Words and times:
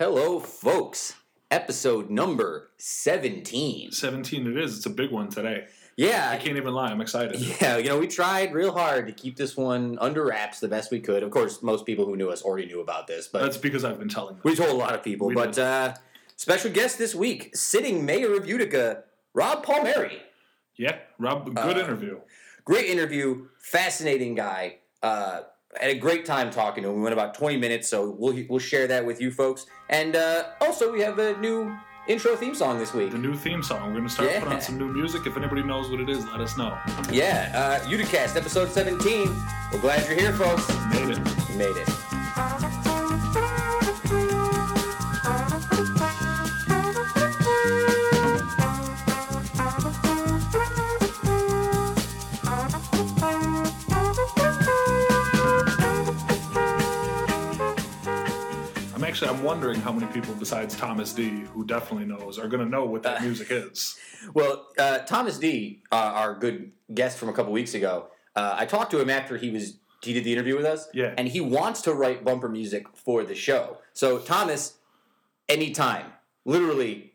Hello, 0.00 0.40
folks. 0.40 1.12
Episode 1.50 2.08
number 2.08 2.70
17. 2.78 3.92
17 3.92 4.46
it 4.46 4.56
is. 4.56 4.78
It's 4.78 4.86
a 4.86 4.90
big 4.90 5.10
one 5.10 5.28
today. 5.28 5.66
Yeah. 5.94 6.30
I 6.30 6.38
can't 6.38 6.56
even 6.56 6.72
lie. 6.72 6.88
I'm 6.90 7.02
excited. 7.02 7.38
yeah, 7.60 7.76
you 7.76 7.90
know, 7.90 7.98
we 7.98 8.06
tried 8.06 8.54
real 8.54 8.72
hard 8.72 9.06
to 9.08 9.12
keep 9.12 9.36
this 9.36 9.58
one 9.58 9.98
under 10.00 10.24
wraps 10.24 10.58
the 10.58 10.68
best 10.68 10.90
we 10.90 11.00
could. 11.00 11.22
Of 11.22 11.30
course, 11.30 11.62
most 11.62 11.84
people 11.84 12.06
who 12.06 12.16
knew 12.16 12.30
us 12.30 12.40
already 12.40 12.66
knew 12.66 12.80
about 12.80 13.08
this, 13.08 13.28
but 13.28 13.42
That's 13.42 13.58
because 13.58 13.84
I've 13.84 13.98
been 13.98 14.08
telling 14.08 14.36
them. 14.36 14.40
we 14.42 14.56
told 14.56 14.70
a 14.70 14.72
lot 14.72 14.94
of 14.94 15.02
people. 15.02 15.26
We 15.26 15.34
but 15.34 15.52
did. 15.52 15.64
uh, 15.64 15.94
special 16.34 16.70
guest 16.70 16.96
this 16.96 17.14
week, 17.14 17.54
sitting 17.54 18.06
mayor 18.06 18.32
of 18.38 18.48
Utica, 18.48 19.04
Rob 19.34 19.62
Palmieri. 19.62 20.22
Yeah, 20.76 20.96
Rob, 21.18 21.44
good 21.54 21.76
Uh, 21.76 21.78
interview. 21.78 22.20
Great 22.64 22.86
interview, 22.86 23.48
fascinating 23.58 24.34
guy. 24.34 24.78
Uh, 25.02 25.40
had 25.78 25.90
a 25.90 25.94
great 25.98 26.24
time 26.24 26.50
talking 26.50 26.82
to 26.82 26.90
him. 26.90 26.96
We 26.96 27.02
went 27.02 27.12
about 27.12 27.34
20 27.34 27.56
minutes, 27.56 27.88
so 27.88 28.10
we'll, 28.18 28.36
we'll 28.48 28.58
share 28.58 28.86
that 28.88 29.04
with 29.04 29.20
you 29.20 29.30
folks. 29.30 29.66
And 29.88 30.16
uh, 30.16 30.44
also, 30.60 30.90
we 30.92 31.00
have 31.00 31.18
a 31.18 31.36
new 31.38 31.76
intro 32.08 32.34
theme 32.34 32.54
song 32.54 32.78
this 32.78 32.92
week. 32.92 33.12
The 33.12 33.18
new 33.18 33.34
theme 33.34 33.62
song. 33.62 33.88
We're 33.88 33.98
going 33.98 34.08
to 34.08 34.10
start 34.10 34.30
putting 34.34 34.52
on 34.52 34.60
some 34.60 34.78
new 34.78 34.88
music. 34.88 35.26
If 35.26 35.36
anybody 35.36 35.62
knows 35.62 35.90
what 35.90 36.00
it 36.00 36.08
is, 36.08 36.24
let 36.26 36.40
us 36.40 36.56
know. 36.56 36.76
Yeah, 37.12 37.52
uh, 37.54 37.88
Uticast, 37.88 38.36
episode 38.36 38.70
17. 38.70 39.28
We're 39.72 39.80
glad 39.80 40.06
you're 40.08 40.18
here, 40.18 40.32
folks. 40.32 40.68
Made 40.92 41.10
it. 41.10 41.50
You 41.50 41.56
made 41.56 41.76
it. 41.76 41.99
Actually, 59.22 59.38
I'm 59.38 59.44
wondering 59.44 59.80
how 59.80 59.92
many 59.92 60.10
people 60.12 60.34
besides 60.34 60.74
Thomas 60.76 61.12
D, 61.12 61.40
who 61.52 61.64
definitely 61.64 62.06
knows, 62.06 62.38
are 62.38 62.48
going 62.48 62.64
to 62.64 62.70
know 62.70 62.84
what 62.86 63.02
that 63.02 63.18
Uh, 63.18 63.24
music 63.24 63.48
is. 63.50 63.98
Well, 64.32 64.68
uh, 64.78 65.00
Thomas 65.00 65.38
D, 65.38 65.82
uh, 65.92 65.94
our 65.94 66.34
good 66.34 66.72
guest 66.94 67.18
from 67.18 67.28
a 67.28 67.32
couple 67.32 67.52
weeks 67.52 67.74
ago, 67.74 68.08
uh, 68.34 68.54
I 68.56 68.64
talked 68.64 68.90
to 68.92 69.00
him 69.00 69.10
after 69.10 69.36
he 69.36 69.50
was 69.50 69.78
he 70.02 70.14
did 70.14 70.24
the 70.24 70.32
interview 70.32 70.56
with 70.56 70.64
us. 70.64 70.88
Yeah. 70.94 71.12
And 71.18 71.28
he 71.28 71.42
wants 71.42 71.82
to 71.82 71.92
write 71.92 72.24
bumper 72.24 72.48
music 72.48 72.86
for 72.94 73.22
the 73.22 73.34
show. 73.34 73.76
So 73.92 74.18
Thomas, 74.18 74.78
anytime, 75.46 76.06
literally 76.46 77.12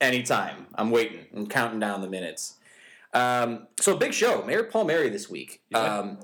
anytime. 0.00 0.66
I'm 0.74 0.90
waiting. 0.90 1.26
I'm 1.32 1.46
counting 1.46 1.78
down 1.78 2.00
the 2.00 2.08
minutes. 2.08 2.56
Um, 3.14 3.68
so 3.80 3.96
big 3.96 4.12
show, 4.12 4.42
Mayor 4.44 4.64
Palmieri 4.64 5.08
this 5.08 5.30
week. 5.30 5.62
Yeah. 5.70 5.98
Um, 5.98 6.18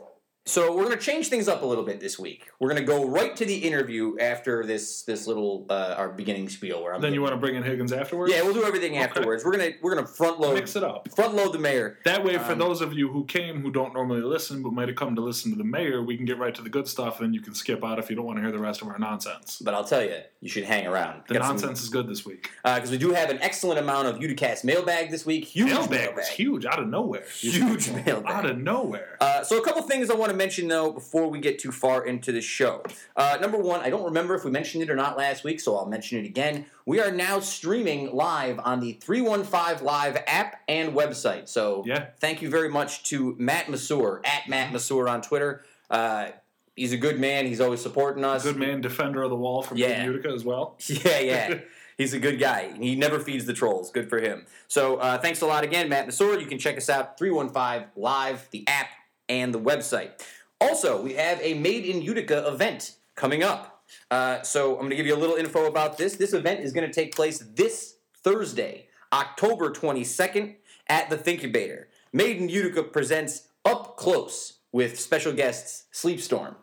so 0.45 0.75
we're 0.75 0.85
going 0.85 0.99
to 0.99 1.05
change 1.05 1.29
things 1.29 1.47
up 1.47 1.63
a 1.63 1.67
little 1.67 1.85
bit 1.85 2.01
this 2.01 2.19
week. 2.19 2.49
We're 2.59 2.69
going 2.69 2.81
to 2.81 2.87
go 2.87 3.07
right 3.09 3.35
to 3.37 3.45
the 3.45 3.55
interview 3.57 4.17
after 4.19 4.65
this 4.65 5.03
this 5.03 5.27
little 5.29 5.67
uh, 5.71 5.95
our 5.97 6.09
beginning 6.09 6.49
spiel 6.49 6.83
where 6.83 6.95
I'm. 6.95 7.01
Then 7.01 7.15
you 7.15 7.23
want 7.23 7.33
to 7.35 7.37
bring 7.39 7.55
in 7.55 7.63
Higgins 7.63 7.93
afterwards? 7.93 8.33
yeah, 8.35 8.43
we'll 8.43 8.55
do 8.55 8.65
everything 8.65 8.93
Okay. 8.93 9.01
afterwards. 9.03 9.45
We're 9.45 9.53
gonna 9.53 9.71
we're 9.81 9.95
gonna 9.95 10.07
front 10.07 10.41
load 10.41 10.55
Mix 10.55 10.75
it 10.75 10.83
up. 10.83 11.09
front 11.15 11.35
load 11.35 11.53
the 11.53 11.59
mayor. 11.61 11.99
That 12.05 12.25
way, 12.25 12.37
for 12.39 12.53
Um, 12.53 12.59
those 12.59 12.81
of 12.81 12.93
you 12.93 13.09
who 13.09 13.25
came 13.25 13.63
who 13.63 13.71
don't 13.71 13.95
normally 13.95 14.21
listen 14.23 14.63
but 14.63 14.73
might 14.73 14.89
have 14.89 14.97
come 14.97 15.15
to 15.15 15.23
listen 15.23 15.53
to 15.53 15.57
the 15.57 15.65
mayor, 15.65 16.03
we 16.03 16.17
can 16.17 16.27
get 16.27 16.39
right 16.39 16.55
to 16.55 16.63
the 16.63 16.71
good 16.71 16.89
stuff, 16.89 17.21
and 17.21 17.29
then 17.29 17.35
you 17.35 17.41
can 17.41 17.55
skip 17.55 17.85
out 17.85 17.99
if 18.01 18.11
you 18.11 18.17
don't 18.17 18.27
want 18.27 18.39
to 18.39 18.43
hear 18.43 18.51
the 18.53 18.59
rest 18.59 18.83
of 18.83 18.89
our 18.89 18.99
nonsense. 18.99 19.63
But 19.65 19.75
I'll 19.75 19.85
tell 19.85 20.03
you, 20.03 20.17
you 20.41 20.49
should 20.49 20.65
hang 20.65 20.87
around. 20.89 21.23
The 21.29 21.35
nonsense 21.39 21.83
is 21.83 21.89
good 21.89 22.09
this 22.09 22.27
week. 22.27 22.51
because 22.65 22.91
we 22.91 22.99
do 22.99 23.13
have 23.13 23.31
an 23.31 23.39
excellent 23.41 23.79
amount 23.79 24.09
of 24.09 24.17
Uticast 24.19 24.65
mailbag 24.65 25.11
this 25.13 25.25
week. 25.25 25.45
Huge 25.45 25.69
Mailbag 25.69 25.91
mailbag. 25.91 26.17
was 26.17 26.29
huge 26.29 26.67
out 26.67 26.81
of 26.81 26.89
nowhere. 26.89 27.25
Huge 27.33 27.91
mailbag. 27.91 28.27
Out 28.33 28.47
of 28.47 28.59
nowhere. 28.59 29.17
Uh, 29.21 29.45
so 29.45 29.59
a 29.61 29.65
couple 29.65 29.83
things 29.83 30.11
I 30.11 30.15
want 30.15 30.32
to 30.33 30.37
mention 30.39 30.69
though 30.69 30.91
before 30.93 31.29
we 31.29 31.39
get 31.41 31.59
too 31.59 31.71
far 31.73 32.05
into 32.05 32.33
the 32.33 32.41
show. 32.41 32.83
Uh, 33.17 33.39
number 33.41 33.59
one, 33.59 33.81
I 33.81 33.91
don't 33.91 34.05
remember 34.05 34.35
if 34.35 34.45
we 34.45 34.51
mentioned 34.51 34.83
it 34.83 34.91
or 34.91 34.97
not 34.97 35.17
last 35.17 35.45
week, 35.45 35.61
so 35.61 35.77
I'll 35.77 35.87
mention 35.87 36.19
it 36.19 36.27
again. 36.27 36.67
We 36.87 37.01
are 37.01 37.11
now 37.13 37.41
streaming 37.41 38.13
live 38.15 38.59
on 38.65 38.81
the 38.81 38.95
315 38.95 39.85
Live 39.85 40.17
app 40.27 40.57
and 40.69 40.93
website. 40.95 41.49
So 41.49 41.85
Yeah. 41.87 42.07
thank 42.21 42.43
you 42.43 42.51
very 42.51 42.69
much 42.69 43.05
to 43.05 43.37
Matt 43.39 43.67
Masur 43.67 44.21
at 44.27 44.49
Matt 44.49 44.73
Masur 44.73 45.09
on 45.11 45.23
Twitter. 45.23 45.65
Uh, 45.91 46.29
he's 46.75 46.93
a 46.93 46.97
good 46.97 47.21
man. 47.21 47.47
He's 47.47 47.61
always 47.61 47.81
supporting 47.83 48.25
us. 48.25 48.43
Good 48.45 48.57
man, 48.57 48.81
defender 48.81 49.23
of 49.23 49.31
the 49.31 49.37
wall 49.37 49.63
from 49.63 49.77
Yeah. 49.79 50.05
Utica 50.05 50.29
as 50.31 50.45
well. 50.45 50.77
Yeah, 50.89 51.19
yeah. 51.21 51.55
He's 51.99 52.15
a 52.15 52.19
good 52.19 52.41
guy. 52.41 52.73
He 52.81 52.97
never 52.97 53.21
feeds 53.21 53.45
the 53.45 53.53
trolls. 53.53 53.91
Good 53.91 54.09
for 54.09 54.19
him. 54.19 54.47
So 54.67 54.97
uh, 54.97 55.19
thanks 55.19 55.43
a 55.43 55.47
lot 55.47 55.63
again, 55.63 55.91
Matt 55.91 56.09
Masur. 56.09 56.41
You 56.41 56.47
can 56.47 56.59
check 56.59 56.79
us 56.79 56.89
out 56.89 57.19
315 57.19 57.91
Live, 57.97 58.49
the 58.51 58.65
app, 58.67 58.89
and 59.29 59.55
the 59.55 59.61
website. 59.61 60.23
Also, 60.61 61.03
we 61.03 61.15
have 61.15 61.41
a 61.43 61.55
Made 61.55 61.85
in 61.85 62.03
Utica 62.03 62.47
event 62.47 62.97
coming 63.15 63.43
up. 63.43 63.85
Uh, 64.11 64.43
so 64.43 64.73
I'm 64.73 64.81
going 64.81 64.91
to 64.91 64.97
give 64.97 65.07
you 65.07 65.15
a 65.15 65.19
little 65.19 65.37
info 65.37 65.67
about 65.67 65.99
this. 65.99 66.17
This 66.17 66.33
event 66.33 66.61
is 66.61 66.73
going 66.73 66.87
to 66.87 66.93
take 66.93 67.15
place 67.15 67.39
this 67.55 67.97
Thursday, 68.23 68.87
October 69.13 69.71
22nd, 69.71 70.55
at 70.89 71.11
the 71.11 71.17
Thinkubator. 71.17 71.87
Made 72.13 72.37
in 72.39 72.49
Utica 72.49 72.83
presents 72.83 73.49
Up 73.65 73.97
Close 73.97 74.55
with 74.71 74.99
special 74.99 75.33
guests 75.33 75.85
Sleepstorm. 75.93 76.55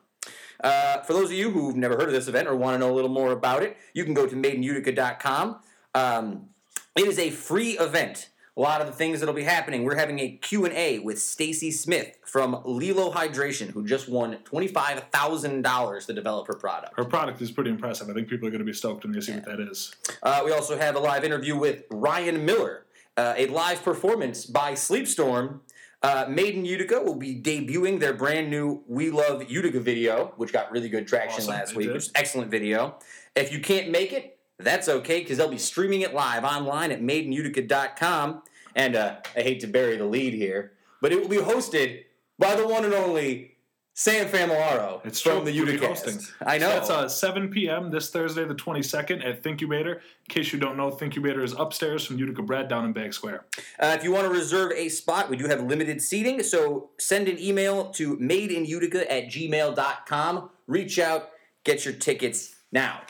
Uh, 0.63 1.01
for 1.01 1.13
those 1.13 1.25
of 1.25 1.33
you 1.33 1.51
who've 1.51 1.75
never 1.75 1.95
heard 1.95 2.07
of 2.07 2.13
this 2.13 2.27
event 2.27 2.47
or 2.47 2.55
want 2.55 2.75
to 2.75 2.79
know 2.79 2.91
a 2.91 2.95
little 2.95 3.09
more 3.09 3.31
about 3.31 3.63
it, 3.63 3.77
you 3.93 4.03
can 4.03 4.13
go 4.13 4.27
to 4.27 4.35
madeinutica.com. 4.35 5.59
Um, 5.95 6.49
it 6.95 7.07
is 7.07 7.17
a 7.17 7.29
free 7.29 7.77
event. 7.77 8.29
A 8.59 8.61
lot 8.61 8.81
of 8.81 8.87
the 8.87 8.93
things 8.93 9.21
that'll 9.21 9.33
be 9.33 9.43
happening. 9.43 9.85
We're 9.85 9.95
having 9.95 10.19
a 10.19 10.31
Q&A 10.31 10.99
with 10.99 11.21
Stacy 11.21 11.71
Smith 11.71 12.17
from 12.25 12.61
Lilo 12.65 13.09
Hydration, 13.09 13.69
who 13.69 13.85
just 13.85 14.09
won 14.09 14.37
$25,000 14.43 16.05
to 16.05 16.13
develop 16.13 16.47
her 16.47 16.55
product. 16.55 16.93
Her 16.97 17.05
product 17.05 17.41
is 17.41 17.51
pretty 17.51 17.69
impressive. 17.69 18.09
I 18.09 18.13
think 18.13 18.27
people 18.27 18.49
are 18.49 18.51
going 18.51 18.59
to 18.59 18.65
be 18.65 18.73
stoked 18.73 19.05
when 19.05 19.13
they 19.13 19.21
see 19.21 19.31
what 19.31 19.45
that 19.45 19.61
is. 19.61 19.95
Uh, 20.21 20.41
we 20.43 20.51
also 20.51 20.77
have 20.77 20.97
a 20.97 20.99
live 20.99 21.23
interview 21.23 21.57
with 21.57 21.83
Ryan 21.89 22.43
Miller, 22.43 22.85
uh, 23.15 23.33
a 23.37 23.47
live 23.47 23.81
performance 23.81 24.45
by 24.45 24.73
Sleepstorm. 24.73 25.61
Uh, 26.03 26.25
Made 26.27 26.55
in 26.55 26.65
Utica 26.65 26.99
will 26.99 27.15
be 27.15 27.41
debuting 27.41 28.01
their 28.01 28.13
brand 28.13 28.49
new 28.49 28.83
We 28.87 29.09
Love 29.09 29.49
Utica 29.49 29.79
video, 29.79 30.33
which 30.35 30.51
got 30.51 30.69
really 30.69 30.89
good 30.89 31.07
traction 31.07 31.43
Awesome, 31.43 31.53
last 31.53 31.71
it 31.71 31.77
week. 31.77 31.91
is 31.91 32.07
an 32.07 32.13
excellent 32.15 32.51
video. 32.51 32.99
If 33.37 33.53
you 33.53 33.61
can't 33.61 33.89
make 33.89 34.11
it, 34.11 34.37
that's 34.57 34.89
okay 34.89 35.21
because 35.21 35.37
they'll 35.37 35.47
be 35.47 35.57
streaming 35.57 36.01
it 36.01 36.13
live 36.13 36.43
online 36.43 36.91
at 36.91 37.01
madeinutica.com. 37.01 38.41
And 38.75 38.95
uh, 38.95 39.17
I 39.35 39.41
hate 39.41 39.59
to 39.61 39.67
bury 39.67 39.97
the 39.97 40.05
lead 40.05 40.33
here, 40.33 40.73
but 41.01 41.11
it 41.11 41.21
will 41.21 41.29
be 41.29 41.37
hosted 41.37 42.03
by 42.37 42.55
the 42.55 42.67
one 42.67 42.85
and 42.85 42.93
only 42.93 43.55
Sam 43.95 44.27
Familaro 44.29 45.05
It's 45.05 45.19
from 45.19 45.39
the 45.43 45.51
We'll 45.51 45.67
Utica. 45.67 45.87
hosting. 45.87 46.19
I 46.45 46.57
know. 46.57 46.69
It's 46.77 46.89
uh, 46.89 47.09
7 47.09 47.49
p.m. 47.49 47.91
this 47.91 48.09
Thursday, 48.11 48.45
the 48.45 48.55
22nd, 48.55 49.25
at 49.27 49.43
Thinkubator. 49.43 49.95
In 49.95 50.01
case 50.29 50.53
you 50.53 50.59
don't 50.59 50.77
know, 50.77 50.89
Thinkubator 50.89 51.43
is 51.43 51.51
upstairs 51.51 52.05
from 52.05 52.17
Utica 52.17 52.41
Bread 52.41 52.69
down 52.69 52.85
in 52.85 52.93
Bagg's 52.93 53.17
Square. 53.17 53.45
Uh, 53.77 53.95
if 53.97 54.05
you 54.05 54.13
want 54.13 54.25
to 54.25 54.31
reserve 54.31 54.71
a 54.71 54.87
spot, 54.87 55.29
we 55.29 55.35
do 55.35 55.47
have 55.47 55.61
limited 55.63 56.01
seating, 56.01 56.41
so 56.43 56.91
send 56.97 57.27
an 57.27 57.37
email 57.39 57.89
to 57.91 58.15
madeinutica 58.17 59.05
at 59.09 59.25
gmail.com. 59.27 60.49
Reach 60.67 60.97
out, 60.99 61.31
get 61.65 61.83
your 61.83 61.93
tickets 61.93 62.55
now. 62.71 63.01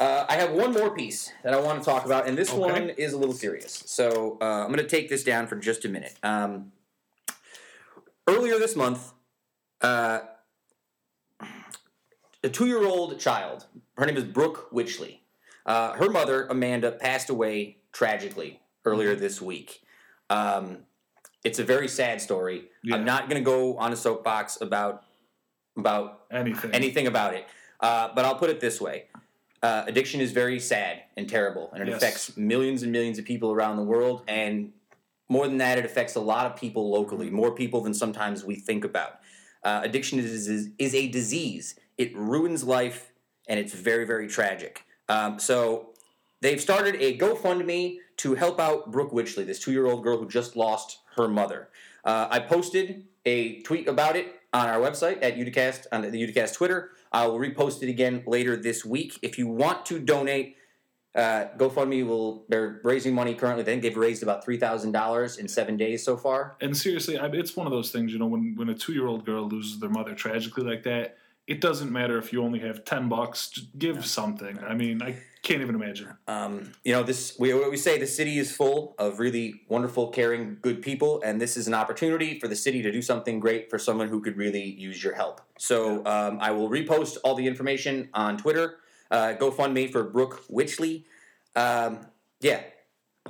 Uh, 0.00 0.26
I 0.28 0.34
have 0.34 0.52
one 0.52 0.72
more 0.72 0.90
piece 0.94 1.32
that 1.44 1.54
I 1.54 1.60
want 1.60 1.78
to 1.78 1.84
talk 1.84 2.04
about, 2.04 2.26
and 2.26 2.36
this 2.36 2.50
Okay. 2.50 2.58
one 2.58 2.90
is 2.90 3.12
a 3.12 3.18
little 3.18 3.34
serious. 3.34 3.82
So 3.86 4.38
uh, 4.40 4.44
I'm 4.44 4.66
going 4.68 4.78
to 4.78 4.86
take 4.88 5.08
this 5.08 5.22
down 5.22 5.46
for 5.46 5.56
just 5.56 5.84
a 5.84 5.88
minute. 5.88 6.14
Um, 6.22 6.72
earlier 8.26 8.58
this 8.58 8.74
month, 8.74 9.12
uh, 9.80 10.20
a 12.42 12.48
two 12.48 12.66
year 12.66 12.84
old 12.84 13.18
child, 13.20 13.66
her 13.96 14.06
name 14.06 14.16
is 14.16 14.24
Brooke 14.24 14.70
Witchley. 14.72 15.20
Uh, 15.66 15.92
her 15.94 16.10
mother, 16.10 16.46
Amanda, 16.46 16.92
passed 16.92 17.30
away 17.30 17.78
tragically 17.92 18.60
earlier 18.84 19.14
this 19.14 19.40
week. 19.40 19.82
Um, 20.28 20.78
it's 21.42 21.58
a 21.58 21.64
very 21.64 21.88
sad 21.88 22.20
story. 22.20 22.64
Yeah. 22.82 22.96
I'm 22.96 23.04
not 23.04 23.28
going 23.30 23.40
to 23.42 23.44
go 23.44 23.76
on 23.78 23.92
a 23.92 23.96
soapbox 23.96 24.60
about 24.60 25.04
about 25.76 26.24
Anything. 26.30 26.70
anything 26.72 27.06
about 27.06 27.34
it, 27.34 27.46
uh, 27.80 28.08
but 28.14 28.24
I'll 28.24 28.36
put 28.36 28.48
it 28.50 28.60
this 28.60 28.80
way: 28.80 29.06
uh, 29.64 29.84
addiction 29.90 30.20
is 30.20 30.30
very 30.42 30.60
sad 30.60 30.94
and 31.16 31.24
terrible, 31.36 31.70
and 31.72 31.82
it 31.82 31.88
Yes. 31.88 31.96
affects 31.96 32.36
millions 32.36 32.82
and 32.84 32.90
millions 32.92 33.18
of 33.18 33.24
people 33.24 33.50
around 33.56 33.76
the 33.76 33.88
world. 33.94 34.22
And 34.28 34.72
more 35.28 35.46
than 35.50 35.58
that, 35.64 35.78
it 35.78 35.84
affects 35.90 36.14
a 36.16 36.20
lot 36.20 36.44
of 36.48 36.52
people 36.64 36.90
locally, 36.90 37.30
more 37.30 37.52
people 37.62 37.80
than 37.80 37.94
sometimes 37.94 38.44
we 38.44 38.56
think 38.56 38.84
about. 38.84 39.12
Uh, 39.62 39.80
addiction 39.88 40.18
is, 40.18 40.48
is 40.56 40.68
is 40.78 40.94
a 40.94 41.08
disease. 41.08 41.66
It 41.96 42.14
ruins 42.32 42.62
life, 42.78 43.12
and 43.48 43.56
it's 43.62 43.72
very 43.72 44.04
very 44.12 44.28
tragic. 44.28 44.74
Um, 45.08 45.38
so 45.38 45.58
they've 46.42 46.60
started 46.60 46.94
a 46.96 47.16
GoFundMe 47.24 47.82
to 48.22 48.34
help 48.34 48.60
out 48.60 48.92
Brooke 48.94 49.12
Witchley, 49.12 49.44
this 49.46 49.60
two-year-old 49.64 50.02
girl 50.04 50.18
who 50.18 50.28
just 50.28 50.56
lost 50.56 50.88
her 51.16 51.28
mother. 51.40 51.60
Uh, 52.04 52.26
I 52.36 52.38
posted 52.40 52.86
a 53.24 53.62
tweet 53.62 53.88
about 53.88 54.14
it 54.20 54.26
on 54.52 54.68
our 54.68 54.78
website 54.86 55.18
at 55.22 55.36
Uticast 55.36 55.86
on 55.90 56.02
the 56.02 56.20
Uticast 56.24 56.52
Twitter. 56.54 56.90
I 57.14 57.28
will 57.28 57.38
repost 57.38 57.82
it 57.82 57.88
again 57.88 58.24
later 58.26 58.56
this 58.56 58.84
week. 58.84 59.18
If 59.22 59.38
you 59.38 59.46
want 59.46 59.86
to 59.86 60.00
donate, 60.00 60.56
uh, 61.14 61.46
GoFundMe 61.56 62.04
will 62.04 62.44
they're 62.48 62.80
raising 62.82 63.14
money 63.14 63.36
currently. 63.36 63.62
I 63.62 63.64
think 63.64 63.82
they've 63.82 63.96
raised 63.96 64.24
about 64.24 64.44
three 64.44 64.58
thousand 64.58 64.90
dollars 64.90 65.38
in 65.38 65.46
seven 65.46 65.76
days 65.76 66.04
so 66.04 66.16
far. 66.16 66.56
And 66.60 66.76
seriously, 66.76 67.16
I, 67.16 67.26
it's 67.26 67.54
one 67.54 67.68
of 67.68 67.72
those 67.72 67.92
things, 67.92 68.12
you 68.12 68.18
know, 68.18 68.26
when, 68.26 68.54
when 68.56 68.68
a 68.68 68.74
two 68.74 68.92
year 68.92 69.06
old 69.06 69.24
girl 69.24 69.48
loses 69.48 69.78
their 69.78 69.90
mother 69.90 70.12
tragically 70.12 70.64
like 70.64 70.82
that, 70.82 71.16
it 71.46 71.60
doesn't 71.60 71.92
matter 71.92 72.18
if 72.18 72.32
you 72.32 72.42
only 72.42 72.58
have 72.58 72.84
10 72.84 73.08
bucks, 73.08 73.48
just 73.48 73.78
give 73.78 74.04
something. 74.04 74.58
I 74.66 74.74
mean, 74.74 75.00
I, 75.00 75.14
Can't 75.44 75.60
even 75.60 75.74
imagine. 75.74 76.08
Um, 76.26 76.72
you 76.84 76.92
know, 76.92 77.02
this 77.02 77.38
we 77.38 77.52
we 77.68 77.76
say 77.76 77.98
the 77.98 78.06
city 78.06 78.38
is 78.38 78.50
full 78.56 78.94
of 78.98 79.18
really 79.18 79.60
wonderful, 79.68 80.08
caring, 80.08 80.56
good 80.62 80.80
people, 80.80 81.20
and 81.22 81.38
this 81.38 81.58
is 81.58 81.68
an 81.68 81.74
opportunity 81.74 82.40
for 82.40 82.48
the 82.48 82.56
city 82.56 82.80
to 82.80 82.90
do 82.90 83.02
something 83.02 83.40
great 83.40 83.68
for 83.68 83.78
someone 83.78 84.08
who 84.08 84.22
could 84.22 84.38
really 84.38 84.64
use 84.64 85.04
your 85.04 85.14
help. 85.14 85.42
So 85.58 85.98
um, 86.06 86.38
I 86.40 86.50
will 86.52 86.70
repost 86.70 87.18
all 87.24 87.34
the 87.34 87.46
information 87.46 88.08
on 88.14 88.38
Twitter. 88.38 88.76
Uh, 89.10 89.34
GoFundMe 89.38 89.92
for 89.92 90.02
Brooke 90.04 90.44
Witchley. 90.50 91.04
Um, 91.54 92.06
yeah, 92.40 92.62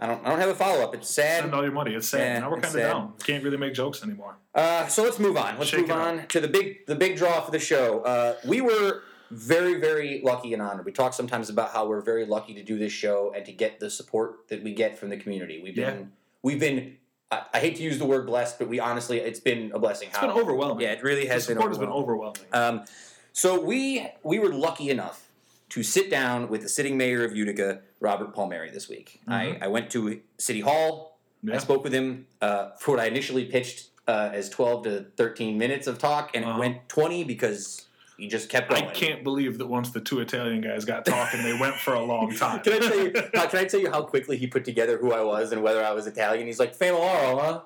I 0.01 0.07
don't 0.07 0.25
I 0.25 0.31
don't 0.31 0.39
have 0.39 0.51
a 0.51 0.55
follow 0.55 0.85
up. 0.85 0.95
It's 0.95 1.11
sad. 1.11 1.41
Send 1.41 1.53
all 1.53 1.65
your 1.65 1.73
money. 1.73 1.95
It's 1.95 2.07
sad. 2.07 2.21
Yeah, 2.21 2.39
now 2.39 2.51
we're 2.51 2.61
kind 2.61 2.77
of 2.77 2.81
down. 2.81 3.13
Can't 3.25 3.43
really 3.43 3.57
make 3.57 3.75
jokes 3.75 4.05
anymore. 4.05 4.37
Uh, 4.55 4.87
so 4.87 5.03
let's 5.03 5.19
move 5.19 5.37
on. 5.37 5.59
Let's 5.59 5.71
Shake 5.71 5.81
move 5.81 5.91
up. 5.91 6.07
on 6.07 6.27
to 6.29 6.39
the 6.41 6.47
big 6.47 6.87
the 6.87 6.95
big 6.95 7.17
draw 7.17 7.41
for 7.41 7.51
the 7.51 7.59
show. 7.59 8.03
Uh, 8.03 8.37
we 8.47 8.61
were 8.61 9.03
very 9.35 9.81
very 9.81 10.21
lucky 10.25 10.53
and 10.53 10.63
honored. 10.63 10.85
We 10.87 10.93
talk 10.93 11.13
sometimes 11.13 11.51
about 11.51 11.71
how 11.73 11.87
we're 11.87 12.01
very 12.01 12.25
lucky 12.27 12.55
to 12.55 12.63
do 12.63 12.79
this 12.79 12.93
show 12.93 13.33
and 13.35 13.45
to 13.47 13.53
get 13.53 13.81
the 13.81 13.91
support 13.91 14.49
that 14.49 14.63
we 14.63 14.73
get 14.75 14.99
from 14.99 15.09
the 15.11 15.17
community. 15.17 15.61
We've 15.63 15.75
been 15.75 15.99
Yeah. 15.99 16.05
we've 16.43 16.61
been. 16.61 16.97
I, 17.31 17.43
I 17.55 17.59
hate 17.61 17.77
to 17.77 17.83
use 17.83 17.99
the 17.99 18.05
word 18.07 18.27
blessed, 18.27 18.59
but 18.59 18.69
we 18.69 18.79
honestly, 18.81 19.19
it's 19.19 19.41
been 19.41 19.73
a 19.75 19.79
blessing. 19.79 20.09
It's 20.11 20.19
been 20.19 20.31
overwhelming. 20.31 20.83
Yeah, 20.85 20.93
it 20.93 21.03
really 21.03 21.23
The 21.23 21.33
has 21.33 21.47
been. 21.47 21.57
support 21.57 21.71
has 21.73 21.79
been 21.79 21.89
overwhelming. 21.89 22.43
Um, 22.53 22.85
so 23.33 23.61
we 23.61 24.07
we 24.23 24.39
were 24.39 24.51
lucky 24.53 24.91
enough 24.91 25.29
to 25.71 25.83
sit 25.83 26.11
down 26.11 26.49
with 26.49 26.63
the 26.63 26.69
sitting 26.69 26.97
mayor 26.97 27.25
of 27.25 27.35
Utica, 27.35 27.81
Robert 27.99 28.33
Palmieri, 28.35 28.71
this 28.71 28.89
week. 28.89 29.21
I, 29.27 29.59
I 29.61 29.67
went 29.69 29.91
to 29.91 30.21
City 30.39 30.61
Hall. 30.61 31.19
I 31.53 31.59
spoke 31.59 31.83
with 31.85 31.93
him 31.93 32.27
uh, 32.41 32.71
for 32.79 32.93
what 32.93 33.01
I 33.01 33.07
initially 33.07 33.45
pitched 33.47 33.89
uh, 34.07 34.31
as 34.33 34.49
twelve 34.49 34.85
to 34.85 35.07
thirteen 35.17 35.59
minutes 35.59 35.87
of 35.87 35.99
talk, 35.99 36.31
and 36.35 36.45
Uh-huh. 36.45 36.57
it 36.57 36.61
went 36.61 36.89
twenty 36.89 37.25
because 37.25 37.87
he 38.17 38.29
just 38.29 38.49
kept 38.49 38.71
going. 38.71 38.85
I 38.85 38.91
can't 38.93 39.25
believe 39.25 39.59
that 39.59 39.67
once 39.67 39.91
the 39.91 40.01
two 40.01 40.21
Italian 40.21 40.61
guys 40.61 40.85
got 40.85 41.05
talking, 41.05 41.43
they 41.43 41.59
went 41.59 41.75
for 41.75 41.95
a 41.95 42.03
long 42.03 42.35
time. 42.35 42.61
Can 42.65 42.75
I 42.75 42.79
tell 42.79 42.99
you? 42.99 43.13
uh, 43.35 43.47
can 43.49 43.59
I 43.59 43.65
tell 43.65 43.81
you 43.81 43.91
how 43.91 44.03
quickly 44.03 44.37
he 44.37 44.47
put 44.47 44.65
together 44.65 44.99
who 44.99 45.13
I 45.13 45.23
was 45.23 45.53
and 45.53 45.63
whether 45.63 45.83
I 45.85 45.93
was 45.93 46.07
Italian? 46.07 46.47
He's 46.47 46.61
like, 46.61 46.77
"Familaro, 46.77 47.41
huh? 47.41 47.61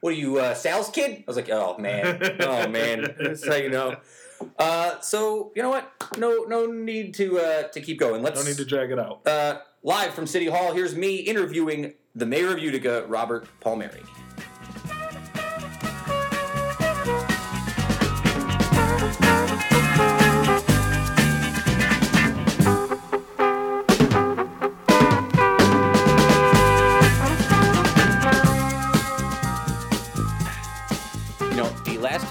What 0.00 0.12
are 0.12 0.16
you, 0.16 0.38
uh, 0.38 0.54
Sal's 0.54 0.90
kid?" 0.90 1.18
I 1.18 1.24
was 1.26 1.36
like, 1.36 1.48
"Oh 1.50 1.76
man, 1.78 2.36
oh 2.40 2.68
man." 2.68 3.14
That's 3.18 3.46
how 3.46 3.54
you 3.54 3.70
know. 3.70 3.96
Uh, 4.58 5.00
so 5.00 5.52
you 5.54 5.62
know 5.62 5.70
what? 5.70 5.90
No, 6.18 6.44
no 6.48 6.66
need 6.66 7.14
to 7.14 7.38
uh, 7.38 7.62
to 7.68 7.80
keep 7.80 7.98
going. 7.98 8.22
Let's 8.22 8.38
Don't 8.38 8.48
need 8.48 8.58
to 8.58 8.64
drag 8.64 8.90
it 8.90 8.98
out. 8.98 9.26
uh, 9.26 9.60
live 9.82 10.12
from 10.12 10.26
City 10.26 10.46
Hall. 10.46 10.72
Here's 10.74 10.94
me 10.94 11.16
interviewing 11.16 11.94
the 12.14 12.26
mayor 12.26 12.52
of 12.52 12.58
Utica, 12.58 13.04
Robert 13.08 13.46
Palmieri. 13.60 14.02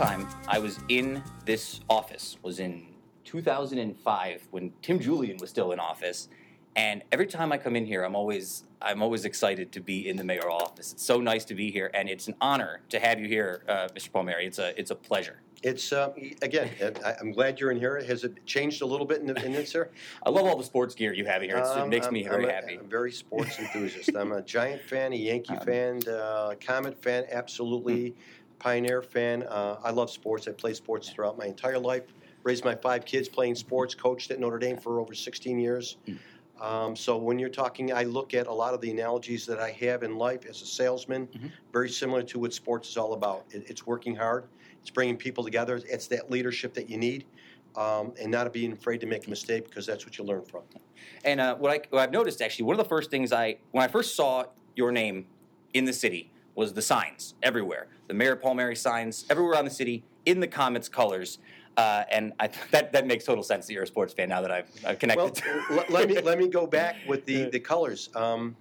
Time 0.03 0.27
I 0.50 0.59
was 0.59 0.79
in 0.89 1.23
this 1.45 1.79
office 1.89 2.38
was 2.41 2.59
in 2.59 2.85
2005 3.23 4.47
when 4.51 4.73
Tim 4.81 5.00
Julian 5.00 5.38
was 5.39 5.50
still 5.50 5.71
in 5.71 5.79
office. 5.79 6.27
And 6.75 7.03
every 7.11 7.27
time 7.27 7.51
I 7.53 7.57
come 7.57 7.75
in 7.75 7.85
here, 7.85 8.03
I'm 8.03 8.15
always 8.15 8.63
I'm 8.81 9.01
always 9.01 9.23
excited 9.25 9.71
to 9.73 9.79
be 9.79 10.09
in 10.09 10.17
the 10.17 10.23
mayor 10.25 10.50
office. 10.50 10.91
It's 10.94 11.03
so 11.05 11.21
nice 11.21 11.45
to 11.45 11.55
be 11.55 11.71
here, 11.71 11.89
and 11.94 12.09
it's 12.09 12.27
an 12.27 12.35
honor 12.41 12.81
to 12.89 13.00
have 13.00 13.17
you 13.19 13.27
here, 13.27 13.63
uh, 13.69 13.88
Mr. 13.95 14.11
Palmieri. 14.11 14.45
It's 14.47 14.59
a 14.59 14.77
it's 14.77 14.91
a 14.91 14.95
pleasure. 14.95 15.39
It's 15.61 15.94
uh, 15.94 16.11
again. 16.41 16.69
I'm 17.21 17.31
glad 17.31 17.59
you're 17.59 17.71
in 17.71 17.77
here. 17.79 18.03
Has 18.03 18.23
it 18.25 18.44
changed 18.45 18.81
a 18.81 18.85
little 18.85 19.05
bit 19.05 19.21
in, 19.21 19.27
the, 19.27 19.45
in 19.45 19.53
this 19.53 19.71
here? 19.71 19.91
I 20.25 20.29
love 20.31 20.45
all 20.47 20.57
the 20.57 20.63
sports 20.65 20.94
gear 20.95 21.13
you 21.13 21.25
have 21.25 21.41
here. 21.44 21.55
It's, 21.57 21.69
it 21.69 21.77
Um, 21.77 21.89
makes 21.89 22.07
I'm- 22.07 22.13
me 22.15 22.23
very 22.23 22.44
I'm 22.44 22.50
a- 22.50 22.53
happy. 22.53 22.73
I'm 22.79 22.85
a 22.85 22.89
very 22.89 23.11
sports 23.13 23.57
enthusiast. 23.63 24.09
I'm 24.17 24.31
a 24.33 24.41
Giant 24.41 24.81
fan, 24.81 25.13
a 25.13 25.15
Yankee 25.15 25.55
fan, 25.63 26.01
uh, 26.09 26.55
Comet 26.59 27.01
fan, 27.01 27.23
absolutely, 27.31 28.13
Pioneer 28.68 29.01
fan. 29.01 29.44
Uh, 29.44 29.75
I 29.83 29.92
love 29.92 30.10
sports. 30.10 30.48
I 30.48 30.54
played 30.54 30.77
sports 30.77 31.10
throughout 31.10 31.38
my 31.38 31.45
entire 31.48 31.77
life. 31.77 32.04
Raised 32.44 32.63
my 32.63 32.74
five 32.74 33.04
kids 33.04 33.27
playing 33.27 33.56
sports. 33.56 33.94
Coached 33.94 34.31
at 34.31 34.39
Notre 34.39 34.57
Dame 34.57 34.77
for 34.77 35.01
over 35.01 35.13
16 35.13 35.60
years. 35.60 35.98
Um, 36.62 36.95
so 36.95 37.18
when 37.18 37.38
you're 37.39 37.50
talking, 37.50 37.92
I 37.92 38.04
look 38.04 38.33
at 38.33 38.48
a 38.48 38.54
lot 38.54 38.74
of 38.74 38.80
the 38.80 38.89
analogies 38.89 39.45
that 39.48 39.60
I 39.60 39.71
have 39.81 40.01
in 40.04 40.15
life 40.18 40.45
as 40.45 40.62
a 40.62 40.65
salesman, 40.65 41.27
Mhm. 41.27 41.51
very 41.74 41.89
similar 41.89 42.24
to 42.24 42.39
what 42.39 42.54
sports 42.54 42.88
is 42.88 42.95
all 42.95 43.13
about. 43.13 43.44
It, 43.51 43.65
it's 43.69 43.86
working 43.86 44.15
hard. 44.15 44.45
It's 44.80 44.89
bringing 44.89 45.18
people 45.18 45.44
together. 45.44 45.81
It's 45.89 46.07
that 46.07 46.31
leadership 46.31 46.74
that 46.75 46.89
you 46.89 46.98
need. 46.98 47.25
Um, 47.75 48.13
and 48.21 48.31
not 48.31 48.54
being 48.54 48.71
afraid 48.71 49.01
to 49.01 49.07
make 49.07 49.25
a 49.25 49.30
mistake 49.31 49.65
because 49.65 49.88
that's 49.88 50.06
what 50.06 50.15
you 50.19 50.24
learn 50.24 50.45
from. 50.45 50.62
And 51.25 51.42
uh, 51.42 51.56
what, 51.56 51.71
I, 51.71 51.81
what 51.89 52.01
I've 52.04 52.12
noticed 52.12 52.39
actually, 52.39 52.65
one 52.65 52.75
of 52.75 52.83
the 52.86 52.88
first 52.88 53.10
things 53.10 53.33
I, 53.33 53.57
when 53.71 53.83
I 53.83 53.88
first 53.88 54.15
saw 54.15 54.45
your 54.75 54.92
name 54.92 55.25
in 55.74 55.83
the 55.86 55.92
city, 55.92 56.30
was 56.55 56.73
the 56.73 56.81
signs 56.81 57.35
everywhere. 57.44 57.88
The 58.07 58.13
Mayor 58.13 58.35
Paul 58.35 58.51
Palmieri 58.51 58.75
signs 58.75 59.25
everywhere 59.29 59.57
on 59.57 59.65
the 59.65 59.71
city 59.71 60.03
in 60.25 60.39
the 60.39 60.47
Comets 60.47 60.89
colors. 60.89 61.39
Uh, 61.77 62.03
and 62.11 62.33
I, 62.39 62.50
that, 62.71 62.94
that 62.94 63.07
makes 63.07 63.25
total 63.25 63.44
sense 63.44 63.67
that 63.67 63.73
you're 63.73 63.83
a 63.83 63.88
sports 63.88 64.13
fan 64.13 64.29
now 64.29 64.41
that 64.41 64.51
I've, 64.51 64.69
I've 64.85 65.00
connected. 65.00 65.23
Well, 65.23 65.31
to 65.31 65.75
let, 65.75 65.89
let 65.89 66.09
me 66.09 66.21
let 66.21 66.38
me 66.38 66.47
go 66.47 66.67
back 66.67 66.97
with 67.07 67.25
the 67.25 67.50
the 67.50 67.59
colors. 67.59 68.09
Um, 68.15 68.55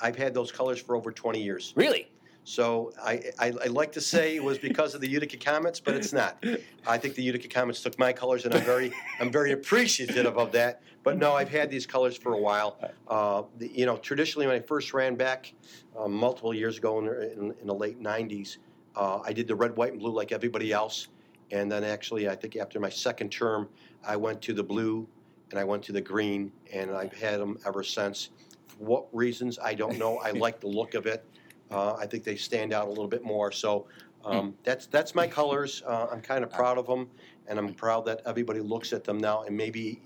I've 0.00 0.16
had 0.16 0.34
those 0.34 0.50
colors 0.50 0.80
for 0.80 0.96
over 0.96 1.12
20 1.12 1.40
years. 1.40 1.72
really? 1.76 2.08
So 2.44 2.92
I, 3.00 3.22
I, 3.38 3.46
I 3.64 3.66
like 3.68 3.92
to 3.92 4.00
say 4.00 4.34
it 4.34 4.42
was 4.42 4.58
because 4.58 4.94
of 4.94 5.00
the 5.00 5.08
Utica 5.08 5.36
Comets, 5.36 5.78
but 5.78 5.94
it's 5.94 6.12
not. 6.12 6.42
I 6.86 6.98
think 6.98 7.14
the 7.14 7.22
Utica 7.22 7.46
Comets 7.48 7.80
took 7.82 7.96
my 7.98 8.12
colors, 8.12 8.44
and 8.44 8.54
I'm 8.54 8.62
very 8.64 8.92
I'm 9.20 9.30
very 9.30 9.52
appreciative 9.52 10.36
of 10.36 10.50
that. 10.52 10.82
But 11.04 11.18
no, 11.18 11.32
I've 11.34 11.48
had 11.48 11.70
these 11.70 11.86
colors 11.86 12.16
for 12.16 12.32
a 12.34 12.38
while. 12.38 12.78
Uh, 13.08 13.42
the, 13.58 13.68
you 13.68 13.86
know, 13.86 13.96
traditionally 13.96 14.46
when 14.46 14.56
I 14.56 14.60
first 14.60 14.92
ran 14.92 15.14
back 15.14 15.52
um, 15.98 16.12
multiple 16.12 16.52
years 16.54 16.78
ago 16.78 16.98
in, 16.98 17.06
the- 17.06 17.32
in, 17.32 17.54
in 17.60 17.66
the 17.66 17.74
late 17.74 18.00
90s, 18.00 18.58
uh, 18.96 19.20
I 19.24 19.32
did 19.32 19.46
the 19.48 19.54
red, 19.54 19.76
white, 19.76 19.92
and 19.92 20.00
blue 20.00 20.12
like 20.12 20.32
everybody 20.32 20.72
else. 20.72 21.08
And 21.50 21.70
then 21.70 21.84
actually, 21.84 22.28
I 22.28 22.34
think 22.36 22.56
after 22.56 22.80
my 22.80 22.88
second 22.88 23.30
term, 23.30 23.68
I 24.04 24.16
went 24.16 24.40
to 24.42 24.52
the 24.52 24.62
blue 24.62 25.06
and 25.50 25.58
I 25.60 25.64
went 25.64 25.82
to 25.84 25.92
the 25.92 26.00
green, 26.00 26.50
and 26.72 26.90
I've 26.92 27.12
had 27.12 27.38
them 27.38 27.58
ever 27.66 27.82
since. 27.84 28.30
For 28.68 28.76
what 28.84 29.06
reasons, 29.14 29.58
I 29.62 29.74
don't 29.74 29.98
know. 29.98 30.18
I 30.18 30.30
like 30.30 30.60
the 30.60 30.66
look 30.68 30.94
of 30.94 31.06
it. 31.06 31.24
Uh, 31.72 31.94
I 31.94 32.06
think 32.06 32.24
they 32.24 32.36
stand 32.36 32.72
out 32.72 32.86
a 32.86 32.90
little 32.90 33.08
bit 33.08 33.24
more. 33.24 33.50
So 33.50 33.86
um, 34.24 34.54
that's 34.62 34.86
that's 34.86 35.14
my 35.14 35.26
colors. 35.26 35.82
Uh, 35.86 36.06
I'm 36.12 36.20
kind 36.20 36.44
of 36.44 36.50
proud 36.50 36.78
of 36.78 36.86
them, 36.86 37.08
and 37.48 37.58
I'm 37.58 37.74
proud 37.74 38.04
that 38.06 38.20
everybody 38.26 38.60
looks 38.60 38.92
at 38.92 39.04
them 39.04 39.18
now 39.18 39.42
and 39.42 39.56
maybe 39.56 40.00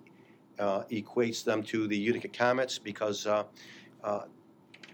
uh, 0.58 0.82
equates 0.90 1.44
them 1.44 1.62
to 1.64 1.86
the 1.86 1.96
Utica 1.96 2.28
Comets 2.28 2.78
because 2.78 3.26
uh, 3.26 3.44
uh, 4.02 4.22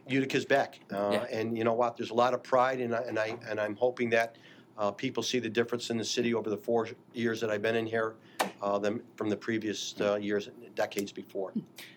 Utica's 0.08 0.44
back. 0.44 0.80
Uh, 0.92 1.10
Yeah. 1.12 1.26
And 1.30 1.56
you 1.56 1.64
know 1.64 1.74
what? 1.74 1.96
There's 1.96 2.10
a 2.10 2.14
lot 2.14 2.34
of 2.34 2.42
pride, 2.42 2.80
and 2.80 2.94
I, 2.94 3.00
and 3.02 3.18
I 3.18 3.36
and 3.48 3.60
I'm 3.60 3.76
hoping 3.76 4.10
that 4.10 4.36
uh, 4.78 4.90
people 4.90 5.22
see 5.22 5.38
the 5.38 5.50
difference 5.50 5.90
in 5.90 5.98
the 5.98 6.04
city 6.04 6.34
over 6.34 6.50
the 6.50 6.56
four 6.56 6.88
years 7.12 7.40
that 7.40 7.50
I've 7.50 7.62
been 7.62 7.76
in 7.76 7.86
here, 7.86 8.14
uh, 8.62 8.78
than 8.78 9.00
from 9.16 9.28
the 9.28 9.36
previous 9.36 9.94
uh, 10.00 10.16
years, 10.16 10.48
decades 10.74 11.12
before. 11.12 11.52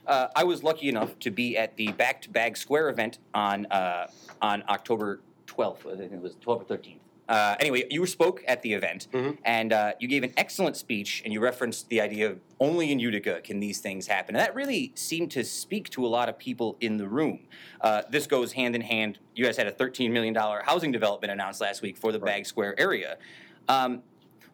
Uh, 0.07 0.27
I 0.35 0.43
was 0.43 0.63
lucky 0.63 0.89
enough 0.89 1.17
to 1.19 1.31
be 1.31 1.57
at 1.57 1.75
the 1.77 1.91
Back 1.93 2.21
to 2.23 2.29
Bagg's 2.29 2.59
Square 2.59 2.89
event 2.89 3.19
on 3.33 3.65
uh, 3.67 4.07
on 4.41 4.63
October 4.69 5.21
12th. 5.47 5.91
I 5.91 5.97
think 5.97 6.11
it 6.11 6.21
was 6.21 6.35
12th 6.35 6.69
or 6.69 6.77
13th. 6.77 6.97
Uh, 7.27 7.55
anyway, 7.59 7.83
you 7.89 8.05
spoke 8.05 8.43
at 8.47 8.61
the 8.61 8.71
event, 8.73 9.07
Mhm. 9.11 9.39
and 9.43 9.73
uh, 9.73 9.93
you 9.99 10.07
gave 10.07 10.21
an 10.23 10.31
excellent 10.37 10.77
speech, 10.77 11.23
and 11.23 11.33
you 11.33 11.39
referenced 11.39 11.89
the 11.89 11.99
idea 11.99 12.29
of 12.29 12.39
only 12.59 12.91
in 12.91 12.99
Utica 12.99 13.41
can 13.41 13.59
these 13.59 13.79
things 13.79 14.05
happen. 14.05 14.35
And 14.35 14.45
that 14.45 14.53
really 14.53 14.91
seemed 14.93 15.31
to 15.31 15.43
speak 15.43 15.89
to 15.91 16.05
a 16.05 16.07
lot 16.07 16.29
of 16.29 16.37
people 16.37 16.77
in 16.81 16.97
the 16.97 17.07
room. 17.07 17.39
Uh, 17.81 18.03
this 18.11 18.27
goes 18.27 18.51
hand 18.51 18.75
in 18.75 18.81
hand. 18.81 19.17
You 19.33 19.43
guys 19.43 19.57
had 19.57 19.65
a 19.65 19.71
$13 19.71 20.11
million 20.11 20.35
housing 20.35 20.91
development 20.91 21.31
announced 21.31 21.61
last 21.61 21.81
week 21.81 21.97
for 21.97 22.11
the 22.11 22.19
Right. 22.19 22.35
Bagg's 22.35 22.49
Square 22.49 22.79
area. 22.79 23.17
Um, 23.67 24.03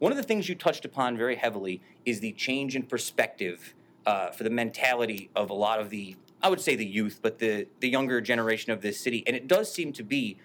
one 0.02 0.12
of 0.12 0.18
the 0.18 0.24
things 0.24 0.50
you 0.50 0.56
touched 0.56 0.84
upon 0.84 1.16
very 1.16 1.36
heavily 1.36 1.80
is 2.06 2.22
the 2.22 2.32
change 2.32 2.76
in 2.76 2.82
perspective 2.82 3.76
uh, 4.08 4.32
for 4.32 4.44
the 4.44 4.50
mentality 4.50 5.30
of 5.36 5.52
a 5.52 5.54
lot 5.54 5.80
of 5.80 5.92
the, 5.92 6.16
I 6.42 6.50
would 6.50 6.60
say 6.60 6.76
the 6.76 6.84
youth, 6.84 7.20
but 7.22 7.38
the, 7.38 7.68
the 7.82 7.88
younger 7.88 8.20
generation 8.20 8.72
of 8.72 8.82
this 8.82 9.00
city. 9.00 9.24
And 9.28 9.36
it 9.36 9.48
does 9.48 9.72
seem 9.72 9.94
to 9.94 10.04
be 10.04 10.38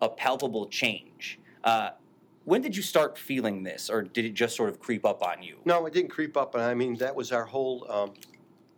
a 0.00 0.08
palpable 0.08 0.66
change. 0.66 1.38
Uh, 1.62 1.90
when 2.46 2.62
did 2.62 2.74
you 2.74 2.82
start 2.82 3.18
feeling 3.18 3.62
this, 3.62 3.90
or 3.90 4.00
did 4.00 4.24
it 4.24 4.32
just 4.32 4.56
sort 4.56 4.70
of 4.70 4.80
creep 4.80 5.04
up 5.04 5.22
on 5.22 5.42
you? 5.42 5.58
No, 5.66 5.84
it 5.84 5.92
didn't 5.92 6.10
creep 6.10 6.34
up, 6.34 6.54
and 6.54 6.64
I 6.64 6.72
mean 6.72 6.96
that 6.96 7.14
was 7.14 7.32
our 7.32 7.44
whole 7.44 7.86
um, 7.90 8.14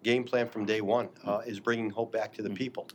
game 0.02 0.24
plan 0.24 0.48
from 0.48 0.64
day 0.64 0.80
one 0.80 1.10
uh, 1.24 1.42
is 1.46 1.60
bringing 1.60 1.90
hope 1.90 2.12
back 2.12 2.32
to 2.34 2.42
the 2.42 2.50
people. 2.50 2.88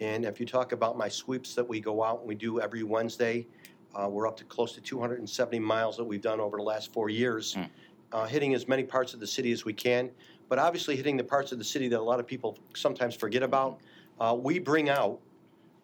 And 0.00 0.24
if 0.24 0.40
you 0.40 0.46
talk 0.46 0.72
about 0.72 0.96
my 0.96 1.10
sweeps 1.10 1.54
that 1.54 1.68
we 1.68 1.80
go 1.80 2.02
out 2.02 2.20
and 2.20 2.28
we 2.28 2.34
do 2.34 2.60
every 2.60 2.82
Wednesday, 2.82 3.46
uh, 3.94 4.08
we're 4.08 4.26
up 4.26 4.36
to 4.36 4.44
close 4.44 4.72
to 4.72 4.80
270 4.80 5.58
miles 5.58 5.96
that 5.96 6.04
we've 6.04 6.20
done 6.22 6.40
over 6.40 6.56
the 6.56 6.62
last 6.62 6.92
four 6.92 7.08
years, 7.08 7.54
Mm. 7.54 7.68
uh, 8.12 8.26
hitting 8.26 8.54
as 8.54 8.68
many 8.68 8.84
parts 8.84 9.14
of 9.14 9.20
the 9.20 9.26
city 9.26 9.52
as 9.52 9.64
we 9.64 9.72
can, 9.72 10.10
but 10.48 10.58
obviously 10.58 10.96
hitting 10.96 11.16
the 11.16 11.24
parts 11.24 11.52
of 11.52 11.58
the 11.58 11.64
city 11.64 11.88
that 11.88 11.98
a 11.98 12.02
lot 12.02 12.20
of 12.20 12.26
people 12.26 12.58
sometimes 12.74 13.14
forget 13.14 13.42
about. 13.42 13.80
Uh, 14.20 14.36
we 14.38 14.58
bring 14.58 14.88
out 14.88 15.18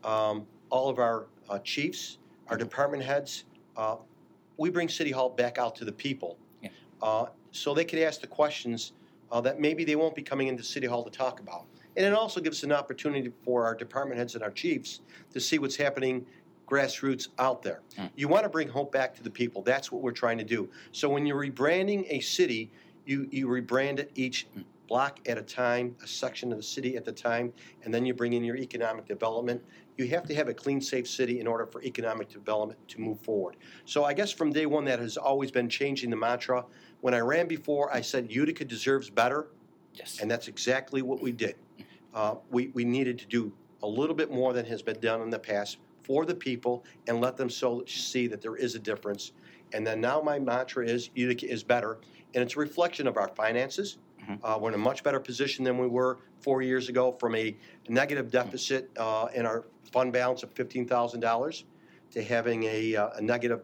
um, 0.05 0.47
all 0.71 0.89
of 0.89 0.99
our 0.99 1.27
uh, 1.49 1.59
chiefs, 1.61 2.19
our 2.49 2.57
department 2.57 3.03
heads. 3.03 3.45
Uh, 3.77 3.97
we 4.57 4.71
bring 4.71 4.89
City 4.89 5.11
Hall 5.11 5.29
back 5.31 5.59
out 5.59 5.75
to 5.77 5.85
the 5.85 5.93
people 5.93 6.39
uh, 7.03 7.27
so 7.51 7.75
they 7.75 7.85
could 7.85 7.99
ask 7.99 8.21
the 8.21 8.27
questions 8.27 8.93
uh, 9.33 9.41
that 9.41 9.61
maybe 9.61 9.85
they 9.85 9.97
won't 9.97 10.15
be 10.15 10.23
coming 10.23 10.49
into 10.49 10.63
City 10.63 10.87
Hall 10.87 11.03
to 11.03 11.11
talk 11.11 11.41
about. 11.41 11.65
And 11.97 12.05
it 12.05 12.13
also 12.13 12.41
gives 12.41 12.65
an 12.65 12.73
opportunity 12.73 13.31
for 13.45 13.65
our 13.65 13.75
department 13.75 14.19
heads 14.19 14.35
and 14.35 14.43
our 14.43 14.51
chiefs 14.51 15.01
to 15.33 15.41
see 15.41 15.59
what's 15.59 15.77
happening 15.77 16.27
grassroots 16.67 17.29
out 17.39 17.63
there. 17.63 17.81
Hmm. 17.97 18.07
You 18.17 18.29
want 18.29 18.45
to 18.45 18.49
bring 18.49 18.69
hope 18.69 18.93
back 18.93 19.15
to 19.17 19.23
the 19.23 19.31
people. 19.31 19.63
That's 19.63 19.93
what 19.93 20.03
we're 20.03 20.13
trying 20.13 20.39
to 20.39 20.45
do. 20.45 20.69
So 20.93 21.09
when 21.09 21.27
you're 21.27 21.41
rebranding 21.41 22.07
a 22.09 22.21
city, 22.21 22.71
you, 23.07 23.29
you 23.31 23.49
rebrand 23.49 23.99
it 23.99 24.11
each 24.15 24.47
Hmm. 24.55 24.63
block 24.87 25.19
at 25.27 25.39
a 25.39 25.43
time, 25.43 25.97
a 26.03 26.07
section 26.07 26.53
of 26.53 26.59
the 26.59 26.63
city 26.63 26.97
at 26.97 27.05
the 27.05 27.13
time, 27.13 27.53
and 27.85 27.93
then 27.93 28.05
you 28.05 28.13
bring 28.13 28.35
in 28.35 28.45
your 28.45 28.57
economic 28.57 29.07
development. 29.07 29.63
You 29.97 30.09
have 30.09 30.27
to 30.29 30.35
have 30.35 30.49
a 30.49 30.55
clean, 30.55 30.81
safe 30.81 31.09
city 31.09 31.41
in 31.41 31.47
order 31.47 31.67
for 31.67 31.83
economic 31.83 32.29
development 32.29 32.79
to 32.89 33.01
move 33.01 33.19
forward. 33.21 33.57
So 33.87 34.05
I 34.05 34.13
guess 34.13 34.31
from 34.33 34.53
day 34.53 34.67
one, 34.67 34.85
that 34.87 34.99
has 34.99 35.17
always 35.17 35.51
been 35.51 35.69
changing 35.69 36.11
the 36.11 36.17
mantra. 36.17 36.65
When 37.01 37.15
I 37.15 37.21
ran 37.21 37.47
before, 37.47 37.95
I 37.95 38.01
said 38.01 38.31
Utica 38.31 38.65
deserves 38.65 39.09
better. 39.09 39.47
Yes. 39.95 40.19
And 40.21 40.31
that's 40.31 40.49
exactly 40.49 41.01
what 41.03 41.23
we 41.23 41.33
did. 41.33 41.55
Uh, 42.13 42.37
we, 42.51 42.69
we 42.75 42.85
needed 42.85 43.19
to 43.21 43.27
do 43.27 43.53
a 43.83 43.87
little 43.87 44.15
bit 44.15 44.31
more 44.31 44.53
than 44.53 44.67
has 44.67 44.83
been 44.83 44.99
done 45.01 45.21
in 45.23 45.31
the 45.31 45.39
past 45.39 45.79
for 46.05 46.25
the 46.25 46.35
people 46.35 46.85
and 47.09 47.21
let 47.21 47.37
them 47.37 47.51
so 47.51 47.83
see 47.87 48.27
that 48.29 48.41
there 48.41 48.57
is 48.57 48.75
a 48.75 48.79
difference. 48.79 49.33
And 49.73 49.87
then 49.87 50.01
now 50.01 50.21
my 50.21 50.39
mantra 50.39 50.87
is 50.87 51.11
Utica 51.15 51.51
is 51.51 51.65
better, 51.65 51.99
and 52.35 52.43
it's 52.43 52.55
a 52.55 52.61
reflection 52.61 53.07
of 53.07 53.17
our 53.17 53.29
finances. 53.29 53.99
Mhm. 54.21 54.39
Uh, 54.43 54.59
we're 54.61 54.69
in 54.69 54.75
a 54.75 54.79
much 54.79 55.03
better 55.03 55.21
position 55.21 55.65
than 55.65 55.79
we 55.79 55.87
were 55.87 56.19
four 56.41 56.63
years 56.63 56.89
ago 56.89 57.13
from 57.19 57.35
a 57.35 57.57
negative 57.89 58.31
deficit 58.31 58.91
uh, 58.97 59.29
in 59.35 59.47
our 59.47 59.65
fund 59.93 60.13
balance 60.13 60.43
of 60.43 60.55
$15,000 60.55 61.65
to 62.13 62.23
having 62.23 62.65
a, 62.65 62.97
uh, 62.97 63.09
a 63.17 63.21
negative 63.21 63.63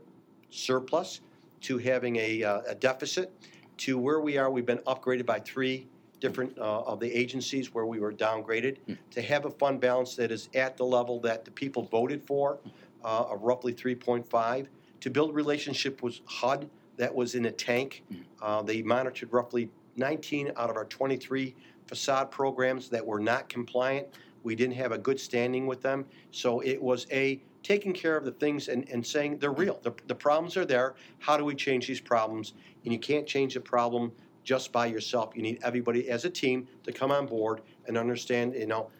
surplus 0.50 1.20
to 1.60 1.78
having 1.78 2.16
a, 2.16 2.42
uh, 2.42 2.60
a 2.66 2.74
deficit 2.74 3.32
to 3.76 3.98
where 3.98 4.20
we 4.20 4.36
are. 4.38 4.50
We've 4.50 4.66
been 4.66 4.78
upgraded 4.78 5.26
by 5.26 5.40
three 5.40 5.86
different 6.20 6.56
uh, 6.58 6.82
of 6.82 7.00
the 7.00 7.10
agencies 7.12 7.74
where 7.74 7.86
we 7.86 7.98
were 7.98 8.12
downgraded 8.12 8.76
to 9.10 9.22
have 9.22 9.46
a 9.46 9.50
fund 9.50 9.80
balance 9.80 10.14
that 10.16 10.30
is 10.30 10.48
at 10.54 10.76
the 10.76 10.84
level 10.84 11.18
that 11.20 11.44
the 11.44 11.50
people 11.50 11.82
voted 11.84 12.22
for, 12.22 12.58
uh, 13.04 13.24
of 13.30 13.42
roughly 13.42 13.72
3.5. 13.72 14.66
To 15.00 15.10
build 15.10 15.34
relationship 15.34 16.02
with 16.02 16.20
HUD 16.26 16.68
that 16.98 17.14
was 17.14 17.34
in 17.34 17.46
a 17.46 17.50
tank. 17.50 18.04
Uh, 18.42 18.60
they 18.60 18.82
monitored 18.82 19.32
roughly 19.32 19.70
19 19.96 20.52
out 20.56 20.68
of 20.68 20.76
our 20.76 20.84
23 20.84 21.54
facade 21.86 22.30
programs 22.30 22.90
that 22.90 23.04
were 23.04 23.18
not 23.18 23.48
compliant. 23.48 24.06
We 24.42 24.54
didn't 24.54 24.76
have 24.76 24.92
a 24.92 24.98
good 24.98 25.18
standing 25.18 25.66
with 25.66 25.80
them. 25.80 26.04
So 26.30 26.60
it 26.60 26.80
was 26.80 27.06
a 27.10 27.40
taking 27.62 27.92
care 27.92 28.16
of 28.16 28.24
the 28.24 28.32
things 28.32 28.68
and, 28.68 28.88
and 28.90 29.06
saying 29.06 29.38
they're 29.38 29.52
real. 29.52 29.78
The, 29.82 29.92
the 30.06 30.14
problems 30.14 30.56
are 30.56 30.64
there. 30.64 30.94
How 31.18 31.36
do 31.36 31.44
we 31.44 31.54
change 31.54 31.86
these 31.86 32.00
problems? 32.00 32.54
And 32.84 32.92
you 32.92 32.98
can't 32.98 33.26
change 33.26 33.54
the 33.54 33.60
problem 33.60 34.12
just 34.44 34.72
by 34.72 34.86
yourself. 34.86 35.32
You 35.34 35.42
need 35.42 35.58
everybody 35.62 36.08
as 36.10 36.24
a 36.24 36.30
team 36.30 36.66
to 36.84 36.92
come 36.92 37.10
on 37.10 37.26
board 37.26 37.60
and 37.86 37.96
understand, 37.98 38.54
you 38.54 38.66
know, 38.66 38.90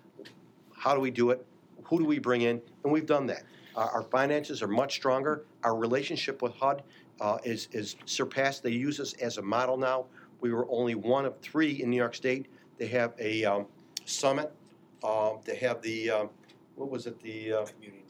how 0.77 0.95
do 0.95 1.01
we 1.01 1.11
do 1.11 1.31
it? 1.31 1.45
Who 1.85 1.99
do 1.99 2.05
we 2.05 2.19
bring 2.19 2.43
in? 2.43 2.61
And 2.85 2.93
we've 2.93 3.07
done 3.07 3.27
that. 3.27 3.43
Our, 3.77 3.91
our 3.91 4.03
finances 4.03 4.63
are 4.63 4.69
much 4.69 4.95
stronger. 4.95 5.45
Our 5.65 5.77
relationship 5.77 6.43
with 6.43 6.55
HUD 6.55 6.83
uh, 7.21 7.39
is, 7.45 7.69
is 7.73 7.97
surpassed. 8.07 8.63
They 8.63 8.71
use 8.71 9.01
us 9.01 9.13
as 9.15 9.39
a 9.39 9.43
model 9.43 9.77
now. 9.77 10.07
We 10.41 10.53
were 10.53 10.67
only 10.71 10.95
one 10.95 11.25
of 11.27 11.39
three 11.41 11.83
in 11.83 11.91
New 11.91 11.97
York 11.97 12.15
State. 12.15 12.47
They 12.79 12.87
have 12.89 13.13
a 13.19 13.45
um, 13.45 13.67
summit. 14.05 14.53
Um, 15.05 15.39
they 15.45 15.57
have 15.57 15.83
the, 15.83 16.11
um, 16.11 16.31
what 16.77 16.91
was 16.91 17.07
it, 17.07 17.21
the 17.23 17.53
uh, 17.53 17.67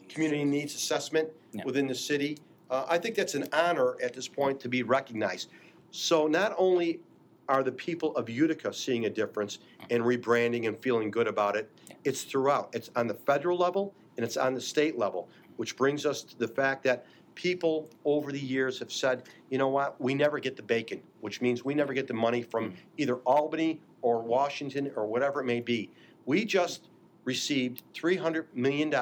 community 0.09 0.43
needs 0.43 0.75
assessment 0.75 1.29
Yeah. 1.53 1.63
within 1.65 1.87
the 1.87 1.95
city. 1.95 2.37
Uh, 2.69 2.85
I 2.87 2.97
think 2.97 3.15
that's 3.15 3.35
an 3.35 3.47
honor 3.51 3.97
at 4.01 4.13
this 4.13 4.27
point 4.27 4.59
to 4.61 4.69
be 4.69 4.83
recognized. 4.83 5.49
So 5.91 6.27
not 6.27 6.55
only 6.57 7.01
are 7.49 7.63
the 7.63 7.71
people 7.71 8.15
of 8.15 8.29
Utica 8.29 8.73
seeing 8.73 9.05
a 9.05 9.09
difference 9.09 9.59
and 9.89 10.03
rebranding 10.03 10.67
and 10.67 10.81
feeling 10.81 11.11
good 11.11 11.27
about 11.27 11.55
it, 11.55 11.69
it's 12.03 12.23
throughout. 12.23 12.69
It's 12.73 12.89
on 12.95 13.07
the 13.07 13.13
federal 13.13 13.57
level 13.57 13.93
and 14.17 14.25
it's 14.25 14.37
on 14.37 14.53
the 14.53 14.61
state 14.61 14.97
level, 14.97 15.29
which 15.57 15.75
brings 15.75 16.05
us 16.05 16.21
to 16.23 16.37
the 16.37 16.47
fact 16.47 16.83
that 16.83 17.05
people 17.35 17.89
over 18.05 18.31
the 18.31 18.39
years 18.39 18.79
have 18.79 18.91
said, 18.91 19.23
you 19.49 19.57
know 19.57 19.69
what, 19.69 19.99
we 19.99 20.13
never 20.13 20.39
get 20.39 20.55
the 20.55 20.63
bacon, 20.63 21.01
which 21.21 21.41
means 21.41 21.63
we 21.63 21.73
never 21.73 21.93
get 21.93 22.07
the 22.07 22.13
money 22.13 22.41
from 22.41 22.73
either 22.97 23.15
Albany 23.17 23.79
or 24.01 24.21
Washington 24.21 24.91
or 24.95 25.05
whatever 25.05 25.41
it 25.41 25.45
may 25.45 25.61
be. 25.61 25.89
We 26.25 26.45
just 26.45 26.89
received 27.23 27.83
$300 27.93 28.45
million 28.53 28.93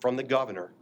from 0.00 0.16
the 0.16 0.22
governor 0.22 0.72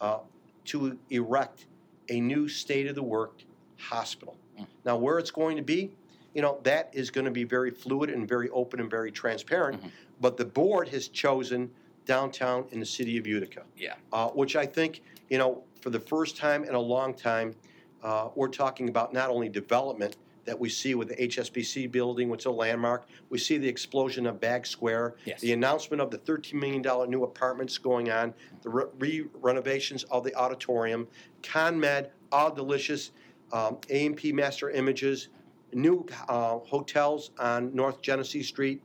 uh, 0.00 0.18
to 0.66 0.98
erect 1.10 1.66
a 2.08 2.20
new 2.20 2.48
state 2.48 2.86
of 2.86 2.94
the 2.94 3.02
work 3.02 3.42
hospital. 3.78 4.36
Now, 4.84 4.96
where 4.96 5.18
it's 5.18 5.30
going 5.30 5.56
to 5.56 5.62
be, 5.62 5.90
you 6.34 6.42
know, 6.42 6.58
that 6.62 6.90
is 6.92 7.10
going 7.10 7.24
to 7.24 7.30
be 7.30 7.44
very 7.44 7.70
fluid 7.70 8.10
and 8.10 8.28
very 8.28 8.48
open 8.50 8.80
and 8.80 8.90
very 8.90 9.10
transparent. 9.10 9.82
Mhm. 9.82 9.90
But 10.20 10.36
the 10.36 10.44
board 10.44 10.88
has 10.88 11.08
chosen 11.08 11.70
downtown 12.06 12.66
in 12.72 12.80
the 12.80 12.86
city 12.86 13.16
of 13.18 13.26
Utica, 13.26 13.62
Yeah. 13.76 13.94
uh, 14.12 14.28
which 14.28 14.56
I 14.56 14.66
think, 14.66 15.02
you 15.28 15.38
know, 15.38 15.62
for 15.80 15.90
the 15.90 16.00
first 16.00 16.36
time 16.36 16.64
in 16.64 16.74
a 16.74 16.80
long 16.80 17.14
time, 17.14 17.54
uh, 18.02 18.28
we're 18.34 18.48
talking 18.48 18.88
about 18.88 19.12
not 19.12 19.30
only 19.30 19.48
development 19.48 20.16
that 20.46 20.58
we 20.58 20.68
see 20.68 20.94
with 20.94 21.08
the 21.08 21.22
HSBC 21.22 21.86
building, 21.86 22.28
which 22.30 22.40
is 22.40 22.46
a 22.46 22.50
landmark. 22.50 23.06
We 23.28 23.38
see 23.38 23.58
the 23.58 23.68
explosion 23.68 24.26
of 24.26 24.40
Bagg's 24.40 24.70
Square, 24.70 25.14
Yes. 25.26 25.40
the 25.42 25.52
announcement 25.52 26.00
of 26.00 26.10
the 26.10 26.18
$13 26.18 26.54
million 26.54 26.82
new 27.10 27.24
apartments 27.24 27.76
going 27.78 28.10
on, 28.10 28.32
the 28.62 28.70
re 28.70 29.26
renovations 29.34 30.04
of 30.04 30.24
the 30.24 30.34
auditorium, 30.34 31.06
ConMed, 31.42 32.08
All 32.32 32.50
Delicious, 32.50 33.12
um, 33.52 33.78
A&P 33.88 34.32
Master 34.32 34.70
Images, 34.70 35.28
new 35.72 36.06
uh, 36.28 36.58
hotels 36.58 37.30
on 37.38 37.74
North 37.74 38.02
Genesee 38.02 38.42
Street, 38.42 38.82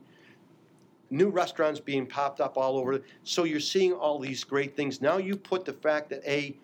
new 1.10 1.28
restaurants 1.28 1.80
being 1.80 2.06
popped 2.06 2.40
up 2.40 2.56
all 2.56 2.76
over. 2.76 3.00
So 3.22 3.44
you're 3.44 3.60
seeing 3.60 3.92
all 3.92 4.18
these 4.18 4.44
great 4.44 4.76
things. 4.76 5.00
Now 5.00 5.18
you 5.18 5.36
put 5.36 5.64
the 5.64 5.72
fact 5.72 6.10
that 6.10 6.28
A, 6.28 6.56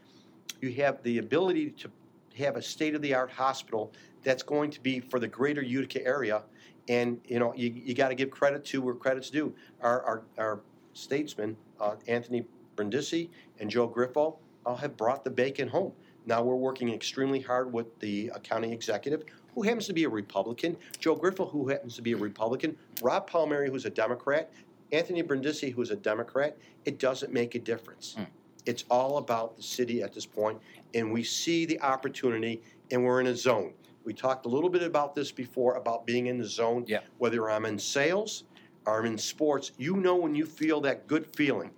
you 0.60 0.72
have 0.74 1.02
the 1.02 1.18
ability 1.18 1.70
to 1.70 1.90
have 2.38 2.56
a 2.56 2.62
state-of-the-art 2.62 3.30
hospital 3.30 3.92
that's 4.22 4.42
going 4.42 4.70
to 4.70 4.80
be 4.80 5.00
for 5.00 5.18
the 5.18 5.28
greater 5.28 5.62
Utica 5.62 6.04
area. 6.04 6.42
And, 6.88 7.20
you 7.26 7.38
know, 7.38 7.52
you, 7.54 7.72
you 7.72 7.94
got 7.94 8.08
to 8.08 8.14
give 8.14 8.30
credit 8.30 8.64
to 8.66 8.80
where 8.80 8.94
credit's 8.94 9.30
due. 9.30 9.54
Our, 9.80 10.02
our, 10.02 10.22
our 10.38 10.60
statesmen, 10.94 11.56
uh, 11.80 11.96
Anthony 12.08 12.44
Brindisi 12.76 13.30
and 13.60 13.70
Joe 13.70 13.88
Griffo, 13.88 14.36
uh, 14.66 14.76
have 14.76 14.96
brought 14.96 15.24
the 15.24 15.30
bacon 15.30 15.68
home. 15.68 15.92
Now 16.26 16.42
we're 16.42 16.54
working 16.54 16.92
extremely 16.92 17.40
hard 17.40 17.72
with 17.72 17.98
the 17.98 18.30
uh, 18.30 18.38
county 18.38 18.72
executive, 18.72 19.24
who 19.54 19.62
happens 19.62 19.86
to 19.86 19.92
be 19.92 20.04
a 20.04 20.08
Republican, 20.08 20.76
Joe 20.98 21.16
Griffo, 21.16 21.50
who 21.50 21.68
happens 21.68 21.96
to 21.96 22.02
be 22.02 22.12
a 22.12 22.16
Republican, 22.16 22.76
Rob 23.02 23.26
Palmieri, 23.26 23.68
who's 23.68 23.84
a 23.84 23.90
Democrat, 23.90 24.52
Anthony 24.92 25.22
Brindisi, 25.22 25.70
who's 25.70 25.90
a 25.90 25.96
Democrat. 25.96 26.56
It 26.84 26.98
doesn't 26.98 27.32
make 27.32 27.54
a 27.54 27.58
difference. 27.58 28.14
Hmm. 28.16 28.24
It's 28.64 28.84
all 28.90 29.18
about 29.18 29.56
the 29.56 29.62
city 29.62 30.02
at 30.02 30.12
this 30.12 30.26
point, 30.26 30.60
and 30.94 31.12
we 31.12 31.24
see 31.24 31.66
the 31.66 31.80
opportunity, 31.80 32.62
and 32.90 33.04
we're 33.04 33.20
in 33.20 33.26
a 33.26 33.36
zone. 33.36 33.72
We 34.04 34.14
talked 34.14 34.46
a 34.46 34.48
little 34.48 34.70
bit 34.70 34.82
about 34.82 35.14
this 35.14 35.32
before 35.32 35.74
about 35.74 36.06
being 36.06 36.26
in 36.26 36.38
the 36.38 36.44
zone. 36.44 36.84
Yeah. 36.86 37.00
Whether 37.18 37.50
I'm 37.50 37.66
in 37.66 37.78
sales 37.78 38.44
or 38.86 39.00
I'm 39.00 39.06
in 39.06 39.18
sports, 39.18 39.72
you 39.78 39.96
know 39.96 40.16
when 40.16 40.34
you 40.34 40.46
feel 40.46 40.80
that 40.82 41.06
good 41.06 41.26
feeling, 41.34 41.70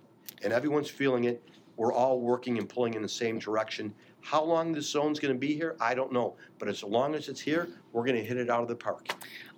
and 0.43 0.53
everyone's 0.53 0.89
feeling 0.89 1.25
it. 1.25 1.43
We're 1.77 1.93
all 1.93 2.21
working 2.21 2.57
and 2.57 2.69
pulling 2.69 2.93
in 2.93 3.01
the 3.01 3.09
same 3.09 3.37
direction. 3.37 3.93
How 4.25 4.43
long 4.43 4.71
this 4.73 4.89
zone's 4.89 5.19
going 5.19 5.35
to 5.35 5.39
be 5.39 5.53
here, 5.53 5.75
I 5.79 5.93
don't 5.93 6.11
know. 6.11 6.35
But 6.57 6.67
as 6.67 6.81
long 6.83 7.13
as 7.13 7.29
it's 7.29 7.39
here, 7.39 7.69
we're 7.93 8.03
going 8.03 8.15
to 8.15 8.23
hit 8.23 8.37
it 8.37 8.49
out 8.49 8.63
of 8.63 8.67
the 8.67 8.75
park. 8.75 9.07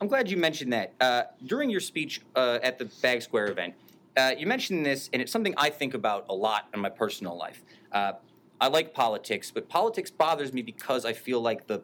I'm 0.02 0.10
glad 0.10 0.30
you 0.30 0.36
mentioned 0.36 0.74
that. 0.74 0.94
Uh, 1.00 1.24
during 1.46 1.70
your 1.70 1.80
speech 1.80 2.20
uh, 2.36 2.60
at 2.62 2.78
the 2.78 2.92
Bagg's 3.02 3.24
Square 3.24 3.48
event, 3.52 3.76
uh, 4.18 4.34
you 4.38 4.46
mentioned 4.46 4.86
this, 4.86 5.10
and 5.14 5.22
it's 5.22 5.32
something 5.32 5.54
I 5.56 5.70
think 5.70 5.94
about 5.94 6.26
a 6.28 6.36
lot 6.36 6.68
in 6.74 6.82
my 6.82 6.90
personal 6.90 7.38
life. 7.38 7.64
Uh, 7.94 8.14
I 8.60 8.68
like 8.68 8.94
politics, 8.94 9.52
but 9.52 9.70
politics 9.70 10.12
bothers 10.12 10.52
me 10.52 10.62
because 10.62 11.06
I 11.06 11.14
feel 11.14 11.40
like 11.40 11.68
the 11.68 11.82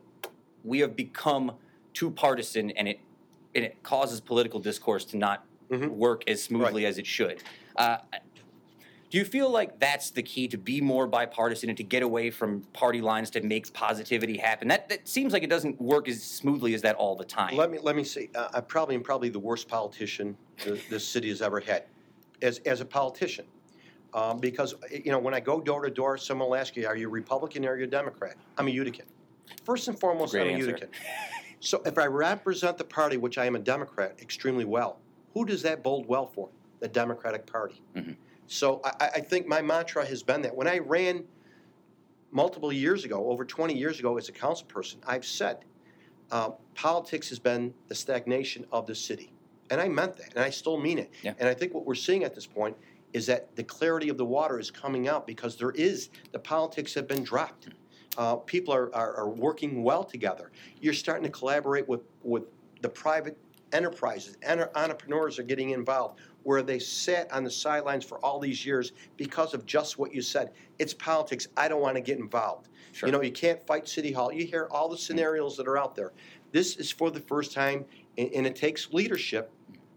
we 0.65 0.79
have 0.79 0.93
become 0.95 1.53
too 1.93 2.11
partisan, 2.11 2.71
and 2.71 2.89
it 2.89 2.99
and 3.55 3.63
it 3.63 3.81
causes 3.83 4.19
political 4.19 4.59
discourse 4.59 5.05
to 5.05 5.17
not 5.17 5.45
Mhm. 5.71 5.89
work 5.91 6.23
as 6.27 6.43
smoothly 6.43 6.85
as 6.85 6.97
it 6.97 7.05
should. 7.05 7.41
Uh, 7.77 7.97
do 9.13 9.19
you 9.19 9.25
feel 9.25 9.47
like 9.47 9.79
that's 9.79 10.09
the 10.09 10.23
key 10.23 10.47
to 10.47 10.57
be 10.57 10.81
more 10.81 11.05
bipartisan 11.05 11.69
and 11.69 11.77
to 11.77 11.83
get 11.83 12.01
away 12.01 12.31
from 12.31 12.61
party 12.73 12.99
lines 12.99 13.29
to 13.29 13.41
make 13.41 13.71
positivity 13.71 14.37
happen? 14.37 14.67
That 14.69 14.89
that 14.89 15.07
seems 15.07 15.33
like 15.33 15.43
it 15.43 15.51
doesn't 15.51 15.79
work 15.79 16.09
as 16.09 16.23
smoothly 16.23 16.73
as 16.73 16.81
that 16.81 16.95
all 16.95 17.15
the 17.15 17.23
time. 17.23 17.55
Let 17.55 17.69
me 17.69 17.77
let 17.79 17.95
me 17.95 18.03
see. 18.03 18.31
Uh, 18.33 18.47
I 18.55 18.61
probably 18.61 18.95
am 18.95 19.03
probably 19.03 19.29
the 19.29 19.37
worst 19.37 19.67
politician 19.67 20.35
th- 20.57 20.89
this 20.89 21.07
city 21.07 21.29
has 21.29 21.43
ever 21.43 21.59
had, 21.59 21.83
as 22.41 22.57
as 22.65 22.81
a 22.81 22.85
politician, 22.85 23.45
um, 24.15 24.39
because 24.39 24.73
you 24.89 25.11
know 25.11 25.19
when 25.19 25.35
I 25.35 25.39
go 25.39 25.61
door 25.61 25.83
to 25.83 25.91
door, 25.91 26.17
someone 26.17 26.49
will 26.49 26.55
ask 26.55 26.75
you, 26.75 26.87
"Are 26.87 26.95
you 26.97 27.07
Republican 27.07 27.63
or 27.65 27.73
are 27.73 27.77
you 27.77 27.85
Democrat?" 27.85 28.35
I'm 28.57 28.67
a 28.67 28.71
Utican. 28.71 29.05
First 29.63 29.87
and 29.89 29.99
foremost, 29.99 30.31
Great 30.31 30.55
I'm 30.55 30.59
a. 30.59 30.73
Utican. 30.73 30.87
So 31.59 31.81
if 31.85 31.97
I 31.97 32.07
represent 32.07 32.77
the 32.77 32.83
party, 32.83 33.15
which 33.15 33.37
I 33.37 33.45
am 33.45 33.55
a 33.55 33.59
Democrat, 33.59 34.17
extremely 34.21 34.65
well, 34.65 34.99
who 35.33 35.45
does 35.45 35.61
that 35.61 35.81
bode 35.81 36.05
well 36.07 36.25
for? 36.27 36.49
The 36.81 36.89
Democratic 36.89 37.45
Party. 37.45 37.81
Mhm. 37.95 38.17
So 38.47 38.81
I, 38.83 39.09
I- 39.15 39.19
think 39.21 39.47
my 39.47 39.61
mantra 39.61 40.05
has 40.05 40.23
been 40.23 40.41
that 40.43 40.55
when 40.55 40.67
I 40.67 40.79
ran 40.79 41.23
multiple 42.31 42.73
years 42.73 43.05
ago, 43.05 43.29
over 43.29 43.45
20 43.45 43.77
years 43.77 43.99
ago, 43.99 44.17
as 44.17 44.29
a 44.29 44.31
council 44.31 44.65
person, 44.67 44.99
I've 45.07 45.25
said 45.25 45.65
uh, 46.31 46.51
politics 46.75 47.29
has 47.29 47.39
been 47.39 47.73
the 47.87 47.95
stagnation 47.95 48.65
of 48.71 48.87
the 48.87 48.95
city. 48.95 49.31
And 49.69 49.79
I 49.79 49.87
meant 49.87 50.17
that, 50.17 50.33
and 50.35 50.43
I 50.43 50.49
still 50.49 50.77
mean 50.77 50.97
it. 50.99 51.11
Yeah. 51.21 51.33
And 51.39 51.47
I 51.47 51.53
think 51.53 51.73
what 51.73 51.85
we're 51.85 51.95
seeing 51.95 52.23
at 52.23 52.35
this 52.35 52.45
point 52.45 52.75
is 53.13 53.25
that 53.27 53.55
the 53.55 53.63
clarity 53.63 54.09
of 54.09 54.17
the 54.17 54.25
water 54.25 54.59
is 54.59 54.71
coming 54.71 55.07
out 55.07 55.25
because 55.27 55.55
there 55.55 55.71
is, 55.71 56.09
the 56.31 56.39
politics 56.39 56.93
have 56.95 57.07
been 57.07 57.23
dropped. 57.23 57.69
Uh, 58.17 58.35
people 58.35 58.73
are, 58.73 58.93
are, 58.95 59.15
are 59.15 59.29
working 59.29 59.83
well 59.83 60.03
together. 60.03 60.51
You're 60.81 60.93
starting 60.93 61.23
to 61.23 61.29
collaborate 61.29 61.87
with, 61.87 62.01
with 62.23 62.43
the 62.81 62.89
private 62.89 63.37
enterprises. 63.71 64.37
Enter- 64.43 64.71
entrepreneurs 64.75 65.39
are 65.39 65.43
getting 65.43 65.71
involved 65.71 66.19
where 66.43 66.61
they 66.61 66.79
sat 66.79 67.31
on 67.31 67.43
the 67.43 67.49
sidelines 67.49 68.05
for 68.05 68.23
all 68.23 68.39
these 68.39 68.65
years 68.65 68.91
because 69.17 69.53
of 69.53 69.65
just 69.65 69.97
what 69.97 70.13
you 70.13 70.21
said. 70.21 70.51
It's 70.79 70.93
politics. 70.93 71.47
I 71.57 71.67
don't 71.67 71.81
want 71.81 71.95
to 71.95 72.01
get 72.01 72.19
involved. 72.19 72.69
Sure. 72.91 73.07
You 73.07 73.13
know, 73.13 73.21
you 73.21 73.31
can't 73.31 73.65
fight 73.65 73.87
City 73.87 74.11
Hall. 74.11 74.31
You 74.31 74.45
hear 74.45 74.67
all 74.69 74.87
the 74.87 74.97
scenarios 74.97 75.57
that 75.57 75.67
are 75.67 75.77
out 75.77 75.95
there. 75.95 76.11
This 76.51 76.75
is 76.75 76.91
for 76.91 77.09
the 77.09 77.19
first 77.19 77.51
time, 77.51 77.85
and, 78.17 78.31
and 78.33 78.45
it 78.45 78.55
takes 78.55 78.91
leadership. 78.91 79.51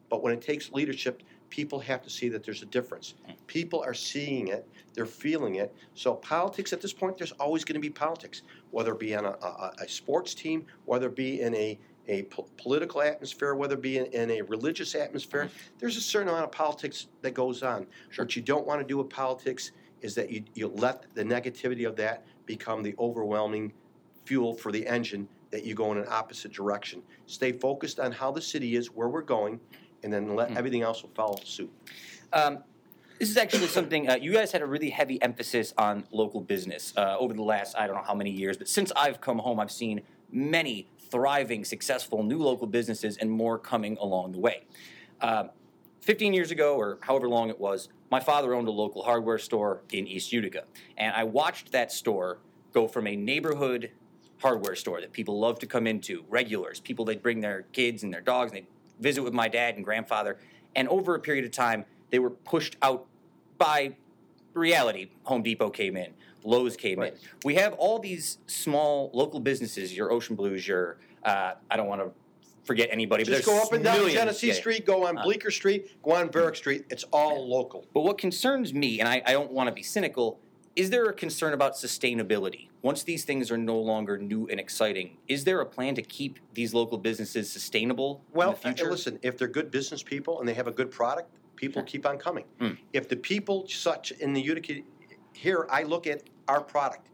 But 0.08 0.22
when 0.22 0.32
it 0.32 0.40
takes 0.40 0.72
leadership, 0.72 1.22
people 1.50 1.78
have 1.80 2.02
to 2.02 2.10
see 2.10 2.28
that 2.28 2.42
there's 2.42 2.62
a 2.62 2.66
difference. 2.66 3.14
People 3.46 3.82
are 3.82 3.94
seeing 3.94 4.48
it, 4.48 4.66
they're 4.94 5.06
feeling 5.06 5.56
it. 5.56 5.74
So 5.94 6.14
politics 6.14 6.72
at 6.72 6.80
this 6.80 6.92
point, 6.92 7.18
there's 7.18 7.32
always 7.32 7.64
going 7.64 7.74
to 7.74 7.80
be 7.80 7.90
politics, 7.90 8.42
whether 8.70 8.92
it 8.92 8.98
be 8.98 9.14
on 9.14 9.26
a, 9.26 9.30
a, 9.30 9.72
a 9.80 9.88
sports 9.88 10.34
team, 10.34 10.64
whether 10.84 11.08
it 11.08 11.16
be 11.16 11.40
in 11.40 11.54
a 11.54 11.78
a 12.08 12.22
po- 12.24 12.46
political 12.56 13.02
atmosphere, 13.02 13.54
whether 13.54 13.74
it 13.74 13.82
be 13.82 13.98
in, 13.98 14.06
in 14.06 14.30
a 14.30 14.42
religious 14.42 14.94
atmosphere, 14.94 15.48
there's 15.78 15.96
a 15.96 16.00
certain 16.00 16.28
amount 16.28 16.44
of 16.44 16.52
politics 16.52 17.08
that 17.22 17.34
goes 17.34 17.62
on. 17.62 17.86
Sure. 18.10 18.24
What 18.24 18.36
you 18.36 18.42
don't 18.42 18.66
want 18.66 18.80
to 18.80 18.86
do 18.86 18.98
with 18.98 19.08
politics 19.10 19.72
is 20.02 20.14
that 20.14 20.30
you, 20.30 20.44
you 20.54 20.68
let 20.68 21.06
the 21.14 21.24
negativity 21.24 21.86
of 21.86 21.96
that 21.96 22.24
become 22.44 22.82
the 22.82 22.94
overwhelming 22.98 23.72
fuel 24.24 24.54
for 24.54 24.70
the 24.72 24.86
engine 24.86 25.28
that 25.50 25.64
you 25.64 25.74
go 25.74 25.92
in 25.92 25.98
an 25.98 26.06
opposite 26.08 26.52
direction. 26.52 27.02
Stay 27.26 27.52
focused 27.52 27.98
on 28.00 28.12
how 28.12 28.30
the 28.30 28.42
city 28.42 28.76
is, 28.76 28.88
where 28.88 29.08
we're 29.08 29.22
going, 29.22 29.58
and 30.02 30.12
then 30.12 30.34
let 30.34 30.50
Hmm. 30.50 30.56
everything 30.58 30.82
else 30.82 31.02
will 31.02 31.10
follow 31.14 31.38
suit. 31.44 31.72
Um, 32.32 32.58
this 33.18 33.30
is 33.30 33.36
actually 33.38 33.68
something 33.68 34.10
uh, 34.10 34.16
you 34.16 34.32
guys 34.32 34.52
had 34.52 34.60
a 34.60 34.66
really 34.66 34.90
heavy 34.90 35.20
emphasis 35.22 35.72
on 35.78 36.04
local 36.10 36.40
business 36.42 36.92
uh, 36.98 37.16
over 37.18 37.32
the 37.32 37.42
last 37.42 37.74
I 37.76 37.86
don't 37.86 37.96
know 37.96 38.02
how 38.02 38.14
many 38.14 38.30
years, 38.30 38.58
but 38.58 38.68
since 38.68 38.92
I've 38.94 39.22
come 39.22 39.38
home, 39.38 39.58
I've 39.58 39.70
seen 39.70 40.02
many 40.30 40.86
thriving, 41.10 41.64
successful 41.64 42.22
new 42.22 42.38
local 42.38 42.66
businesses 42.66 43.16
and 43.16 43.30
more 43.30 43.58
coming 43.58 43.96
along 44.00 44.32
the 44.32 44.38
way. 44.38 44.64
Um 45.20 45.50
15 46.06 46.32
years 46.32 46.52
ago, 46.52 46.76
or 46.76 46.98
however 47.00 47.28
long 47.28 47.50
it 47.50 47.58
was, 47.58 47.88
my 48.12 48.20
father 48.20 48.54
owned 48.54 48.68
a 48.68 48.70
local 48.70 49.02
hardware 49.02 49.38
store 49.38 49.82
in 49.92 50.06
East 50.06 50.32
Utica, 50.32 50.62
and 50.96 51.12
I 51.16 51.24
watched 51.24 51.72
that 51.72 51.90
store 51.90 52.38
go 52.72 52.86
from 52.86 53.08
a 53.08 53.16
neighborhood 53.16 53.90
hardware 54.38 54.76
store 54.76 55.00
that 55.00 55.12
people 55.12 55.40
love 55.40 55.58
to 55.58 55.66
come 55.66 55.84
into, 55.84 56.24
regulars, 56.28 56.78
people 56.78 57.04
they'd 57.04 57.22
bring 57.22 57.40
their 57.40 57.62
kids 57.72 58.04
and 58.04 58.14
their 58.14 58.20
dogs, 58.20 58.52
and 58.52 58.58
they'd 58.58 58.66
visit 59.00 59.22
with 59.22 59.32
my 59.32 59.48
dad 59.48 59.74
and 59.74 59.84
grandfather, 59.84 60.38
and 60.76 60.86
over 60.88 61.16
a 61.16 61.18
period 61.18 61.44
of 61.44 61.50
time, 61.50 61.84
they 62.10 62.20
were 62.20 62.30
pushed 62.30 62.76
out 62.82 63.06
by 63.58 63.96
reality. 64.54 65.10
Home 65.24 65.42
Depot 65.42 65.70
came 65.70 65.96
in, 65.96 66.12
Lowe's 66.46 66.76
came 66.76 66.98
Right. 67.00 67.12
in. 67.12 67.18
We 67.44 67.54
have 67.56 67.74
all 67.74 67.98
these 67.98 68.38
small 68.46 69.10
local 69.12 69.40
businesses, 69.40 69.94
your 69.96 70.10
Ocean 70.12 70.36
Blues, 70.36 70.66
your, 70.66 70.98
uh, 71.24 71.54
I 71.70 71.76
don't 71.76 71.88
want 71.88 72.00
to 72.02 72.10
forget 72.64 72.88
anybody, 72.90 73.24
but 73.24 73.30
Just 73.32 73.46
go 73.46 73.60
up 73.62 73.72
and 73.72 73.84
down 73.84 73.96
millions. 73.98 74.14
Genesee 74.14 74.46
Yeah, 74.48 74.52
yeah. 74.54 74.58
Street, 74.60 74.86
go 74.86 75.06
on 75.06 75.18
Uh, 75.18 75.22
Bleecker 75.22 75.50
Street, 75.50 75.90
go 76.02 76.12
on 76.12 76.30
Varick 76.30 76.56
Street. 76.56 76.84
It's 76.90 77.04
all 77.12 77.46
local. 77.48 77.84
But 77.92 78.00
what 78.02 78.18
concerns 78.18 78.72
me, 78.72 79.00
and 79.00 79.08
I, 79.08 79.22
I 79.26 79.32
don't 79.32 79.52
want 79.52 79.68
to 79.68 79.72
be 79.74 79.82
cynical, 79.82 80.38
is 80.74 80.90
there 80.90 81.04
a 81.06 81.12
concern 81.12 81.52
about 81.54 81.74
sustainability? 81.74 82.68
Once 82.82 83.02
these 83.02 83.24
things 83.24 83.50
are 83.50 83.56
no 83.56 83.78
longer 83.78 84.18
new 84.18 84.46
and 84.48 84.60
exciting, 84.60 85.16
is 85.26 85.44
there 85.44 85.60
a 85.60 85.66
plan 85.66 85.94
to 85.94 86.02
keep 86.02 86.38
these 86.54 86.74
local 86.74 86.98
businesses 86.98 87.50
sustainable 87.50 88.20
Well, 88.32 88.50
in 88.50 88.54
the 88.54 88.58
uh, 88.58 88.62
future? 88.74 88.90
listen, 88.90 89.18
if 89.22 89.38
they're 89.38 89.48
good 89.48 89.70
business 89.70 90.02
people 90.02 90.38
and 90.40 90.48
they 90.48 90.54
have 90.54 90.66
a 90.66 90.72
good 90.72 90.90
product, 90.90 91.30
people 91.56 91.80
Sure. 91.80 91.86
keep 91.86 92.04
on 92.06 92.18
coming. 92.18 92.44
Hmm. 92.60 92.72
If 92.92 93.08
the 93.08 93.16
people 93.16 93.66
such 93.68 94.10
in 94.12 94.34
the 94.34 94.40
Utica, 94.42 94.82
here 95.36 95.66
I 95.70 95.82
look 95.82 96.06
at 96.06 96.22
our 96.48 96.60
product, 96.60 97.08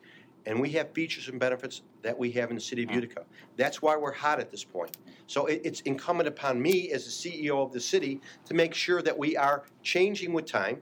and 0.47 0.61
we 0.61 0.71
have 0.71 0.93
features 0.93 1.29
and 1.29 1.39
benefits 1.39 1.83
that 2.03 2.19
we 2.19 2.31
have 2.33 2.51
in 2.51 2.57
the 2.57 2.63
city 2.63 2.85
of 2.85 2.91
Hmm. 2.91 2.97
Utica. 2.97 3.25
That's 3.57 3.83
why 3.83 3.97
we're 3.97 4.13
hot 4.13 4.41
at 4.41 4.51
this 4.51 4.65
point. 4.65 4.97
So 5.27 5.47
it, 5.47 5.61
it's 5.65 5.81
incumbent 5.83 6.29
upon 6.29 6.61
me 6.61 6.91
as 6.93 7.05
the 7.05 7.11
CEO 7.11 7.65
of 7.65 7.73
the 7.73 7.81
city 7.81 8.21
to 8.47 8.55
make 8.55 8.75
sure 8.75 9.03
that 9.03 9.17
we 9.17 9.37
are 9.37 9.65
changing 9.83 10.33
with 10.33 10.47
time. 10.47 10.81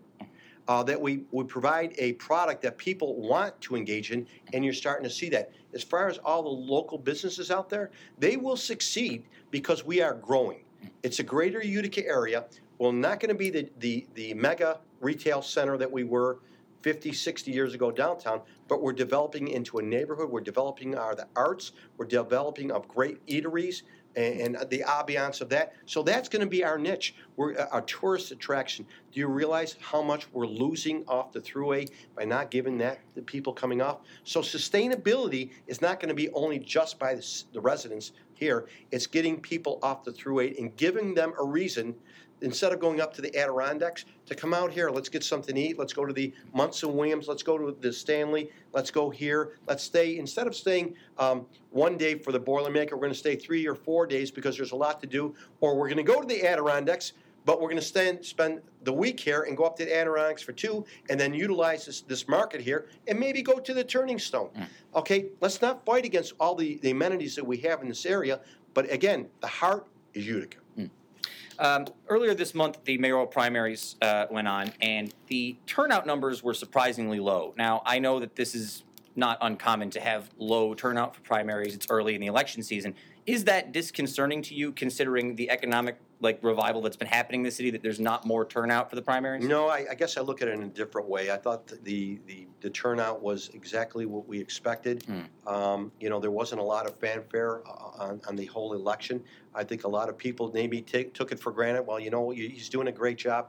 Uh, 0.69 0.85
that 0.85 1.01
we, 1.01 1.25
we 1.33 1.43
provide 1.43 1.93
a 1.99 2.13
product 2.13 2.63
that 2.63 2.79
people 2.79 3.17
want 3.17 3.61
to 3.61 3.75
engage 3.75 4.13
in, 4.13 4.25
and 4.53 4.65
you're 4.65 4.73
starting 4.73 5.03
to 5.03 5.11
see 5.11 5.29
that. 5.29 5.51
As 5.75 5.83
far 5.83 6.09
as 6.09 6.19
all 6.19 6.45
the 6.45 6.49
local 6.49 6.97
businesses 6.97 7.51
out 7.51 7.69
there, 7.69 7.91
they 8.19 8.37
will 8.37 8.57
succeed 8.57 9.25
because 9.51 9.85
we 9.85 10.01
are 10.01 10.15
growing. 10.15 10.61
It's 11.03 11.19
a 11.19 11.25
greater 11.25 11.61
Utica 11.61 12.07
area. 12.07 12.45
We're 12.79 12.93
not 12.93 13.19
going 13.19 13.31
to 13.31 13.35
be 13.35 13.51
the, 13.51 13.69
the, 13.81 14.07
the 14.15 14.33
mega 14.35 14.79
retail 15.01 15.43
center 15.43 15.77
that 15.77 15.91
we 15.91 16.05
were 16.05 16.39
50, 16.83 17.13
60 17.13 17.51
years 17.51 17.75
ago 17.75 17.91
downtown, 17.91 18.41
but 18.69 18.83
we're 18.83 18.93
developing 18.93 19.49
into 19.49 19.79
a 19.79 19.83
neighborhood. 19.83 20.31
We're 20.31 20.41
developing 20.41 20.95
our 20.95 21.15
the 21.15 21.29
arts. 21.37 21.73
We're 21.97 22.07
developing 22.07 22.71
of 22.71 22.89
great 22.89 23.25
eateries 23.27 23.83
and, 24.17 24.57
and 24.57 24.71
the 24.71 24.81
ambiance 24.87 25.41
of 25.41 25.49
that. 25.51 25.75
So 25.87 26.03
that's 26.03 26.29
going 26.29 26.41
to 26.41 26.49
be 26.49 26.65
our 26.65 26.79
niche. 26.79 27.15
We're 27.37 27.57
uh, 27.59 27.67
our 27.71 27.83
tourist 27.83 28.33
attraction. 28.33 28.87
Do 29.13 29.21
you 29.21 29.29
realize 29.29 29.77
how 29.81 30.03
much 30.03 30.27
we're 30.33 30.47
losing 30.47 31.05
off 31.07 31.33
the 31.33 31.41
Thruway 31.41 31.89
by 32.17 32.25
not 32.25 32.51
giving 32.51 32.79
that 32.79 33.01
to 33.15 33.23
people 33.23 33.53
coming 33.53 33.81
off? 33.81 33.99
So 34.25 34.41
sustainability 34.41 35.51
is 35.67 35.81
not 35.81 36.01
going 36.01 36.09
to 36.09 36.15
be 36.15 36.31
only 36.31 36.59
just 36.59 36.99
by 36.99 37.15
the, 37.15 37.43
the 37.53 37.61
residents 37.61 38.13
here. 38.35 38.67
It's 38.91 39.07
getting 39.07 39.41
people 39.41 39.79
off 39.83 40.05
the 40.05 40.13
Thruway 40.13 40.59
and 40.59 40.75
giving 40.77 41.15
them 41.15 41.33
a 41.39 41.45
reason 41.45 41.95
instead 42.43 42.73
of 42.73 42.81
going 42.81 43.01
up 43.01 43.13
to 43.15 43.23
the 43.23 43.35
Adirondacks, 43.37 44.05
to 44.27 44.35
come 44.35 44.55
out 44.55 44.71
here. 44.71 44.91
Let's 44.91 45.09
get 45.09 45.25
something 45.25 45.55
to 45.55 45.61
eat. 45.61 45.79
Let's 45.79 45.93
go 45.93 46.07
to 46.07 46.13
the 46.13 46.33
Munson 46.55 46.97
Williams. 46.97 47.27
Let's 47.27 47.43
go 47.43 47.59
to 47.59 47.77
the 47.81 47.93
Stanley. 47.93 48.51
Let's 48.73 48.91
go 48.91 49.11
here. 49.11 49.59
Let's 49.67 49.83
stay. 49.83 50.19
Instead 50.19 50.47
of 50.47 50.55
staying 50.55 50.95
um, 51.19 51.47
one 51.71 51.97
day 51.97 52.15
for 52.15 52.31
the 52.31 52.39
Boilermaker, 52.39 52.93
we're 52.93 52.99
going 52.99 53.13
to 53.13 53.19
stay 53.19 53.35
three 53.35 53.67
or 53.67 53.75
four 53.75 54.07
days 54.07 54.31
because 54.31 54.57
there's 54.57 54.71
a 54.71 54.77
lot 54.77 55.01
to 55.01 55.07
do. 55.07 55.35
Or 55.61 55.77
we're 55.77 55.89
going 55.89 55.97
to 55.97 56.05
go 56.05 56.21
to 56.21 56.27
the 56.27 56.47
Adirondacks, 56.47 57.13
but 57.45 57.61
we're 57.61 57.69
going 57.69 57.81
to 57.81 57.83
spend 57.83 58.25
spend 58.25 58.61
the 58.85 58.93
week 58.93 59.19
here 59.19 59.43
and 59.43 59.57
go 59.57 59.65
up 59.65 59.77
to 59.79 59.85
the 59.85 59.95
Adirondacks 59.95 60.43
for 60.43 60.53
two, 60.53 60.85
and 61.09 61.19
then 61.19 61.35
utilize 61.35 61.87
this, 61.87 62.03
this 62.03 62.29
market 62.29 62.61
here, 62.61 62.87
and 63.09 63.19
maybe 63.19 63.43
go 63.43 63.59
to 63.59 63.75
the 63.75 63.83
Turning 63.83 64.19
Stone. 64.19 64.51
Okay, 64.95 65.27
let's 65.41 65.61
not 65.61 65.85
fight 65.85 66.05
against 66.05 66.35
all 66.39 66.55
the, 66.55 66.79
the 66.83 66.93
amenities 66.93 67.35
that 67.35 67.45
we 67.45 67.57
have 67.59 67.83
in 67.83 67.89
this 67.89 68.07
area. 68.07 68.41
But 68.75 68.93
again, 68.93 69.27
the 69.41 69.49
heart 69.49 69.89
is 70.15 70.25
Utica. 70.25 70.59
Um, 71.61 71.87
earlier 72.09 72.33
this 72.33 72.55
month, 72.55 72.79
the 72.85 72.97
mayoral 72.97 73.27
primaries 73.27 73.97
uh, 74.01 74.25
went 74.31 74.49
on, 74.49 74.73
and 74.81 75.15
the 75.27 75.59
turnout 75.67 76.07
numbers 76.07 76.43
were 76.43 76.55
surprisingly 76.55 77.21
low. 77.21 77.53
Now, 77.59 77.83
I 77.85 77.99
know 77.99 78.19
that 78.19 78.35
this 78.35 78.55
is 78.55 78.83
not 79.15 79.37
uncommon 79.43 79.91
to 79.91 80.01
have 80.01 80.31
low 80.39 80.73
turnout 80.73 81.15
for 81.15 81.21
primaries. 81.21 81.75
It's 81.75 81.87
early 81.91 82.15
in 82.15 82.21
the 82.23 82.29
election 82.29 82.63
season. 82.63 82.95
Is 83.27 83.45
that 83.45 83.73
disconcerting 83.73 84.41
to 84.43 84.55
you, 84.55 84.73
considering 84.73 85.37
the 85.37 85.51
economic 85.51 85.99
like 86.21 86.39
revival 86.43 86.83
that's 86.83 86.97
been 86.97 87.09
happening 87.09 87.41
in 87.41 87.45
the 87.45 87.51
city? 87.51 87.71
That 87.71 87.83
there's 87.83 88.01
not 88.01 88.27
more 88.27 88.45
turnout 88.45 88.91
for 88.91 88.97
the 88.97 89.03
primaries? 89.03 89.45
No, 89.47 89.69
I, 89.69 89.87
I 89.91 89.95
guess 89.95 90.17
I 90.17 90.21
look 90.21 90.43
at 90.43 90.49
it 90.49 90.53
in 90.55 90.63
a 90.63 90.69
different 90.69 91.09
way. 91.09 91.31
I 91.31 91.37
thought 91.37 91.67
the, 91.67 92.21
the, 92.27 92.47
the 92.61 92.71
turnout 92.71 93.23
was 93.23 93.51
exactly 93.55 94.07
what 94.07 94.29
we 94.29 94.39
expected. 94.39 95.05
Um, 95.47 95.91
you 96.01 96.11
know, 96.11 96.21
there 96.21 96.31
wasn't 96.31 96.61
a 96.61 96.65
lot 96.65 96.87
of 96.87 96.97
fanfare 96.99 97.63
uh, 97.67 97.71
on, 98.05 98.21
on 98.29 98.37
the 98.37 98.47
whole 98.47 98.75
election. 98.75 99.23
I 99.55 99.65
think 99.65 99.85
a 99.85 99.89
lot 99.89 100.09
of 100.09 100.17
people 100.17 100.51
maybe 100.53 100.83
take, 100.83 101.15
took 101.15 101.33
it 101.33 101.41
for 101.41 101.53
granted. 101.53 101.83
Well, 101.83 101.99
you 101.99 102.11
know, 102.11 102.31
he's 102.31 102.69
doing 102.69 102.89
a 102.89 102.93
great 102.93 103.17
job. 103.19 103.49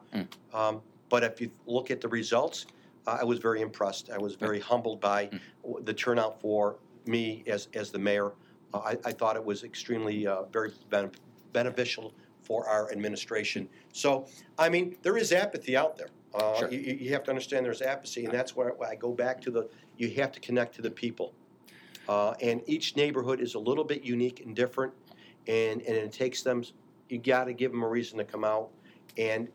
Um, 0.53 0.81
but 1.09 1.23
if 1.23 1.41
you 1.41 1.51
look 1.65 1.91
at 1.91 1.99
the 1.99 2.07
results, 2.07 2.65
uh, 3.05 3.17
I 3.19 3.23
was 3.25 3.39
very 3.39 3.61
impressed. 3.61 4.09
I 4.11 4.17
was 4.17 4.35
very 4.35 4.59
humbled 4.59 5.01
by 5.01 5.29
w- 5.63 5.83
the 5.83 5.93
turnout 5.93 6.39
for 6.39 6.77
me 7.05 7.43
as, 7.47 7.67
as 7.73 7.91
the 7.91 7.99
mayor. 7.99 8.31
Uh, 8.73 8.77
I, 8.79 8.97
I 9.03 9.11
thought 9.11 9.35
it 9.35 9.43
was 9.43 9.63
extremely 9.63 10.25
uh, 10.27 10.43
very 10.43 10.71
ben- 10.89 11.11
beneficial 11.51 12.13
for 12.41 12.67
our 12.67 12.91
administration. 12.91 13.67
So, 13.93 14.27
I 14.57 14.69
mean, 14.69 14.97
there 15.01 15.17
is 15.17 15.31
apathy 15.31 15.77
out 15.77 15.97
there. 15.97 16.09
Uh, 16.33 16.55
Sure. 16.59 16.71
you, 16.71 16.79
you 16.79 17.11
have 17.11 17.23
to 17.23 17.29
understand 17.29 17.65
there's 17.65 17.81
apathy, 17.81 18.25
and 18.25 18.33
that's 18.33 18.55
where 18.55 18.73
I 18.83 18.95
go 18.95 19.11
back 19.11 19.41
to 19.41 19.51
the 19.51 19.69
you 19.97 20.09
have 20.11 20.31
to 20.31 20.39
connect 20.39 20.75
to 20.75 20.81
the 20.81 20.89
people. 20.89 21.33
Uh, 22.09 22.33
and 22.41 22.61
each 22.65 22.95
neighborhood 22.95 23.39
is 23.39 23.53
a 23.53 23.59
little 23.59 23.83
bit 23.83 24.03
unique 24.03 24.43
and 24.45 24.55
different, 24.55 24.91
and, 25.47 25.81
and 25.81 25.95
it 25.95 26.11
takes 26.11 26.41
them, 26.41 26.63
you 27.09 27.19
got 27.19 27.45
to 27.45 27.53
give 27.53 27.71
them 27.71 27.83
a 27.83 27.87
reason 27.87 28.17
to 28.17 28.23
come 28.23 28.43
out. 28.43 28.69
And 29.17 29.47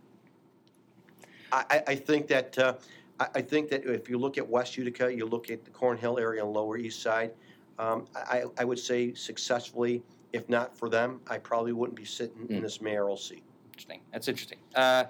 I, 1.53 1.83
I, 1.89 1.95
think 1.97 2.29
that, 2.29 2.57
uh, 2.59 2.75
I, 3.19 3.27
I 3.37 3.43
think 3.43 3.69
that 3.71 3.85
if 3.85 4.09
you 4.09 4.19
look 4.19 4.39
at 4.39 4.49
West 4.49 4.77
Utica, 4.77 5.13
you 5.13 5.27
look 5.27 5.51
at 5.51 5.65
the 5.65 5.71
Cornhill 5.71 6.19
area 6.19 6.45
and 6.45 6.53
Lower 6.53 6.77
East 6.77 7.03
Side, 7.03 7.33
um, 7.79 8.07
I, 8.15 8.45
I 8.59 8.65
would 8.65 8.79
say 8.79 9.13
successfully, 9.15 10.03
if 10.33 10.49
not 10.49 10.77
for 10.77 10.89
them, 10.89 11.21
I 11.29 11.39
probably 11.39 11.73
wouldn't 11.73 11.97
be 11.97 12.05
sitting 12.05 12.47
in 12.49 12.59
Mm. 12.59 12.63
this 12.63 12.81
mayoral 12.81 13.17
seat. 13.17 13.43
Interesting. 13.73 14.01
That's 14.13 14.29
interesting. 14.29 14.59
Uh, 14.75 15.05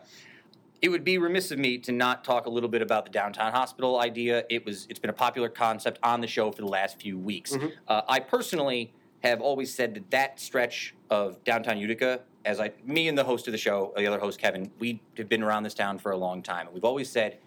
it 0.82 0.88
would 0.88 1.04
be 1.04 1.18
remiss 1.18 1.50
of 1.50 1.58
me 1.58 1.78
to 1.78 1.92
not 1.92 2.22
talk 2.24 2.46
a 2.46 2.50
little 2.50 2.68
bit 2.68 2.82
about 2.82 3.04
the 3.04 3.10
downtown 3.10 3.52
hospital 3.52 3.98
idea. 3.98 4.44
It 4.50 4.64
was 4.66 4.86
it's 4.90 4.98
been 4.98 5.10
a 5.10 5.14
popular 5.14 5.48
concept 5.48 5.98
on 6.02 6.20
the 6.20 6.26
show 6.26 6.50
for 6.50 6.62
the 6.62 6.68
last 6.68 7.00
few 7.00 7.18
weeks. 7.18 7.52
Mhm. 7.52 7.72
Uh, 7.88 8.02
I 8.08 8.20
personally 8.20 8.92
have 9.22 9.40
always 9.40 9.72
said 9.74 9.94
that 9.94 10.10
that 10.10 10.38
stretch 10.40 10.94
of 11.10 11.42
downtown 11.44 11.78
Utica, 11.78 12.20
as 12.44 12.60
I, 12.60 12.72
me 12.84 13.08
and 13.08 13.16
the 13.16 13.24
host 13.24 13.48
of 13.48 13.52
the 13.52 13.58
show, 13.58 13.92
the 13.96 14.06
other 14.06 14.18
host 14.20 14.38
Kevin, 14.38 14.70
we 14.78 15.00
have 15.16 15.28
been 15.28 15.42
around 15.42 15.62
this 15.62 15.74
town 15.74 15.98
for 15.98 16.12
a 16.12 16.16
long 16.16 16.42
time, 16.42 16.66
and 16.66 16.74
we've 16.74 16.84
always 16.84 17.08
said 17.08 17.38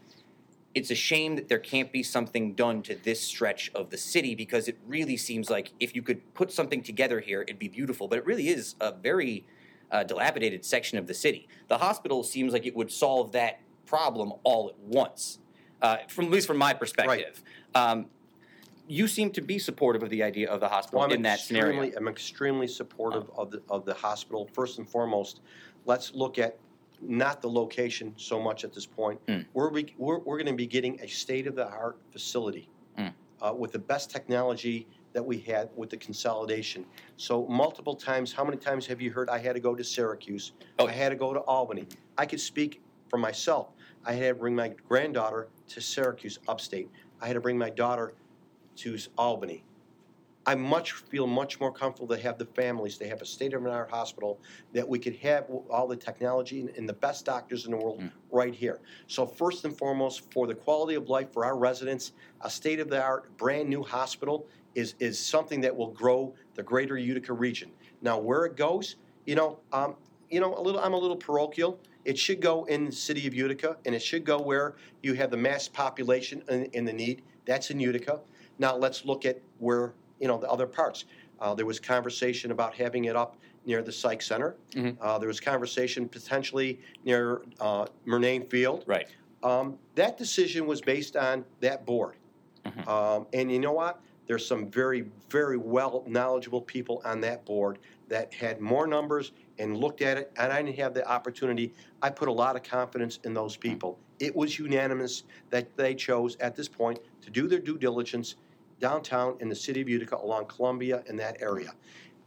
it's 0.80 0.92
a 0.92 0.96
shame 0.96 1.36
that 1.36 1.50
there 1.50 1.60
can't 1.60 1.92
be 1.92 2.02
something 2.02 2.54
done 2.54 2.82
to 2.84 2.96
this 2.96 3.22
stretch 3.22 3.70
of 3.76 3.89
the 3.89 3.98
city 3.98 4.34
because 4.34 4.70
it 4.70 4.78
really 4.88 5.18
seems 5.18 5.50
like 5.50 5.74
if 5.82 5.94
you 5.94 6.02
could 6.02 6.34
put 6.34 6.54
something 6.54 6.82
together 6.82 7.20
here, 7.20 7.42
it'd 7.42 7.60
be 7.60 7.68
beautiful. 7.68 8.08
But 8.08 8.20
it 8.20 8.26
really 8.26 8.48
is 8.48 8.76
a 8.80 8.94
very 8.94 9.46
uh, 9.92 10.06
dilapidated 10.06 10.63
section 10.63 10.98
of 10.98 11.06
the 11.06 11.13
city. 11.13 11.50
The 11.68 11.80
hospital 11.80 12.24
seems 12.24 12.54
like 12.54 12.65
it 12.65 12.74
would 12.78 12.92
solve 12.92 13.34
that 13.34 13.60
problem 13.86 14.32
all 14.46 14.70
at 14.70 14.80
once, 14.80 15.39
uh, 15.82 15.98
from 16.08 16.26
at 16.26 16.32
least 16.32 16.48
from 16.48 16.58
my 16.58 16.74
perspective. 16.74 17.44
Um, 17.76 18.06
you 18.88 19.06
seem 19.06 19.32
to 19.32 19.42
be 19.42 19.60
supportive 19.60 20.02
of 20.02 20.10
the 20.10 20.24
idea 20.24 20.50
of 20.50 20.62
the 20.62 20.70
hospital 20.70 21.00
Well, 21.00 21.10
I'm 21.10 21.15
in 21.15 21.22
that 21.24 21.42
scenario. 21.42 21.92
I'm 21.98 22.08
extremely 22.08 22.68
supportive 22.68 23.30
of 23.38 23.52
the, 23.52 23.62
of 23.70 23.84
the 23.84 23.94
hospital. 23.94 24.50
First 24.54 24.80
and 24.80 24.89
foremost, 24.89 25.42
let's 25.86 26.13
look 26.15 26.39
at 26.39 26.58
not 27.02 27.42
the 27.42 27.50
location 27.50 28.14
so 28.18 28.40
much 28.42 28.64
at 28.64 28.74
this 28.74 28.86
point. 28.86 29.24
Mm. 29.28 29.46
We're, 29.54 29.72
we're, 29.98 30.20
we're 30.20 30.38
gonna 30.38 30.54
be 30.54 30.68
getting 30.68 31.00
a 31.02 31.08
state-of-the-art 31.08 31.98
facility 32.12 32.70
Mm. 32.98 33.14
uh, 33.42 33.54
with 33.54 33.72
the 33.72 33.80
best 33.80 34.10
technology 34.10 34.86
that 35.14 35.24
we 35.26 35.40
had 35.40 35.70
with 35.76 35.90
the 35.90 35.98
consolidation. 35.98 36.86
So 37.18 37.46
multiple 37.48 37.96
times, 37.96 38.34
how 38.34 38.44
many 38.44 38.58
times 38.58 38.86
have 38.88 39.00
you 39.02 39.12
heard 39.12 39.30
I 39.30 39.38
had 39.40 39.54
to 39.54 39.60
go 39.60 39.74
to 39.74 39.84
Syracuse? 39.84 40.52
Oh. 40.78 40.88
I 40.88 40.92
had 40.92 41.10
to 41.10 41.16
go 41.16 41.34
to 41.34 41.40
Albany. 41.42 41.88
I 42.18 42.26
could 42.26 42.42
speak 42.42 42.82
for 43.10 43.18
myself. 43.18 43.70
I 44.06 44.14
had 44.14 44.28
to 44.30 44.36
bring 44.36 44.56
my 44.56 44.70
granddaughter 44.88 45.48
to 45.70 45.82
Syracuse 45.82 46.40
upstate. 46.48 46.90
I 47.22 47.28
had 47.28 47.34
to 47.34 47.42
bring 47.42 47.58
my 47.58 47.70
daughter 47.70 48.14
to 48.78 48.98
Albany. 49.18 49.64
I 50.45 50.56
much 50.56 50.93
feel 50.93 51.28
much 51.28 51.60
more 51.60 51.71
comfortable 51.71 52.15
to 52.15 52.21
have 52.21 52.38
the 52.38 52.45
families, 52.45 52.97
to 52.97 53.08
have 53.08 53.21
a 53.21 53.25
state-of-the-art 53.25 53.91
hospital, 53.91 54.39
that 54.73 54.88
we 54.88 54.97
could 54.97 55.15
have 55.17 55.45
all 55.69 55.88
the 55.88 55.95
technology 55.95 56.62
and, 56.62 56.69
and 56.78 56.88
the 56.88 56.93
best 56.93 57.25
doctors 57.25 57.65
in 57.65 57.71
the 57.71 57.78
world 57.78 57.99
Mm. 57.99 58.12
right 58.32 58.54
here. 58.54 58.80
So 59.08 59.25
first 59.25 59.65
and 59.65 59.78
foremost, 59.78 60.32
for 60.32 60.47
the 60.47 60.56
quality 60.56 60.95
of 60.95 61.10
life 61.10 61.34
for 61.34 61.43
our 61.45 61.58
residents, 61.58 62.13
a 62.41 62.49
state-of-the-art, 62.49 63.38
brand-new 63.38 63.84
hospital 63.84 64.47
is, 64.75 64.95
is 64.99 65.19
something 65.19 65.60
that 65.62 65.75
will 65.75 65.91
grow 65.91 66.34
the 66.56 66.63
greater 66.63 66.97
Utica 66.97 67.34
region. 67.34 67.71
Now, 68.02 68.17
where 68.17 68.45
it 68.45 68.56
goes, 68.56 68.95
you 69.25 69.36
know, 69.36 69.60
um, 69.73 69.95
you 70.30 70.39
know, 70.39 70.56
a 70.58 70.62
little, 70.62 70.80
I'm 70.80 70.93
a 70.93 70.97
little 70.97 71.17
parochial. 71.17 71.80
It 72.06 72.17
should 72.17 72.39
go 72.39 72.63
in 72.65 72.86
the 72.86 72.91
city 72.91 73.28
of 73.28 73.34
Utica, 73.34 73.78
and 73.86 73.93
it 73.93 74.02
should 74.02 74.23
go 74.23 74.39
where 74.39 74.75
you 75.04 75.13
have 75.15 75.32
the 75.32 75.38
mass 75.38 75.67
population 75.67 76.43
and, 76.47 76.67
in 76.73 76.86
the 76.86 76.93
need. 76.93 77.23
That's 77.45 77.71
in 77.71 77.80
Utica. 77.80 78.21
Now 78.58 78.78
let's 78.78 79.06
look 79.06 79.25
at 79.25 79.41
where 79.58 79.93
you 80.20 80.28
know 80.28 80.38
the 80.38 80.50
other 80.50 80.68
parts. 80.68 81.06
Uh, 81.40 81.54
there 81.54 81.66
was 81.66 81.80
conversation 81.80 82.52
about 82.52 82.74
having 82.74 83.06
it 83.06 83.16
up 83.16 83.38
near 83.66 83.82
the 83.82 83.92
Psych 83.92 84.22
Center. 84.22 84.56
Mhm. 84.72 84.98
Uh, 85.00 85.18
there 85.18 85.28
was 85.28 85.40
conversation 85.40 86.08
potentially 86.10 86.80
near 87.06 87.42
uh, 87.60 87.86
Murnane 88.06 88.50
Field. 88.50 88.84
right. 88.88 89.08
Um, 89.42 89.78
that 89.96 90.18
decision 90.18 90.66
was 90.68 90.82
based 90.82 91.16
on 91.16 91.46
that 91.62 91.86
board. 91.86 92.16
Mhm. 92.66 92.88
Um, 92.88 93.26
and 93.32 93.50
you 93.50 93.60
know 93.60 93.72
what? 93.72 94.02
There's 94.28 94.46
some 94.46 94.70
very, 94.70 95.06
very 95.30 95.56
well 95.58 96.04
knowledgeable 96.08 96.62
people 96.62 97.02
on 97.06 97.22
that 97.22 97.46
board 97.46 97.80
that 98.10 98.34
had 98.34 98.60
more 98.60 98.86
numbers 98.86 99.32
and 99.58 99.78
looked 99.78 100.02
at 100.02 100.18
it, 100.18 100.32
and 100.38 100.52
I 100.52 100.62
didn't 100.62 100.78
have 100.78 100.94
the 100.94 101.08
opportunity. 101.10 101.74
I 102.02 102.10
put 102.10 102.28
a 102.28 102.32
lot 102.34 102.58
of 102.58 102.64
confidence 102.64 103.20
in 103.24 103.34
those 103.34 103.56
people. 103.56 103.98
It 104.20 104.36
was 104.36 104.60
unanimous 104.60 105.24
that 105.52 105.74
they 105.78 105.96
chose 105.96 106.36
at 106.42 106.54
this 106.56 106.68
point 106.68 107.00
to 107.22 107.30
do 107.30 107.48
their 107.48 107.60
due 107.60 107.78
diligence 107.78 108.36
downtown 108.80 109.36
in 109.39 109.50
the 109.50 109.56
city 109.56 109.82
of 109.82 109.89
Utica 109.89 110.18
along 110.18 110.46
Columbia 110.46 111.04
in 111.08 111.15
that 111.18 111.42
area. 111.42 111.74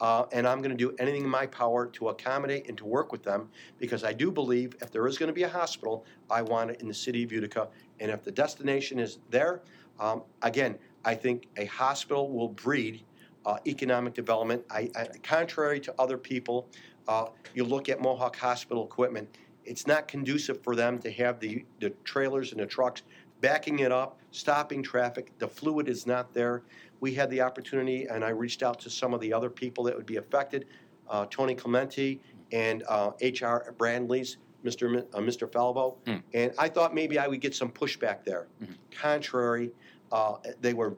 Uh, 0.00 0.26
and 0.32 0.48
I'm 0.48 0.58
going 0.58 0.70
to 0.70 0.76
do 0.76 0.96
anything 0.98 1.22
in 1.22 1.28
my 1.28 1.46
power 1.46 1.86
to 1.86 2.08
accommodate 2.08 2.68
and 2.68 2.76
to 2.78 2.84
work 2.84 3.12
with 3.12 3.22
them 3.22 3.48
because 3.78 4.02
I 4.02 4.12
do 4.12 4.32
believe 4.32 4.74
if 4.82 4.90
there 4.90 5.06
is 5.06 5.16
going 5.16 5.28
to 5.28 5.32
be 5.32 5.44
a 5.44 5.48
hospital, 5.48 6.04
I 6.28 6.42
want 6.42 6.72
it 6.72 6.80
in 6.80 6.88
the 6.88 6.94
city 6.94 7.22
of 7.22 7.30
Utica. 7.30 7.68
And 8.00 8.10
if 8.10 8.24
the 8.24 8.32
destination 8.32 8.98
is 8.98 9.18
there, 9.30 9.62
um, 10.00 10.22
again, 10.42 10.76
I 11.04 11.14
think 11.14 11.46
a 11.56 11.66
hospital 11.66 12.30
will 12.30 12.48
breed 12.48 13.04
uh, 13.46 13.58
economic 13.66 14.14
development. 14.14 14.64
I, 14.70 14.90
I, 14.96 15.06
contrary 15.22 15.78
to 15.80 15.94
other 15.98 16.18
people, 16.18 16.68
uh, 17.06 17.26
you 17.54 17.64
look 17.64 17.88
at 17.88 18.00
Mohawk 18.00 18.36
Hospital 18.36 18.84
equipment, 18.84 19.36
it's 19.64 19.86
not 19.86 20.08
conducive 20.08 20.62
for 20.62 20.74
them 20.74 20.98
to 21.00 21.10
have 21.12 21.38
the, 21.38 21.64
the 21.80 21.90
trailers 22.04 22.50
and 22.52 22.60
the 22.60 22.66
trucks 22.66 23.02
backing 23.42 23.80
it 23.80 23.92
up, 23.92 24.18
stopping 24.30 24.82
traffic. 24.82 25.32
The 25.38 25.46
fluid 25.48 25.88
is 25.88 26.06
not 26.06 26.32
there. 26.32 26.62
We 27.00 27.12
had 27.12 27.28
the 27.28 27.42
opportunity, 27.42 28.06
and 28.06 28.24
I 28.24 28.30
reached 28.30 28.62
out 28.62 28.78
to 28.80 28.88
some 28.90 29.12
of 29.12 29.20
the 29.20 29.32
other 29.34 29.50
people 29.50 29.84
that 29.84 29.94
would 29.96 30.06
be 30.06 30.16
affected, 30.16 30.64
uh, 31.10 31.26
Tony 31.28 31.54
Clementi 31.54 32.20
and 32.52 32.84
uh, 32.88 33.10
H.R. 33.20 33.74
Brandley's, 33.76 34.38
Mr. 34.64 34.90
Mi- 34.90 35.02
uh, 35.12 35.18
Mr. 35.18 35.50
Falvo, 35.50 35.96
Hmm. 36.06 36.18
and 36.32 36.52
I 36.56 36.68
thought 36.68 36.94
maybe 36.94 37.18
I 37.18 37.26
would 37.26 37.40
get 37.40 37.54
some 37.54 37.70
pushback 37.70 38.24
there. 38.24 38.46
Mhm. 38.62 38.76
Contrary, 38.92 39.72
uh, 40.12 40.36
they 40.60 40.72
were 40.72 40.94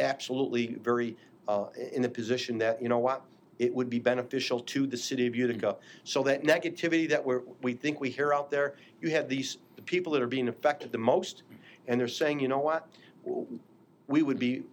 absolutely 0.00 0.76
very 0.82 1.16
uh, 1.48 1.66
in 1.92 2.02
the 2.02 2.08
position 2.08 2.58
that 2.58 2.82
you 2.82 2.88
know 2.88 2.98
what 2.98 3.22
it 3.60 3.72
would 3.72 3.88
be 3.88 3.98
beneficial 4.00 4.58
to 4.60 4.84
the 4.86 4.96
city 4.96 5.26
of 5.28 5.34
Utica. 5.36 5.76
So 6.04 6.22
that 6.24 6.42
negativity 6.42 7.08
that 7.08 7.24
we 7.24 7.36
we 7.62 7.72
think 7.72 8.00
we 8.00 8.10
hear 8.10 8.32
out 8.32 8.50
there, 8.50 8.74
you 9.00 9.10
have 9.10 9.28
these 9.28 9.58
the 9.58 9.58
people 9.86 10.12
that 10.12 10.22
are 10.22 10.26
being 10.26 10.48
affected 10.48 10.92
the 10.92 10.98
most, 10.98 11.44
and 11.88 11.98
they're 12.00 12.08
saying, 12.08 12.40
you 12.40 12.48
know 12.48 12.58
what, 12.58 12.88
we 14.08 14.22
would 14.22 14.38
be 14.38 14.64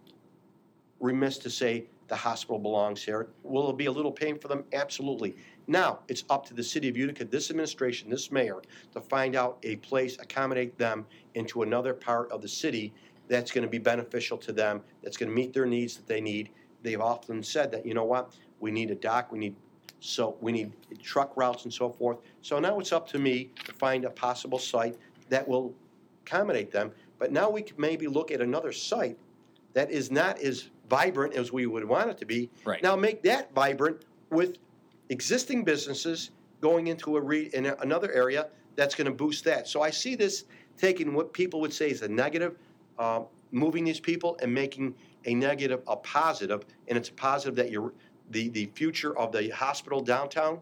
remiss 1.00 1.38
to 1.38 1.50
say 1.50 1.84
the 2.08 2.16
hospital 2.16 2.58
belongs 2.58 3.02
here. 3.02 3.28
Will 3.42 3.70
it 3.70 3.76
be 3.76 3.86
a 3.86 3.92
little 3.92 4.12
pain 4.12 4.38
for 4.38 4.48
them? 4.48 4.64
Absolutely. 4.72 5.34
Now 5.66 6.00
it's 6.08 6.24
up 6.28 6.44
to 6.46 6.54
the 6.54 6.62
city 6.62 6.88
of 6.88 6.96
Utica, 6.96 7.24
this 7.24 7.50
administration, 7.50 8.10
this 8.10 8.30
mayor, 8.30 8.60
to 8.92 9.00
find 9.00 9.34
out 9.34 9.58
a 9.62 9.76
place, 9.76 10.18
accommodate 10.20 10.76
them 10.76 11.06
into 11.34 11.62
another 11.62 11.94
part 11.94 12.30
of 12.30 12.42
the 12.42 12.48
city 12.48 12.92
that's 13.28 13.50
going 13.50 13.64
to 13.64 13.70
be 13.70 13.78
beneficial 13.78 14.36
to 14.36 14.52
them, 14.52 14.82
that's 15.02 15.16
going 15.16 15.30
to 15.30 15.34
meet 15.34 15.54
their 15.54 15.64
needs 15.64 15.96
that 15.96 16.06
they 16.06 16.20
need. 16.20 16.50
They've 16.82 17.00
often 17.00 17.42
said 17.42 17.70
that, 17.72 17.86
you 17.86 17.94
know 17.94 18.04
what, 18.04 18.34
we 18.60 18.70
need 18.70 18.90
a 18.90 18.94
dock, 18.94 19.32
we 19.32 19.38
need 19.38 19.56
so 20.04 20.36
we 20.42 20.52
need 20.52 20.70
truck 21.02 21.34
routes 21.34 21.64
and 21.64 21.72
so 21.72 21.88
forth. 21.90 22.18
So 22.42 22.58
now 22.58 22.78
it's 22.78 22.92
up 22.92 23.08
to 23.08 23.18
me 23.18 23.50
to 23.64 23.72
find 23.72 24.04
a 24.04 24.10
possible 24.10 24.58
site 24.58 24.96
that 25.30 25.48
will 25.48 25.74
accommodate 26.26 26.70
them. 26.70 26.92
But 27.18 27.32
now 27.32 27.48
we 27.48 27.62
could 27.62 27.78
maybe 27.78 28.06
look 28.06 28.30
at 28.30 28.42
another 28.42 28.70
site 28.70 29.18
that 29.72 29.90
is 29.90 30.10
not 30.10 30.38
as 30.40 30.68
vibrant 30.90 31.32
as 31.34 31.52
we 31.52 31.64
would 31.64 31.86
want 31.86 32.10
it 32.10 32.18
to 32.18 32.26
be. 32.26 32.50
Right. 32.66 32.82
Now 32.82 32.94
make 32.96 33.22
that 33.22 33.54
vibrant 33.54 34.04
with 34.28 34.58
existing 35.08 35.64
businesses 35.64 36.32
going 36.60 36.88
into 36.88 37.16
a 37.16 37.20
re, 37.20 37.50
in 37.54 37.66
a- 37.66 37.76
another 37.76 38.12
area 38.12 38.48
that's 38.76 38.94
going 38.94 39.06
to 39.06 39.12
boost 39.12 39.42
that. 39.44 39.66
So 39.68 39.80
I 39.80 39.88
see 39.88 40.16
this 40.16 40.44
taking 40.76 41.14
what 41.14 41.32
people 41.32 41.62
would 41.62 41.72
say 41.72 41.90
is 41.90 42.02
a 42.02 42.08
negative, 42.08 42.58
uh, 42.98 43.22
moving 43.52 43.84
these 43.84 44.00
people 44.00 44.36
and 44.42 44.52
making 44.52 44.94
a 45.24 45.34
negative 45.34 45.82
a 45.86 45.96
positive, 45.96 46.66
and 46.88 46.98
it's 46.98 47.08
a 47.08 47.14
positive 47.14 47.56
that 47.56 47.70
you're 47.70 47.94
the 48.30 48.48
the 48.48 48.66
future 48.74 49.16
of 49.18 49.32
the 49.32 49.48
hospital 49.50 50.00
downtown, 50.00 50.60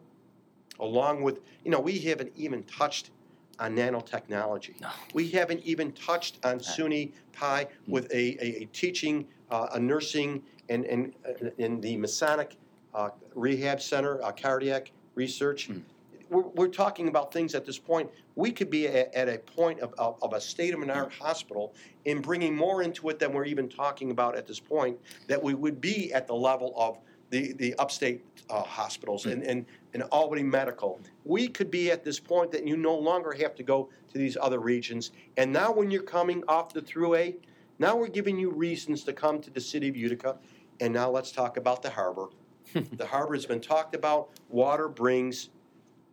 along 0.81 1.23
with 1.23 1.41
you 1.65 1.71
know 1.71 1.81
we 1.81 1.99
haven't 1.99 2.33
even 2.37 2.63
touched 2.65 3.11
on 3.59 3.77
nanotechnology. 3.77 4.81
No. 4.81 4.89
We 5.15 5.29
haven't 5.31 5.63
even 5.65 5.93
touched 5.93 6.45
on 6.45 6.59
SUNY 6.59 7.13
Poly 7.33 7.67
with 7.87 8.11
a, 8.13 8.37
a, 8.45 8.63
a 8.63 8.65
teaching, 8.73 9.27
uh, 9.51 9.69
a 9.73 9.81
nursing, 9.81 10.43
and 10.69 10.85
and 10.87 11.15
uh, 11.27 11.51
in 11.59 11.81
the 11.81 11.97
Masonic 11.97 12.57
uh, 12.95 13.11
Rehab 13.35 13.81
Center, 13.81 14.23
uh, 14.23 14.33
cardiac 14.33 14.91
research. 15.15 15.69
Mm. 15.69 15.83
We're, 16.31 16.49
we're 16.49 16.69
talking 16.69 17.09
about 17.09 17.33
things 17.33 17.55
at 17.55 17.67
this 17.67 17.79
point. 17.79 18.11
We 18.37 18.53
could 18.53 18.71
be 18.71 18.89
at, 18.89 19.15
at 19.15 19.29
a 19.29 19.39
point 19.39 19.81
of, 19.81 19.93
of, 19.99 20.17
of 20.23 20.33
a 20.33 20.41
state 20.41 20.73
of 20.73 20.81
an 20.81 20.89
art 20.89 21.13
hospital 21.13 21.75
in 22.07 22.23
bringing 22.23 22.57
more 22.57 22.83
into 22.83 23.11
it 23.11 23.19
than 23.19 23.35
we're 23.35 23.45
even 23.45 23.69
talking 23.69 24.11
about 24.11 24.37
at 24.37 24.47
this 24.47 24.59
point. 24.59 24.99
That 25.29 25.43
we 25.43 25.53
would 25.53 25.81
be 25.81 26.13
at 26.15 26.27
the 26.27 26.35
level 26.35 26.73
of 26.77 26.99
the, 27.33 27.55
the 27.55 27.75
upstate 27.77 28.23
uh, 28.51 28.63
hospitals 28.63 29.25
and, 29.25 29.43
and, 29.43 29.65
and 29.95 30.03
Albany 30.13 30.43
Medical. 30.43 31.01
We 31.25 31.49
could 31.49 31.71
be 31.71 31.91
at 31.91 32.05
this 32.05 32.21
point 32.21 32.53
that 32.53 32.67
you 32.67 32.77
no 32.77 32.95
longer 32.95 33.33
have 33.33 33.55
to 33.57 33.63
go 33.63 33.89
to 34.13 34.19
these 34.19 34.37
other 34.41 34.61
regions. 34.61 35.13
And 35.39 35.51
now, 35.51 35.73
when 35.73 35.91
you're 35.91 36.03
coming 36.03 36.45
off 36.47 36.75
the 36.75 36.83
Thruway, 36.83 37.35
now 37.79 37.97
we're 37.97 38.09
giving 38.09 38.39
you 38.39 38.51
reasons 38.51 39.03
to 39.05 39.15
come 39.15 39.41
to 39.41 39.51
the 39.51 39.61
city 39.61 39.89
of 39.89 39.97
Utica. 39.97 40.37
And 40.81 40.93
now 40.93 41.11
let's 41.11 41.33
talk 41.33 41.57
about 41.57 41.83
the 41.83 41.89
harbor. 41.89 42.27
the 42.75 43.07
harbor 43.07 43.35
has 43.35 43.47
been 43.47 43.61
talked 43.61 43.95
about. 43.95 44.29
Water 44.51 44.87
brings 44.89 45.49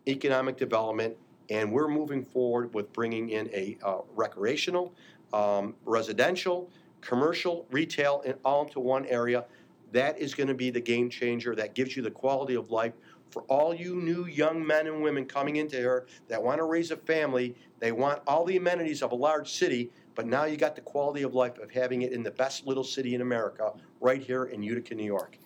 economic 0.08 0.56
development, 0.56 1.14
and 1.50 1.70
we're 1.70 1.88
moving 1.88 2.24
forward 2.24 2.72
with 2.72 2.90
bringing 2.94 3.28
in 3.28 3.50
a 3.52 3.76
uh, 3.84 3.98
recreational, 4.14 4.94
um, 5.34 5.74
residential, 5.84 6.70
commercial, 7.02 7.66
retail, 7.70 8.22
and 8.24 8.36
all 8.42 8.62
into 8.64 8.80
one 8.80 9.04
area. 9.06 9.44
That 9.92 10.18
is 10.18 10.34
going 10.34 10.48
to 10.48 10.54
be 10.54 10.70
the 10.70 10.80
game 10.80 11.10
changer 11.10 11.54
that 11.54 11.74
gives 11.74 11.96
you 11.96 12.02
the 12.02 12.10
quality 12.10 12.54
of 12.54 12.70
life 12.70 12.92
for 13.30 13.42
all 13.42 13.72
you 13.74 13.94
new 13.94 14.26
young 14.26 14.64
men 14.64 14.86
and 14.86 15.02
women 15.02 15.24
coming 15.24 15.56
into 15.56 15.76
here 15.76 16.06
that 16.28 16.42
want 16.42 16.58
to 16.58 16.64
raise 16.64 16.90
a 16.90 16.96
family. 16.96 17.54
They 17.78 17.92
want 17.92 18.22
all 18.26 18.44
the 18.44 18.56
amenities 18.56 19.02
of 19.02 19.12
a 19.12 19.14
large 19.14 19.50
city, 19.52 19.90
but 20.14 20.26
now 20.26 20.44
you 20.44 20.56
got 20.56 20.74
the 20.74 20.80
quality 20.80 21.22
of 21.22 21.34
life 21.34 21.58
of 21.58 21.70
having 21.70 22.02
it 22.02 22.12
in 22.12 22.22
the 22.22 22.30
best 22.32 22.66
little 22.66 22.84
city 22.84 23.14
in 23.14 23.20
America, 23.20 23.72
right 24.00 24.20
here 24.20 24.44
in 24.44 24.62
Utica, 24.62 24.94
New 24.94 25.04
York. 25.04 25.38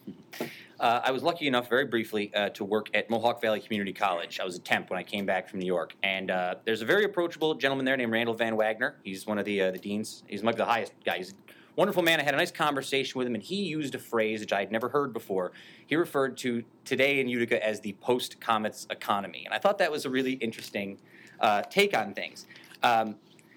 Uh, 0.80 1.00
I 1.04 1.10
was 1.10 1.22
lucky 1.22 1.46
enough, 1.46 1.68
very 1.68 1.84
briefly, 1.84 2.32
uh, 2.34 2.48
to 2.50 2.64
work 2.64 2.88
at 2.94 3.08
Mohawk 3.08 3.40
Valley 3.40 3.60
Community 3.60 3.92
College. 3.92 4.40
I 4.40 4.44
was 4.44 4.56
a 4.56 4.60
temp 4.60 4.90
when 4.90 4.98
I 4.98 5.02
came 5.02 5.24
back 5.26 5.48
from 5.48 5.60
New 5.60 5.66
York, 5.66 5.94
and 6.02 6.30
uh, 6.30 6.56
there's 6.64 6.82
a 6.82 6.84
very 6.84 7.04
approachable 7.04 7.54
gentleman 7.54 7.84
there 7.84 7.96
named 7.96 8.12
Randall 8.12 8.34
VanWagoner. 8.34 8.94
He's 9.04 9.26
one 9.26 9.38
of 9.38 9.44
the 9.44 9.62
uh, 9.62 9.70
the 9.70 9.78
deans. 9.78 10.24
He's 10.26 10.42
be 10.42 10.56
the 10.56 10.64
highest 10.64 10.92
guy. 11.04 11.18
He's 11.18 11.34
wonderful 11.76 12.02
man. 12.02 12.20
I 12.20 12.22
had 12.22 12.34
a 12.34 12.36
nice 12.36 12.50
conversation 12.50 13.18
with 13.18 13.26
him, 13.26 13.34
and 13.34 13.42
he 13.42 13.56
used 13.64 13.94
a 13.94 13.98
phrase 13.98 14.40
which 14.40 14.52
I 14.52 14.60
had 14.60 14.72
never 14.72 14.88
heard 14.88 15.12
before. 15.12 15.52
He 15.86 15.96
referred 15.96 16.36
to 16.38 16.64
today 16.84 17.20
in 17.20 17.28
Utica 17.28 17.64
as 17.64 17.80
the 17.80 17.92
post 17.94 18.40
Comets 18.40 18.86
economy, 18.90 19.42
and 19.44 19.54
I 19.54 19.58
thought 19.58 19.78
that 19.78 19.90
was 19.90 20.04
a 20.04 20.10
really 20.10 20.32
interesting 20.34 20.98
uh, 21.40 21.62
take 21.62 21.96
on 21.96 22.14
things. 22.14 22.46
Um, 22.82 23.16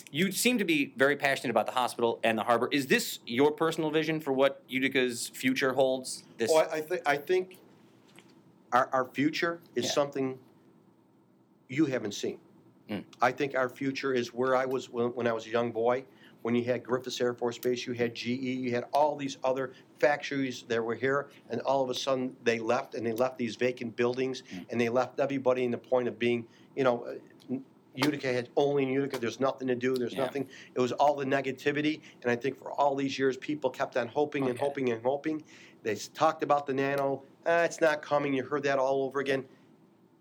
you 0.10 0.32
seem 0.32 0.58
to 0.58 0.64
be 0.66 0.94
very 0.96 1.18
passionate 1.18 1.52
about 1.52 1.66
the 1.66 1.74
hospital 1.74 2.20
and 2.24 2.38
the 2.38 2.44
harbor. 2.44 2.70
Is 2.72 2.88
this 2.88 3.20
your 3.26 3.52
personal 3.52 3.92
vision 3.92 4.20
for 4.22 4.32
what 4.32 4.64
Utica's 4.70 5.28
future 5.30 5.74
holds? 5.74 6.24
This 6.38 6.50
Well, 6.54 6.68
I, 6.72 6.78
I 6.78 6.82
think 6.82 7.02
I 7.06 7.18
think 7.18 7.58
our, 8.72 8.90
our 8.94 9.06
future 9.06 9.60
is 9.76 9.86
Yeah. 9.86 9.92
something 9.92 10.40
you 11.68 11.86
haven't 11.86 12.14
seen. 12.14 12.40
Mm. 12.90 13.04
I 13.22 13.34
think 13.34 13.56
our 13.56 13.68
future 13.68 14.14
is 14.14 14.34
where 14.34 14.56
I 14.56 14.66
was 14.66 14.90
when, 14.90 15.08
when 15.08 15.28
I 15.28 15.34
was 15.34 15.46
a 15.46 15.50
young 15.50 15.72
boy. 15.74 16.06
When 16.48 16.56
you 16.56 16.64
had 16.64 16.82
Griffiss 16.82 17.20
Air 17.20 17.34
Force 17.34 17.58
Base, 17.58 17.86
you 17.86 17.92
had 17.92 18.16
GE, 18.16 18.26
you 18.28 18.72
had 18.72 18.86
all 18.94 19.18
these 19.18 19.36
other 19.44 19.74
factories 20.00 20.64
that 20.70 20.82
were 20.82 20.96
here, 20.96 21.28
and 21.50 21.60
all 21.64 21.84
of 21.84 21.90
a 21.90 21.94
sudden 21.94 22.38
they 22.46 22.58
left, 22.58 22.96
and 22.96 23.06
they 23.06 23.12
left 23.12 23.38
these 23.38 23.58
vacant 23.58 23.98
buildings, 23.98 24.44
Mm. 24.56 24.66
and 24.70 24.80
they 24.80 24.88
left 24.88 25.20
everybody 25.20 25.66
in 25.66 25.72
the 25.72 25.78
point 25.78 26.08
of 26.08 26.18
being, 26.18 26.48
you 26.74 26.86
know, 26.86 27.04
uh, 27.52 27.56
Utica 27.96 28.32
had 28.32 28.48
only 28.56 28.84
in 28.84 28.90
Utica. 28.90 29.20
There's 29.20 29.42
nothing 29.42 29.68
to 29.68 29.76
do. 29.76 29.98
There's 29.98 30.14
Yeah. 30.14 30.22
nothing. 30.24 30.48
It 30.74 30.80
was 30.80 30.94
all 30.94 31.16
the 31.16 31.26
negativity, 31.26 32.00
and 32.22 32.32
I 32.32 32.38
think 32.38 32.58
for 32.58 32.72
all 32.72 32.96
these 32.96 33.20
years, 33.20 33.36
people 33.36 33.70
kept 33.70 33.98
on 33.98 34.08
hoping 34.08 34.44
and 34.44 34.52
Okay. 34.54 34.66
hoping 34.66 34.90
and 34.90 35.04
hoping. 35.04 35.44
They 35.84 35.92
s- 35.92 36.08
talked 36.14 36.44
about 36.44 36.66
the 36.66 36.74
nano. 36.74 37.24
Ah, 37.46 37.64
it's 37.66 37.82
not 37.82 38.02
coming. 38.02 38.34
You 38.34 38.44
heard 38.44 38.64
that 38.64 38.80
all 38.80 39.04
over 39.04 39.20
again. 39.20 39.44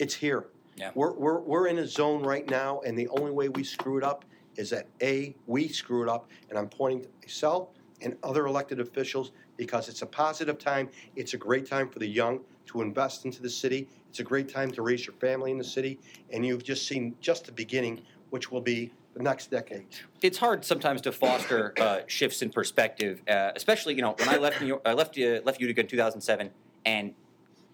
It's 0.01 0.15
here. 0.15 0.49
Yeah. 0.77 0.91
We're, 0.97 1.13
we're, 1.13 1.39
we're 1.39 1.69
in 1.69 1.79
a 1.79 1.87
zone 1.87 2.25
right 2.25 2.51
now, 2.51 2.81
and 2.81 2.99
the 2.99 3.07
only 3.11 3.31
way 3.31 3.49
we 3.49 3.63
screw 3.63 3.97
it 3.97 4.03
up 4.03 4.25
is 4.57 4.71
that 4.71 4.87
A, 5.03 5.35
we 5.47 5.69
screw 5.69 6.03
it 6.03 6.09
up, 6.09 6.29
and 6.49 6.59
I'm 6.59 6.69
pointing 6.69 7.03
to 7.03 7.09
myself 7.23 7.69
and 8.03 8.17
other 8.23 8.47
elected 8.47 8.81
officials 8.81 9.33
because 9.57 9.89
it's 9.89 10.03
a 10.03 10.07
positive 10.07 10.59
time. 10.59 10.89
It's 11.15 11.35
a 11.35 11.39
great 11.39 11.67
time 11.67 11.89
for 11.89 11.99
the 11.99 12.07
young 12.07 12.41
to 12.67 12.83
invest 12.83 13.25
into 13.25 13.43
the 13.43 13.51
city. 13.51 13.89
It's 14.11 14.21
a 14.21 14.25
great 14.25 14.49
time 14.49 14.71
to 14.73 14.83
raise 14.83 15.07
your 15.07 15.15
family 15.17 15.51
in 15.51 15.59
the 15.59 15.65
city, 15.65 15.99
and 16.31 16.45
you've 16.45 16.65
just 16.65 16.87
seen 16.87 17.15
just 17.21 17.47
the 17.47 17.53
beginning, 17.53 18.03
which 18.31 18.51
will 18.51 18.61
be 18.61 18.93
the 19.15 19.23
next 19.23 19.51
decade. 19.51 19.87
it's 20.21 20.37
hard 20.37 20.63
sometimes 20.63 21.01
to 21.01 21.11
foster 21.11 21.73
uh, 21.81 22.01
shifts 22.07 22.43
in 22.43 22.51
perspective, 22.51 23.23
uh, 23.29 23.51
especially 23.57 23.95
you 23.95 24.03
know 24.03 24.15
when 24.19 24.29
I 24.29 24.37
left 24.37 24.61
New 24.61 24.67
York, 24.67 24.83
I 24.85 24.93
left 24.93 25.19
uh, 25.19 25.41
left 25.45 25.59
Utica 25.61 25.81
in 25.81 25.87
2007, 25.87 26.51
and 26.85 27.15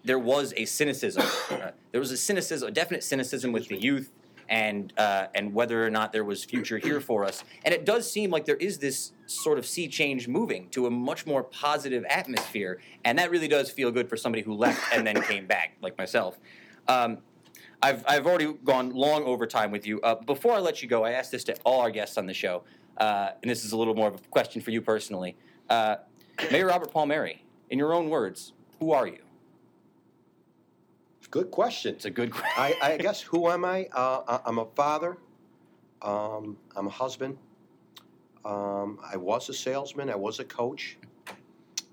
there 0.05 0.19
was 0.19 0.53
a 0.55 0.65
cynicism. 0.65 1.23
Uh, 1.49 1.71
there 1.91 1.99
was 1.99 2.11
a 2.11 2.17
cynicism, 2.17 2.69
a 2.69 2.71
definite 2.71 3.03
cynicism 3.03 3.51
with 3.51 3.67
the 3.67 3.77
youth, 3.77 4.11
and 4.53 4.93
uh, 4.99 5.25
and 5.33 5.51
whether 5.51 5.83
or 5.83 5.89
not 5.89 6.13
there 6.13 6.23
was 6.23 6.45
future 6.45 6.77
here 6.77 7.01
for 7.01 7.25
us. 7.25 7.43
And 7.65 7.73
it 7.73 7.85
does 7.85 8.09
seem 8.09 8.29
like 8.29 8.45
there 8.45 8.55
is 8.57 8.77
this 8.77 9.13
sort 9.25 9.57
of 9.57 9.65
sea 9.65 9.87
change 9.87 10.27
moving 10.27 10.69
to 10.69 10.85
a 10.85 10.91
much 10.91 11.25
more 11.25 11.41
positive 11.41 12.05
atmosphere, 12.07 12.79
and 13.03 13.17
that 13.17 13.31
really 13.31 13.47
does 13.47 13.71
feel 13.71 13.89
good 13.89 14.07
for 14.07 14.15
somebody 14.15 14.43
who 14.43 14.53
left 14.53 14.79
and 14.93 15.07
then 15.07 15.19
came 15.23 15.47
back, 15.47 15.75
like 15.81 15.97
myself. 15.97 16.37
Um, 16.87 17.17
I've, 17.81 18.03
I've 18.07 18.27
already 18.27 18.53
gone 18.63 18.91
long 18.91 19.23
over 19.23 19.47
time 19.47 19.71
with 19.71 19.87
you. 19.87 19.99
Uh, 20.01 20.15
before 20.15 20.53
I 20.53 20.59
let 20.59 20.83
you 20.83 20.87
go, 20.87 21.03
I 21.03 21.11
asked 21.13 21.31
this 21.31 21.43
to 21.45 21.55
all 21.65 21.81
our 21.81 21.89
guests 21.89 22.19
on 22.19 22.27
the 22.27 22.33
show, 22.33 22.63
uh, 22.97 23.31
and 23.41 23.49
this 23.49 23.65
is 23.65 23.71
a 23.71 23.77
little 23.77 23.95
more 23.95 24.09
of 24.09 24.15
a 24.15 24.27
question 24.29 24.61
for 24.61 24.69
you 24.69 24.81
personally. 24.83 25.35
Uh, 25.67 25.95
Mayor 26.51 26.67
Robert 26.67 26.91
Palmieri, 26.93 27.43
in 27.71 27.79
your 27.79 27.93
own 27.95 28.07
words, 28.09 28.53
who 28.79 28.91
are 28.91 29.07
you? 29.07 29.23
Good 31.33 31.49
question. 31.49 31.95
It's 31.95 32.05
a 32.05 32.11
good 32.11 32.29
question. 32.29 32.51
I, 32.55 32.75
I 32.79 32.97
guess 33.07 33.19
who 33.19 33.49
am 33.49 33.65
I? 33.65 33.87
Uh, 33.91 34.21
I- 34.27 34.41
I'm 34.45 34.59
a 34.59 34.65
father. 34.75 35.17
Um, 36.03 36.55
I'm 36.75 36.85
a 36.85 36.91
husband. 36.91 37.39
Um, 38.45 38.99
I 39.03 39.17
was 39.17 39.49
a 39.49 39.53
salesman. 39.53 40.11
I 40.11 40.15
was 40.15 40.39
a 40.39 40.43
coach. 40.43 40.95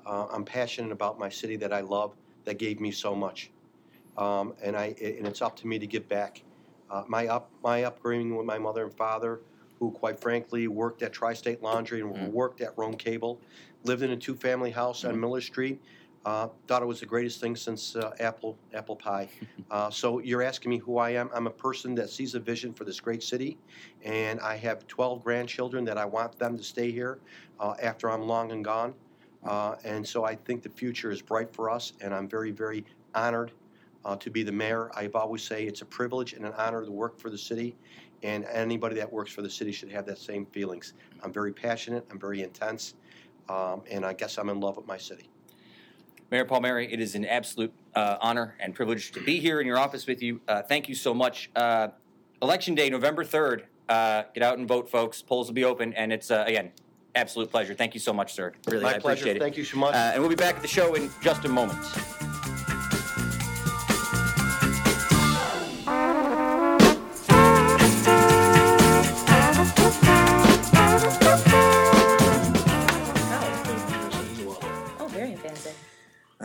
Uh, 0.04 0.26
I'm 0.30 0.44
passionate 0.44 0.92
about 0.92 1.18
my 1.18 1.30
city 1.30 1.56
that 1.56 1.72
I 1.72 1.80
love, 1.80 2.12
that 2.44 2.58
gave 2.58 2.80
me 2.80 2.90
so 2.90 3.14
much, 3.14 3.50
um, 4.18 4.52
and 4.62 4.76
I 4.76 4.94
and 5.02 5.26
it's 5.26 5.40
up 5.40 5.56
to 5.60 5.66
me 5.66 5.78
to 5.78 5.86
give 5.86 6.06
back. 6.06 6.42
Uh, 6.90 7.04
my 7.08 7.26
up 7.28 7.50
my 7.62 7.84
upbringing 7.84 8.36
with 8.36 8.44
my 8.44 8.58
mother 8.58 8.84
and 8.84 8.92
father, 8.92 9.40
who 9.78 9.90
quite 9.90 10.20
frankly 10.20 10.68
worked 10.68 11.00
at 11.02 11.14
Tri-State 11.14 11.62
Laundry 11.62 12.02
and 12.02 12.14
Mhm. 12.14 12.30
worked 12.30 12.60
at 12.60 12.76
Rome 12.76 12.94
Cable, 12.96 13.40
lived 13.84 14.02
in 14.02 14.10
a 14.10 14.16
two-family 14.18 14.70
house 14.70 15.02
on 15.06 15.14
Mhm. 15.14 15.20
Miller 15.20 15.40
Street. 15.40 15.80
Uh, 16.26 16.48
thought 16.66 16.82
it 16.82 16.86
was 16.86 17.00
the 17.00 17.06
greatest 17.06 17.40
thing 17.40 17.56
since 17.56 17.96
uh, 17.96 18.12
apple 18.20 18.58
apple 18.74 18.96
pie. 18.96 19.28
Uh, 19.70 19.88
so 19.88 20.18
you're 20.18 20.42
asking 20.42 20.68
me 20.68 20.78
who 20.78 20.98
I 20.98 21.10
am. 21.10 21.30
I'm 21.32 21.46
a 21.46 21.50
person 21.52 21.94
that 21.94 22.10
sees 22.10 22.34
a 22.34 22.40
vision 22.40 22.72
for 22.72 22.82
this 22.82 22.98
great 22.98 23.22
city, 23.22 23.56
and 24.04 24.40
I 24.40 24.56
have 24.56 24.84
12 24.88 25.22
grandchildren 25.22 25.84
that 25.84 25.96
I 25.96 26.04
want 26.04 26.36
them 26.40 26.56
to 26.56 26.64
stay 26.64 26.90
here 26.90 27.20
uh, 27.60 27.74
after 27.80 28.10
I'm 28.10 28.22
long 28.22 28.50
and 28.50 28.64
gone. 28.64 28.94
Uh, 29.44 29.76
and 29.84 30.04
so 30.04 30.24
I 30.24 30.34
think 30.34 30.64
the 30.64 30.68
future 30.68 31.12
is 31.12 31.22
bright 31.22 31.54
for 31.54 31.70
us, 31.70 31.92
and 32.00 32.12
I'm 32.12 32.28
very, 32.28 32.50
very 32.50 32.84
honored 33.14 33.52
uh, 34.04 34.16
to 34.16 34.28
be 34.28 34.42
the 34.42 34.50
mayor. 34.50 34.90
I 34.96 35.06
always 35.14 35.42
say 35.42 35.64
it's 35.66 35.82
a 35.82 35.86
privilege 35.86 36.32
and 36.32 36.44
an 36.44 36.52
honor 36.56 36.84
to 36.84 36.90
work 36.90 37.16
for 37.16 37.30
the 37.30 37.38
city, 37.38 37.76
and 38.24 38.44
anybody 38.46 38.96
that 38.96 39.12
works 39.12 39.32
for 39.32 39.42
the 39.42 39.50
city 39.50 39.70
should 39.70 39.92
have 39.92 40.04
that 40.06 40.18
same 40.18 40.46
feelings. 40.46 40.94
I'm 41.22 41.32
very 41.32 41.52
passionate. 41.52 42.04
I'm 42.10 42.18
very 42.18 42.42
intense, 42.42 42.94
um, 43.48 43.82
and 43.88 44.04
I 44.04 44.14
guess 44.14 44.36
I'm 44.36 44.48
in 44.48 44.58
love 44.58 44.76
with 44.76 44.88
my 44.88 44.98
city. 44.98 45.30
Mayor 46.30 46.44
Paul, 46.44 46.60
Palmieri, 46.60 46.92
it 46.92 47.00
is 47.00 47.16
an 47.16 47.24
absolute 47.24 47.72
uh, 47.94 48.16
honor 48.20 48.54
and 48.60 48.72
privilege 48.74 49.10
to 49.12 49.20
be 49.20 49.40
here 49.40 49.60
in 49.60 49.66
your 49.66 49.78
office 49.78 50.06
with 50.06 50.22
you. 50.22 50.40
Uh, 50.46 50.62
thank 50.62 50.88
you 50.88 50.94
so 50.94 51.12
much. 51.12 51.50
Uh, 51.56 51.88
Election 52.40 52.74
Day, 52.76 52.88
November 52.88 53.24
3rd. 53.24 53.62
Uh, 53.88 54.22
get 54.32 54.44
out 54.44 54.58
and 54.58 54.68
vote, 54.68 54.88
folks. 54.88 55.20
Polls 55.22 55.48
will 55.48 55.54
be 55.54 55.64
open, 55.64 55.92
and 55.94 56.12
it's, 56.12 56.30
uh, 56.30 56.44
again, 56.46 56.70
absolute 57.16 57.50
pleasure. 57.50 57.74
Thank 57.74 57.94
you 57.94 58.00
so 58.00 58.12
much, 58.12 58.32
sir. 58.32 58.52
Really, 58.68 58.84
my 58.84 58.90
I 58.90 58.98
pleasure. 59.00 59.22
appreciate 59.22 59.36
it. 59.36 59.40
Thank 59.40 59.56
you 59.56 59.64
so 59.64 59.78
much. 59.78 59.94
Uh, 59.94 60.12
and 60.14 60.20
we'll 60.20 60.30
be 60.30 60.36
back 60.36 60.54
at 60.54 60.62
the 60.62 60.68
show 60.68 60.94
in 60.94 61.10
just 61.20 61.44
a 61.44 61.48
moment. 61.48 62.29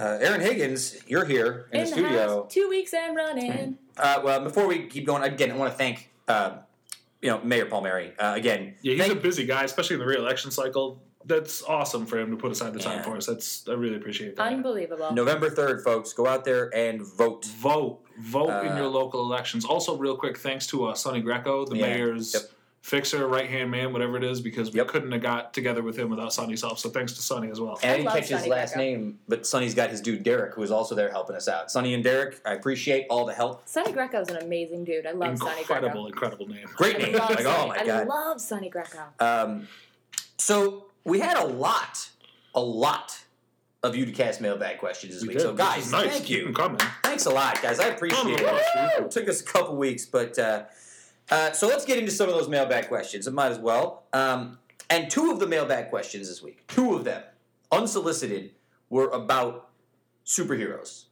Uh, 0.05 0.19
Erin 0.21 0.41
Higgins, 0.41 0.97
you're 1.07 1.25
here 1.25 1.65
in, 1.71 1.79
the 1.79 1.79
house, 1.79 1.89
studio. 1.91 2.47
two 2.47 2.69
weeks 2.69 2.93
and 2.93 3.15
running. 3.15 3.77
Uh, 3.97 4.21
well, 4.23 4.39
before 4.43 4.67
we 4.67 4.85
keep 4.85 5.03
going, 5.05 5.23
again, 5.23 5.51
I 5.51 5.55
want 5.55 5.71
to 5.71 5.77
thank 5.77 6.11
uh, 6.27 6.57
you 7.23 7.29
know 7.31 7.41
Mayor 7.43 7.65
Palmieri 7.65 8.13
uh, 8.19 8.33
again. 8.35 8.75
Yeah, 8.83 8.93
he's 8.93 9.01
thank- 9.07 9.13
a 9.17 9.21
busy 9.21 9.45
guy, 9.47 9.63
especially 9.63 9.95
in 9.95 10.01
the 10.01 10.05
re-election 10.05 10.51
cycle. 10.51 11.01
That's 11.27 11.63
awesome 11.63 12.05
for 12.05 12.19
him 12.19 12.29
to 12.29 12.37
put 12.37 12.51
aside 12.51 12.73
the 12.73 12.79
time 12.79 12.99
Yeah. 12.99 13.03
for 13.03 13.17
us. 13.17 13.25
That's 13.25 13.67
I 13.67 13.71
really 13.73 13.95
appreciate 13.95 14.35
that. 14.35 14.43
Unbelievable. 14.53 15.11
November 15.11 15.49
third, 15.49 15.83
folks. 15.83 16.13
Go 16.13 16.27
out 16.27 16.45
there 16.45 16.69
and 16.75 17.01
vote. 17.01 17.45
Vote, 17.45 18.01
vote 18.19 18.63
in 18.63 18.73
Uh, 18.73 18.77
your 18.77 18.87
local 18.87 19.21
elections. 19.21 19.65
Also, 19.65 19.97
real 19.97 20.15
quick, 20.17 20.37
thanks 20.37 20.67
to 20.67 20.85
uh, 20.85 20.93
Sonny 20.93 21.21
Greco, 21.21 21.65
the 21.65 21.77
Yeah. 21.77 21.87
mayor's 21.87 22.35
Yep. 22.35 22.43
Fixer, 22.85 23.27
right 23.27 23.49
hand 23.49 23.71
man, 23.71 23.91
whatever 23.91 24.15
it 24.15 24.23
is, 24.23 24.39
because 24.41 24.71
we 24.71 24.77
Yep. 24.77 24.87
couldn't 24.89 25.11
have 25.11 25.21
got 25.23 25.55
together 25.55 25.81
with 25.81 25.97
him 25.97 26.07
without 26.11 26.31
Sonny's 26.31 26.61
help. 26.61 26.77
So 26.77 26.89
thanks 26.91 27.13
to 27.13 27.21
Sonny 27.23 27.49
as 27.49 27.59
well. 27.59 27.79
And 27.81 27.89
I 27.89 27.93
I 27.93 27.97
didn't 27.97 28.05
love 28.05 28.15
catch 28.17 28.27
his 28.27 28.45
last 28.45 28.73
Greco. 28.75 28.79
name, 28.91 29.19
but 29.27 29.47
Sonny's 29.47 29.73
got 29.73 29.89
his 29.89 30.01
dude 30.01 30.21
Derek, 30.21 30.53
who 30.53 30.61
is 30.61 30.69
also 30.69 30.93
there 30.93 31.09
helping 31.09 31.35
us 31.35 31.47
out. 31.47 31.71
Sonny 31.71 31.95
and 31.95 32.03
Derek, 32.03 32.39
I 32.45 32.53
appreciate 32.53 33.07
all 33.09 33.25
the 33.25 33.33
help. 33.33 33.67
Sonny 33.67 33.91
Greco 33.91 34.21
is 34.21 34.29
an 34.29 34.37
amazing 34.37 34.83
dude. 34.85 35.07
I 35.07 35.13
love 35.13 35.35
Sonny 35.39 35.63
Greco. 35.63 35.73
incredible 35.73 36.05
incredible 36.05 36.47
name. 36.47 36.67
Great 36.75 36.99
name. 36.99 37.13
Like, 37.13 37.39
Sonny. 37.41 37.45
oh 37.47 37.67
my 37.69 37.79
I 37.79 37.85
god. 37.87 38.07
love 38.07 38.39
Sonny 38.39 38.69
Greco. 38.69 38.99
Um, 39.19 39.67
so 40.37 40.85
we 41.05 41.19
had 41.19 41.37
a 41.37 41.45
lot, 41.47 42.07
a 42.53 42.61
lot 42.61 43.19
of 43.81 43.95
Uticast 43.95 44.41
mailbag 44.41 44.77
questions 44.77 45.13
this 45.15 45.23
We 45.23 45.29
week. 45.29 45.37
did, 45.39 45.41
So 45.43 45.53
guys, 45.55 45.91
nice. 45.91 46.11
thank 46.11 46.25
Keep 46.25 46.37
you. 46.37 46.43
them 46.45 46.53
coming. 46.53 46.79
Thanks 47.03 47.25
a 47.25 47.31
lot, 47.31 47.59
guys. 47.63 47.79
I 47.79 47.87
appreciate 47.87 48.39
it. 48.41 48.45
It 48.99 49.09
took 49.09 49.27
us 49.27 49.41
a 49.41 49.43
couple 49.43 49.75
weeks, 49.75 50.05
but 50.05 50.37
uh, 50.37 50.63
uh, 51.29 51.51
so 51.51 51.67
let's 51.67 51.85
get 51.85 51.97
into 51.97 52.11
some 52.11 52.29
of 52.29 52.35
those 52.35 52.47
mailbag 52.47 52.87
questions. 52.87 53.27
It 53.27 53.33
might 53.33 53.51
as 53.51 53.59
well. 53.59 54.03
Um, 54.13 54.59
and 54.89 55.09
two 55.09 55.31
of 55.31 55.39
the 55.39 55.47
mailbag 55.47 55.89
questions 55.89 56.29
this 56.29 56.41
week, 56.43 56.65
two 56.67 56.93
of 56.93 57.03
them, 57.03 57.23
unsolicited, 57.71 58.51
were 58.89 59.09
about 59.09 59.69
superheroes. 60.25 61.05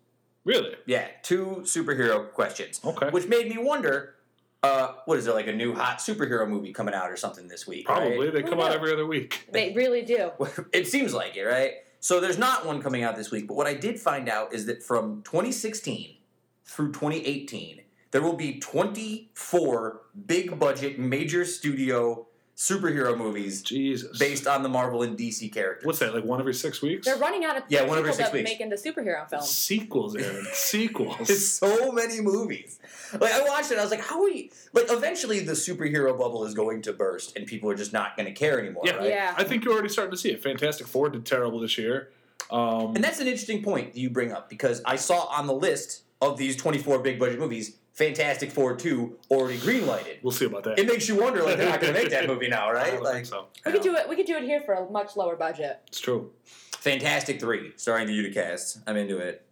Really? 0.45 0.75
Yeah, 0.85 1.07
two 1.21 1.61
superhero 1.63 2.31
questions. 2.31 2.81
Okay. 2.83 3.09
Which 3.09 3.27
made 3.27 3.49
me 3.49 3.57
wonder, 3.57 4.15
uh, 4.61 4.93
what 5.05 5.17
is 5.17 5.27
it 5.27 5.33
like 5.33 5.47
a 5.47 5.53
new 5.53 5.73
hot 5.73 5.99
superhero 5.99 6.47
movie 6.47 6.73
coming 6.73 6.93
out 6.93 7.09
or 7.09 7.17
something 7.17 7.47
this 7.47 7.65
week? 7.65 7.89
right? 7.89 7.99
Probably. 7.99 8.29
They 8.29 8.41
Who 8.41 8.49
come 8.49 8.59
out 8.59 8.73
every 8.73 8.93
other 8.93 9.07
week. 9.07 9.47
They 9.51 9.73
really 9.73 10.03
do. 10.03 10.31
it 10.73 10.87
seems 10.87 11.13
like 11.13 11.35
it, 11.35 11.43
right? 11.43 11.73
So 11.99 12.19
there's 12.19 12.37
not 12.37 12.65
one 12.65 12.81
coming 12.81 13.03
out 13.03 13.15
this 13.15 13.31
week, 13.31 13.47
but 13.47 13.55
what 13.55 13.67
I 13.67 13.73
did 13.73 13.99
find 13.99 14.27
out 14.27 14.53
is 14.53 14.65
that 14.65 14.83
from 14.83 15.21
2016 15.23 16.17
through 16.65 16.91
2018, 16.91 17.82
there 18.13 18.21
will 18.21 18.33
be 18.37 18.59
24 18.59 20.01
big 20.27 20.59
budget, 20.59 20.99
major 20.99 21.43
studio 21.45 22.27
superhero 22.55 23.17
movies 23.17 23.63
Jesus. 23.63 24.19
based 24.19 24.45
on 24.45 24.61
the 24.61 24.69
Marvel 24.69 25.01
and 25.01 25.17
DC 25.17 25.51
characters. 25.51 25.83
What's 25.87 25.97
that? 25.97 26.13
Like 26.13 26.23
one 26.23 26.39
every 26.39 26.53
six 26.53 26.83
weeks? 26.83 27.07
They're 27.07 27.17
running 27.17 27.43
out 27.43 27.57
of 27.57 27.63
Yeah, 27.69 27.79
one 27.81 27.97
people 27.97 27.99
every 28.01 28.13
six 28.13 28.29
to 28.29 28.35
weeks. 28.35 28.49
make 28.51 28.61
into 28.61 28.75
superhero 28.75 29.27
films. 29.27 29.49
Sequels, 29.49 30.15
Erin. 30.15 30.45
Sequels. 30.53 31.27
It's 31.31 31.47
so 31.47 31.91
many 31.91 32.21
movies. 32.21 32.79
Like 33.19 33.33
I 33.33 33.41
watched 33.41 33.71
it, 33.71 33.79
I 33.79 33.81
was 33.81 33.89
like, 33.89 34.01
"How 34.01 34.19
are 34.19 34.23
we?" 34.25 34.51
Like, 34.73 34.85
eventually, 34.91 35.39
the 35.39 35.53
superhero 35.53 36.15
bubble 36.17 36.45
is 36.45 36.53
going 36.53 36.83
to 36.83 36.93
burst, 36.93 37.35
and 37.35 37.47
people 37.47 37.69
are 37.71 37.75
just 37.75 37.91
not 37.93 38.15
going 38.15 38.27
to 38.27 38.33
care 38.33 38.59
anymore, 38.59 38.83
Yeah. 38.85 38.97
right? 38.97 39.09
Yeah. 39.09 39.33
I 39.35 39.43
think 39.43 39.65
you're 39.65 39.73
already 39.73 39.89
starting 39.89 40.11
to 40.11 40.17
see 40.17 40.29
it. 40.31 40.41
Fantastic 40.43 40.85
Four 40.87 41.09
did 41.09 41.25
terrible 41.25 41.59
this 41.59 41.77
year. 41.79 42.09
Um, 42.51 42.93
And 42.95 43.03
that's 43.03 43.19
an 43.19 43.25
interesting 43.27 43.63
point 43.63 43.95
you 43.95 44.11
bring 44.11 44.31
up 44.31 44.47
because 44.49 44.81
I 44.85 44.95
saw 44.97 45.25
on 45.25 45.47
the 45.47 45.53
list 45.53 46.03
of 46.21 46.37
these 46.37 46.55
24 46.55 46.99
big 46.99 47.17
budget 47.19 47.39
movies, 47.39 47.77
Fantastic 47.93 48.51
Four 48.51 48.75
2 48.75 49.17
already 49.29 49.57
greenlighted. 49.59 50.17
we'll 50.23 50.31
see 50.31 50.45
about 50.45 50.63
that. 50.63 50.79
It 50.79 50.87
makes 50.87 51.07
you 51.07 51.15
wonder, 51.15 51.43
like, 51.43 51.57
they're 51.57 51.69
not 51.69 51.79
going 51.79 51.93
to 51.93 51.99
make 51.99 52.09
that 52.09 52.27
movie 52.33 52.47
now, 52.47 52.69
I 52.69 52.73
right? 52.73 52.93
don't 52.93 53.03
Like, 53.03 53.13
think 53.13 53.25
so. 53.27 53.45
We 53.65 53.71
could 53.71 53.81
do 53.83 53.95
it. 53.95 54.09
We 54.09 54.15
could 54.15 54.25
do 54.25 54.35
it 54.35 54.43
here 54.43 54.61
for 54.61 54.73
a 54.73 54.89
much 54.89 55.15
lower 55.15 55.35
budget. 55.35 55.79
It's 55.87 55.99
true. 55.99 56.31
Fantastic 56.79 57.39
3, 57.39 57.73
starring 57.77 58.07
the 58.07 58.13
Uticast. 58.13 58.79
I'm 58.87 58.97
into 58.97 59.19
it. 59.19 59.45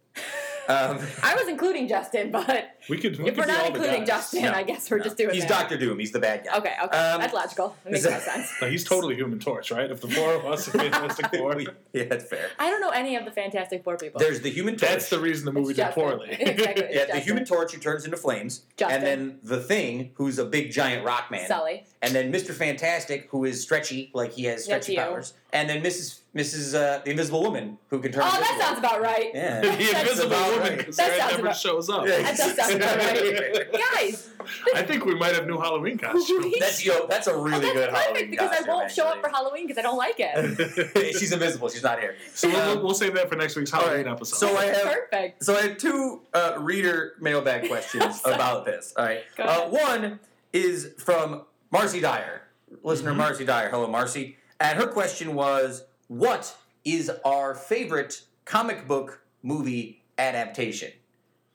Um, 0.68 0.98
I 1.22 1.34
was 1.36 1.48
including 1.48 1.86
Justin, 1.88 2.30
but 2.32 2.76
We 2.88 2.98
could. 2.98 3.18
We 3.18 3.28
if 3.28 3.34
could 3.36 3.46
we're 3.46 3.52
not 3.52 3.66
including 3.66 4.00
guys. 4.00 4.06
Justin, 4.08 4.42
No, 4.42 4.52
I 4.52 4.62
guess 4.62 4.90
we're 4.90 4.98
no. 4.98 5.04
just 5.04 5.16
doing 5.16 5.34
He's. 5.34 5.44
Doctor 5.46 5.76
Doom. 5.78 5.98
He's 5.98 6.10
the 6.12 6.18
bad 6.18 6.44
guy. 6.44 6.58
Okay, 6.58 6.74
okay, 6.84 6.96
Um, 6.98 7.20
that's 7.20 7.32
logical. 7.34 7.76
It 7.84 7.92
makes 7.92 8.04
is 8.04 8.10
more 8.10 8.18
that- 8.18 8.22
sense. 8.22 8.52
No, 8.60 8.68
he's 8.68 8.84
totally 8.84 9.14
Human 9.14 9.38
Torch, 9.38 9.70
right? 9.70 9.90
If 9.90 10.00
the 10.00 10.08
four 10.08 10.34
of 10.34 10.44
us 10.46 10.68
are 10.68 10.72
Fantastic 10.72 11.26
Four, 11.36 11.60
yeah, 11.92 12.04
that's 12.04 12.24
fair. 12.24 12.48
I 12.58 12.70
don't 12.70 12.80
know 12.80 12.90
any 12.90 13.16
of 13.16 13.24
the 13.24 13.30
Fantastic 13.30 13.84
Four 13.84 13.96
people. 13.96 14.18
There's 14.20 14.40
the 14.40 14.50
Human 14.50 14.74
Torch. 14.76 14.90
that's 14.90 15.10
the 15.10 15.20
reason 15.20 15.44
the 15.44 15.52
movie 15.52 15.70
It's 15.70 15.76
did 15.78 15.82
Justin. 15.86 16.02
poorly. 16.02 16.28
Exactly. 16.40 16.84
it's 16.86 17.08
yeah, 17.08 17.14
the 17.14 17.20
Human 17.20 17.44
Torch 17.44 17.72
who 17.72 17.78
turns 17.80 18.04
into 18.04 18.16
flames, 18.16 18.62
Justin. 18.76 18.96
and 18.98 19.06
then 19.06 19.38
the 19.42 19.60
Thing, 19.60 20.10
who's 20.14 20.38
a 20.38 20.44
big 20.44 20.72
giant 20.72 21.04
rock 21.04 21.30
man, 21.30 21.46
Sully. 21.46 21.84
and 22.02 22.12
then 22.14 22.30
Mister 22.30 22.52
Fantastic, 22.52 23.28
who 23.30 23.44
is 23.44 23.62
stretchy, 23.62 24.10
like 24.14 24.32
he 24.32 24.44
has 24.44 24.66
That's 24.66 24.86
stretchy 24.86 24.92
you. 24.94 24.98
powers, 24.98 25.34
and 25.52 25.68
then 25.68 25.82
Mrs. 25.82 26.18
Mrs. 26.34 26.74
Uh, 26.74 27.02
the 27.04 27.10
Invisible 27.10 27.42
Woman, 27.42 27.76
who 27.88 28.00
can 28.00 28.10
turn. 28.10 28.22
Oh, 28.24 28.30
that 28.30 28.38
invisible. 28.40 28.62
sounds 28.64 28.78
about 28.78 29.02
right. 29.02 29.30
Yeah. 29.34 29.60
the 29.60 29.70
Invisible 30.00 30.30
Woman, 30.30 30.58
right. 30.60 30.86
That 30.86 30.94
sounds 30.94 31.32
never 31.32 31.42
about- 31.42 31.56
shows 31.56 31.90
up. 31.90 32.06
Yeah. 32.06 32.22
That 32.22 32.36
does 32.38 32.38
sound 32.38 32.58
about 32.58 32.68
right. 32.70 32.71
Guys, 32.78 34.30
I 34.74 34.82
think 34.82 35.04
we 35.04 35.14
might 35.14 35.34
have 35.34 35.46
new 35.46 35.58
Halloween 35.58 35.98
costumes. 35.98 36.54
That's 36.60 36.84
yo. 36.84 37.06
That's 37.06 37.26
a 37.26 37.36
really 37.36 37.56
oh, 37.56 37.60
that's 37.60 37.72
good 37.74 37.90
perfect 37.90 37.96
Halloween 38.06 38.30
because 38.30 38.48
costume, 38.50 38.70
I 38.70 38.74
won't 38.74 38.90
show 38.90 39.06
up 39.06 39.20
for. 39.20 39.28
Halloween 39.28 39.66
because 39.66 39.78
I 39.78 39.82
don't 39.82 39.96
like 39.98 40.16
it. 40.18 41.16
She's 41.18 41.32
invisible. 41.32 41.68
She's 41.68 41.82
not 41.82 41.98
here. 42.00 42.16
so 42.34 42.48
we'll, 42.48 42.60
Um, 42.78 42.82
we'll 42.82 42.94
save 42.94 43.14
that 43.14 43.28
for 43.28 43.36
next 43.36 43.56
week's 43.56 43.70
Halloween 43.70 44.06
right. 44.06 44.12
episode. 44.14 44.36
So 44.36 44.56
I 44.56 44.66
have 44.66 44.82
Perfect. 44.82 45.42
so 45.44 45.56
I 45.56 45.62
have 45.62 45.78
two 45.78 46.20
uh, 46.34 46.56
reader 46.58 47.14
mailbag 47.20 47.68
questions 47.68 48.20
about 48.24 48.64
this. 48.64 48.92
All 48.96 49.04
right. 49.04 49.22
Go 49.36 49.44
Uh, 49.44 49.46
ahead. 49.46 49.70
one 49.72 50.20
is 50.52 50.90
from 50.98 51.42
Marcy 51.70 52.00
Dyer, 52.00 52.42
listener 52.82 53.12
Mhm. 53.12 53.16
Marcy 53.16 53.44
Dyer. 53.44 53.70
Hello, 53.70 53.86
Marcy. 53.86 54.36
And 54.60 54.78
her 54.78 54.86
question 54.86 55.34
was, 55.34 55.84
"What 56.08 56.54
is 56.84 57.10
our 57.24 57.54
favorite 57.54 58.22
comic 58.44 58.86
book 58.86 59.22
movie 59.42 60.02
adaptation?" 60.18 60.92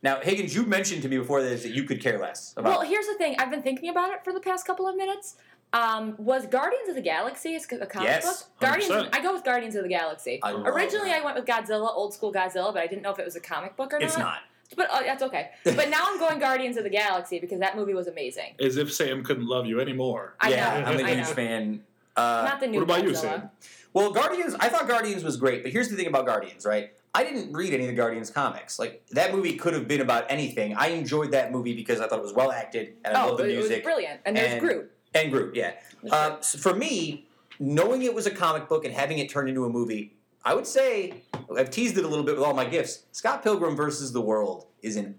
Now, 0.08 0.22
Higgins, 0.22 0.56
you 0.56 0.66
mentioned 0.66 1.02
to 1.02 1.10
me 1.10 1.18
before 1.18 1.44
this 1.44 1.64
that 1.64 1.72
you 1.72 1.84
could 1.84 2.00
care 2.00 2.18
less 2.18 2.54
about. 2.56 2.80
Well, 2.80 2.82
here's 2.90 3.08
the 3.08 3.16
thing. 3.16 3.36
I've 3.40 3.52
been 3.52 3.62
thinking 3.62 3.90
about 3.90 4.10
it 4.12 4.24
for 4.24 4.32
the 4.32 4.40
past 4.40 4.66
couple 4.66 4.88
of 4.88 4.96
minutes. 4.96 5.36
Um, 5.74 6.16
was 6.18 6.46
Guardians 6.46 6.88
of 6.88 6.96
the 6.96 7.02
Galaxy 7.02 7.56
a 7.56 7.58
a 7.58 7.86
comic 7.86 8.08
Yes, 8.08 8.44
book? 8.44 8.62
Guardians. 8.62 8.90
100%. 8.90 9.10
I 9.12 9.22
go 9.22 9.34
with 9.34 9.44
Guardians 9.44 9.76
of 9.76 9.84
the 9.84 9.90
Galaxy. 9.90 10.40
I 10.42 10.52
love 10.52 10.66
Originally, 10.66 11.10
that. 11.10 11.22
I 11.22 11.26
went 11.26 11.36
with 11.36 11.46
Godzilla, 11.46 11.94
old 11.94 12.14
school 12.14 12.32
Godzilla, 12.32 12.74
but 12.74 12.82
I 12.82 12.88
didn't 12.88 13.02
know 13.02 13.12
if 13.12 13.20
it 13.20 13.26
was 13.26 13.36
a 13.36 13.42
comic 13.42 13.76
book 13.76 13.92
or 13.92 14.00
not. 14.00 14.06
it's 14.06 14.18
not. 14.18 14.24
not. 14.24 14.40
But 14.78 14.90
uh, 14.90 15.02
that's 15.02 15.24
okay. 15.24 15.50
But 15.66 15.90
now 15.90 16.04
I'm 16.06 16.20
going 16.20 16.40
Guardians 16.40 16.78
of 16.78 16.86
the 16.86 16.90
Galaxy 16.90 17.40
because 17.40 17.60
that 17.60 17.76
movie 17.76 17.94
was 17.94 18.08
amazing. 18.08 18.56
As 18.62 18.78
if 18.78 18.94
Sam 18.94 19.26
couldn't 19.26 19.48
love 19.48 19.66
you 19.66 19.82
anymore. 19.82 20.36
I 20.40 20.52
yeah, 20.52 20.80
know. 20.80 20.86
I'm 20.86 21.00
a 21.02 21.04
I 21.04 21.16
huge 21.16 21.28
fan. 21.28 21.84
Uh, 22.16 22.48
Not 22.50 22.62
the 22.62 22.68
new 22.68 22.80
what 22.80 22.84
about 22.84 23.04
you, 23.04 23.10
Godzilla. 23.10 23.20
Sam? 23.20 23.50
Well, 23.92 24.14
Guardians, 24.14 24.56
I 24.58 24.70
thought 24.70 24.88
Guardians 24.88 25.26
was 25.26 25.36
great, 25.36 25.64
but 25.64 25.74
here's 25.74 25.90
the 25.90 25.98
thing 25.98 26.08
about 26.08 26.26
Guardians, 26.26 26.66
right? 26.66 26.92
I 27.18 27.24
didn't 27.24 27.52
read 27.52 27.74
any 27.74 27.86
of 27.86 27.88
the 27.90 27.96
Guardians 27.96 28.30
comics. 28.30 28.78
Like 28.78 29.04
that 29.12 29.34
movie 29.34 29.56
could 29.56 29.74
have 29.74 29.88
been 29.88 30.02
about 30.02 30.26
anything. 30.30 30.76
I 30.76 30.90
enjoyed 30.90 31.32
that 31.32 31.52
movie 31.52 31.74
because 31.74 32.00
I 32.00 32.08
thought 32.08 32.20
it 32.20 32.24
was 32.24 32.34
well 32.34 32.52
acted 32.52 32.94
and 33.04 33.18
I 33.18 33.24
Oh, 33.24 33.30
love 33.30 33.38
the 33.40 33.46
it, 33.46 33.50
it 33.54 33.58
was 33.58 33.66
music 33.70 33.84
brilliant. 33.84 34.22
And 34.24 34.38
there's 34.38 34.52
and- 34.52 34.62
Groot. 34.62 34.92
and 35.16 35.32
Groot. 35.32 35.56
Yeah. 35.56 35.72
It 36.04 36.14
Um, 36.14 36.38
so 36.42 36.60
for 36.60 36.76
me, 36.76 37.28
knowing 37.60 38.04
it 38.04 38.14
was 38.14 38.28
a 38.28 38.32
comic 38.32 38.70
book 38.70 38.86
and 38.86 38.94
having 38.94 39.18
it 39.18 39.30
turned 39.32 39.50
into 39.50 39.66
a 39.66 39.70
movie, 39.70 40.14
I 40.46 40.54
would 40.54 40.68
say 40.68 41.24
I've 41.58 41.72
teased 41.72 41.98
it 41.98 42.06
a 42.06 42.08
little 42.08 42.24
bit 42.24 42.36
with 42.36 42.44
all 42.46 42.54
my 42.54 42.66
gifts. 42.66 43.06
Scott 43.14 43.42
Pilgrim 43.42 43.76
versus 43.76 44.14
the 44.14 44.22
World 44.22 44.68
is 44.84 44.96
an 44.96 45.16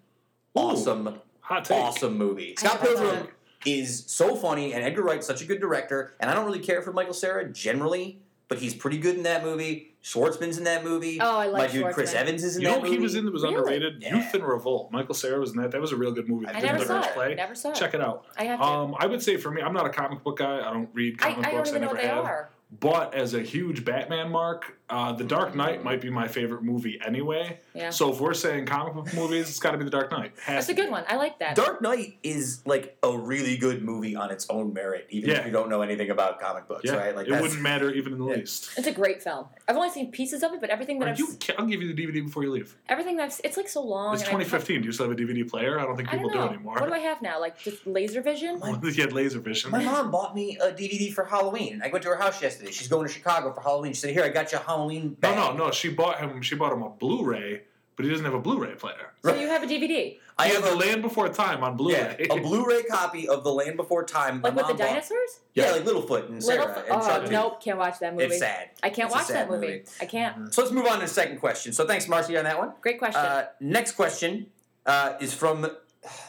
awesome, 0.54 1.18
Hot 1.40 1.64
take. 1.64 1.76
awesome 1.78 2.16
movie. 2.16 2.54
Scott 2.56 2.80
Pilgrim 2.80 3.26
is 3.66 4.04
so 4.06 4.36
funny, 4.36 4.72
and 4.72 4.84
Edgar 4.84 5.02
Wright's 5.02 5.26
such 5.26 5.42
a 5.42 5.44
good 5.44 5.60
director. 5.60 6.14
And 6.20 6.30
I 6.30 6.34
don't 6.34 6.46
really 6.46 6.60
care 6.60 6.80
for 6.80 6.92
Michael 6.92 7.12
Cera 7.12 7.50
generally, 7.52 8.20
but 8.46 8.58
he's 8.58 8.72
pretty 8.72 8.98
good 8.98 9.16
in 9.16 9.24
that 9.24 9.42
movie. 9.42 9.96
Schwartzman's 10.08 10.56
in 10.58 10.64
that 10.64 10.84
movie. 10.84 11.20
Oh, 11.20 11.36
I 11.38 11.46
like 11.46 11.52
My 11.52 11.58
like 11.60 11.72
dude 11.72 11.92
Chris 11.92 12.14
Evans 12.14 12.42
is 12.42 12.56
in 12.56 12.62
You 12.62 12.68
know 12.68 12.74
that 12.74 12.80
what 12.80 12.84
movie. 12.86 12.96
he 12.96 13.02
was 13.02 13.14
in 13.14 13.24
that 13.26 13.32
was 13.32 13.42
Really? 13.42 13.56
underrated? 13.56 14.02
Yeah. 14.02 14.16
Youth 14.16 14.34
in 14.34 14.42
Revolt. 14.42 14.90
Michael 14.90 15.14
Cera 15.14 15.38
was 15.38 15.50
in 15.52 15.60
that. 15.60 15.70
That 15.72 15.80
was 15.80 15.92
a 15.92 15.96
real 15.96 16.12
good 16.12 16.28
movie. 16.28 16.46
I 16.46 16.52
that 16.52 16.56
I 16.56 16.60
didn't 16.60 16.72
never 16.78 16.84
very 16.84 16.88
saw 16.88 17.00
much 17.00 17.08
it. 17.10 17.14
play. 17.14 17.34
Never 17.34 17.54
saw 17.54 17.68
it. 17.70 17.74
Check 17.74 17.94
it 17.94 18.00
out. 18.00 18.24
I 18.36 18.44
have 18.44 18.58
to. 18.60 18.64
Um, 18.64 18.94
I 18.98 19.06
would 19.06 19.22
say 19.22 19.36
for 19.36 19.50
me, 19.50 19.60
I'm 19.60 19.74
not 19.74 19.86
a 19.86 19.90
comic 19.90 20.24
book 20.24 20.38
guy. 20.38 20.58
I 20.60 20.72
don't 20.72 20.88
read 20.94 21.16
I, 21.20 21.32
comic 21.32 21.46
I 21.46 21.50
don't 21.50 21.58
books. 21.58 21.68
even 21.70 21.80
know 21.82 21.86
never 21.88 21.96
what 21.96 22.02
they 22.02 22.08
have. 22.08 22.24
are. 22.24 22.50
But 22.80 23.14
as 23.14 23.32
a 23.32 23.40
huge 23.40 23.82
Batman 23.84 24.30
mark, 24.30 24.76
uh, 24.90 25.12
The 25.12 25.24
Dark 25.24 25.54
Knight 25.54 25.82
might 25.82 26.02
be 26.02 26.10
my 26.10 26.28
favorite 26.28 26.62
movie 26.62 27.00
anyway. 27.04 27.60
Yeah. 27.74 27.88
So 27.88 28.12
if 28.12 28.20
we're 28.20 28.34
saying 28.34 28.66
comic 28.66 28.92
book 28.92 29.12
movies, 29.14 29.48
it's 29.48 29.58
got 29.58 29.70
to 29.70 29.78
be 29.78 29.84
The 29.84 29.90
Dark 29.90 30.10
Knight. 30.10 30.32
Has 30.44 30.66
That's 30.66 30.68
a 30.68 30.74
to 30.74 30.82
good 30.82 30.90
one. 30.90 31.04
I 31.08 31.16
like 31.16 31.38
that. 31.38 31.56
Dark 31.56 31.80
Knight 31.80 32.18
is 32.22 32.60
like 32.66 32.96
a 33.02 33.16
really 33.16 33.56
good 33.56 33.82
movie 33.82 34.14
on 34.16 34.30
its 34.30 34.46
own 34.50 34.74
merit, 34.74 35.06
even 35.08 35.30
Yeah. 35.30 35.38
if 35.40 35.46
you 35.46 35.52
don't 35.52 35.70
know 35.70 35.80
anything 35.80 36.10
about 36.10 36.40
comic 36.40 36.68
books, 36.68 36.82
Yeah, 36.84 36.96
right? 36.96 37.16
Like 37.16 37.26
it 37.28 37.40
wouldn't 37.40 37.60
matter 37.60 37.90
even 37.90 38.12
in 38.12 38.18
the 38.18 38.26
Yeah. 38.26 38.36
least. 38.36 38.70
It's 38.76 38.86
a 38.86 38.92
great 38.92 39.22
film. 39.22 39.46
I've 39.66 39.76
only 39.76 39.90
seen 39.90 40.10
pieces 40.12 40.42
of 40.42 40.52
it, 40.52 40.60
but 40.60 40.68
everything 40.68 40.98
that 40.98 41.08
Are 41.08 41.12
I've 41.12 41.18
you, 41.18 41.28
I'll 41.56 41.66
give 41.66 41.80
you 41.80 41.92
the 41.92 41.94
DVD 42.06 42.20
before 42.22 42.42
you 42.44 42.50
leave. 42.50 42.76
everything 42.88 43.16
that 43.16 43.32
I've 43.32 43.40
it's 43.44 43.56
like 43.56 43.68
so 43.68 43.82
long. 43.82 44.12
It's 44.14 44.22
and 44.22 44.28
I- 44.28 44.32
2015. 44.44 44.82
Do 44.82 44.86
you 44.86 44.92
still 44.92 45.08
have 45.08 45.18
a 45.18 45.20
DVD 45.20 45.42
player? 45.48 45.80
I 45.80 45.84
don't 45.84 45.96
think 45.96 46.10
people 46.10 46.28
don't 46.28 46.36
know. 46.38 46.48
do 46.48 46.54
anymore. 46.54 46.74
What 46.74 46.88
do 46.88 46.92
I 46.94 46.98
have 46.98 47.22
now? 47.22 47.40
Like 47.40 47.58
just 47.58 47.86
laser 47.86 48.20
vision? 48.20 48.60
You 48.98 49.02
had 49.04 49.12
laser 49.12 49.38
vision. 49.40 49.70
My 49.70 49.82
mom 49.82 50.10
bought 50.10 50.34
me 50.34 50.56
a 50.60 50.70
DVD 50.72 51.12
for 51.12 51.24
Halloween. 51.24 51.80
I 51.84 51.88
went 51.88 52.02
to 52.04 52.08
her 52.10 52.16
house 52.16 52.40
yesterday. 52.42 52.57
She's 52.70 52.88
going 52.88 53.06
to 53.06 53.12
Chicago 53.12 53.52
for 53.52 53.60
Halloween. 53.60 53.92
She 53.92 54.00
said, 54.00 54.10
"Here, 54.12 54.24
I 54.24 54.28
got 54.28 54.52
you 54.52 54.58
a 54.58 54.60
Halloween 54.62 55.16
No, 55.22 55.30
bag." 55.30 55.36
no, 55.56 55.66
no. 55.66 55.70
She 55.70 55.88
bought 55.90 56.18
him. 56.20 56.40
She 56.42 56.54
bought 56.54 56.72
him 56.72 56.82
a 56.82 56.90
Blu-ray, 56.90 57.62
but 57.96 58.04
he 58.04 58.10
doesn't 58.10 58.24
have 58.24 58.34
a 58.34 58.40
Blu-ray 58.40 58.74
player. 58.74 59.12
So 59.24 59.34
you 59.34 59.48
have 59.48 59.62
a 59.62 59.66
DVD, 59.66 60.18
I 60.38 60.46
He 60.48 60.54
have 60.54 60.62
has 60.64 60.72
a 60.72 60.76
The 60.76 60.86
Land 60.86 61.02
Before 61.02 61.28
Time 61.28 61.64
on 61.64 61.72
yeah, 61.88 62.14
Blu-ray. 62.14 62.26
a 62.30 62.40
Blu-ray 62.40 62.82
copy 62.84 63.28
of 63.28 63.42
The 63.44 63.50
Land 63.52 63.76
Before 63.76 64.04
Time. 64.04 64.40
Like 64.40 64.54
with 64.54 64.66
the 64.66 64.68
mom 64.74 64.76
bought- 64.78 64.86
dinosaurs? 64.88 65.40
Yeah, 65.54 65.72
like 65.72 65.84
Littlefoot 65.84 66.28
and 66.28 66.42
Cera 66.42 66.66
Little, 66.66 66.74
and 66.84 67.02
oh 67.02 67.06
Chuck. 67.06 67.30
nope, 67.30 67.60
can't 67.62 67.78
watch 67.78 67.98
that 67.98 68.12
movie. 68.14 68.26
It's 68.26 68.38
sad. 68.38 68.70
I 68.82 68.90
can't 68.90 69.08
It's 69.10 69.14
watch 69.16 69.28
that 69.28 69.50
movie. 69.50 69.66
movie. 69.66 69.84
I 70.00 70.06
can't. 70.06 70.54
So 70.54 70.62
let's 70.62 70.72
move 70.72 70.86
on 70.86 70.94
to 71.00 71.06
the 71.06 71.08
second 71.08 71.38
question. 71.38 71.72
So 71.72 71.86
thanks, 71.86 72.06
Marcy, 72.08 72.36
on 72.36 72.44
that 72.44 72.56
one. 72.58 72.72
Great 72.80 72.98
question. 73.00 73.20
Uh, 73.20 73.46
next 73.60 73.92
question 73.92 74.46
uh, 74.86 75.14
is 75.20 75.34
from 75.34 75.68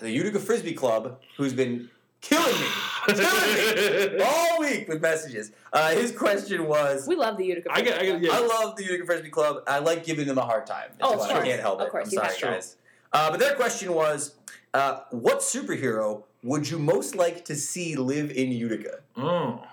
the 0.02 0.10
Utica 0.10 0.39
Frisbee 0.39 0.74
Club, 0.74 1.20
who's 1.38 1.54
been 1.54 1.89
killing 2.22 2.60
me, 2.60 2.68
killing 3.08 4.18
me 4.18 4.24
all 4.24 4.60
week 4.60 4.88
with 4.88 5.02
messages. 5.02 5.52
Uh, 5.72 5.92
his 5.92 6.12
question 6.12 6.68
was. 6.68 7.08
we 7.08 7.16
love 7.16 7.38
the 7.38 7.46
Utica. 7.46 7.70
I 7.72 7.82
get- 7.82 8.00
I 8.00 8.06
get- 8.06 8.22
yeah. 8.22 8.32
I 8.34 8.40
love 8.46 8.76
the 8.76 8.84
Utica 8.84 9.06
Frisbee 9.06 9.30
Club. 9.30 9.64
I 9.68 9.80
like 9.80 10.04
giving 10.06 10.28
them 10.28 10.38
a 10.38 10.46
hard 10.46 10.66
time. 10.66 10.90
That's 11.00 11.12
Oh, 11.12 11.14
of 11.14 11.20
why 11.20 11.40
I 11.40 11.46
can't 11.48 11.62
help 11.62 11.80
Of 11.80 11.88
it. 11.88 11.92
course, 11.92 12.06
I'm 12.08 12.12
you 12.12 12.18
sorry, 12.18 12.28
have 12.30 12.38
to. 12.38 12.46
guys. 12.46 12.76
Uh, 13.14 13.32
but 13.32 13.40
their 13.40 13.56
question 13.56 13.94
was, 13.94 14.36
uh, 14.74 15.00
what 15.12 15.40
superhero 15.40 16.24
would 16.44 16.70
you 16.70 16.78
most 16.80 17.16
like 17.16 17.46
to 17.46 17.56
see 17.56 17.96
live 17.96 18.32
in 18.32 18.52
Utica? 18.52 19.00
oh, 19.18 19.64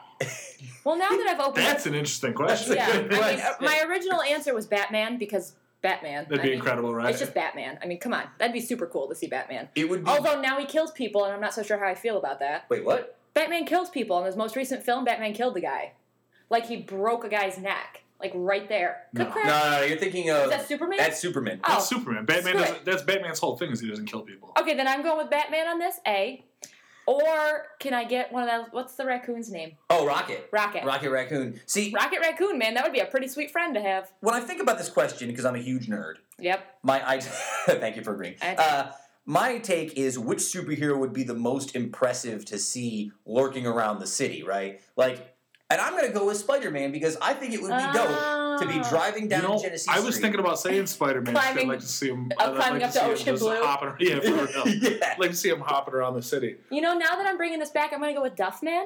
Well, 0.85 0.97
now 0.97 1.11
that 1.11 1.27
I've 1.29 1.41
opened 1.41 1.67
that's 1.67 1.85
an 1.87 1.95
interesting 1.95 2.33
question. 2.33 2.77
Yeah, 2.77 2.89
I 2.89 3.03
mean, 3.03 3.13
uh, 3.13 3.17
question. 3.19 3.55
my 3.61 3.83
original 3.87 4.23
answer 4.23 4.55
was 4.55 4.67
Batman 4.67 5.19
because 5.19 5.53
Batman. 5.87 6.25
That'd 6.25 6.40
I 6.40 6.42
be 6.42 6.49
mean, 6.49 6.59
incredible, 6.59 6.92
right? 6.92 7.11
It's 7.11 7.20
just 7.20 7.33
Batman. 7.33 7.79
I 7.81 7.87
mean, 7.87 8.01
come 8.01 8.12
on, 8.12 8.25
that'd 8.38 8.53
be 8.53 8.61
super 8.61 8.87
cool 8.87 9.09
to 9.09 9.14
see 9.14 9.29
Batman. 9.29 9.68
It 9.77 9.88
would 9.88 10.03
be. 10.05 10.11
Although 10.11 10.40
now 10.40 10.59
he 10.59 10.66
kills 10.66 10.90
people, 10.90 11.25
and 11.25 11.33
I'm 11.33 11.40
not 11.40 11.55
so 11.55 11.62
sure 11.62 11.79
how 11.79 11.87
I 11.87 11.94
feel 11.94 12.18
about 12.18 12.40
that. 12.40 12.66
Wait, 12.68 12.85
what? 12.85 13.16
Batman 13.35 13.66
kills 13.66 13.88
people 13.88 14.18
in 14.18 14.27
his 14.27 14.35
most 14.35 14.57
recent 14.57 14.83
film. 14.83 15.05
Batman 15.05 15.33
killed 15.33 15.55
the 15.55 15.61
guy, 15.61 15.92
like 16.51 16.66
he 16.66 16.77
broke 16.79 17.22
a 17.22 17.29
guy's 17.29 17.57
neck, 17.57 18.03
like 18.20 18.33
right 18.35 18.68
there. 18.68 19.03
No. 19.12 19.29
No, 19.29 19.35
no, 19.35 19.70
no, 19.70 19.83
you're 19.83 19.96
thinking 19.96 20.29
of 20.29 20.44
Is 20.44 20.50
that 20.50 20.67
Superman? 20.67 20.98
that's 20.98 21.21
Superman. 21.21 21.61
Oh. 21.63 21.75
That's 21.75 21.88
Superman. 21.88 22.25
Batman. 22.25 22.56
Doesn't, 22.56 22.85
that's 22.85 23.02
Batman's 23.02 23.38
whole 23.38 23.56
thing 23.56 23.71
is 23.71 23.79
he 23.79 23.88
doesn't 23.88 24.06
kill 24.06 24.23
people. 24.23 24.54
Okay, 24.58 24.75
then 24.75 24.88
I'm 24.88 25.04
going 25.04 25.19
with 25.19 25.31
Batman 25.31 25.69
on 25.69 25.79
this. 25.79 26.00
A, 26.04 26.44
or 27.07 27.67
can 27.79 27.94
I 27.94 28.04
get 28.04 28.33
one 28.33 28.42
of 28.42 28.48
those? 28.48 28.67
What's 28.73 28.94
the 28.94 29.04
raccoon's 29.07 29.50
name? 29.50 29.73
Oh, 29.90 30.07
Rocket. 30.07 30.48
Rocket. 30.52 30.85
Rocket 30.85 31.11
Raccoon. 31.11 31.61
See, 31.67 31.92
Rocket 31.94 32.21
Raccoon, 32.21 32.59
man, 32.59 32.75
that 32.75 32.85
would 32.85 32.92
be 32.92 33.00
a 33.00 33.07
pretty 33.07 33.29
sweet 33.29 33.50
friend 33.50 33.75
to 33.75 33.81
have. 33.81 34.13
when 34.21 34.35
I 34.35 34.40
think 34.40 34.61
about 34.61 34.79
this 34.79 34.88
question, 34.88 35.29
because 35.29 35.44
I'm 35.44 35.54
a 35.54 35.59
huge 35.61 35.88
nerd, 35.88 36.15
Yep. 36.38 36.65
my 36.83 37.09
I 37.09 37.21
thank 37.67 37.96
you 37.96 38.02
for 38.02 38.15
agreeing. 38.15 38.35
I- 38.42 38.54
Uh, 38.57 38.92
my 39.29 39.59
take 39.59 39.94
is 39.98 40.19
which 40.19 40.38
superhero 40.38 40.96
would 40.98 41.13
be 41.13 41.25
the 41.25 41.35
most 41.35 41.75
impressive 41.75 42.44
to 42.46 42.59
see 42.59 43.11
lurking 43.25 43.67
around 43.67 43.98
the 43.98 44.07
city, 44.07 44.42
right? 44.44 44.81
Like 44.96 45.36
and 45.71 45.81
I'm 45.81 45.92
going 45.94 46.06
to 46.06 46.12
go 46.12 46.27
with 46.27 46.37
Spider 46.37 46.71
Man 46.71 46.92
because 46.92 47.17
I 47.21 47.33
think 47.35 47.52
it 47.54 47.60
would 47.62 47.71
be 47.77 47.83
dope 47.92 48.60
to 48.60 48.67
be 48.67 48.81
Oh. 48.81 48.88
driving 48.88 49.29
down 49.29 49.42
you 49.42 49.48
know, 49.48 49.58
Genesee 49.60 49.90
I 49.92 50.00
was 50.00 50.14
Street. 50.14 50.23
thinking 50.23 50.40
about 50.40 50.58
saying 50.58 50.87
Spider 50.87 51.21
Man. 51.21 51.37
I'd 51.37 51.67
like 51.67 51.81
to 51.81 51.87
see 51.87 52.08
him. 52.08 52.31
uh, 52.38 52.42
I'd 52.42 52.46
like 52.50 52.56
climbing 52.56 52.81
to 52.81 52.87
up 52.87 52.92
to 52.92 52.98
see 52.98 53.04
Ocean 53.31 53.37
Blue. 53.37 53.62
Hopping, 53.62 54.06
yeah, 54.06 54.21
for 54.21 54.27
yeah. 54.69 55.12
I'd 55.12 55.19
like 55.19 55.31
to 55.31 55.37
see 55.37 55.48
him 55.48 55.60
hopping 55.60 55.94
around 55.94 56.14
the 56.14 56.23
city. 56.23 56.56
You 56.71 56.81
know, 56.81 56.94
now 56.96 57.17
that 57.17 57.27
I'm 57.27 57.37
bringing 57.37 57.58
this 57.58 57.71
back, 57.71 57.92
I'm 57.92 58.00
gonna 58.00 58.14
go 58.14 58.23
with 58.23 58.37
Duffman. 58.37 58.85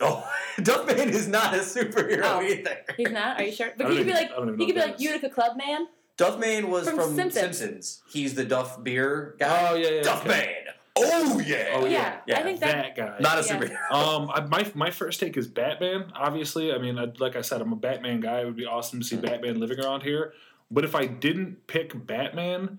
Oh, 0.00 0.26
Duffman 0.58 1.08
is 1.08 1.28
not 1.28 1.54
a 1.54 1.58
superhero 1.58 2.22
Oh. 2.24 2.42
either. 2.42 2.78
He's 2.96 3.10
not. 3.10 3.38
Are 3.40 3.44
you 3.44 3.52
sure? 3.52 3.72
But 3.76 3.90
he 3.90 3.96
could 3.98 4.06
be 4.06 4.12
like 4.12 4.30
I 4.30 4.36
don't 4.36 4.48
even 4.48 4.60
he 4.60 4.66
could 4.66 4.74
be 4.74 4.80
like. 4.80 5.00
Utica 5.00 5.28
Club 5.30 5.56
Man. 5.56 5.88
Duffman 6.18 6.64
was 6.68 6.86
from, 6.86 6.96
From 6.98 7.14
Simpsons. 7.16 7.56
Simpsons. 7.58 8.02
He's 8.10 8.34
the 8.34 8.44
Duff 8.44 8.82
beer 8.84 9.36
guy. 9.38 9.68
Oh, 9.70 9.74
yeah, 9.74 9.88
yeah, 9.88 10.02
Duff 10.02 10.26
okay. 10.26 10.64
Man. 10.98 11.08
Oh 11.12 11.38
yeah. 11.40 11.70
Oh, 11.74 11.86
yeah. 11.86 12.16
yeah. 12.26 12.38
I 12.38 12.42
think 12.42 12.60
that. 12.60 12.96
That 12.96 12.96
guy. 12.96 13.16
Not 13.20 13.38
a 13.38 13.46
Yeah. 13.46 13.58
superhero. 13.58 13.76
Um, 13.90 14.30
I, 14.32 14.40
my 14.42 14.70
my 14.74 14.90
first 14.90 15.20
take 15.20 15.36
is 15.36 15.46
Batman. 15.46 16.12
Obviously, 16.14 16.72
I 16.72 16.78
mean, 16.78 16.98
I, 16.98 17.06
like 17.18 17.36
I 17.36 17.40
said, 17.42 17.60
I'm 17.60 17.72
a 17.72 17.76
Batman 17.76 18.20
guy. 18.20 18.40
It 18.40 18.44
would 18.46 18.56
be 18.56 18.66
awesome 18.66 19.00
to 19.00 19.04
see 19.06 19.16
Batman 19.16 19.58
living 19.60 19.80
around 19.80 20.02
here. 20.02 20.32
But 20.70 20.84
if 20.84 20.94
I 20.94 21.06
didn't 21.06 21.66
pick 21.66 22.06
Batman, 22.06 22.78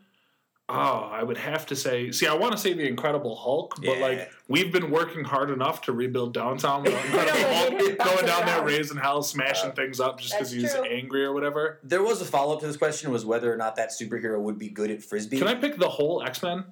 oh, 0.70 0.74
I 1.12 1.24
would 1.24 1.38
have 1.38 1.66
to 1.68 1.76
say. 1.76 2.12
See, 2.12 2.26
I 2.28 2.34
want 2.36 2.54
to 2.54 2.58
say 2.58 2.72
the 2.74 2.88
Incredible 2.88 3.36
Hulk, 3.36 3.76
but 3.78 3.98
Yeah. 3.98 4.02
like 4.06 4.32
we've 4.48 4.72
been 4.72 4.90
working 4.92 5.26
hard 5.26 5.50
enough 5.50 5.82
to 5.84 5.92
rebuild 5.92 6.34
downtown. 6.34 6.84
Without 6.84 7.06
Incredible 7.06 7.54
Hulk 7.56 7.98
going 7.98 8.26
down 8.26 8.46
there, 8.46 8.64
raising 8.64 8.98
hell, 8.98 9.22
smashing 9.24 9.72
things 9.74 10.00
up 10.00 10.20
just 10.22 10.34
because 10.34 10.52
That's 10.52 10.62
he's 10.62 10.74
true. 10.74 10.84
angry 10.86 11.26
or 11.26 11.34
whatever. 11.34 11.80
There 11.84 12.04
was 12.04 12.22
a 12.22 12.26
follow 12.26 12.54
up 12.54 12.62
to 12.62 12.68
this 12.68 12.78
question 12.78 13.12
was 13.12 13.26
whether 13.26 13.52
or 13.52 13.58
not 13.58 13.76
that 13.76 13.90
superhero 13.92 14.40
would 14.40 14.58
be 14.58 14.70
good 14.70 14.90
at 14.92 15.04
frisbee. 15.04 15.40
Can 15.40 15.48
I 15.48 15.56
pick 15.56 15.78
the 15.78 15.90
whole 15.90 16.24
X 16.24 16.42
Men? 16.44 16.66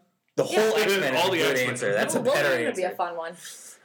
The 0.44 0.52
Yeah. 0.52 0.60
whole 0.70 0.78
X 0.80 0.98
Men 1.00 1.16
All 1.16 1.28
a 1.28 1.32
the 1.32 1.38
good 1.38 1.52
X-Men. 1.52 1.70
answer. 1.70 1.94
That's 1.94 2.16
a 2.16 2.22
Wolverine 2.22 2.44
better 2.44 2.66
would 2.66 2.76
be 2.76 2.82
a 2.84 2.86
answer. 2.88 2.96
fun 2.98 3.16
one. 3.18 3.34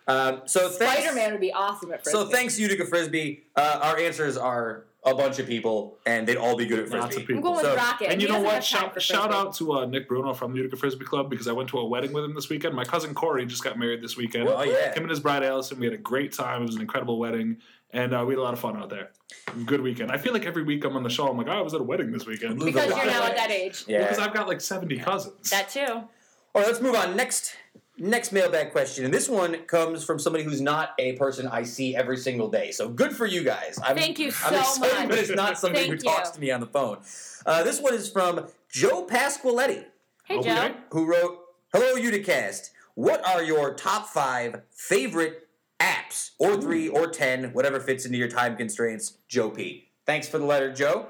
Um, 0.07 0.43
so 0.47 0.69
thanks, 0.69 1.03
Spider 1.03 1.15
Man 1.15 1.33
would 1.33 1.41
be 1.41 1.53
awesome 1.53 1.93
at 1.93 2.05
frisbee. 2.05 2.19
So 2.25 2.29
thanks, 2.31 2.59
Utica 2.59 2.85
Frisbee. 2.87 3.45
Uh, 3.57 3.81
our 3.83 3.99
answers 3.99 4.37
are 4.37 4.85
a 5.07 5.15
bunch 5.15 5.39
of 5.39 5.47
people, 5.47 5.99
and 6.07 6.27
they'd 6.27 6.37
all 6.37 6.57
be 6.57 6.67
good 6.67 6.79
at 6.79 6.89
Lots 6.91 7.05
of 7.17 7.25
frisbee. 7.25 7.35
people. 7.35 7.37
I'm 7.51 7.55
going 7.63 7.67
with 7.67 7.77
Rocket. 7.77 8.11
And 8.11 8.21
you 8.23 8.29
He 8.29 8.33
know 8.35 8.41
what? 8.41 8.63
Shout, 8.65 9.01
shout 9.03 9.33
out 9.33 9.55
to 9.57 9.73
uh, 9.73 9.87
Nick 9.87 10.09
Bruno 10.09 10.33
from 10.35 10.53
the 10.53 10.59
Utica 10.59 10.77
Frisbee 10.77 11.05
Club 11.07 11.29
because 11.31 11.49
I 11.49 11.53
went 11.53 11.69
to 11.71 11.79
a 11.79 11.85
wedding 11.87 12.13
with 12.13 12.25
him 12.25 12.35
this 12.35 12.49
weekend. 12.51 12.75
My 12.75 12.85
cousin 12.85 13.15
Corey 13.15 13.45
just 13.47 13.65
got 13.65 13.79
married 13.79 14.03
this 14.03 14.17
weekend. 14.17 14.49
Oh 14.49 14.63
yeah. 14.63 14.93
Him 14.95 15.03
and 15.05 15.11
his 15.11 15.21
bride 15.21 15.43
Allison, 15.43 15.79
we 15.79 15.87
had 15.87 15.95
a 15.95 15.99
great 15.99 16.33
time. 16.33 16.63
It 16.63 16.67
was 16.67 16.75
an 16.77 16.81
incredible 16.83 17.19
wedding, 17.19 17.59
and 17.93 18.15
uh, 18.15 18.25
we 18.27 18.35
had 18.35 18.39
a 18.39 18.43
lot 18.43 18.53
of 18.55 18.61
fun 18.61 18.77
out 18.77 18.91
there. 18.91 19.11
Good 19.67 19.81
weekend. 19.81 20.11
I 20.11 20.17
feel 20.19 20.33
like 20.35 20.45
every 20.47 20.63
week 20.65 20.85
I'm 20.85 20.97
on 20.97 21.03
the 21.03 21.11
show, 21.11 21.29
I'm 21.29 21.37
like, 21.37 21.49
oh, 21.49 21.53
I 21.53 21.61
was 21.63 21.73
at 21.75 21.81
a 21.81 21.85
wedding 21.85 22.11
this 22.13 22.27
weekend. 22.27 22.59
Because 22.61 22.89
you're 22.89 23.07
now 23.07 23.25
at 23.25 23.37
that 23.37 23.51
age. 23.51 23.85
Yeah. 23.87 24.03
Because 24.03 24.19
I've 24.19 24.33
got 24.35 24.49
like 24.49 24.61
70 24.61 24.99
cousins. 24.99 25.51
That 25.51 25.69
too. 25.69 26.03
All 26.55 26.63
right, 26.63 26.69
let's 26.69 26.81
move 26.81 26.95
on. 26.95 27.17
Next, 27.17 27.57
next 27.99 28.31
mailbag 28.33 28.71
question, 28.71 29.05
and 29.05 29.13
this 29.13 29.29
one 29.29 29.57
comes 29.65 30.05
from 30.05 30.19
somebody 30.21 30.45
who's 30.45 30.61
not 30.61 30.91
a 30.99 31.15
person 31.15 31.49
I 31.49 31.65
see 31.65 31.97
every 31.97 32.17
single 32.17 32.49
day. 32.49 32.71
So 32.71 32.89
good 32.89 33.13
for 33.13 33.27
you 33.27 33.43
guys. 33.43 33.79
I'm, 33.83 33.97
Thank 33.97 34.19
you 34.21 34.27
I'm 34.29 34.33
so 34.33 34.59
excited, 34.85 34.99
much. 35.01 35.09
but 35.09 35.19
it's 35.19 35.31
not 35.31 35.59
somebody 35.59 35.87
who 35.89 35.97
Thank 35.99 36.05
talks 36.05 36.29
you. 36.31 36.35
to 36.35 36.41
me 36.41 36.51
on 36.53 36.61
the 36.61 36.67
phone. 36.67 36.99
Uh, 37.45 37.65
this 37.65 37.81
one 37.81 37.95
is 37.95 38.09
from 38.09 38.47
Joe 38.71 39.05
Pasqualetti, 39.07 39.85
Hey 40.25 40.39
Okay. 40.39 40.55
Joe. 40.55 40.75
who 40.93 41.07
wrote, 41.07 41.41
"Hello, 41.73 41.95
Uticast. 41.97 42.71
What 42.95 43.27
are 43.27 43.43
your 43.43 43.75
top 43.75 44.07
five 44.09 44.63
favorite 44.71 45.49
apps, 45.81 46.31
or 46.39 46.61
three, 46.61 46.89
or 46.89 47.09
ten, 47.09 47.53
whatever 47.53 47.81
fits 47.81 48.07
into 48.07 48.17
your 48.17 48.29
time 48.29 48.57
constraints?" 48.57 49.15
Joe 49.29 49.51
P. 49.51 49.89
Thanks 50.07 50.29
for 50.29 50.39
the 50.39 50.45
letter, 50.47 50.73
Joe. 50.73 51.09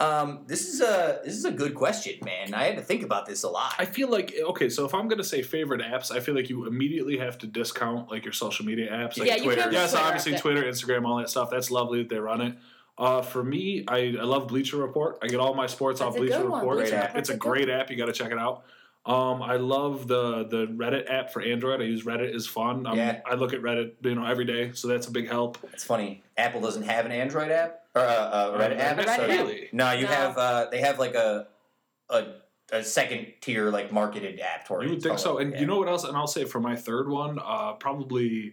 Um, 0.00 0.40
this 0.46 0.68
is 0.68 0.80
a 0.80 1.20
this 1.24 1.34
is 1.34 1.44
a 1.44 1.52
good 1.52 1.74
question, 1.74 2.18
man. 2.24 2.52
I 2.52 2.64
had 2.64 2.76
to 2.76 2.82
think 2.82 3.02
about 3.04 3.26
this 3.26 3.44
a 3.44 3.48
lot. 3.48 3.74
I 3.78 3.84
feel 3.84 4.08
like 4.08 4.34
okay, 4.48 4.68
so 4.68 4.84
if 4.84 4.92
I'm 4.94 5.06
gonna 5.08 5.22
say 5.24 5.40
favorite 5.42 5.80
apps, 5.80 6.10
I 6.10 6.18
feel 6.20 6.34
like 6.34 6.48
you 6.50 6.66
immediately 6.66 7.18
have 7.18 7.38
to 7.38 7.46
discount 7.46 8.10
like 8.10 8.24
your 8.24 8.32
social 8.32 8.64
media 8.66 8.90
apps, 8.90 9.16
like 9.18 9.28
Yeah, 9.28 9.36
you 9.36 9.44
Twitter. 9.44 9.60
can't 9.62 9.72
yes, 9.72 9.92
Twitter 9.92 10.04
obviously 10.06 10.34
after- 10.34 10.42
Twitter, 10.52 10.62
Instagram, 10.64 11.06
all 11.06 11.18
that 11.18 11.30
stuff. 11.30 11.48
That's 11.50 11.70
lovely 11.70 12.00
that 12.02 12.08
they 12.08 12.18
run 12.18 12.40
it. 12.40 12.56
Uh, 12.98 13.22
for 13.22 13.42
me, 13.42 13.84
I, 13.88 14.14
I 14.20 14.22
love 14.24 14.46
Bleacher 14.48 14.76
Report. 14.76 15.18
I 15.22 15.26
get 15.26 15.40
all 15.40 15.54
my 15.54 15.66
sports 15.66 15.98
That's 16.00 16.10
off 16.10 16.16
Bleacher 16.16 16.38
good 16.38 16.48
one. 16.48 16.60
Report. 16.60 16.78
Bleacher 16.78 16.94
It's, 16.96 17.02
Report's 17.06 17.18
it's 17.18 17.30
a 17.30 17.34
a 17.34 17.36
great 17.36 17.68
app. 17.68 17.90
You 17.90 17.96
got 17.96 18.06
to 18.06 18.12
check 18.12 18.30
it 18.32 18.38
out. 18.38 18.64
Um, 19.06 19.42
I 19.42 19.56
love 19.56 20.06
the 20.08 20.44
the 20.44 20.66
Reddit 20.66 21.10
app 21.10 21.32
for 21.32 21.42
Android. 21.42 21.80
I 21.80 21.84
use 21.84 22.04
Reddit 22.04 22.34
is 22.34 22.46
fun. 22.46 22.86
Um, 22.86 22.96
Yeah. 22.96 23.20
I 23.26 23.34
look 23.34 23.52
at 23.52 23.60
Reddit 23.60 23.92
you 24.02 24.14
know 24.14 24.24
every 24.24 24.44
day, 24.44 24.72
so 24.74 24.88
that's 24.88 25.06
a 25.06 25.10
big 25.10 25.28
help. 25.28 25.58
It's 25.72 25.84
funny. 25.84 26.22
Apple 26.36 26.60
doesn't 26.60 26.84
have 26.84 27.04
an 27.04 27.12
Android 27.12 27.50
app 27.50 27.83
or 27.94 28.02
a, 28.02 28.06
a 28.06 28.58
Reddit 28.58 28.78
app. 28.78 28.98
A 28.98 29.02
Reddit 29.04 29.16
so- 29.16 29.26
Really? 29.28 29.68
No, 29.72 29.92
you 29.92 30.02
No. 30.02 30.08
have. 30.08 30.38
Uh, 30.38 30.66
they 30.70 30.80
have 30.80 30.98
like 30.98 31.14
a 31.14 31.46
a, 32.10 32.24
a 32.72 32.82
second 32.82 33.26
tier 33.40 33.70
like 33.70 33.92
marketed 33.92 34.40
app 34.40 34.66
toward 34.66 34.84
You 34.84 34.90
would 34.90 35.02
think 35.02 35.18
so. 35.18 35.38
And 35.38 35.52
yeah. 35.52 35.60
you 35.60 35.66
know 35.66 35.78
what 35.78 35.88
else? 35.88 36.04
And 36.04 36.16
I'll 36.16 36.26
say 36.26 36.44
for 36.44 36.60
my 36.60 36.76
third 36.76 37.08
one, 37.08 37.38
uh, 37.42 37.72
probably 37.74 38.52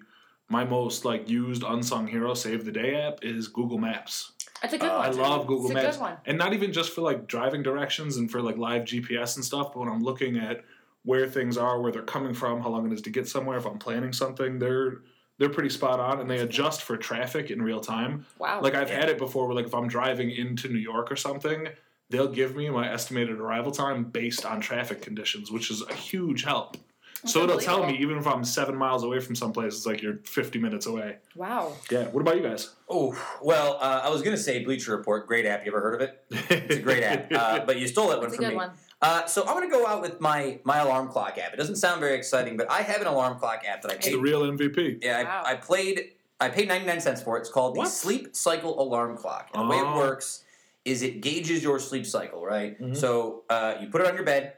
my 0.50 0.64
most 0.64 1.06
like 1.06 1.30
used 1.30 1.64
unsung 1.64 2.08
hero 2.08 2.34
save 2.34 2.66
the 2.66 2.72
day 2.72 2.96
app 2.96 3.20
is 3.24 3.48
Google 3.48 3.78
Maps. 3.78 4.32
That's 4.62 4.74
a 4.74 4.78
good 4.78 4.90
Uh, 4.90 4.98
one. 4.98 5.06
I 5.06 5.10
love 5.10 5.48
Google 5.48 5.66
it's 5.66 5.72
a 5.72 5.84
Maps. 5.84 5.98
good 5.98 6.02
one. 6.02 6.18
And 6.26 6.38
not 6.38 6.54
even 6.54 6.72
just 6.72 6.92
for 6.94 7.02
like 7.02 7.28
driving 7.28 7.64
directions 7.64 8.18
and 8.18 8.30
for 8.32 8.42
like 8.42 8.58
live 8.58 8.84
GPS 8.84 9.36
and 9.36 9.44
stuff, 9.46 9.74
but 9.74 9.80
when 9.80 9.90
I'm 9.90 10.04
looking 10.04 10.38
at 10.38 10.64
where 11.04 11.28
things 11.28 11.58
are, 11.58 11.82
where 11.82 11.92
they're 11.92 12.04
coming 12.04 12.34
from, 12.34 12.62
how 12.62 12.70
long 12.70 12.86
it 12.86 12.94
is 12.94 13.02
to 13.04 13.10
get 13.10 13.28
somewhere, 13.28 13.58
if 13.58 13.66
I'm 13.66 13.80
planning 13.80 14.14
something, 14.14 14.60
they're 14.60 15.00
they're 15.42 15.50
pretty 15.50 15.70
spot 15.72 16.00
on 16.00 16.20
and 16.22 16.30
they 16.30 16.38
adjust 16.38 16.84
for 16.84 16.96
traffic 16.96 17.50
in 17.50 17.64
real 17.64 17.80
time. 17.80 18.28
Wow. 18.38 18.62
Like 18.62 18.76
I've 18.76 18.90
Yeah. 18.90 19.00
had 19.00 19.10
it 19.10 19.18
before 19.18 19.48
where 19.48 19.56
like 19.56 19.66
if 19.66 19.74
I'm 19.74 19.88
driving 19.88 20.30
into 20.30 20.68
New 20.70 20.78
York 20.78 21.12
or 21.12 21.16
something, 21.16 21.68
they'll 22.12 22.28
give 22.28 22.56
me 22.56 22.70
my 22.70 22.92
estimated 22.94 23.40
arrival 23.40 23.72
time 23.72 24.04
based 24.04 24.46
on 24.46 24.62
traffic 24.62 25.02
conditions, 25.02 25.52
which 25.52 25.72
is 25.72 25.82
a 25.82 25.94
huge 25.96 26.44
help. 26.44 26.78
That's 27.24 27.34
so 27.34 27.44
it'll 27.44 27.58
tell 27.58 27.88
me 27.88 27.98
even 27.98 28.18
if 28.20 28.28
I'm 28.28 28.44
seven 28.44 28.76
miles 28.76 29.04
away 29.04 29.20
from 29.20 29.34
someplace, 29.36 29.74
it's 29.78 29.86
like 29.88 30.04
you're 30.04 30.18
50 30.26 30.60
minutes 30.60 30.86
away. 30.86 31.18
wow. 31.36 31.74
Yeah. 31.90 32.04
What 32.10 32.22
about 32.22 32.36
you 32.38 32.44
guys? 32.44 32.70
Oh 32.88 33.20
well, 33.42 33.78
uh, 33.82 34.02
I 34.04 34.10
was 34.10 34.22
gonna 34.22 34.38
say 34.38 34.64
Bleacher 34.64 34.96
Report, 34.96 35.26
great 35.28 35.48
app. 35.48 35.66
You 35.66 35.72
ever 35.72 35.82
heard 35.82 35.96
of 35.96 36.02
it? 36.02 36.24
It's 36.52 36.76
a 36.76 36.80
great 36.82 37.02
app, 37.04 37.32
uh, 37.34 37.66
but 37.66 37.80
you 37.80 37.88
stole 37.88 38.10
that 38.10 38.20
one 38.20 38.26
That's 38.28 38.34
a 38.34 38.38
from 38.38 38.46
good 38.46 38.52
me. 38.52 38.56
one. 38.58 38.72
Uh, 39.02 39.26
so 39.26 39.42
I'm 39.48 39.56
gonna 39.56 39.70
go 39.70 39.88
out 39.88 40.02
with 40.02 40.22
my 40.22 40.60
my 40.64 40.80
alarm 40.80 41.08
clock 41.08 41.38
app. 41.38 41.54
It 41.54 41.58
doesn't 41.58 41.78
sound 41.78 42.00
very 42.00 42.16
exciting, 42.16 42.56
but 42.58 42.70
I 42.70 42.82
have 42.84 43.02
an 43.02 43.08
alarm 43.08 43.40
clock 43.40 43.64
app 43.68 43.82
that 43.82 43.92
I 43.92 43.96
It's 43.96 44.08
the 44.10 44.18
real 44.18 44.42
MVP. 44.44 45.00
Yeah, 45.02 45.24
Wow. 45.24 45.44
I, 45.46 45.52
I 45.52 45.56
played. 45.56 46.12
I 46.40 46.50
paid 46.50 46.68
99 46.68 47.02
cents 47.02 47.22
for 47.22 47.38
it. 47.38 47.42
It's 47.42 47.50
called 47.52 47.76
the 47.76 47.86
Sleep 47.86 48.36
Cycle 48.36 48.82
Alarm 48.82 49.16
Clock. 49.16 49.50
And 49.54 49.64
the 49.64 49.68
way 49.68 49.78
it 49.78 49.86
Oh. 49.86 49.96
works 49.98 50.44
is 50.86 51.04
it 51.04 51.22
gauges 51.22 51.62
your 51.62 51.78
sleep 51.78 52.06
cycle, 52.08 52.44
right? 52.44 52.80
Mhm. 52.82 52.98
So 52.98 53.44
uh, 53.50 53.76
you 53.80 53.88
put 53.90 54.02
it 54.02 54.08
on 54.08 54.16
your 54.16 54.24
bed, 54.24 54.54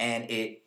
and 0.00 0.28
it 0.30 0.62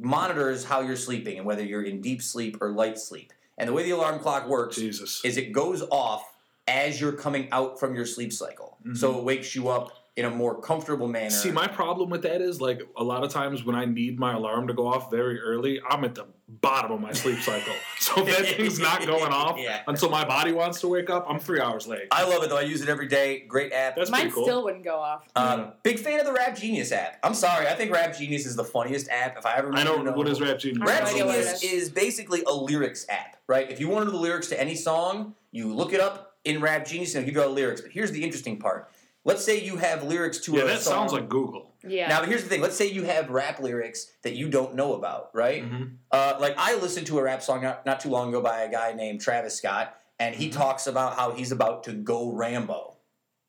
monitors 0.00 0.64
how 0.64 0.80
you're 0.80 0.96
sleeping 0.96 1.36
and 1.36 1.46
whether 1.46 1.62
you're 1.62 1.82
in 1.82 2.00
deep 2.00 2.22
sleep 2.22 2.56
or 2.62 2.70
light 2.70 2.98
sleep. 2.98 3.32
And 3.58 3.68
the 3.68 3.72
way 3.74 3.82
the 3.82 3.90
alarm 3.90 4.20
clock 4.20 4.48
works 4.48 4.76
Jesus. 4.76 5.22
is 5.24 5.36
it 5.36 5.52
goes 5.52 5.82
off 5.90 6.24
as 6.66 6.98
you're 7.00 7.12
coming 7.12 7.48
out 7.52 7.78
from 7.78 7.94
your 7.94 8.06
sleep 8.06 8.32
cycle. 8.32 8.78
So 8.94 9.18
it 9.18 9.24
wakes 9.24 9.54
you 9.54 9.68
up 9.68 9.90
in 10.20 10.26
a 10.26 10.30
more 10.30 10.60
comfortable 10.60 11.08
manner. 11.08 11.30
See, 11.30 11.50
my 11.50 11.66
problem 11.66 12.10
with 12.10 12.22
that 12.22 12.40
is 12.42 12.60
like 12.60 12.82
a 12.96 13.02
lot 13.02 13.24
of 13.24 13.30
times 13.32 13.64
when 13.64 13.74
I 13.74 13.86
need 13.86 14.18
my 14.18 14.34
alarm 14.34 14.68
to 14.68 14.74
go 14.74 14.86
off 14.86 15.10
very 15.10 15.40
early, 15.40 15.80
I'm 15.88 16.04
at 16.04 16.14
the 16.14 16.26
bottom 16.48 16.92
of 16.92 17.00
my 17.00 17.12
sleep 17.12 17.38
cycle. 17.40 17.72
So 18.00 18.26
if 18.26 18.36
that 18.38 18.46
thing's 18.56 18.80
not 18.80 19.06
going 19.06 19.30
off 19.32 19.56
Yeah. 19.58 19.82
until 19.86 20.10
my 20.10 20.24
body 20.24 20.50
wants 20.52 20.80
to 20.80 20.88
wake 20.88 21.10
up, 21.10 21.26
I'm 21.28 21.38
three 21.38 21.60
hours 21.60 21.86
late. 21.86 22.08
I 22.10 22.28
love 22.28 22.42
it 22.42 22.48
though. 22.50 22.56
I 22.56 22.62
use 22.62 22.82
it 22.82 22.88
every 22.88 23.06
day. 23.06 23.44
Great 23.46 23.72
app. 23.72 23.94
That's 23.94 24.10
Mine 24.10 24.30
cool. 24.32 24.44
still 24.44 24.64
wouldn't 24.64 24.82
go 24.84 24.96
off. 24.96 25.28
Um, 25.36 25.60
Yeah. 25.60 25.70
Big 25.84 25.98
fan 26.00 26.18
of 26.18 26.26
the 26.26 26.32
Rap 26.32 26.56
Genius 26.56 26.90
app. 26.92 27.18
I'm 27.22 27.34
sorry, 27.34 27.68
I 27.68 27.74
think 27.74 27.92
Rap 27.92 28.16
Genius 28.16 28.46
is 28.46 28.56
the 28.56 28.64
funniest 28.64 29.08
app. 29.10 29.38
If 29.38 29.46
I 29.46 29.56
ever 29.58 29.68
I 29.68 29.82
remember 29.82 30.10
know 30.10 30.16
what 30.16 30.28
is 30.28 30.40
Rap 30.40 30.58
Genius. 30.58 30.86
Rap 30.86 31.04
no 31.04 31.10
idea 31.10 31.26
what 31.26 31.36
it 31.36 31.42
Genius 31.42 31.62
is. 31.62 31.82
is 31.84 31.90
basically 31.90 32.42
a 32.44 32.52
lyrics 32.52 33.06
app, 33.08 33.36
right? 33.46 33.70
If 33.70 33.78
you 33.78 33.88
want 33.88 34.00
to 34.02 34.04
know 34.06 34.12
the 34.18 34.22
lyrics 34.22 34.48
to 34.48 34.60
any 34.60 34.74
song, 34.74 35.34
you 35.52 35.72
look 35.72 35.92
it 35.92 36.00
up 36.00 36.34
in 36.44 36.60
Rap 36.60 36.84
Genius 36.86 37.14
and 37.14 37.22
it'll 37.22 37.26
give 37.26 37.34
you 37.36 37.42
all 37.42 37.48
the 37.48 37.54
lyrics. 37.54 37.80
But 37.82 37.92
here's 37.92 38.10
the 38.10 38.24
interesting 38.24 38.56
part. 38.58 38.90
Let's 39.24 39.44
say 39.44 39.60
you 39.62 39.76
have 39.76 40.02
lyrics 40.02 40.38
to 40.40 40.56
a 40.56 40.58
song. 40.60 40.66
Yeah, 40.66 40.72
a 40.72 40.74
that 40.76 40.82
song. 40.82 40.92
sounds 40.94 41.12
like 41.12 41.28
Google. 41.28 41.74
Yeah. 41.86 42.08
Now, 42.08 42.22
here's 42.24 42.42
the 42.42 42.48
thing. 42.48 42.60
Let's 42.62 42.76
say 42.76 42.86
you 42.90 43.04
have 43.04 43.28
rap 43.30 43.60
lyrics 43.60 44.06
that 44.22 44.34
you 44.34 44.48
don't 44.48 44.74
know 44.74 44.94
about, 44.94 45.30
right? 45.34 45.62
Mhm. 45.64 45.96
Uh, 46.10 46.36
like 46.40 46.54
I 46.56 46.76
listened 46.76 47.06
to 47.08 47.18
a 47.18 47.22
rap 47.22 47.42
song 47.42 47.62
not, 47.62 47.84
not 47.84 48.00
too 48.00 48.08
long 48.08 48.30
ago 48.30 48.40
by 48.40 48.60
a 48.62 48.70
guy 48.70 48.92
named 48.94 49.20
Travis 49.20 49.56
Scott, 49.56 49.94
and 50.18 50.34
he 50.34 50.48
Mm-hmm. 50.48 50.58
talks 50.58 50.86
about 50.86 51.16
how 51.16 51.32
he's 51.32 51.52
about 51.52 51.84
to 51.84 51.92
go 51.92 52.32
Rambo, 52.32 52.96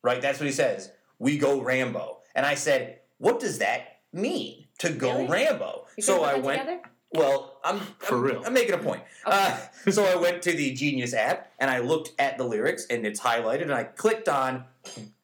right? 0.02 0.20
That's 0.20 0.38
what 0.40 0.46
he 0.46 0.52
says. 0.52 0.90
We 1.18 1.38
go 1.38 1.60
Rambo, 1.60 2.18
and 2.34 2.44
I 2.44 2.54
said, 2.54 2.98
"What 3.18 3.38
does 3.40 3.58
that 3.58 4.00
mean 4.12 4.66
to 4.78 4.90
go 4.90 5.12
Really? 5.14 5.28
Rambo?" 5.28 5.86
You 5.96 6.02
so 6.02 6.22
I 6.22 6.34
went. 6.34 6.60
Together? 6.60 6.82
Well, 7.14 7.58
I'm 7.62 7.80
For 7.98 8.16
I'm, 8.16 8.22
real. 8.22 8.42
I'm 8.46 8.54
making 8.54 8.74
a 8.74 8.78
point. 8.78 9.02
Uh, 9.26 9.58
so 9.90 10.04
I 10.04 10.16
went 10.16 10.40
to 10.42 10.52
the 10.52 10.72
Genius 10.72 11.12
app 11.12 11.52
and 11.58 11.70
I 11.70 11.78
looked 11.80 12.12
at 12.18 12.38
the 12.38 12.44
lyrics 12.44 12.86
and 12.88 13.06
it's 13.06 13.20
highlighted 13.20 13.62
and 13.62 13.74
I 13.74 13.84
clicked 13.84 14.30
on 14.30 14.64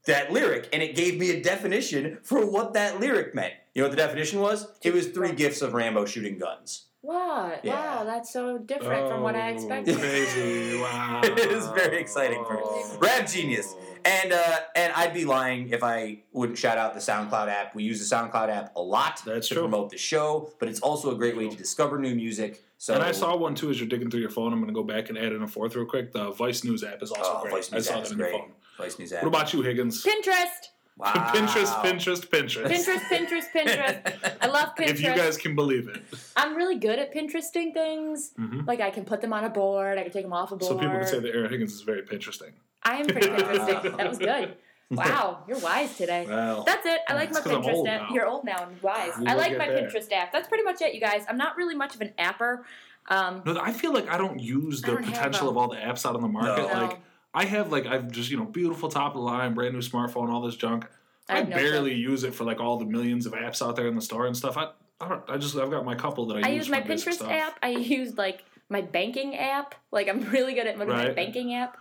that 0.08 0.32
lyric 0.32 0.68
and 0.72 0.82
it 0.82 0.94
gave 0.96 1.18
me 1.18 1.30
a 1.30 1.40
definition 1.42 2.18
for 2.22 2.44
what 2.44 2.72
that 2.74 2.98
lyric 3.00 3.34
meant. 3.34 3.54
You 3.74 3.82
know 3.82 3.88
what 3.88 3.96
the 3.96 4.02
definition 4.02 4.40
was? 4.40 4.66
It 4.82 4.92
was 4.92 5.06
three 5.08 5.32
gifts 5.32 5.62
of 5.62 5.72
Rambo 5.72 6.04
shooting 6.04 6.36
guns. 6.38 6.86
What? 7.00 7.64
Yeah. 7.64 7.74
Wow, 7.98 8.04
that's 8.04 8.32
so 8.32 8.58
different 8.58 9.08
from 9.08 9.22
what 9.22 9.36
I 9.36 9.50
Oh, 9.52 9.54
expected. 9.54 9.96
Crazy! 9.98 10.76
Wow. 10.82 11.20
It 11.22 11.38
is 11.38 11.66
very 11.68 12.00
exciting 12.00 12.44
for 12.44 12.58
Oh. 12.62 12.96
Rap 13.00 13.28
Genius. 13.28 13.74
And 14.04 14.32
uh, 14.32 14.58
and 14.74 14.92
I'd 14.94 15.14
be 15.14 15.24
lying 15.24 15.68
if 15.70 15.82
I 15.84 16.20
wouldn't 16.32 16.58
shout 16.58 16.76
out 16.78 16.94
the 16.94 17.00
SoundCloud 17.00 17.48
app. 17.48 17.74
We 17.74 17.84
use 17.84 17.98
the 18.06 18.14
SoundCloud 18.16 18.48
app 18.48 18.74
a 18.76 18.80
lot 18.82 19.22
That's 19.24 19.48
to 19.48 19.54
true. 19.54 19.62
promote 19.64 19.90
the 19.90 19.98
show, 19.98 20.52
but 20.58 20.68
it's 20.68 20.80
also 20.80 21.10
a 21.12 21.14
great 21.16 21.36
way 21.36 21.48
to 21.48 21.56
discover 21.56 21.98
new 21.98 22.14
music. 22.14 22.64
So 22.78 22.94
and 22.94 23.02
I 23.02 23.12
saw 23.12 23.36
one 23.36 23.54
too 23.54 23.70
as 23.70 23.78
you're 23.80 23.88
digging 23.88 24.10
through 24.10 24.20
your 24.20 24.30
phone. 24.30 24.52
I'm 24.52 24.60
going 24.60 24.68
to 24.72 24.74
go 24.74 24.84
back 24.84 25.08
and 25.08 25.18
add 25.18 25.32
in 25.32 25.42
a 25.42 25.48
fourth 25.48 25.74
real 25.76 25.84
quick. 25.86 26.12
The 26.12 26.30
Vice 26.32 26.62
News 26.64 26.82
app 26.84 27.02
is 27.02 27.10
also 27.10 27.22
Oh, 27.38 27.42
great. 27.42 27.54
Vice 27.54 27.72
I 27.72 27.78
saw 27.80 27.92
app 27.94 27.98
that 28.00 28.06
is 28.06 28.12
in 28.12 28.18
your 28.18 28.28
great. 28.30 28.40
phone. 28.40 28.50
Vice 28.78 28.98
News 28.98 29.12
app. 29.12 29.22
What 29.22 29.28
about 29.28 29.52
you, 29.52 29.62
Higgins? 29.62 30.04
Pinterest. 30.04 30.70
Wow. 30.96 31.12
Pinterest, 31.32 31.72
Pinterest, 31.82 32.26
Pinterest. 32.28 32.66
Pinterest, 32.66 33.00
Pinterest, 33.08 33.44
Pinterest. 33.54 34.36
I 34.40 34.46
love 34.48 34.74
Pinterest. 34.76 34.88
If 34.90 35.00
you 35.00 35.14
guys 35.14 35.36
can 35.36 35.54
believe 35.54 35.88
it. 35.88 36.02
I'm 36.36 36.56
really 36.56 36.76
good 36.76 36.98
at 36.98 37.14
Pinteresting 37.14 37.72
things. 37.72 38.32
Mhm. 38.38 38.66
Like 38.66 38.80
I 38.80 38.90
can 38.90 39.04
put 39.04 39.20
them 39.20 39.32
on 39.32 39.44
a 39.44 39.48
board. 39.50 39.98
I 39.98 40.02
can 40.02 40.10
take 40.12 40.24
them 40.24 40.32
off 40.32 40.50
a 40.50 40.56
board. 40.56 40.68
So 40.70 40.78
people 40.78 40.96
can 40.98 41.06
say 41.06 41.20
that 41.20 41.32
Erin 41.34 41.50
Higgins 41.50 41.72
is 41.74 41.82
very 41.82 42.02
Pinteresting. 42.02 42.52
I 42.82 42.96
am 42.96 43.06
pretty 43.06 43.28
Pinteresting. 43.28 43.96
that 43.96 44.08
was 44.08 44.18
good. 44.18 44.56
Wow, 44.90 45.44
you're 45.46 45.58
wise 45.58 45.94
today. 45.98 46.24
Well, 46.26 46.62
That's 46.64 46.86
it. 46.86 47.00
I 47.06 47.12
like 47.12 47.30
my 47.30 47.36
It's 47.40 47.46
'cause 47.46 47.52
I'm 47.56 47.62
Pinterest 47.62 47.74
old 47.74 47.88
app. 47.88 48.10
You're 48.10 48.26
old 48.26 48.44
now 48.46 48.66
and 48.66 48.80
wise. 48.82 49.12
We 49.20 49.26
I 49.26 49.34
like 49.34 49.58
my 49.58 49.68
there. 49.68 49.82
Pinterest 49.86 50.10
app. 50.12 50.32
That's 50.32 50.48
pretty 50.48 50.64
much 50.64 50.80
it, 50.80 50.94
you 50.94 51.00
guys. 51.00 51.26
I'm 51.28 51.36
not 51.36 51.58
really 51.58 51.74
much 51.74 51.94
of 51.94 52.00
an 52.00 52.14
apper. 52.18 52.62
Um, 53.08 53.42
no, 53.44 53.60
I 53.60 53.70
feel 53.72 53.92
like 53.92 54.08
I 54.08 54.16
don't 54.16 54.40
use 54.40 54.80
the 54.80 54.92
don't 54.92 55.04
potential 55.04 55.48
them. 55.48 55.48
of 55.48 55.56
all 55.58 55.68
the 55.68 55.76
apps 55.76 56.06
out 56.06 56.14
on 56.16 56.22
the 56.22 56.28
market. 56.28 56.72
No. 56.72 56.82
Like 56.86 57.00
I 57.34 57.44
have 57.44 57.70
like 57.70 57.86
I've 57.86 58.10
just 58.10 58.30
you 58.30 58.36
know 58.36 58.44
beautiful 58.44 58.88
top 58.88 59.12
of 59.12 59.14
the 59.14 59.20
line, 59.20 59.54
brand 59.54 59.74
new 59.74 59.80
smartphone, 59.80 60.28
all 60.30 60.40
this 60.40 60.56
junk. 60.56 60.86
I 61.28 61.38
I, 61.38 61.42
no 61.42 61.56
barely 61.56 61.94
use 61.94 62.24
it 62.24 62.34
for 62.34 62.44
like 62.44 62.58
all 62.60 62.78
the 62.78 62.86
millions 62.86 63.26
of 63.26 63.32
apps 63.34 63.60
out 63.66 63.76
there 63.76 63.86
in 63.86 63.94
the 63.94 64.00
store 64.02 64.26
and 64.26 64.36
stuff. 64.36 64.56
I 64.56 64.70
I, 65.00 65.08
don't, 65.08 65.22
I 65.30 65.36
just 65.36 65.56
I've 65.56 65.70
got 65.70 65.84
my 65.84 65.94
couple 65.94 66.26
that 66.26 66.38
I, 66.38 66.48
I 66.48 66.48
use. 66.48 66.66
use 66.66 66.70
my 66.70 66.80
Pinterest 66.80 67.12
stuff. 67.14 67.30
app. 67.30 67.58
I 67.62 67.68
use 67.98 68.16
like 68.16 68.44
my 68.68 68.80
banking 68.80 69.36
app. 69.36 69.74
Like 69.92 70.08
I'm 70.08 70.22
really 70.30 70.54
good 70.54 70.66
at 70.66 70.76
my 70.78 70.84
Right. 70.84 71.14
banking 71.14 71.54
app, 71.54 71.76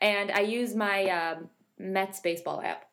and 0.00 0.30
I 0.30 0.40
use 0.40 0.74
my 0.74 1.04
um, 1.10 1.50
Mets 1.78 2.20
baseball 2.20 2.62
app. 2.62 2.86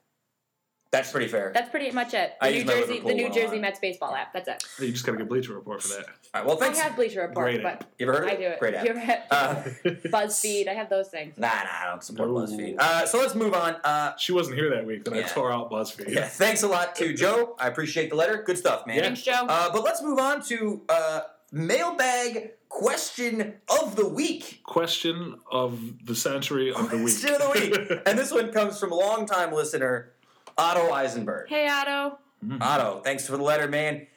That's 0.92 1.12
pretty 1.12 1.28
fair. 1.28 1.52
That's 1.54 1.70
pretty 1.70 1.92
much 1.92 2.16
it. 2.16 2.34
The 2.42 2.48
I 2.48 2.50
New 2.50 2.56
use 2.58 2.66
my 2.66 2.74
Jersey, 2.74 2.88
Liverpool 2.94 3.10
the 3.10 3.16
New 3.16 3.24
one 3.24 3.32
a 3.32 3.36
Jersey 3.36 3.48
lot. 3.58 3.62
Mets 3.62 3.80
baseball 3.80 4.16
app. 4.16 4.34
That's 4.34 4.48
it. 4.48 4.64
You 4.80 4.92
just 4.92 5.06
got 5.06 5.12
to 5.12 5.18
get 5.20 5.30
Bleacher 5.30 5.54
Report 5.54 5.84
for 5.84 5.90
that. 5.90 5.98
All 6.00 6.06
right. 6.34 6.46
Well, 6.48 6.58
thanks. 6.58 6.80
I 6.80 6.84
have 6.84 6.96
Bleacher 6.96 7.22
Report, 7.22 7.46
Great 7.46 7.62
but 7.62 7.72
app. 7.74 7.92
You 8.00 8.08
ever 8.10 8.18
heard 8.18 8.28
of 8.28 8.30
I 8.32 8.36
do 8.38 8.42
it. 8.48 8.60
Great 8.60 8.74
app. 8.74 8.84
You 8.86 8.90
ever 8.90 9.00
had 9.00 9.24
Uh, 9.30 9.56
BuzzFeed? 9.86 10.68
I 10.68 10.74
have 10.74 10.90
those 10.90 11.10
things. 11.10 11.38
Nah, 11.38 11.48
nah, 11.48 11.54
I 11.84 11.90
don't 11.90 12.04
support 12.04 12.30
No. 12.30 12.36
BuzzFeed. 12.36 12.76
Uh, 12.80 13.06
so 13.06 13.20
let's 13.20 13.36
move 13.36 13.54
on. 13.54 13.76
Uh, 13.84 14.14
She 14.18 14.32
wasn't 14.32 14.58
here 14.58 14.72
that 14.72 14.86
week, 14.86 15.04
then 15.06 15.14
I 15.14 15.20
Yeah. 15.20 15.28
tore 15.28 15.52
out 15.54 15.70
BuzzFeed. 15.70 16.10
yeah, 16.10 16.26
thanks 16.28 16.64
a 16.64 16.68
lot 16.68 16.96
to 16.96 17.14
Joe. 17.24 17.56
I 17.60 17.68
appreciate 17.68 18.10
the 18.10 18.16
letter. 18.16 18.42
Good 18.44 18.58
stuff, 18.58 18.88
man. 18.88 18.96
Yeah. 18.98 19.02
Thanks, 19.04 19.22
Joe. 19.22 19.46
Uh, 19.48 19.72
but 19.72 19.84
let's 19.84 20.02
move 20.02 20.18
on 20.18 20.42
to 20.46 20.82
uh, 20.90 21.22
mailbag 21.52 22.52
question 22.68 23.56
of 23.82 23.96
the 23.96 24.08
week. 24.08 24.62
Question 24.64 25.40
of 25.52 25.80
the 26.06 26.16
century 26.16 26.72
of 26.74 26.90
the 26.90 26.98
week. 26.98 27.06
Question 27.22 27.34
of 27.36 27.42
the 27.42 27.50
week. 27.60 28.02
and 28.08 28.18
this 28.18 28.32
one 28.32 28.52
comes 28.52 28.80
from 28.80 28.92
a 28.92 28.96
longtime 28.96 29.54
listener 29.54 30.14
Otto 30.60 30.92
Eisenberg. 30.92 31.50
hey, 31.50 31.68
Otto. 31.70 32.18
Otto, 32.62 33.02
thanks 33.04 33.26
for 33.26 33.38
the 33.38 33.44
letter, 33.44 33.68
man. 33.68 34.08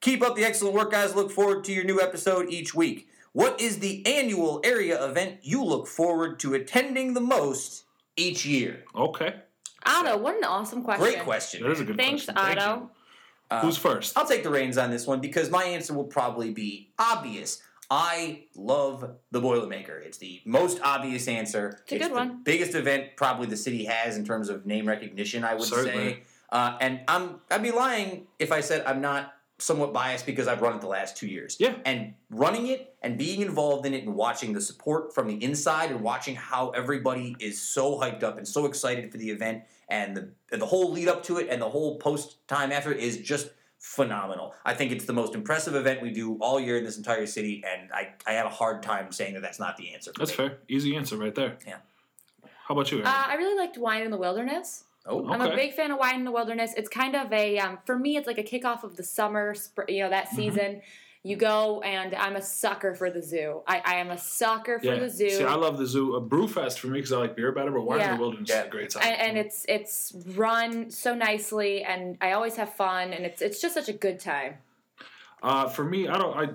Keep 0.00 0.22
up 0.22 0.36
the 0.36 0.44
excellent 0.44 0.74
work, 0.74 0.90
guys. 0.90 1.14
Look 1.14 1.30
forward 1.30 1.64
to 1.64 1.72
your 1.72 1.84
new 1.84 2.00
episode 2.00 2.50
each 2.50 2.74
week. 2.74 3.08
What 3.32 3.60
is 3.60 3.78
the 3.80 4.04
annual 4.06 4.60
area 4.62 5.02
event 5.04 5.38
you 5.42 5.64
look 5.64 5.86
forward 5.88 6.38
to 6.40 6.54
attending 6.54 7.14
the 7.14 7.20
most 7.20 7.84
each 8.16 8.44
year? 8.46 8.84
okay, 8.94 9.34
Otto, 9.86 10.16
what 10.18 10.36
an 10.36 10.44
awesome 10.44 10.82
question. 10.82 11.04
Great 11.04 11.20
question. 11.20 11.62
that 11.62 11.70
is 11.72 11.80
a 11.80 11.84
good 11.84 11.96
Thanks, 11.96 12.24
question. 12.26 12.34
Thank 12.36 12.60
Otto. 12.60 12.80
you. 12.82 12.90
Uh, 13.50 13.60
Who's 13.60 13.76
first? 13.76 14.16
I'll 14.16 14.26
take 14.26 14.42
the 14.42 14.50
reins 14.50 14.78
on 14.78 14.90
this 14.90 15.06
one 15.06 15.20
because 15.20 15.50
my 15.50 15.64
answer 15.64 15.92
will 15.94 16.04
probably 16.04 16.50
be 16.50 16.90
obvious. 16.98 17.60
I 17.90 18.44
love 18.56 19.16
the 19.30 19.40
Boilermaker. 19.40 20.04
It's 20.04 20.18
the 20.18 20.40
most 20.44 20.80
obvious 20.82 21.28
answer. 21.28 21.80
It's 21.82 21.92
a 21.92 21.98
good 21.98 22.10
the 22.10 22.14
one. 22.14 22.42
biggest 22.42 22.74
event 22.74 23.16
probably 23.16 23.46
the 23.46 23.56
city 23.56 23.84
has 23.84 24.16
in 24.16 24.24
terms 24.24 24.48
of 24.48 24.66
name 24.66 24.86
recognition. 24.88 25.44
I 25.44 25.54
would 25.54 25.64
Certainly. 25.64 26.12
say, 26.14 26.22
uh, 26.50 26.76
and 26.80 27.00
I'm 27.08 27.40
I'd 27.50 27.62
be 27.62 27.70
lying 27.72 28.26
if 28.38 28.52
I 28.52 28.60
said 28.60 28.84
I'm 28.86 29.00
not 29.00 29.34
somewhat 29.58 29.92
biased 29.92 30.26
because 30.26 30.48
I've 30.48 30.60
run 30.62 30.74
it 30.74 30.80
the 30.80 30.88
last 30.88 31.16
two 31.16 31.26
years. 31.28 31.56
Yeah. 31.60 31.76
and 31.84 32.14
running 32.28 32.66
it 32.66 32.96
and 33.02 33.16
being 33.16 33.40
involved 33.40 33.86
in 33.86 33.94
it 33.94 34.02
and 34.04 34.14
watching 34.14 34.52
the 34.52 34.60
support 34.60 35.14
from 35.14 35.28
the 35.28 35.42
inside 35.42 35.90
and 35.92 36.00
watching 36.00 36.34
how 36.34 36.70
everybody 36.70 37.36
is 37.38 37.60
so 37.60 37.98
hyped 38.00 38.22
up 38.24 38.36
and 38.36 38.46
so 38.48 38.66
excited 38.66 39.12
for 39.12 39.18
the 39.18 39.30
event 39.30 39.62
and 39.88 40.16
the 40.16 40.56
the 40.56 40.66
whole 40.66 40.90
lead 40.92 41.08
up 41.08 41.22
to 41.24 41.38
it 41.38 41.48
and 41.50 41.62
the 41.62 41.68
whole 41.68 41.98
post 41.98 42.46
time 42.48 42.72
after 42.72 42.90
it 42.92 42.98
is 42.98 43.18
just 43.18 43.50
phenomenal. 43.84 44.54
I 44.64 44.72
think 44.72 44.92
it's 44.92 45.04
the 45.04 45.12
most 45.12 45.34
impressive 45.34 45.74
event 45.74 46.00
we 46.00 46.10
do 46.10 46.36
all 46.40 46.58
year 46.58 46.78
in 46.78 46.84
this 46.84 46.96
entire 46.96 47.26
city, 47.26 47.62
and 47.70 47.92
I, 47.92 48.14
I 48.26 48.32
have 48.32 48.46
a 48.46 48.50
hard 48.50 48.82
time 48.82 49.12
saying 49.12 49.34
that 49.34 49.42
that's 49.42 49.58
not 49.60 49.76
the 49.76 49.92
answer. 49.92 50.10
That's 50.18 50.30
me. 50.30 50.36
fair. 50.36 50.58
Easy 50.68 50.96
answer 50.96 51.18
right 51.18 51.34
there. 51.34 51.58
Yeah. 51.66 51.76
How 52.66 52.74
about 52.74 52.90
you? 52.90 53.02
Uh, 53.02 53.24
I 53.28 53.34
really 53.34 53.58
liked 53.58 53.76
Wine 53.76 54.02
in 54.02 54.10
the 54.10 54.16
Wilderness. 54.16 54.84
Oh, 55.06 55.28
I'm 55.28 55.42
a 55.42 55.48
Okay. 55.48 55.56
big 55.56 55.74
fan 55.74 55.90
of 55.90 55.98
Wine 55.98 56.14
in 56.16 56.24
the 56.24 56.30
Wilderness. 56.32 56.72
It's 56.78 56.88
kind 56.88 57.14
of 57.14 57.30
a, 57.30 57.58
um, 57.58 57.78
for 57.84 57.98
me, 57.98 58.16
it's 58.16 58.26
like 58.26 58.38
a 58.38 58.42
kickoff 58.42 58.84
of 58.84 58.96
the 58.96 59.02
summer, 59.02 59.52
spr- 59.54 59.90
you 59.90 60.02
know, 60.02 60.08
that 60.08 60.28
Mm-hmm. 60.28 60.36
season. 60.36 60.82
You 61.26 61.36
go, 61.36 61.80
and 61.80 62.14
I'm 62.14 62.36
a 62.36 62.42
sucker 62.42 62.94
for 62.94 63.10
the 63.10 63.22
zoo. 63.22 63.62
I, 63.66 63.80
I 63.82 63.94
am 63.94 64.10
a 64.10 64.18
sucker 64.18 64.78
for 64.78 64.84
yeah. 64.84 64.98
the 64.98 65.08
zoo. 65.08 65.30
See, 65.30 65.42
I 65.44 65.54
love 65.54 65.78
the 65.78 65.86
zoo. 65.86 66.16
A 66.16 66.20
Brewfest 66.20 66.78
for 66.78 66.88
me 66.88 66.98
because 66.98 67.12
I 67.12 67.16
like 67.18 67.34
beer 67.34 67.50
better, 67.50 67.70
but 67.70 67.80
Wine 67.86 68.02
in 68.02 68.10
the 68.16 68.20
Wilderness 68.20 68.50
Yeah. 68.50 68.60
is 68.60 68.66
a 68.66 68.70
great 68.70 68.90
time. 68.90 69.02
and, 69.04 69.20
and 69.20 69.38
it's 69.38 69.64
it's 69.66 70.12
run 70.36 70.90
so 70.90 71.14
nicely, 71.14 71.82
and 71.82 72.18
I 72.20 72.32
always 72.32 72.56
have 72.56 72.74
fun, 72.74 73.14
and 73.14 73.24
it's 73.24 73.40
it's 73.40 73.58
just 73.62 73.72
such 73.72 73.88
a 73.88 73.94
good 73.94 74.20
time. 74.20 74.56
Uh, 75.42 75.66
for 75.66 75.82
me, 75.82 76.08
I 76.08 76.18
don't. 76.18 76.36
I, 76.36 76.50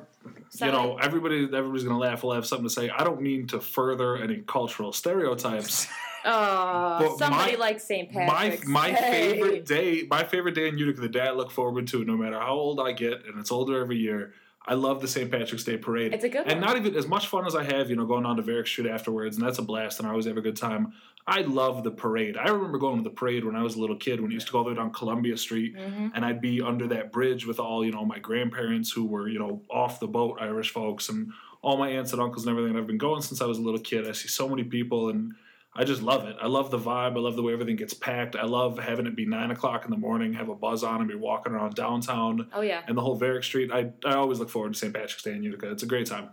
So 0.49 0.67
you 0.67 0.71
know, 0.71 0.97
everybody, 1.01 1.45
everybody's 1.51 1.83
gonna 1.83 1.97
laugh. 1.97 2.21
Will 2.21 2.33
have 2.33 2.45
something 2.45 2.67
to 2.67 2.73
say. 2.73 2.91
I 2.91 3.03
don't 3.03 3.21
mean 3.21 3.47
to 3.47 3.59
further 3.59 4.17
any 4.17 4.43
cultural 4.45 4.93
stereotypes. 4.93 5.87
Oh, 6.25 7.15
somebody 7.17 7.53
my- 7.53 7.57
like 7.57 7.79
St. 7.79 8.13
my 8.13 8.25
Patrick's 8.25 8.67
my 8.67 8.91
Day. 8.91 9.31
favorite 9.31 9.65
day, 9.65 10.05
my 10.11 10.25
favorite 10.25 10.53
day 10.53 10.67
in 10.67 10.77
Utica, 10.77 10.99
the 10.99 11.07
day 11.07 11.21
I 11.21 11.31
look 11.31 11.49
forward 11.49 11.87
to, 11.87 12.03
no 12.03 12.17
matter 12.17 12.37
how 12.37 12.55
old 12.55 12.81
I 12.81 12.91
get, 12.91 13.25
and 13.25 13.39
it's 13.39 13.53
older 13.53 13.79
every 13.79 13.95
year. 13.97 14.33
I 14.67 14.73
love 14.75 15.01
the 15.01 15.07
St. 15.07 15.31
Patrick's 15.31 15.63
Day 15.63 15.77
parade. 15.77 16.13
It's 16.13 16.23
a 16.23 16.29
good 16.29 16.45
and 16.45 16.59
one. 16.59 16.67
not 16.67 16.77
even 16.77 16.95
as 16.95 17.07
much 17.07 17.27
fun 17.27 17.47
as 17.47 17.55
I 17.55 17.63
have, 17.63 17.89
you 17.89 17.95
know, 17.95 18.05
going 18.05 18.25
on 18.25 18.35
to 18.35 18.41
Varick 18.41 18.67
Street 18.67 18.87
afterwards, 18.89 19.37
and 19.37 19.45
that's 19.45 19.57
a 19.57 19.61
blast, 19.61 19.99
and 19.99 20.07
I 20.07 20.11
always 20.11 20.25
have 20.25 20.37
a 20.37 20.41
good 20.41 20.57
time. 20.57 20.93
I 21.25 21.41
love 21.41 21.83
the 21.83 21.91
parade. 21.91 22.37
I 22.37 22.49
remember 22.49 22.77
going 22.77 22.97
to 22.97 23.03
the 23.03 23.15
parade 23.15 23.45
when 23.45 23.55
I 23.55 23.63
was 23.63 23.75
a 23.75 23.79
little 23.79 23.95
kid, 23.95 24.19
when 24.21 24.31
I 24.31 24.33
used 24.33 24.47
to 24.47 24.51
go 24.51 24.59
all 24.59 24.63
the 24.65 24.71
way 24.71 24.75
down 24.75 24.91
Columbia 24.91 25.37
Street, 25.37 25.75
Mhm. 25.75 26.11
and 26.13 26.25
I'd 26.25 26.41
be 26.41 26.61
under 26.61 26.87
that 26.87 27.11
bridge 27.11 27.47
with 27.47 27.59
all, 27.59 27.85
you 27.85 27.91
know, 27.91 28.03
my 28.05 28.19
grandparents 28.19 28.91
who 28.91 29.05
were, 29.05 29.27
you 29.29 29.39
know, 29.39 29.61
off 29.69 29.99
the 29.99 30.07
boat 30.07 30.37
Irish 30.41 30.71
folks, 30.71 31.09
and 31.09 31.31
all 31.61 31.77
my 31.77 31.89
aunts 31.89 32.13
and 32.13 32.21
uncles 32.21 32.45
and 32.45 32.51
everything. 32.51 32.71
And 32.71 32.79
I've 32.79 32.87
been 32.87 32.97
going 32.97 33.21
since 33.21 33.41
I 33.41 33.45
was 33.45 33.57
a 33.57 33.61
little 33.61 33.79
kid. 33.79 34.07
I 34.07 34.11
see 34.11 34.27
so 34.27 34.47
many 34.47 34.63
people, 34.63 35.09
and 35.09 35.33
I 35.75 35.83
just 35.83 36.01
love 36.01 36.25
it. 36.27 36.35
I 36.41 36.47
love 36.47 36.71
the 36.71 36.79
vibe. 36.79 37.15
I 37.15 37.19
love 37.19 37.35
the 37.35 37.43
way 37.43 37.53
everything 37.53 37.75
gets 37.75 37.93
packed. 37.93 38.35
I 38.35 38.43
love 38.43 38.79
having 38.79 39.05
it 39.05 39.15
be 39.15 39.25
nine 39.25 39.51
o'clock 39.51 39.85
in 39.85 39.91
the 39.91 39.97
morning, 39.97 40.33
have 40.33 40.49
a 40.49 40.55
buzz 40.55 40.83
on, 40.83 40.99
and 40.99 41.07
be 41.07 41.15
walking 41.15 41.53
around 41.53 41.75
downtown 41.75 42.49
Oh 42.53 42.61
yeah. 42.61 42.81
and 42.87 42.97
the 42.97 43.01
whole 43.01 43.15
Varick 43.15 43.43
Street. 43.43 43.71
I 43.71 43.91
I 44.03 44.15
always 44.15 44.39
look 44.39 44.49
forward 44.49 44.73
to 44.73 44.79
St. 44.79 44.93
Patrick's 44.93 45.23
Day 45.23 45.33
in 45.33 45.43
Utica. 45.43 45.71
It's 45.71 45.83
a 45.83 45.87
great 45.87 46.07
time. 46.07 46.29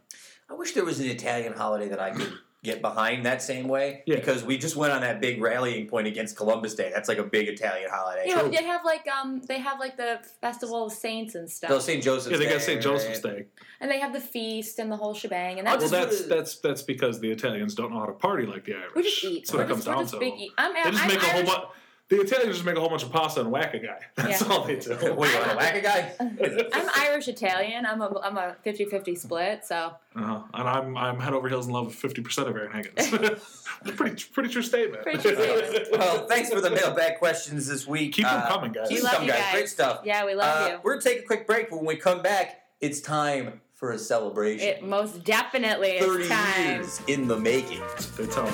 I 0.49 0.55
wish 0.55 0.73
there 0.73 0.85
was 0.85 1.01
an 1.01 1.07
Italian 1.07 1.53
holiday 1.53 1.89
that 1.89 2.01
I 2.01 2.11
could 2.13 2.33
get 2.65 2.81
behind 2.83 3.25
that 3.25 3.41
same 3.43 3.69
way 3.69 4.03
Yeah. 4.07 4.17
because 4.17 4.43
we 4.43 4.59
just 4.59 4.75
went 4.77 4.93
on 4.93 5.03
that 5.03 5.21
big 5.21 5.41
rallying 5.41 5.87
point 5.87 6.07
against 6.09 6.37
Columbus 6.37 6.75
Day. 6.75 6.91
That's 6.93 7.09
like 7.09 7.19
a 7.19 7.23
big 7.23 7.47
Italian 7.49 7.89
holiday. 7.93 8.25
You 8.27 8.35
know, 8.37 8.49
they 8.49 8.65
have 8.65 8.85
like 8.85 9.07
um, 9.09 9.41
they 9.47 9.59
have 9.59 9.79
like 9.79 9.97
the 9.97 10.19
festival 10.41 10.87
of 10.87 10.93
saints 10.93 11.35
and 11.37 11.49
stuff, 11.51 11.71
So 11.71 11.79
St. 11.79 12.03
Joseph's 12.03 12.33
Yeah, 12.33 12.45
they 12.45 12.53
got 12.53 12.63
St. 12.63 12.83
Joseph's 12.83 13.23
right? 13.25 13.37
Day. 13.37 13.45
and 13.81 13.91
they 13.91 14.01
have 14.01 14.13
the 14.13 14.21
feast 14.21 14.79
and 14.81 14.91
the 14.91 14.97
whole 14.97 15.15
shebang, 15.15 15.59
and 15.59 15.67
that's 15.67 15.91
Well, 15.91 16.07
just- 16.07 16.29
that's 16.29 16.29
that's 16.29 16.57
that's 16.57 16.83
because 16.83 17.21
the 17.21 17.31
Italians 17.31 17.75
don't 17.75 17.93
know 17.93 18.01
how 18.01 18.07
to 18.07 18.13
party 18.13 18.47
like 18.47 18.65
the 18.65 18.75
Irish. 18.75 18.91
we 18.97 19.03
just 19.03 19.25
eat. 19.25 19.41
That's 19.47 19.53
what 19.53 19.63
it 19.63 19.69
comes 19.69 19.85
just, 19.85 19.89
we're 19.89 19.95
down 19.95 20.03
just 20.05 20.15
to. 20.15 20.21
big 20.21 20.35
eat. 20.39 20.51
I'm, 20.59 20.73
They 20.75 20.83
just 20.91 21.03
I'm 21.03 21.09
make 21.09 21.23
a 21.23 21.27
whole 21.27 21.45
bunch. 21.45 21.65
The 22.09 22.21
Italians 22.21 22.55
just 22.55 22.65
make 22.65 22.77
a 22.77 22.81
whole 22.81 22.89
bunch 22.89 23.03
of 23.03 23.11
pasta 23.11 23.41
and 23.41 23.51
whack 23.51 23.75
a 23.75 23.81
guy. 23.81 23.99
That's 24.15 24.41
Yeah. 24.41 24.49
all 24.49 24.63
they 24.65 24.77
do. 24.77 24.91
What, 25.15 25.29
you 25.29 25.39
want 25.39 25.51
to 25.51 25.57
whack 25.57 25.75
a 25.75 25.81
guy? 25.81 26.13
I'm 26.73 26.89
Irish 26.95 27.27
Italian. 27.27 27.85
I'm 27.85 28.01
a 28.01 28.21
I'm 28.21 28.37
a 28.37 28.55
50-50 28.65 29.19
split. 29.19 29.65
So 29.65 29.93
Uh-huh. 30.15 30.43
And 30.55 30.69
I'm 30.69 30.97
I'm 30.97 31.19
head 31.19 31.33
over 31.35 31.49
heels 31.49 31.67
in 31.67 31.73
love 31.73 31.87
with 31.87 31.97
fifty 31.97 32.23
percent 32.23 32.49
of 32.49 32.55
Erin 32.57 32.71
Higgins. 32.73 33.65
pretty 33.97 34.25
pretty 34.33 34.49
true 34.51 34.63
statement. 34.63 35.03
Pretty 35.03 35.19
true 35.19 35.35
statement. 35.35 35.89
well, 35.99 36.27
thanks 36.29 36.49
for 36.53 36.61
the 36.61 36.71
mailbag 36.71 37.19
questions 37.19 37.67
this 37.67 37.89
week. 37.89 38.13
Keep 38.13 38.27
them 38.27 38.41
Uh, 38.43 38.49
coming, 38.49 38.71
guys. 38.73 38.89
Keep 38.89 38.99
them 38.99 39.05
love 39.05 39.13
coming, 39.15 39.27
you 39.29 39.33
guys. 39.35 39.43
guys. 39.43 39.53
Great 39.53 39.69
stuff. 39.69 40.01
yeah, 40.05 40.25
we 40.25 40.35
love 40.35 40.71
Uh, 40.71 40.79
we're 40.85 40.93
going 40.93 41.03
to 41.03 41.09
take 41.09 41.21
a 41.21 41.27
quick 41.27 41.47
break, 41.47 41.71
but 41.71 41.77
when 41.79 41.87
we 41.87 41.97
come 41.97 42.23
back, 42.23 42.61
it's 42.81 43.01
time 43.01 43.61
for 43.75 43.91
a 43.91 43.99
celebration. 43.99 44.67
It 44.69 44.83
most 44.85 45.25
definitely 45.25 45.99
30 45.99 46.23
is 46.23 46.29
time. 46.29 46.67
years 46.77 47.01
in 47.09 47.27
the 47.27 47.37
making. 47.37 47.83
They 48.17 48.27
tell 48.27 48.45
me. 48.45 48.53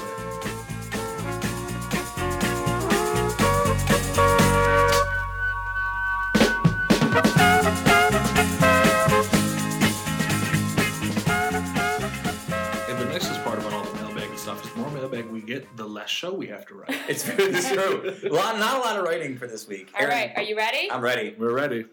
The 15.23 15.33
we 15.33 15.41
get, 15.41 15.77
the 15.77 15.85
less 15.87 16.11
show 16.11 16.33
we 16.33 16.47
have 16.49 16.66
to 16.66 16.75
write. 16.75 16.97
It's 17.09 17.27
really 17.29 17.61
true. 17.61 18.14
A 18.25 18.33
lot, 18.33 18.59
not 18.59 18.77
a 18.77 18.81
lot 18.81 18.97
of 18.99 19.05
writing 19.05 19.37
for 19.37 19.47
this 19.47 19.66
week. 19.68 19.91
All 19.95 20.03
Erin, 20.03 20.11
right, 20.16 20.33
are 20.37 20.43
you 20.43 20.57
ready? 20.57 20.91
I'm 20.91 21.01
ready. 21.01 21.35
We're 21.39 21.53
ready. 21.55 21.87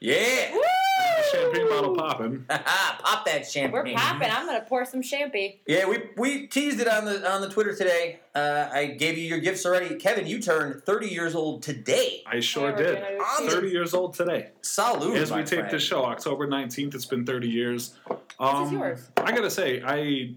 Yeah. 0.00 0.52
Woo! 0.54 0.62
champagne 1.30 1.68
bottle 1.68 1.94
popping. 1.96 2.44
Pop 2.48 3.24
that 3.24 3.48
champagne. 3.48 3.72
We're 3.72 3.94
popping. 3.94 4.28
I'm 4.30 4.46
gonna 4.46 4.64
pour 4.68 4.84
some 4.84 5.00
champagne. 5.02 5.54
Yeah, 5.66 5.86
we 5.88 5.98
we 6.16 6.46
teased 6.48 6.80
it 6.80 6.88
on 6.88 7.04
the 7.04 7.30
on 7.30 7.40
the 7.40 7.48
Twitter 7.48 7.74
today. 7.74 8.18
Uh, 8.34 8.68
I 8.72 8.86
gave 8.86 9.16
you 9.16 9.24
your 9.24 9.38
gifts 9.38 9.64
already. 9.64 9.94
Kevin, 9.96 10.26
you 10.26 10.40
turned 10.40 10.82
30 10.84 11.08
years 11.08 11.34
old 11.34 11.62
today. 11.62 12.22
I 12.26 12.40
sure 12.40 12.70
Yeah, 12.70 12.76
did. 12.76 13.02
I'm 13.24 13.48
30 13.48 13.68
years 13.68 13.94
old 13.94 14.14
today. 14.14 14.50
Salute, 14.62 15.16
As 15.16 15.30
we 15.30 15.36
my 15.38 15.42
tape 15.42 15.60
friend. 15.60 15.72
this 15.74 15.82
show, 15.82 16.04
October 16.04 16.46
19th, 16.48 16.94
it's 16.94 17.06
been 17.06 17.24
30 17.24 17.48
years. 17.48 17.94
This 18.08 18.18
Um, 18.40 18.66
is 18.66 18.72
yours. 18.72 19.08
I 19.18 19.30
gotta 19.32 19.50
say, 19.50 19.82
I 19.84 20.34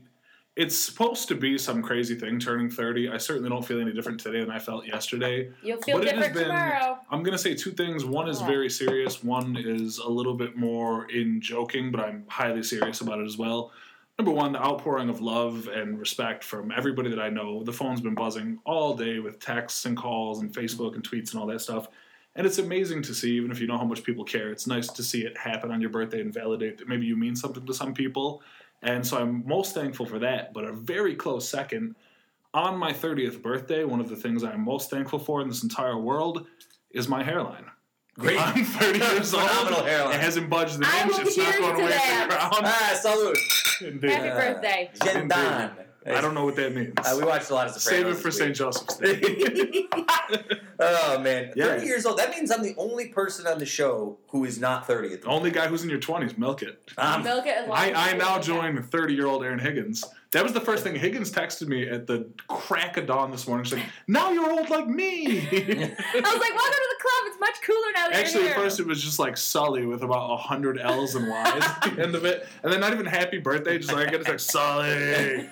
it's 0.56 0.76
supposed 0.78 1.28
to 1.28 1.36
be 1.36 1.58
some 1.58 1.82
crazy 1.82 2.16
thing 2.16 2.40
turning 2.40 2.70
30. 2.70 3.10
I 3.10 3.18
certainly 3.18 3.50
don't 3.50 3.66
feel 3.66 3.82
any 3.82 3.92
different 3.92 4.20
today 4.22 4.40
than 4.40 4.50
I 4.52 4.60
felt 4.60 4.88
yesterday. 4.88 5.52
You'll 5.62 5.82
feel 5.82 5.98
But 5.98 6.08
it 6.08 6.16
has 6.16 6.28
different 6.28 6.34
been- 6.36 6.44
tomorrow. 6.48 7.00
I'm 7.12 7.24
gonna 7.24 7.38
say 7.38 7.56
two 7.56 7.72
things. 7.72 8.06
One 8.06 8.30
is 8.30 8.40
Yeah. 8.40 8.48
very 8.48 8.70
serious. 8.70 9.22
One 9.24 9.58
is 9.58 9.98
a 9.98 10.08
little 10.10 10.34
bit 10.34 10.56
more 10.56 11.10
in 11.12 11.42
joking, 11.42 11.92
but 11.92 12.00
I'm 12.00 12.24
highly 12.30 12.64
serious 12.64 13.02
about 13.02 13.20
it 13.20 13.26
as 13.26 13.38
well. 13.38 13.72
Number 14.18 14.32
one, 14.32 14.54
the 14.54 14.64
outpouring 14.64 15.10
of 15.10 15.20
love 15.20 15.68
and 15.68 16.00
respect 16.00 16.42
from 16.42 16.72
everybody 16.72 17.10
that 17.10 17.20
I 17.20 17.28
know. 17.28 17.64
The 17.66 17.74
phone's 17.74 18.00
been 18.00 18.16
buzzing 18.16 18.60
all 18.66 18.96
day 18.96 19.20
with 19.20 19.40
texts 19.42 19.86
and 19.86 19.98
calls 19.98 20.40
and 20.40 20.54
Facebook 20.54 20.96
and 20.96 21.04
tweets 21.04 21.34
and 21.34 21.42
all 21.42 21.48
that 21.48 21.60
stuff. 21.60 21.90
And 22.38 22.48
it's 22.48 22.58
amazing 22.60 23.02
to 23.04 23.14
see, 23.14 23.36
even 23.36 23.52
if 23.52 23.60
you 23.60 23.68
know 23.68 23.78
how 23.78 23.84
much 23.86 24.04
people 24.04 24.24
care. 24.24 24.52
It's 24.52 24.68
nice 24.68 24.88
to 24.88 25.04
see 25.04 25.26
it 25.26 25.38
happen 25.38 25.70
on 25.70 25.82
your 25.82 25.90
birthday 25.90 26.22
and 26.22 26.34
validate 26.34 26.78
that 26.78 26.88
maybe 26.88 27.06
you 27.06 27.18
mean 27.18 27.36
something 27.36 27.66
to 27.66 27.74
some 27.74 27.94
people. 27.94 28.42
And 28.86 29.06
so 29.06 29.18
I'm 29.18 29.46
most 29.48 29.74
thankful 29.74 30.06
for 30.06 30.20
that. 30.20 30.54
But 30.54 30.64
a 30.64 30.72
very 30.72 31.16
close 31.16 31.50
second, 31.50 31.96
on 32.54 32.78
my 32.78 32.94
30th 32.94 33.42
birthday, 33.42 33.84
one 33.84 34.00
of 34.00 34.08
the 34.08 34.16
things 34.16 34.44
I'm 34.44 34.62
most 34.62 34.90
thankful 34.90 35.20
for 35.20 35.42
in 35.42 35.50
this 35.50 35.64
entire 35.64 35.98
world 35.98 36.46
is 36.92 37.10
my 37.10 37.24
hairline. 37.24 37.66
Great. 38.18 38.40
I'm 38.40 38.64
30 38.64 39.00
years 39.14 39.34
old. 39.34 39.44
Phenomenal 39.50 39.84
hairline. 39.84 40.14
It 40.16 40.22
hasn't 40.22 40.50
budged 40.50 40.76
an 40.78 40.84
I 40.86 41.02
inch. 41.02 41.12
will 41.12 41.20
It's 41.28 41.36
not 41.38 41.54
going 41.58 41.76
to 41.76 41.82
away 41.82 41.90
that. 41.90 42.20
from 42.20 42.30
the 42.30 42.36
ground. 42.36 42.66
Ah, 42.66 42.98
salute. 43.02 43.38
Indeed. 43.82 44.12
Happy 44.12 44.30
birthday. 44.54 44.92
Gendan. 44.96 45.72
I 46.06 46.22
don't 46.22 46.34
know 46.36 46.46
what 46.46 46.56
that 46.58 46.76
means. 46.76 46.94
Uh, 46.98 47.16
we 47.20 47.26
watched 47.26 47.50
a 47.50 47.54
lot 47.56 47.68
of 47.68 47.74
Save 47.74 47.98
Sopranos 48.00 48.20
it 48.20 48.22
for 48.22 48.32
St. 48.32 48.56
Joseph's 48.56 48.98
Day. 48.98 49.88
oh 50.80 51.20
man, 51.20 51.52
Yeah. 51.56 51.66
30 51.66 51.86
years 51.86 52.06
old. 52.06 52.20
That 52.20 52.30
means 52.30 52.52
I'm 52.52 52.62
the 52.62 52.76
only 52.78 53.08
person 53.10 53.48
on 53.48 53.58
the 53.60 53.66
show 53.66 54.18
who 54.28 54.46
is 54.46 54.60
not 54.60 54.86
30 54.86 55.14
at 55.14 55.22
the 55.24 55.28
Only 55.28 55.52
guy 55.52 55.68
who's 55.68 55.84
in 55.84 55.90
your 55.90 56.00
20s, 56.00 56.38
milk 56.38 56.62
it. 56.62 56.80
Um, 56.98 57.24
Milk 57.24 57.46
it 57.48 57.68
I, 57.72 57.92
I 58.12 58.14
now 58.18 58.34
want. 58.34 58.44
join 58.44 58.82
30 58.84 59.14
year 59.14 59.26
old 59.26 59.44
Erin 59.44 59.60
Higgins. 59.60 60.04
That 60.32 60.44
was 60.44 60.54
the 60.54 60.60
first 60.60 60.84
thing. 60.84 60.96
Higgins 60.96 61.32
texted 61.32 61.68
me 61.68 61.88
at 61.88 62.08
the 62.08 62.28
crack 62.48 62.98
of 62.98 63.06
dawn 63.08 63.32
this 63.32 63.48
morning. 63.48 63.64
She's 63.64 63.74
like, 63.78 63.86
now 64.08 64.32
you're 64.32 64.52
old 64.52 64.70
like 64.70 64.88
me. 64.88 65.40
I 65.40 65.42
was 65.42 65.50
like, 65.52 66.14
welcome 66.14 66.74
to 66.74 66.90
the 66.90 67.02
club. 67.02 67.24
It's 67.28 67.40
much 67.40 67.56
cooler 67.64 67.92
now 67.94 68.08
that 68.10 68.16
Actually, 68.16 68.44
you're 68.46 68.54
at 68.54 68.58
first 68.58 68.80
it 68.80 68.88
was 68.88 69.02
just 69.02 69.18
like 69.18 69.38
Sully 69.38 69.86
with 69.86 70.04
about 70.04 70.28
100 70.30 70.78
L's 70.80 71.16
and 71.16 71.30
Y's 71.30 71.64
at 71.64 71.82
the 71.96 72.04
end 72.04 72.16
of 72.16 72.26
it. 72.26 72.48
And 72.64 72.74
then 72.74 72.82
not 72.82 72.92
even 72.92 73.06
happy 73.06 73.38
birthday, 73.38 73.78
just 73.78 73.94
like 73.94 74.08
I 74.08 74.12
get 74.12 74.26
to 74.26 74.32
like, 74.32 74.40
Sully, 74.42 75.48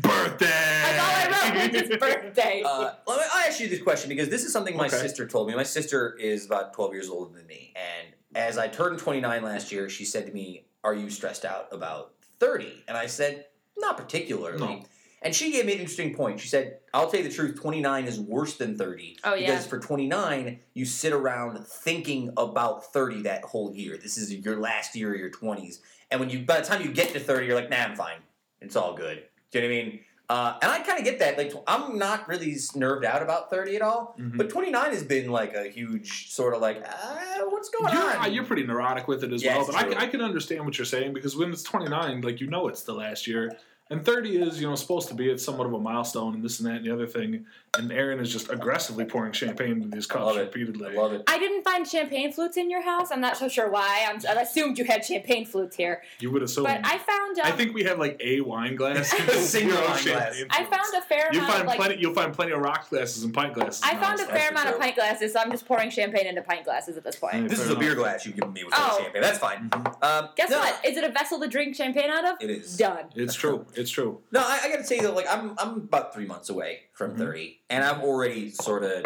birthday. 0.00 0.46
That's 0.46 0.98
all 0.98 1.44
I 1.44 1.54
wrote 1.62 1.72
was 1.72 1.80
his 1.88 1.96
birthday. 1.98 2.62
Uh, 2.64 2.92
let 3.06 3.18
me, 3.18 3.24
I'll 3.32 3.46
ask 3.48 3.60
you 3.60 3.68
this 3.68 3.82
question 3.82 4.08
because 4.08 4.28
this 4.28 4.44
is 4.44 4.52
something 4.52 4.76
my 4.76 4.86
Okay. 4.86 4.96
sister 4.96 5.26
told 5.26 5.48
me. 5.48 5.54
My 5.54 5.62
sister 5.62 6.16
is 6.16 6.46
about 6.46 6.72
12 6.72 6.92
years 6.92 7.08
older 7.08 7.36
than 7.36 7.46
me. 7.46 7.72
And 7.76 8.08
as 8.34 8.58
I 8.58 8.68
turned 8.68 8.98
29 8.98 9.42
last 9.42 9.70
year, 9.70 9.88
she 9.88 10.04
said 10.04 10.26
to 10.26 10.32
me, 10.32 10.64
Are 10.82 10.94
you 10.94 11.08
stressed 11.10 11.44
out 11.44 11.68
about 11.70 12.12
30? 12.40 12.84
And 12.88 12.96
I 12.96 13.06
said, 13.06 13.46
Not 13.76 13.96
particularly. 13.96 14.58
No. 14.58 14.82
And 15.22 15.34
she 15.34 15.50
gave 15.50 15.64
me 15.64 15.72
an 15.72 15.78
interesting 15.78 16.14
point. 16.14 16.38
She 16.38 16.48
said, 16.48 16.80
I'll 16.92 17.10
tell 17.10 17.20
you 17.20 17.28
the 17.28 17.34
truth, 17.34 17.58
29 17.58 18.04
is 18.04 18.20
worse 18.20 18.56
than 18.56 18.76
30. 18.76 19.18
Oh, 19.24 19.34
yeah. 19.34 19.46
Because 19.46 19.66
for 19.66 19.78
29, 19.78 20.60
you 20.74 20.84
sit 20.84 21.14
around 21.14 21.66
thinking 21.66 22.30
about 22.36 22.92
30 22.92 23.22
that 23.22 23.42
whole 23.44 23.72
year. 23.74 23.96
This 23.96 24.18
is 24.18 24.30
your 24.30 24.60
last 24.60 24.94
year 24.94 25.14
of 25.14 25.18
your 25.18 25.30
20s. 25.30 25.78
And 26.10 26.20
when 26.20 26.28
you, 26.28 26.40
by 26.40 26.60
the 26.60 26.66
time 26.66 26.82
you 26.82 26.92
get 26.92 27.14
to 27.14 27.20
30, 27.20 27.46
you're 27.46 27.54
like, 27.54 27.70
nah, 27.70 27.78
I'm 27.78 27.96
fine. 27.96 28.18
It's 28.60 28.76
all 28.76 28.94
good. 28.94 29.22
Do 29.50 29.60
you 29.60 29.66
know 29.66 29.74
what 29.74 29.80
I 29.80 29.84
mean? 29.84 30.00
Uh, 30.28 30.56
and 30.62 30.72
I 30.72 30.78
kind 30.80 30.98
of 30.98 31.04
get 31.04 31.18
that. 31.18 31.36
Like, 31.36 31.52
I'm 31.66 31.98
not 31.98 32.26
really 32.28 32.56
nerved 32.74 33.04
out 33.04 33.22
about 33.22 33.50
30 33.50 33.76
at 33.76 33.82
all. 33.82 34.16
Mhm. 34.18 34.38
But 34.38 34.48
29 34.48 34.90
has 34.90 35.02
been 35.02 35.30
like 35.30 35.54
a 35.54 35.68
huge 35.68 36.30
sort 36.32 36.54
of 36.54 36.62
like, 36.62 36.78
uh, 36.82 37.44
what's 37.50 37.68
going 37.68 37.92
You're, 37.92 38.16
on? 38.16 38.32
you're 38.32 38.44
pretty 38.44 38.64
neurotic 38.64 39.06
with 39.06 39.22
it 39.22 39.32
as 39.32 39.42
Yeah, 39.42 39.58
well, 39.58 39.66
but. 39.66 39.74
I, 39.96 40.04
I 40.04 40.06
can 40.06 40.22
understand 40.22 40.64
what 40.64 40.78
you're 40.78 40.86
saying 40.86 41.12
because 41.12 41.36
when 41.36 41.50
it's 41.50 41.62
29, 41.62 42.22
like 42.22 42.40
you 42.40 42.46
know 42.46 42.68
it's 42.68 42.84
the 42.84 42.94
last 42.94 43.26
year, 43.26 43.52
and 43.90 44.04
30 44.04 44.36
is 44.38 44.60
you 44.60 44.66
know 44.68 44.74
supposed 44.74 45.08
to 45.08 45.14
be 45.14 45.28
it's 45.30 45.44
somewhat 45.44 45.66
of 45.66 45.72
a 45.74 45.78
milestone 45.78 46.34
and 46.34 46.42
this 46.42 46.58
and 46.58 46.68
that 46.68 46.76
and 46.76 46.86
the 46.86 46.90
other 46.92 47.06
thing, 47.06 47.44
and 47.78 47.92
Erin 47.92 48.18
is 48.18 48.32
just 48.32 48.50
aggressively 48.50 49.04
pouring 49.04 49.32
champagne 49.32 49.72
into 49.72 49.88
these 49.88 50.06
cups 50.06 50.24
love 50.24 50.36
repeatedly. 50.36 50.88
I 50.96 51.00
love 51.00 51.12
it. 51.12 51.22
I 51.28 51.38
didn't 51.38 51.64
find 51.64 51.86
champagne 51.86 52.32
flutes 52.32 52.56
in 52.56 52.70
your 52.70 52.82
house. 52.82 53.10
I'm 53.10 53.20
not 53.20 53.36
so 53.36 53.46
sure 53.48 53.70
why. 53.70 54.06
I'm, 54.08 54.20
I 54.26 54.40
assumed 54.42 54.78
you 54.78 54.84
had 54.84 55.04
champagne 55.04 55.44
flutes 55.44 55.76
here. 55.76 56.02
You 56.20 56.30
would 56.30 56.42
assume. 56.42 56.64
But 56.64 56.80
I 56.84 56.98
found 56.98 57.38
um, 57.38 57.46
I 57.46 57.50
think 57.52 57.74
we 57.74 57.84
have 57.84 57.98
like 57.98 58.18
a 58.24 58.40
wine 58.40 58.74
glass, 58.76 59.10
Single 59.32 59.76
wine 59.76 59.98
champagne 59.98 60.46
glass. 60.48 60.58
I 60.58 60.64
found 60.64 60.94
a 60.96 61.02
fair 61.02 61.28
You 61.32 61.40
amount 61.40 61.52
find 61.52 61.60
of 61.62 61.66
like 61.68 61.76
plenty. 61.78 62.00
You'll 62.00 62.14
find 62.14 62.32
plenty 62.32 62.52
of 62.52 62.60
rock 62.60 62.88
glasses 62.88 63.22
and 63.24 63.34
pint 63.34 63.52
glasses. 63.54 63.82
I 63.84 63.96
found 63.96 64.18
a 64.20 64.24
fair 64.24 64.48
amount 64.50 64.70
of 64.70 64.78
pint 64.80 64.94
glasses, 64.94 65.34
so 65.34 65.40
I'm 65.40 65.50
just 65.50 65.66
pouring 65.66 65.90
champagne 65.90 66.26
into 66.26 66.42
pint 66.42 66.64
glasses 66.64 66.96
at 66.96 67.04
this 67.04 67.16
point. 67.16 67.34
Yeah. 67.34 67.48
This 67.48 67.60
is 67.60 67.66
Fair 67.66 67.76
a 67.76 67.78
beer 67.78 67.94
glass 67.94 68.24
you've 68.24 68.36
given 68.36 68.52
me 68.54 68.64
with 68.64 68.72
Oh. 68.76 68.98
champagne. 69.02 69.20
That's 69.20 69.38
fine. 69.38 69.70
Um, 70.00 70.28
Guess 70.36 70.50
no, 70.50 70.58
what? 70.58 70.84
Is 70.86 70.96
it 70.96 71.04
a 71.04 71.10
vessel 71.10 71.38
to 71.40 71.48
drink 71.48 71.76
champagne 71.76 72.10
out 72.10 72.24
of? 72.24 72.36
It 72.40 72.50
is. 72.50 72.76
Done. 72.76 73.04
It's 73.14 73.34
true. 73.34 73.66
It's 73.76 73.90
true. 73.90 74.20
No, 74.32 74.40
I, 74.40 74.60
I 74.64 74.68
got 74.68 74.76
to 74.78 74.84
say 74.84 74.96
you 74.96 75.02
though, 75.02 75.12
like 75.14 75.26
I'm 75.28 75.54
I'm 75.58 75.76
about 75.76 76.14
three 76.14 76.26
months 76.26 76.48
away 76.50 76.80
from 76.92 77.12
Mhm. 77.12 77.18
thirty, 77.18 77.60
and 77.70 77.84
I'm 77.84 78.00
already 78.02 78.50
sort 78.50 78.82
of 78.84 79.04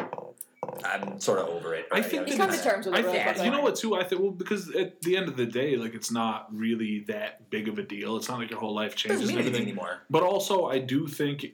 I'm 0.84 1.18
sort 1.20 1.38
of 1.40 1.48
over 1.48 1.74
it. 1.74 1.86
I 1.90 1.96
already. 1.96 2.08
think 2.08 2.22
I'm 2.22 2.28
You 2.28 2.36
that 2.38 2.48
come 2.48 2.56
to 2.58 2.62
terms 2.62 2.86
with 2.86 2.94
it 2.94 3.04
really 3.04 3.18
think 3.18 3.44
you 3.44 3.50
know 3.50 3.60
what 3.62 3.76
too. 3.76 3.94
I 3.96 4.04
think 4.04 4.20
well 4.20 4.30
because 4.30 4.74
at 4.74 5.00
the 5.02 5.16
end 5.16 5.28
of 5.28 5.36
the 5.36 5.46
day, 5.46 5.76
like 5.76 5.94
it's 5.94 6.10
not 6.10 6.54
really 6.54 7.00
that 7.08 7.50
big 7.50 7.68
of 7.68 7.78
a 7.78 7.82
deal. 7.82 8.16
It's 8.16 8.28
not 8.28 8.38
like 8.38 8.50
your 8.50 8.60
whole 8.60 8.74
life 8.74 8.94
changes 8.94 9.28
and 9.28 9.38
everything. 9.38 9.62
anymore. 9.62 10.02
But 10.10 10.22
also, 10.22 10.66
I 10.66 10.78
do 10.78 11.06
think, 11.06 11.46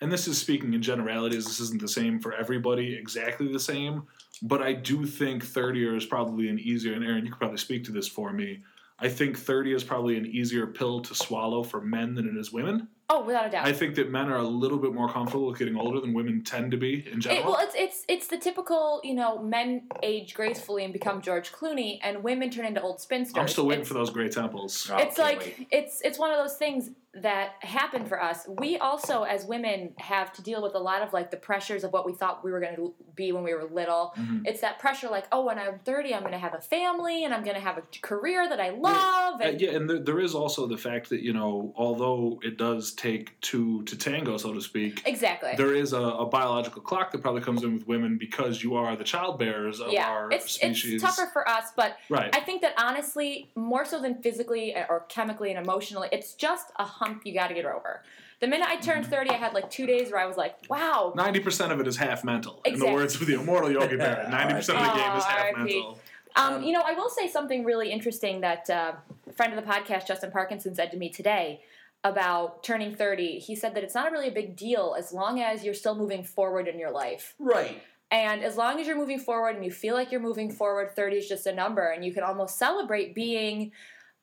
and 0.00 0.12
this 0.12 0.28
is 0.28 0.38
speaking 0.38 0.74
in 0.74 0.82
generalities. 0.82 1.46
This 1.46 1.60
isn't 1.60 1.80
the 1.80 1.88
same 1.88 2.20
for 2.20 2.32
everybody. 2.34 2.94
Exactly 2.94 3.50
the 3.52 3.60
same. 3.60 4.04
But 4.42 4.62
I 4.62 4.72
do 4.74 5.04
think 5.06 5.44
thirty 5.44 5.84
is 5.96 6.06
probably 6.06 6.48
an 6.48 6.58
easier. 6.60 6.94
And 6.94 7.04
Erin, 7.04 7.24
you 7.24 7.32
could 7.32 7.40
probably 7.40 7.58
speak 7.58 7.84
to 7.84 7.92
this 7.92 8.06
for 8.06 8.32
me. 8.32 8.60
I 9.00 9.08
think 9.08 9.38
thirty 9.38 9.72
is 9.72 9.84
probably 9.84 10.16
an 10.16 10.26
easier 10.26 10.66
pill 10.66 11.00
to 11.02 11.14
swallow 11.14 11.62
for 11.62 11.80
men 11.80 12.14
than 12.14 12.26
it 12.28 12.36
is 12.38 12.52
women. 12.52 12.88
Oh, 13.10 13.24
without 13.24 13.46
a 13.46 13.50
doubt. 13.50 13.66
I 13.66 13.72
think 13.72 13.94
that 13.94 14.10
men 14.10 14.28
are 14.28 14.36
a 14.36 14.42
little 14.46 14.76
bit 14.76 14.92
more 14.92 15.08
comfortable 15.08 15.46
with 15.46 15.58
getting 15.58 15.76
older 15.76 15.98
than 15.98 16.12
women 16.12 16.42
tend 16.44 16.72
to 16.72 16.76
be 16.76 17.06
in 17.10 17.18
It, 17.18 17.20
general. 17.20 17.52
well, 17.52 17.60
it's 17.62 17.74
it's 17.74 18.04
it's 18.08 18.26
the 18.26 18.36
typical, 18.36 19.00
you 19.04 19.14
know, 19.14 19.38
men 19.42 19.88
age 20.02 20.34
gracefully 20.34 20.84
and 20.84 20.92
become 20.92 21.22
George 21.22 21.50
Clooney, 21.52 21.98
and 22.02 22.22
women 22.22 22.50
turn 22.50 22.66
into 22.66 22.82
old 22.82 23.00
spinsters. 23.00 23.38
I'm 23.40 23.48
still 23.48 23.66
waiting 23.66 23.80
It's- 23.82 23.88
for 23.88 23.94
those 23.94 24.10
great 24.10 24.32
temples. 24.32 24.90
Oh, 24.92 24.98
it's 24.98 25.16
like 25.16 25.38
wait. 25.38 25.68
it's 25.70 26.00
it's 26.02 26.18
one 26.18 26.30
of 26.32 26.36
those 26.38 26.56
things 26.56 26.90
that 27.14 27.52
happen 27.60 28.04
for 28.04 28.22
us. 28.22 28.46
We 28.58 28.76
also, 28.76 29.22
as 29.22 29.46
women, 29.46 29.94
have 29.98 30.32
to 30.34 30.42
deal 30.42 30.62
with 30.62 30.74
a 30.74 30.78
lot 30.78 31.00
of 31.02 31.12
like 31.12 31.30
the 31.30 31.38
pressures 31.38 31.82
of 31.82 31.92
what 31.92 32.04
we 32.04 32.12
thought 32.12 32.44
we 32.44 32.52
were 32.52 32.60
going 32.60 32.76
to 32.76 32.94
be 33.16 33.32
when 33.32 33.42
we 33.42 33.54
were 33.54 33.64
little. 33.64 34.12
Mhm. 34.16 34.46
It's 34.46 34.60
that 34.60 34.78
pressure, 34.78 35.08
like, 35.08 35.24
oh, 35.32 35.46
when 35.46 35.58
I'm 35.58 35.78
30, 35.80 36.14
I'm 36.14 36.20
going 36.20 36.32
to 36.32 36.38
have 36.38 36.54
a 36.54 36.60
family 36.60 37.24
and 37.24 37.32
I'm 37.32 37.42
going 37.42 37.56
to 37.56 37.62
have 37.62 37.78
a 37.78 37.82
career 38.02 38.48
that 38.48 38.60
I 38.60 38.70
love. 38.70 39.40
Uh, 39.40 39.44
And 39.44 39.60
yeah, 39.60 39.70
and 39.70 39.88
there, 39.88 39.98
there 39.98 40.20
is 40.20 40.34
also 40.34 40.66
the 40.66 40.76
fact 40.76 41.08
that 41.08 41.22
you 41.22 41.32
know, 41.32 41.72
although 41.76 42.40
it 42.42 42.58
does 42.58 42.92
take 42.92 43.40
two 43.40 43.82
to 43.84 43.96
tango, 43.96 44.36
so 44.36 44.52
to 44.52 44.60
speak, 44.60 45.02
exactly. 45.06 45.54
there 45.56 45.74
is 45.74 45.92
a, 45.94 46.00
a 46.00 46.26
biological 46.26 46.82
clock 46.82 47.10
that 47.12 47.22
probably 47.22 47.40
comes 47.42 47.62
in 47.64 47.72
with 47.74 47.86
women 47.88 48.18
because 48.18 48.62
you 48.62 48.76
are 48.76 48.94
the 48.96 49.04
child 49.04 49.38
bearers 49.38 49.80
of 49.80 49.92
yeah, 49.92 50.08
our 50.08 50.30
it's 50.30 50.52
species. 50.52 50.94
it's 50.94 51.02
tougher 51.02 51.30
for 51.32 51.48
us, 51.48 51.72
but 51.74 51.96
right? 52.10 52.34
I 52.36 52.40
think 52.40 52.60
that 52.62 52.74
honestly, 52.78 53.50
more 53.56 53.84
so 53.86 54.00
than 54.00 54.22
physically 54.22 54.74
or 54.76 55.06
chemically 55.08 55.50
and 55.50 55.58
emotionally, 55.58 56.08
it's 56.12 56.34
just 56.34 56.66
a 56.76 56.97
hump 56.98 57.22
you 57.24 57.34
got 57.34 57.48
to 57.48 57.54
get 57.54 57.64
her 57.64 57.74
over. 57.74 58.02
The 58.40 58.46
minute 58.46 58.68
I 58.68 58.76
turned 58.76 59.04
Mm-hmm. 59.04 59.12
30, 59.12 59.30
I 59.30 59.34
had 59.34 59.52
like 59.52 59.68
two 59.70 59.86
days 59.86 60.10
where 60.12 60.20
I 60.20 60.26
was 60.26 60.36
like, 60.36 60.54
wow, 60.68 61.12
Ninety 61.16 61.40
percent 61.40 61.72
of 61.72 61.80
it 61.80 61.86
is 61.88 61.96
half 61.96 62.22
mental. 62.24 62.60
In 62.64 62.78
the 62.78 62.86
words 62.92 63.20
of 63.20 63.26
the 63.26 63.34
immortal 63.34 63.70
Yogi 63.70 63.96
Berra, 64.02 64.30
ninety 64.30 64.54
percent 64.54 64.78
of 64.78 64.84
the 64.86 64.92
game 64.92 65.16
is 65.16 65.24
half 65.24 65.38
R.I.P. 65.38 65.58
mental. 65.58 66.00
Um, 66.36 66.54
Um, 66.54 66.62
you 66.62 66.72
know, 66.72 66.82
I 66.86 66.92
will 66.92 67.08
say 67.08 67.26
something 67.28 67.64
really 67.64 67.90
interesting 67.90 68.42
that 68.42 68.68
uh, 68.70 68.92
a 69.28 69.32
friend 69.32 69.52
of 69.52 69.58
the 69.64 69.68
podcast, 69.68 70.06
Justin 70.06 70.30
Parkinson, 70.30 70.74
said 70.74 70.90
to 70.92 70.96
me 70.96 71.08
today 71.08 71.62
about 72.04 72.62
turning 72.62 72.94
30. 72.94 73.38
He 73.40 73.56
said 73.56 73.74
that 73.74 73.82
it's 73.82 73.94
not 73.94 74.12
really 74.12 74.28
a 74.28 74.32
big 74.32 74.54
deal 74.54 74.94
as 74.96 75.12
long 75.12 75.40
as 75.40 75.64
you're 75.64 75.74
still 75.74 75.96
moving 75.96 76.22
forward 76.22 76.68
in 76.68 76.78
your 76.78 76.92
life. 76.92 77.34
Right. 77.40 77.82
And 78.10 78.44
as 78.44 78.56
long 78.56 78.78
as 78.78 78.86
you're 78.86 78.96
moving 78.96 79.18
forward 79.18 79.56
and 79.56 79.64
you 79.64 79.72
feel 79.72 79.94
like 79.94 80.12
you're 80.12 80.20
moving 80.20 80.52
forward, 80.52 80.94
30 80.94 81.16
is 81.16 81.28
just 81.28 81.46
a 81.46 81.52
number. 81.52 81.88
And 81.90 82.04
you 82.04 82.12
can 82.12 82.22
almost 82.22 82.56
celebrate 82.56 83.14
being 83.16 83.72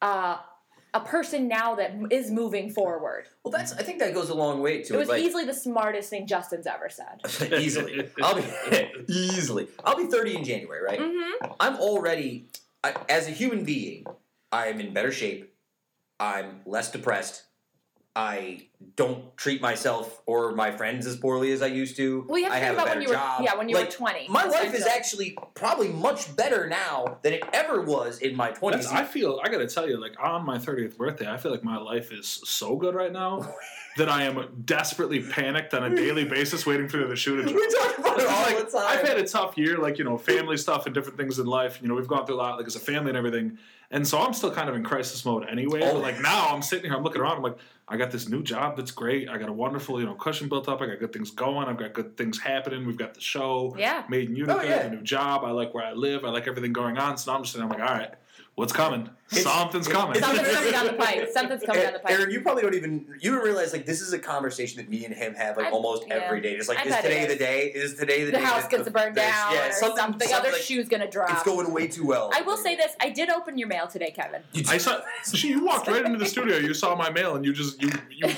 uh, 0.01 0.37
a 0.95 0.99
person 1.01 1.47
now 1.49 1.75
that 1.75 1.93
is 2.09 2.31
moving 2.31 2.69
forward. 2.69 3.25
Well, 3.43 3.51
that's. 3.51 3.73
I 3.73 3.83
think 3.83 3.99
that 3.99 4.13
goes 4.13 4.29
a 4.29 4.33
long 4.33 4.61
way 4.61 4.81
to 4.81 4.93
It 4.93 4.97
was 4.97 5.09
like, 5.09 5.21
easily 5.21 5.43
the 5.45 5.53
smartest 5.53 6.09
thing 6.09 6.25
Justin's 6.25 6.65
ever 6.65 6.89
said. 6.89 7.51
easily. 7.59 8.09
I'll 8.23 8.35
be 8.35 8.45
easily. 9.07 9.67
I'll 9.83 9.97
be 9.97 10.05
thirty 10.05 10.35
in 10.35 10.45
January, 10.45 10.81
right? 10.81 10.99
hmm 10.99 11.51
I'm 11.59 11.75
already, 11.75 12.47
I, 12.83 12.95
as 13.09 13.27
a 13.27 13.31
human 13.31 13.65
being, 13.65 14.05
I'm 14.53 14.79
in 14.79 14.93
better 14.93 15.11
shape. 15.11 15.53
I'm 16.19 16.61
less 16.65 16.89
depressed. 16.91 17.43
I 18.17 18.67
don't 18.95 19.35
treat 19.35 19.61
myself 19.61 20.21
or 20.25 20.53
my 20.53 20.71
friends 20.71 21.05
as 21.05 21.17
poorly 21.17 21.51
as 21.51 21.61
I 21.61 21.65
used 21.67 21.97
to. 21.97 22.25
Well, 22.29 22.37
you 22.37 22.45
have 22.45 22.53
to 22.53 22.57
I 22.57 22.59
think 22.61 22.77
have 22.79 22.87
about 22.87 22.87
a 22.87 22.87
better 22.87 22.99
when 22.99 23.01
you 23.03 23.09
were 23.09 23.15
job. 23.15 23.41
yeah 23.43 23.55
when 23.55 23.67
you 23.69 23.75
Like, 23.75 23.85
were 23.87 23.91
twenty. 23.91 24.27
My 24.29 24.45
life 24.45 24.73
is 24.73 24.85
actually 24.85 25.37
probably 25.53 25.89
much 25.89 26.33
better 26.37 26.67
now 26.69 27.17
than 27.23 27.33
it 27.33 27.43
ever 27.51 27.81
was 27.81 28.19
in 28.19 28.35
my 28.35 28.51
twenties. 28.51 28.85
That's, 28.89 28.95
I 28.95 29.03
feel 29.03 29.41
I 29.43 29.49
gotta 29.49 29.67
tell 29.67 29.89
you, 29.89 29.99
like 29.99 30.13
on 30.23 30.45
my 30.45 30.57
thirtieth 30.57 30.97
birthday, 30.97 31.29
I 31.29 31.35
feel 31.37 31.51
like 31.51 31.63
my 31.63 31.77
life 31.77 32.13
is 32.13 32.25
so 32.27 32.77
good 32.77 32.95
right 32.95 33.11
now 33.11 33.53
that 33.97 34.07
I 34.07 34.23
am 34.23 34.61
desperately 34.65 35.21
panicked 35.21 35.73
on 35.73 35.83
a 35.91 35.93
daily 35.95 36.23
basis, 36.23 36.65
waiting 36.65 36.87
for 36.87 37.05
the 37.05 37.15
shoe 37.17 37.35
to 37.37 37.43
drop. 37.43 37.55
we 37.55 37.67
talk 37.67 37.97
about 37.97 38.19
it 38.19 38.27
all 38.27 38.43
Like, 38.43 38.57
the 38.71 38.77
time. 38.77 38.85
I've 38.87 39.05
had 39.07 39.17
a 39.17 39.27
tough 39.27 39.57
year, 39.57 39.77
like 39.77 39.97
you 39.97 40.05
know, 40.05 40.17
family 40.17 40.55
stuff 40.55 40.85
and 40.85 40.95
different 40.95 41.17
things 41.17 41.37
in 41.37 41.47
life. 41.47 41.79
You 41.81 41.89
know, 41.89 41.95
we've 41.95 42.07
gone 42.07 42.25
through 42.25 42.35
a 42.35 42.37
lot, 42.37 42.57
like 42.57 42.67
as 42.67 42.77
a 42.77 42.79
family 42.79 43.09
and 43.09 43.17
everything. 43.17 43.57
And 43.91 44.07
so 44.07 44.19
I'm 44.19 44.33
still 44.33 44.51
kind 44.51 44.67
of 44.67 44.75
in 44.75 44.83
crisis 44.83 45.23
mode 45.25 45.47
anyway. 45.49 45.81
Oh. 45.83 45.93
But 45.93 46.01
like 46.01 46.19
now, 46.21 46.47
I'm 46.49 46.61
sitting 46.61 46.89
here, 46.89 46.97
I'm 46.97 47.03
looking 47.03 47.21
around, 47.21 47.37
I'm 47.37 47.43
like, 47.43 47.57
I 47.87 47.97
got 47.97 48.09
this 48.09 48.27
new 48.27 48.41
job 48.41 48.77
that's 48.77 48.89
great. 48.91 49.29
I 49.29 49.37
got 49.37 49.47
a 49.47 49.53
wonderful, 49.53 49.99
you 49.99 50.07
know, 50.07 50.15
cushion 50.15 50.49
built 50.49 50.67
up. 50.67 50.81
I 50.81 50.87
got 50.87 50.99
good 50.99 51.13
things 51.13 51.29
going. 51.29 51.67
I've 51.67 51.77
got 51.77 51.93
good 51.93 52.17
things 52.17 52.39
happening. 52.39 52.85
We've 52.87 52.97
got 52.97 53.13
the 53.13 53.21
show, 53.21 53.75
Yeah. 53.77 54.03
Made 54.09 54.29
in 54.29 54.35
oh, 54.35 54.39
Utica, 54.39 54.59
Oh, 54.59 54.63
yeah. 54.63 54.83
the 54.83 54.95
new 54.95 55.03
job. 55.03 55.43
I 55.43 55.51
like 55.51 55.73
where 55.75 55.85
I 55.85 55.93
live. 55.93 56.25
I 56.25 56.29
like 56.29 56.47
everything 56.47 56.73
going 56.73 56.97
on. 56.97 57.17
So 57.17 57.31
now 57.31 57.37
I'm 57.37 57.43
just 57.43 57.53
sitting, 57.53 57.69
there, 57.69 57.77
I'm 57.77 57.81
like, 57.81 57.91
all 57.91 57.97
right, 57.97 58.13
what's 58.55 58.73
coming? 58.73 59.09
It's- 59.31 59.43
Something's 59.43 59.87
coming. 59.87 60.19
Something's 60.21 60.47
coming 60.53 60.71
down 60.71 60.85
the 60.85 60.93
pipe. 61.03 61.29
Something's 61.31 61.63
coming 61.63 61.81
down 61.81 61.93
the 61.93 61.99
pipe. 61.99 62.11
Erin, 62.11 62.29
you 62.29 62.41
probably 62.41 62.61
don't 62.61 62.75
even 62.75 63.05
you 63.19 63.31
don't 63.33 63.43
realize 63.43 63.73
like 63.73 63.85
this 63.85 63.99
is 64.01 64.13
a 64.13 64.19
conversation 64.19 64.77
that 64.77 64.87
me 64.89 65.03
and 65.05 65.13
him 65.15 65.33
have 65.33 65.57
like 65.57 65.67
I- 65.67 65.71
almost 65.71 66.03
yeah. 66.07 66.15
every 66.15 66.41
day. 66.41 66.55
Just 66.55 66.69
like 66.69 66.77
I 66.77 66.83
is 66.83 66.89
bet 66.89 67.05
it 67.05 67.07
today 67.07 67.21
is. 67.21 67.27
the 67.29 67.35
day? 67.37 67.61
Is 67.67 67.93
today 67.95 68.05
the, 68.05 68.07
day? 68.07 68.25
the 68.25 68.31
day? 68.37 68.43
house 68.43 68.61
that 68.63 68.71
gets 68.71 68.89
burned 68.89 69.15
there's- 69.15 69.31
down 69.33 69.53
Yeah, 69.53 69.67
or 69.67 69.71
something, 69.71 69.97
something, 69.97 70.27
something 70.27 70.33
other 70.37 70.51
like, 70.51 70.61
shoe's 70.61 70.87
gonna 70.87 71.09
drop. 71.09 71.31
It's 71.31 71.43
going 71.43 71.71
way 71.73 71.87
too 71.87 72.05
well. 72.05 72.29
I 72.35 72.41
will 72.41 72.57
say 72.57 72.75
this: 72.75 72.91
I 72.99 73.09
did 73.09 73.29
open 73.29 73.57
your 73.57 73.67
mail 73.67 73.87
today, 73.87 74.11
Kevin. 74.11 74.41
You 74.53 74.63
I 74.69 74.77
saw. 74.77 75.01
She, 75.33 75.49
you 75.49 75.65
walked 75.65 75.87
right 75.87 76.05
into 76.05 76.19
the 76.19 76.25
studio. 76.27 76.57
You 76.57 76.73
saw 76.75 76.95
my 76.95 77.09
mail, 77.09 77.35
and 77.35 77.43
you 77.45 77.51
just 77.53 77.81
you 77.81 77.89
you 78.11 78.27
The 78.27 78.37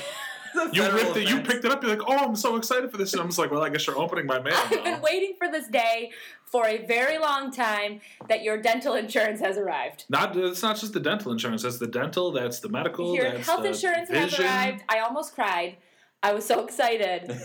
you 0.72 0.82
federal 0.82 1.04
ripped 1.04 1.16
it. 1.16 1.28
You 1.28 1.40
picked 1.40 1.64
it 1.64 1.70
up. 1.70 1.82
You're 1.82 1.96
like, 1.96 2.08
oh, 2.08 2.16
I'm 2.16 2.36
so 2.36 2.56
excited 2.56 2.90
for 2.90 2.96
this. 2.96 3.12
And 3.12 3.20
I'm 3.20 3.28
just 3.28 3.38
like, 3.38 3.50
well, 3.50 3.62
I 3.62 3.68
guess 3.68 3.86
you're 3.86 3.98
opening 3.98 4.26
my 4.26 4.40
mail. 4.40 4.54
I've 4.56 4.70
now. 4.70 4.84
been 4.84 5.00
waiting 5.02 5.34
for 5.38 5.50
this 5.50 5.68
day 5.68 6.12
for 6.44 6.66
a 6.66 6.84
very 6.86 7.18
long 7.18 7.50
time 7.52 8.00
that 8.28 8.42
your 8.42 8.60
dental 8.60 8.94
insurance 8.94 9.40
has 9.40 9.58
arrived. 9.58 10.04
Not 10.08 10.36
it's 10.36 10.62
not 10.62 10.76
just 10.76 10.92
the 10.92 11.00
dental 11.00 11.32
insurance. 11.32 11.62
That's 11.62 11.78
the 11.78 11.86
dental. 11.86 12.32
That's 12.32 12.60
the 12.60 12.68
medical. 12.68 13.14
Your 13.14 13.30
that's 13.30 13.46
health 13.46 13.62
the 13.62 13.68
insurance 13.68 14.10
has 14.10 14.38
arrived. 14.38 14.82
I 14.88 15.00
almost 15.00 15.34
cried. 15.34 15.76
I 16.22 16.32
was 16.32 16.44
so 16.44 16.64
excited. 16.64 17.30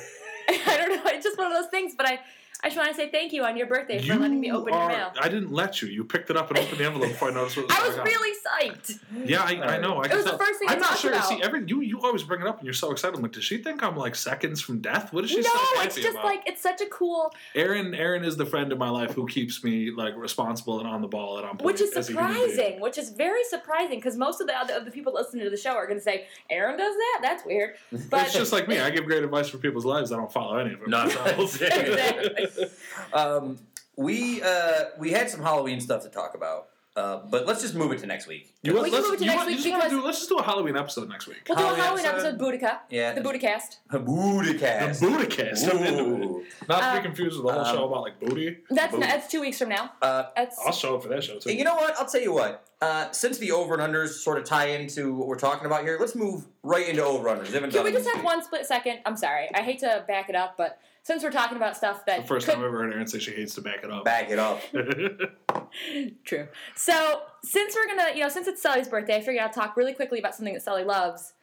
I 0.49 0.77
don't 0.77 0.89
know. 0.89 1.11
It's 1.11 1.23
just 1.23 1.37
one 1.37 1.47
of 1.47 1.53
those 1.53 1.69
things. 1.69 1.93
But 1.95 2.07
I, 2.07 2.19
I 2.64 2.68
just 2.68 2.78
want 2.78 2.89
to 2.89 2.95
say 2.95 3.09
thank 3.09 3.34
you 3.34 3.43
on 3.43 3.57
your 3.57 3.68
birthday 3.68 3.99
for 3.99 4.05
You 4.05 4.16
letting 4.16 4.39
me 4.39 4.49
open 4.51 4.74
are, 4.74 4.89
your 4.89 4.97
mail. 4.99 5.11
I 5.20 5.28
didn't 5.28 5.51
let 5.51 5.82
you. 5.82 5.89
You 5.89 6.05
picked 6.05 6.30
it 6.30 6.38
up 6.38 6.49
and 6.49 6.57
opened 6.59 6.78
the 6.80 6.86
envelope 6.86 7.09
before 7.09 7.30
I 7.30 7.34
noticed 7.34 7.57
what 7.57 7.68
was 7.68 7.76
I 7.78 7.82
was 7.88 7.95
going 7.97 8.07
on. 8.07 8.14
really 8.14 8.38
psyched. 8.39 8.99
Yeah, 9.26 9.43
I, 9.43 9.76
I 9.76 9.80
know. 9.80 9.97
I 9.97 10.05
It 10.05 10.07
can 10.07 10.16
was 10.18 10.26
the 10.26 10.32
tell. 10.32 10.39
first 10.39 10.59
thing 10.59 10.70
I'm 10.70 10.78
I 10.78 10.80
not 10.80 10.97
sure. 10.97 11.11
about. 11.11 11.28
See, 11.28 11.41
every 11.43 11.64
you 11.68 11.82
you 11.82 11.99
always 12.01 12.24
bring 12.24 12.39
it 12.41 12.47
up 12.47 12.59
and 12.59 12.66
you're 12.66 12.74
so 12.74 12.91
excited. 12.91 13.18
I'm 13.18 13.22
like, 13.22 13.34
does 13.34 13.43
she 13.43 13.57
think 13.57 13.84
I'm 13.84 13.97
like 13.97 14.16
seconds 14.16 14.61
from 14.61 14.80
death? 14.80 15.11
What 15.11 15.26
is 15.26 15.32
she 15.32 15.38
No, 15.38 15.43
so 15.43 15.49
happy 15.76 15.88
it's 15.88 15.95
just 15.97 16.11
about? 16.11 16.24
like 16.24 16.43
it's 16.47 16.61
such 16.61 16.80
a 16.80 16.86
cool, 16.86 17.34
Erin. 17.53 17.93
Erin 17.93 18.24
is 18.24 18.38
the 18.38 18.45
friend 18.45 18.72
in 18.72 18.78
my 18.78 18.89
life 18.89 19.11
who 19.11 19.28
keeps 19.28 19.61
me 19.64 19.91
like 19.91 20.16
responsible 20.16 20.80
and 20.80 20.88
on 20.88 21.01
the 21.01 21.07
ball 21.09 21.38
and 21.39 21.45
on 21.45 21.57
point. 21.57 21.64
which 21.66 21.82
is 21.82 21.91
as 21.91 22.07
a 22.09 22.14
human 22.14 22.34
being. 22.34 22.49
surprising. 22.51 22.80
Which 22.80 22.97
is 22.97 23.09
very 23.09 23.43
surprising 23.49 23.97
because 23.97 24.16
most 24.16 24.39
of 24.39 24.47
the 24.47 24.55
other 24.57 24.74
of 24.74 24.86
the 24.86 24.91
people 24.91 25.14
listening 25.14 25.43
to 25.43 25.49
the 25.49 25.57
show 25.57 25.72
are 25.74 25.86
going 25.86 25.99
to 25.99 26.03
say, 26.03 26.28
"Erin 26.49 26.78
does 26.78 26.95
that? 26.95 27.20
That's 27.22 27.45
weird." 27.45 27.76
But 28.09 28.28
it's 28.28 28.34
just 28.34 28.53
like 28.53 28.68
me. 28.70 28.80
I 28.80 28.89
give 28.89 29.05
great 29.05 29.24
advice 29.24 29.49
for 29.49 29.57
people's 29.57 29.86
lives. 29.86 30.11
I 30.14 30.18
don't 30.18 30.32
follow 30.32 30.57
any 30.57 30.74
of 30.76 30.82
it. 30.82 30.88
No, 30.88 31.03
myself. 31.05 31.61
Exactly. 31.61 32.47
Um, 33.13 33.57
we 33.95 34.41
uh, 34.41 34.85
we 34.97 35.11
had 35.11 35.29
some 35.29 35.41
Halloween 35.41 35.79
stuff 35.79 36.01
to 36.03 36.09
talk 36.09 36.33
about, 36.35 36.69
uh, 36.95 37.17
but 37.29 37.45
let's 37.45 37.61
just 37.61 37.75
move 37.75 37.91
it 37.91 37.99
to 37.99 38.07
next 38.07 38.25
week. 38.27 38.53
You 38.63 38.73
We 38.73 38.79
want, 38.79 38.91
can 38.91 38.93
let's, 38.95 39.07
move 39.07 39.15
it 39.15 39.19
to 39.19 39.25
next 39.25 39.35
want, 39.37 39.47
week 39.47 39.55
just 39.57 39.67
because- 39.67 39.89
do, 39.91 40.03
let's 40.03 40.17
just 40.19 40.29
do 40.29 40.37
a 40.37 40.43
Halloween 40.43 40.75
episode 40.77 41.09
next 41.09 41.27
week. 41.27 41.41
we'll 41.47 41.57
do 41.57 41.63
a 41.63 41.65
Halloween 41.67 41.83
Halloween 41.83 42.05
episode? 42.05 42.27
episode, 42.41 42.61
Boudica, 42.61 42.77
Yeah, 42.89 43.13
the 43.13 43.21
Boudicast. 43.21 43.77
Booticast. 43.91 44.99
The 44.99 45.05
Buddhacast. 45.07 45.69
I'm 45.75 45.83
into 45.83 46.39
it. 46.39 46.45
Not 46.67 46.79
to 46.79 46.85
Uh, 46.85 46.95
be 46.97 47.01
confused 47.03 47.37
with 47.37 47.45
the 47.47 47.53
whole 47.53 47.65
um, 47.69 47.75
show 47.75 47.85
about 47.85 48.01
like 48.01 48.19
booty. 48.19 48.57
That's 48.69 48.91
Boot. 48.91 49.01
that's 49.01 49.27
two 49.31 49.41
weeks 49.41 49.59
from 49.59 49.69
now. 49.69 49.91
Uh, 50.01 50.23
That's 50.35 50.57
I'll 50.65 50.71
show 50.71 50.95
up 50.95 51.03
for 51.03 51.09
that 51.09 51.23
show 51.23 51.37
too. 51.37 51.49
Hey, 51.49 51.57
you 51.57 51.63
know 51.63 51.75
what? 51.75 51.95
I'll 51.97 52.07
tell 52.07 52.21
you 52.21 52.33
what. 52.33 52.67
Uh, 52.81 53.11
since 53.11 53.37
the 53.37 53.51
over 53.51 53.75
and 53.75 53.93
unders 53.93 54.09
sort 54.09 54.37
of 54.37 54.43
tie 54.43 54.67
into 54.67 55.13
what 55.15 55.27
we're 55.27 55.37
talking 55.39 55.65
about 55.65 55.83
here, 55.83 55.97
let's 55.99 56.15
move 56.15 56.45
right 56.63 56.89
into 56.89 57.03
over 57.03 57.29
unders. 57.29 57.51
Can 57.71 57.83
we 57.83 57.91
just 57.91 58.09
have 58.13 58.23
one 58.25 58.43
split 58.43 58.65
second? 58.65 58.99
I'm 59.05 59.15
sorry. 59.15 59.49
I 59.53 59.61
hate 59.61 59.79
to 59.79 60.03
back 60.07 60.29
it 60.29 60.35
up, 60.35 60.55
but 60.57 60.79
since 61.03 61.23
we're 61.23 61.31
talking 61.31 61.57
about 61.57 61.75
stuff 61.77 62.05
that 62.05 62.21
the 62.21 62.27
first 62.27 62.45
could, 62.45 62.53
time 62.53 62.61
I've 62.61 62.67
ever 62.67 62.79
heard 62.83 62.93
Erin 62.93 63.07
say 63.07 63.19
she 63.19 63.31
hates 63.31 63.55
to 63.55 63.61
back 63.61 63.83
it 63.83 63.91
up. 63.91 64.03
back 64.05 64.29
it 64.31 64.39
up? 64.39 64.61
True. 66.25 66.47
So 66.75 67.21
since 67.43 67.75
we're 67.75 67.87
gonna, 67.95 68.13
you 68.15 68.21
know, 68.21 68.29
since 68.29 68.47
it's 68.47 68.61
Sully's 68.61 68.87
birthday, 68.87 69.17
I 69.17 69.21
figured 69.21 69.43
I'd 69.43 69.53
talk 69.53 69.75
really 69.77 69.93
quickly 69.93 70.19
about 70.19 70.35
something 70.35 70.53
that 70.53 70.61
Sully 70.63 70.83
loves: 70.83 71.33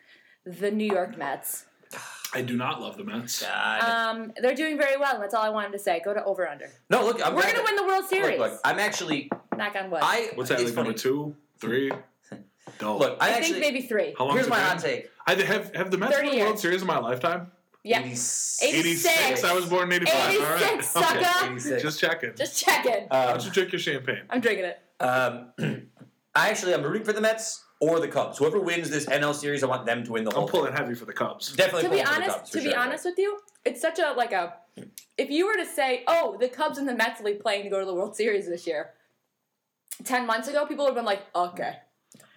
the 0.45 0.71
New 0.71 0.87
York 0.91 1.17
Mets. 1.19 1.67
I 2.33 2.43
do 2.43 2.57
not 2.57 2.81
love 2.81 2.97
the 2.97 3.03
Mets. 3.05 3.43
God. 3.43 3.83
Um, 3.83 4.33
they're 4.41 4.55
doing 4.55 4.79
very 4.79 4.97
well, 4.97 5.15
and 5.15 5.23
that's 5.23 5.35
all 5.35 5.43
I 5.43 5.49
wanted 5.49 5.73
to 5.73 5.79
say. 5.81 6.01
Go 6.05 6.15
to 6.15 6.23
over 6.25 6.49
under. 6.49 6.71
no, 6.89 7.05
look, 7.05 7.17
I'm 7.27 7.35
We're 7.35 7.43
glad 7.43 7.55
gonna 7.57 7.65
that- 7.65 7.65
win 7.65 7.77
the 7.77 7.85
World 7.85 8.05
Series. 8.05 8.39
Look, 8.39 8.53
look, 8.53 8.61
I'm 8.65 8.79
actually. 8.79 9.31
Knock 9.57 9.75
on 9.77 9.91
wood. 9.91 10.01
I. 10.03 10.31
What's 10.37 10.49
that? 10.51 10.61
it's 10.61 10.69
Like 10.71 10.77
number 10.77 10.91
funny. 10.93 10.99
two, 10.99 11.37
three? 11.59 11.91
Dope. 12.79 13.01
Look, 13.01 13.19
I, 13.21 13.27
I 13.27 13.31
actually. 13.33 13.55
think 13.55 13.61
maybe 13.61 13.83
three. 13.83 14.15
How 14.17 14.27
long 14.27 14.37
here's 14.37 14.49
my 14.49 14.59
it 14.59 14.63
hot 14.63 14.79
take. 14.79 15.11
I 15.27 15.35
have 15.35 15.75
have 15.75 15.91
the 15.91 15.99
Mets 15.99 16.15
30 16.15 16.29
won 16.29 16.37
the 16.39 16.45
World. 16.45 16.59
Series 16.61 16.81
in 16.83 16.87
my 16.87 16.99
lifetime. 16.99 17.51
Yeah. 17.83 18.01
86. 18.01 18.63
86. 18.63 19.45
I 19.45 19.55
was 19.55 19.67
born 19.67 19.91
in 19.93 20.03
85. 20.03 20.15
All 20.37 20.43
right. 20.43 20.63
86, 20.75 20.87
sucker. 20.89 21.47
86. 21.47 21.83
Just 21.83 22.01
checking. 22.01 22.35
Just 22.37 22.63
checking. 22.65 23.07
Why 23.09 23.25
Um, 23.25 23.33
don't 23.39 23.45
you 23.47 23.51
drink 23.53 23.73
your 23.73 23.79
champagne? 23.79 24.23
I'm 24.29 24.41
drinking 24.41 24.67
it. 24.67 24.79
um, 25.01 25.53
I 26.35 26.51
actually, 26.51 26.75
I'm 26.75 26.83
rooting 26.83 27.05
for 27.05 27.13
the 27.13 27.21
Mets 27.21 27.65
or 27.81 27.99
the 27.99 28.09
Cubs. 28.09 28.39
Whoever 28.39 28.61
wins 28.61 28.91
this 28.91 29.07
NL 29.07 29.35
series, 29.35 29.63
I 29.65 29.67
want 29.67 29.87
them 29.87 30.05
to 30.05 30.13
win 30.13 30.25
the 30.25 30.31
whole 30.31 30.45
I'm 30.45 30.49
pulling 30.51 30.73
heavy 30.75 30.95
for 30.95 31.07
the 31.07 31.13
Cubs. 31.13 31.53
Definitely 31.57 31.83
to 31.85 31.89
be 31.89 31.97
pulling 31.97 32.05
for 32.07 32.11
the 32.13 32.17
honest, 32.23 32.37
Cubs, 32.39 32.51
for 32.51 32.59
to 32.59 32.65
be 32.65 32.71
sure. 32.71 32.79
honest 32.79 33.05
with 33.07 33.19
you, 33.19 33.39
it's 33.65 33.81
such 33.81 33.99
a 33.99 34.13
like 34.13 34.33
a. 34.33 34.55
If 35.19 35.31
you 35.31 35.47
were 35.47 35.57
to 35.57 35.67
say, 35.67 36.05
"Oh, 36.07 36.37
the 36.39 36.49
Cubs 36.49 36.79
and 36.79 36.87
the 36.89 36.95
Mets 36.95 37.21
will 37.21 37.33
be 37.33 37.39
playing 37.39 37.65
to 37.65 37.71
go 37.71 37.81
to 37.81 37.85
the 37.87 37.95
World 37.95 38.15
Series 38.15 38.47
this 38.47 38.67
year," 38.67 38.91
ten 40.05 40.27
months 40.27 40.47
ago, 40.49 40.67
people 40.67 40.85
would 40.85 40.91
have 40.91 40.95
been 40.97 41.05
like, 41.05 41.23
"Okay, 41.35 41.77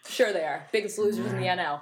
sure 0.07 0.33
they 0.33 0.43
are, 0.43 0.65
biggest 0.71 0.97
losers 0.97 1.25
in 1.27 1.37
the 1.39 1.45
NL." 1.47 1.81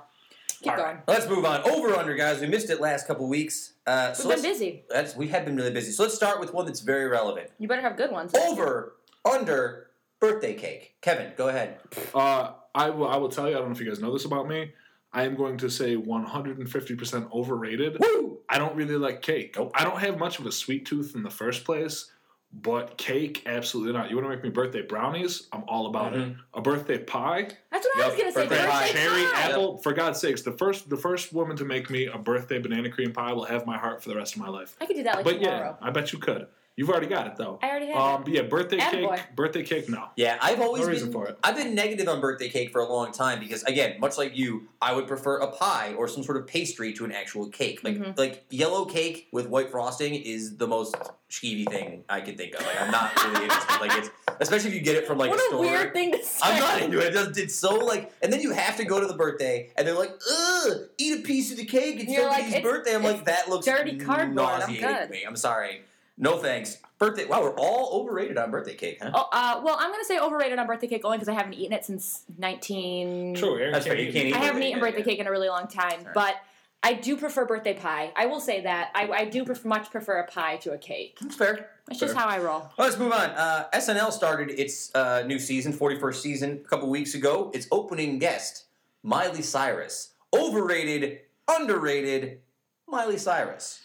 Keep 0.62 0.74
All 0.74 0.78
going. 0.78 0.96
right, 0.98 1.04
let's 1.08 1.28
move 1.28 1.44
on. 1.46 1.62
Over 1.70 1.96
under, 1.96 2.14
guys. 2.16 2.40
We 2.40 2.48
missed 2.48 2.70
it 2.70 2.80
last 2.80 3.08
couple 3.08 3.28
weeks. 3.28 3.74
Uh, 3.88 4.14
so 4.14 4.28
We've 4.30 4.36
been 4.38 4.44
let's- 4.46 4.60
busy. 4.60 4.84
That's, 4.90 5.16
we 5.16 5.28
have 5.30 5.44
been 5.46 5.56
really 5.56 5.72
busy. 5.72 5.92
So 5.92 6.04
let's 6.04 6.16
start 6.16 6.40
with 6.40 6.54
one 6.54 6.66
that's 6.66 6.82
very 6.82 7.08
relevant. 7.08 7.50
You 7.58 7.68
better 7.68 7.82
have 7.82 7.98
good 7.98 8.12
ones. 8.12 8.32
Over, 8.36 8.94
under, 9.26 9.88
birthday 10.20 10.54
cake. 10.54 10.96
Kevin, 11.02 11.32
go 11.36 11.50
ahead. 11.50 11.80
Uh, 12.14 12.52
I 12.76 12.90
will. 12.92 13.08
I 13.08 13.18
will 13.18 13.30
tell 13.30 13.50
you. 13.50 13.56
I 13.56 13.60
don't 13.60 13.70
know 13.70 13.74
if 13.76 13.82
you 13.82 13.88
guys 13.90 14.00
know 14.00 14.14
this 14.14 14.26
about 14.26 14.48
me. 14.48 14.72
I 15.14 15.24
am 15.24 15.36
going 15.36 15.58
to 15.58 15.70
say 15.70 15.98
150% 15.98 17.32
overrated. 17.34 17.98
Woo! 18.00 18.38
I 18.48 18.58
don't 18.58 18.76
really 18.76 18.96
like 18.96 19.22
cake. 19.22 19.56
Nope. 19.58 19.72
I 19.76 19.84
don't 19.84 20.00
have 20.00 20.18
much 20.18 20.40
of 20.40 20.46
a 20.46 20.52
sweet 20.52 20.86
tooth 20.86 21.16
in 21.16 21.24
the 21.24 21.30
first 21.30 21.66
place, 21.66 22.10
but 22.54 22.98
cake, 22.98 23.44
absolutely 23.46 23.94
not. 23.94 24.10
You 24.10 24.18
want 24.18 24.28
to 24.30 24.36
make 24.36 24.44
me 24.44 24.50
birthday 24.50 24.82
brownies? 24.82 25.48
I'm 25.54 25.64
all 25.68 25.88
about 25.88 26.14
it. 26.14 26.20
Mm-hmm. 26.20 26.40
A 26.54 26.62
birthday 26.62 26.98
pie, 26.98 27.48
That's 27.72 27.88
what 27.96 28.04
I 28.04 28.08
was 28.10 28.18
gonna 28.18 28.32
say. 28.32 28.48
birthday 28.48 28.66
Birthday 28.66 28.92
cherry, 28.92 29.24
pie. 29.24 29.42
apple. 29.50 29.78
For 29.78 29.94
God's 29.94 30.20
sakes, 30.20 30.42
the 30.42 30.52
first 30.52 30.90
the 30.90 30.98
first 30.98 31.32
woman 31.34 31.56
to 31.58 31.66
make 31.66 31.90
me 31.90 32.08
a 32.08 32.18
birthday 32.18 32.60
banana 32.60 32.90
cream 32.90 33.14
pie 33.14 33.32
will 33.34 33.46
have 33.46 33.66
my 33.66 33.78
heart 33.78 34.04
for 34.04 34.10
the 34.10 34.16
rest 34.16 34.36
of 34.36 34.42
my 34.42 34.50
life. 34.50 34.76
I 34.82 34.86
could 34.86 34.96
do 34.98 35.04
that 35.04 35.16
like 35.18 35.26
but 35.26 35.40
tomorrow. 35.40 35.78
yeah, 35.82 35.88
I 35.88 35.92
bet 35.92 36.12
you 36.14 36.20
could. 36.20 36.48
You've 36.82 36.90
already 36.90 37.06
got 37.06 37.28
it 37.28 37.36
though. 37.36 37.60
I 37.62 37.70
already 37.70 37.86
have 37.92 37.96
Um, 37.96 38.24
it. 38.24 38.30
yeah, 38.30 38.42
birthday 38.42 38.78
Attaboy. 38.80 39.16
cake. 39.16 39.36
Birthday 39.36 39.62
cake, 39.62 39.88
no. 39.88 40.06
Yeah, 40.16 40.40
I've 40.42 40.60
always 40.62 40.80
No 40.82 40.88
been. 40.88 40.94
reason 40.96 41.12
for 41.12 41.28
it. 41.28 41.38
I've 41.44 41.56
been 41.56 41.76
negative 41.76 42.08
on 42.10 42.20
birthday 42.20 42.50
cake 42.50 42.72
for 42.72 42.82
a 42.82 42.92
long 42.92 43.12
time 43.12 43.40
because, 43.40 43.62
again, 43.66 44.00
much 44.00 44.18
like 44.18 44.36
you, 44.36 44.68
I 44.82 44.94
would 44.94 45.06
prefer 45.08 45.38
a 45.38 45.52
pie 45.52 45.94
or 45.96 46.08
some 46.08 46.24
sort 46.24 46.38
of 46.38 46.48
pastry 46.48 46.92
to 46.94 47.06
an 47.06 47.12
actual 47.12 47.50
cake. 47.50 47.82
Like, 47.84 47.98
Mhm. 48.00 48.18
like 48.18 48.46
yellow 48.50 48.86
cake 48.86 49.28
with 49.32 49.46
white 49.46 49.70
frosting 49.70 50.16
is 50.16 50.58
the 50.58 50.66
most 50.66 50.96
skeevy 51.30 51.70
thing 51.70 52.04
I 52.10 52.20
can 52.20 52.36
think 52.36 52.56
of. 52.56 52.66
Like, 52.66 52.82
I'm 52.82 52.90
not 52.90 53.16
really 53.26 53.44
interested. 53.44 53.80
Like, 53.80 53.96
it's 54.00 54.10
especially 54.40 54.70
if 54.70 54.74
you 54.76 54.82
get 54.82 54.96
it 54.96 55.06
from 55.06 55.20
like 55.20 55.30
what 55.30 55.40
a 55.40 55.44
a 55.44 55.48
store. 55.50 55.62
weird 55.62 55.94
thing 55.94 56.14
to 56.14 56.24
say. 56.24 56.40
I'm 56.42 56.60
not 56.60 56.82
into 56.82 56.98
it. 57.00 57.10
It 57.10 57.14
just 57.14 57.38
it's 57.38 57.54
so 57.54 57.76
like, 57.76 58.12
and 58.24 58.34
then 58.34 58.42
you 58.42 58.54
have 58.54 58.76
to 58.78 58.86
go 58.86 59.00
to 59.00 59.06
the 59.06 59.14
birthday, 59.14 59.72
and 59.78 59.88
they're 59.88 59.94
like, 59.94 60.14
"Ugh, 60.32 60.72
eat 60.98 61.20
a 61.20 61.22
piece 61.22 61.52
of 61.52 61.58
the 61.58 61.66
cake. 61.66 62.00
It's 62.00 62.12
You're 62.12 62.26
like, 62.26 62.42
somebody's 62.46 62.64
birthday." 62.64 62.96
I'm 62.96 63.04
like, 63.04 63.26
"That 63.26 63.50
looks 63.50 63.68
dirty 63.68 63.98
cardboard. 64.00 64.30
I'm 64.30 64.34
nauseating 64.60 64.82
to 64.82 64.94
good. 65.02 65.10
me. 65.12 65.24
I'm 65.28 65.36
sorry, 65.36 65.84
no 66.22 66.38
thanks." 66.38 66.78
Birthday. 66.98 67.26
Wow, 67.26 67.42
we're 67.42 67.56
all 67.56 68.00
overrated 68.00 68.38
on 68.38 68.52
birthday 68.52 68.76
cake, 68.76 69.00
huh? 69.02 69.10
Oh, 69.14 69.28
uh, 69.32 69.60
well, 69.64 69.76
I'm 69.80 69.92
gonna 69.92 70.06
say 70.06 70.20
overrated 70.20 70.60
on 70.60 70.68
birthday 70.68 70.88
cake 70.88 71.02
only 71.04 71.18
because 71.18 71.28
I 71.28 71.34
haven't 71.34 71.56
eaten 71.56 71.74
it 71.74 71.84
since 71.84 72.24
19. 72.38 73.34
True, 73.34 73.58
Erin 73.58 73.72
That's 73.72 73.86
can't 73.86 74.00
you 74.00 74.14
can't 74.14 74.28
eat 74.28 74.36
I 74.36 74.38
haven't 74.38 74.62
eaten 74.62 74.80
birthday 74.80 75.00
yeah. 75.00 75.06
cake 75.06 75.20
in 75.20 75.26
a 75.26 75.32
really 75.32 75.50
long 75.50 75.68
time, 75.68 76.00
Alright. 76.00 76.14
but 76.14 76.36
I 76.84 76.94
do 76.94 77.16
prefer 77.16 77.46
birthday 77.46 77.74
pie. 77.76 78.12
I 78.16 78.26
will 78.26 78.40
say 78.40 78.62
that 78.62 78.92
I, 78.96 79.08
I 79.10 79.26
do 79.26 79.46
pref- 79.46 79.66
much 79.66 79.92
prefer 79.92 80.20
a 80.20 80.28
pie 80.28 80.58
to 80.58 80.74
a 80.74 80.78
cake. 80.78 81.18
That's 81.22 81.36
fair. 81.36 81.70
That's 81.88 82.00
just 82.00 82.16
how 82.16 82.28
I 82.28 82.40
roll. 82.40 82.70
Well, 82.78 82.88
let's 82.88 82.98
move 82.98 83.12
on. 83.12 83.30
Uh, 83.32 83.68
SNL 83.74 84.12
started 84.12 84.50
its 84.60 84.94
uh, 84.96 85.24
new 85.28 85.38
season, 85.38 85.74
41st 85.74 86.16
season, 86.16 86.62
a 86.64 86.68
couple 86.68 86.90
weeks 86.90 87.14
ago. 87.14 87.52
Its 87.54 87.68
opening 87.72 88.18
guest, 88.18 88.66
Miley 89.04 89.44
Cyrus. 89.44 90.14
Overrated, 90.36 91.20
underrated, 91.48 92.40
Miley 92.88 93.18
Cyrus. 93.18 93.84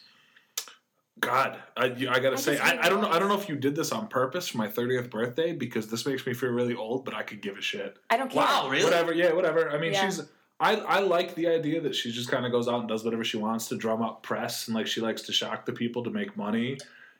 God, 1.18 1.58
I, 1.76 1.86
I 1.86 1.90
gotta 2.20 2.32
I 2.32 2.36
say, 2.36 2.58
I, 2.58 2.86
I 2.86 2.88
don't 2.90 3.00
know. 3.00 3.08
I 3.08 3.18
don't 3.18 3.28
know 3.28 3.38
if 3.38 3.48
you 3.48 3.56
did 3.56 3.74
this 3.74 3.90
on 3.90 4.06
purpose 4.06 4.48
for 4.48 4.58
my 4.58 4.68
thirtieth 4.68 5.08
birthday 5.10 5.52
because 5.52 5.88
this 5.88 6.04
makes 6.04 6.26
me 6.26 6.34
feel 6.34 6.50
really 6.50 6.74
old. 6.74 7.04
But 7.06 7.14
I 7.14 7.22
could 7.22 7.40
give 7.40 7.56
a 7.56 7.62
shit. 7.62 7.96
I 8.10 8.16
don't 8.18 8.30
care. 8.30 8.42
Wow, 8.42 8.68
really? 8.68 8.84
Whatever, 8.84 9.12
yeah, 9.14 9.32
whatever. 9.32 9.70
I 9.70 9.78
mean, 9.78 9.92
Yeah. 9.92 10.04
she's. 10.04 10.22
I, 10.58 10.76
I 10.76 11.00
like 11.00 11.34
the 11.34 11.48
idea 11.48 11.82
that 11.82 11.94
she 11.94 12.10
just 12.10 12.30
kind 12.30 12.46
of 12.46 12.52
goes 12.52 12.66
out 12.66 12.80
and 12.80 12.88
does 12.88 13.04
whatever 13.04 13.24
she 13.24 13.36
wants 13.36 13.68
to 13.68 13.76
drum 13.76 14.00
up 14.00 14.22
press 14.22 14.68
and 14.68 14.74
like 14.74 14.86
she 14.86 15.02
likes 15.02 15.20
to 15.22 15.32
shock 15.32 15.66
the 15.66 15.72
people 15.72 16.02
to 16.04 16.10
make 16.10 16.34
money. 16.34 16.78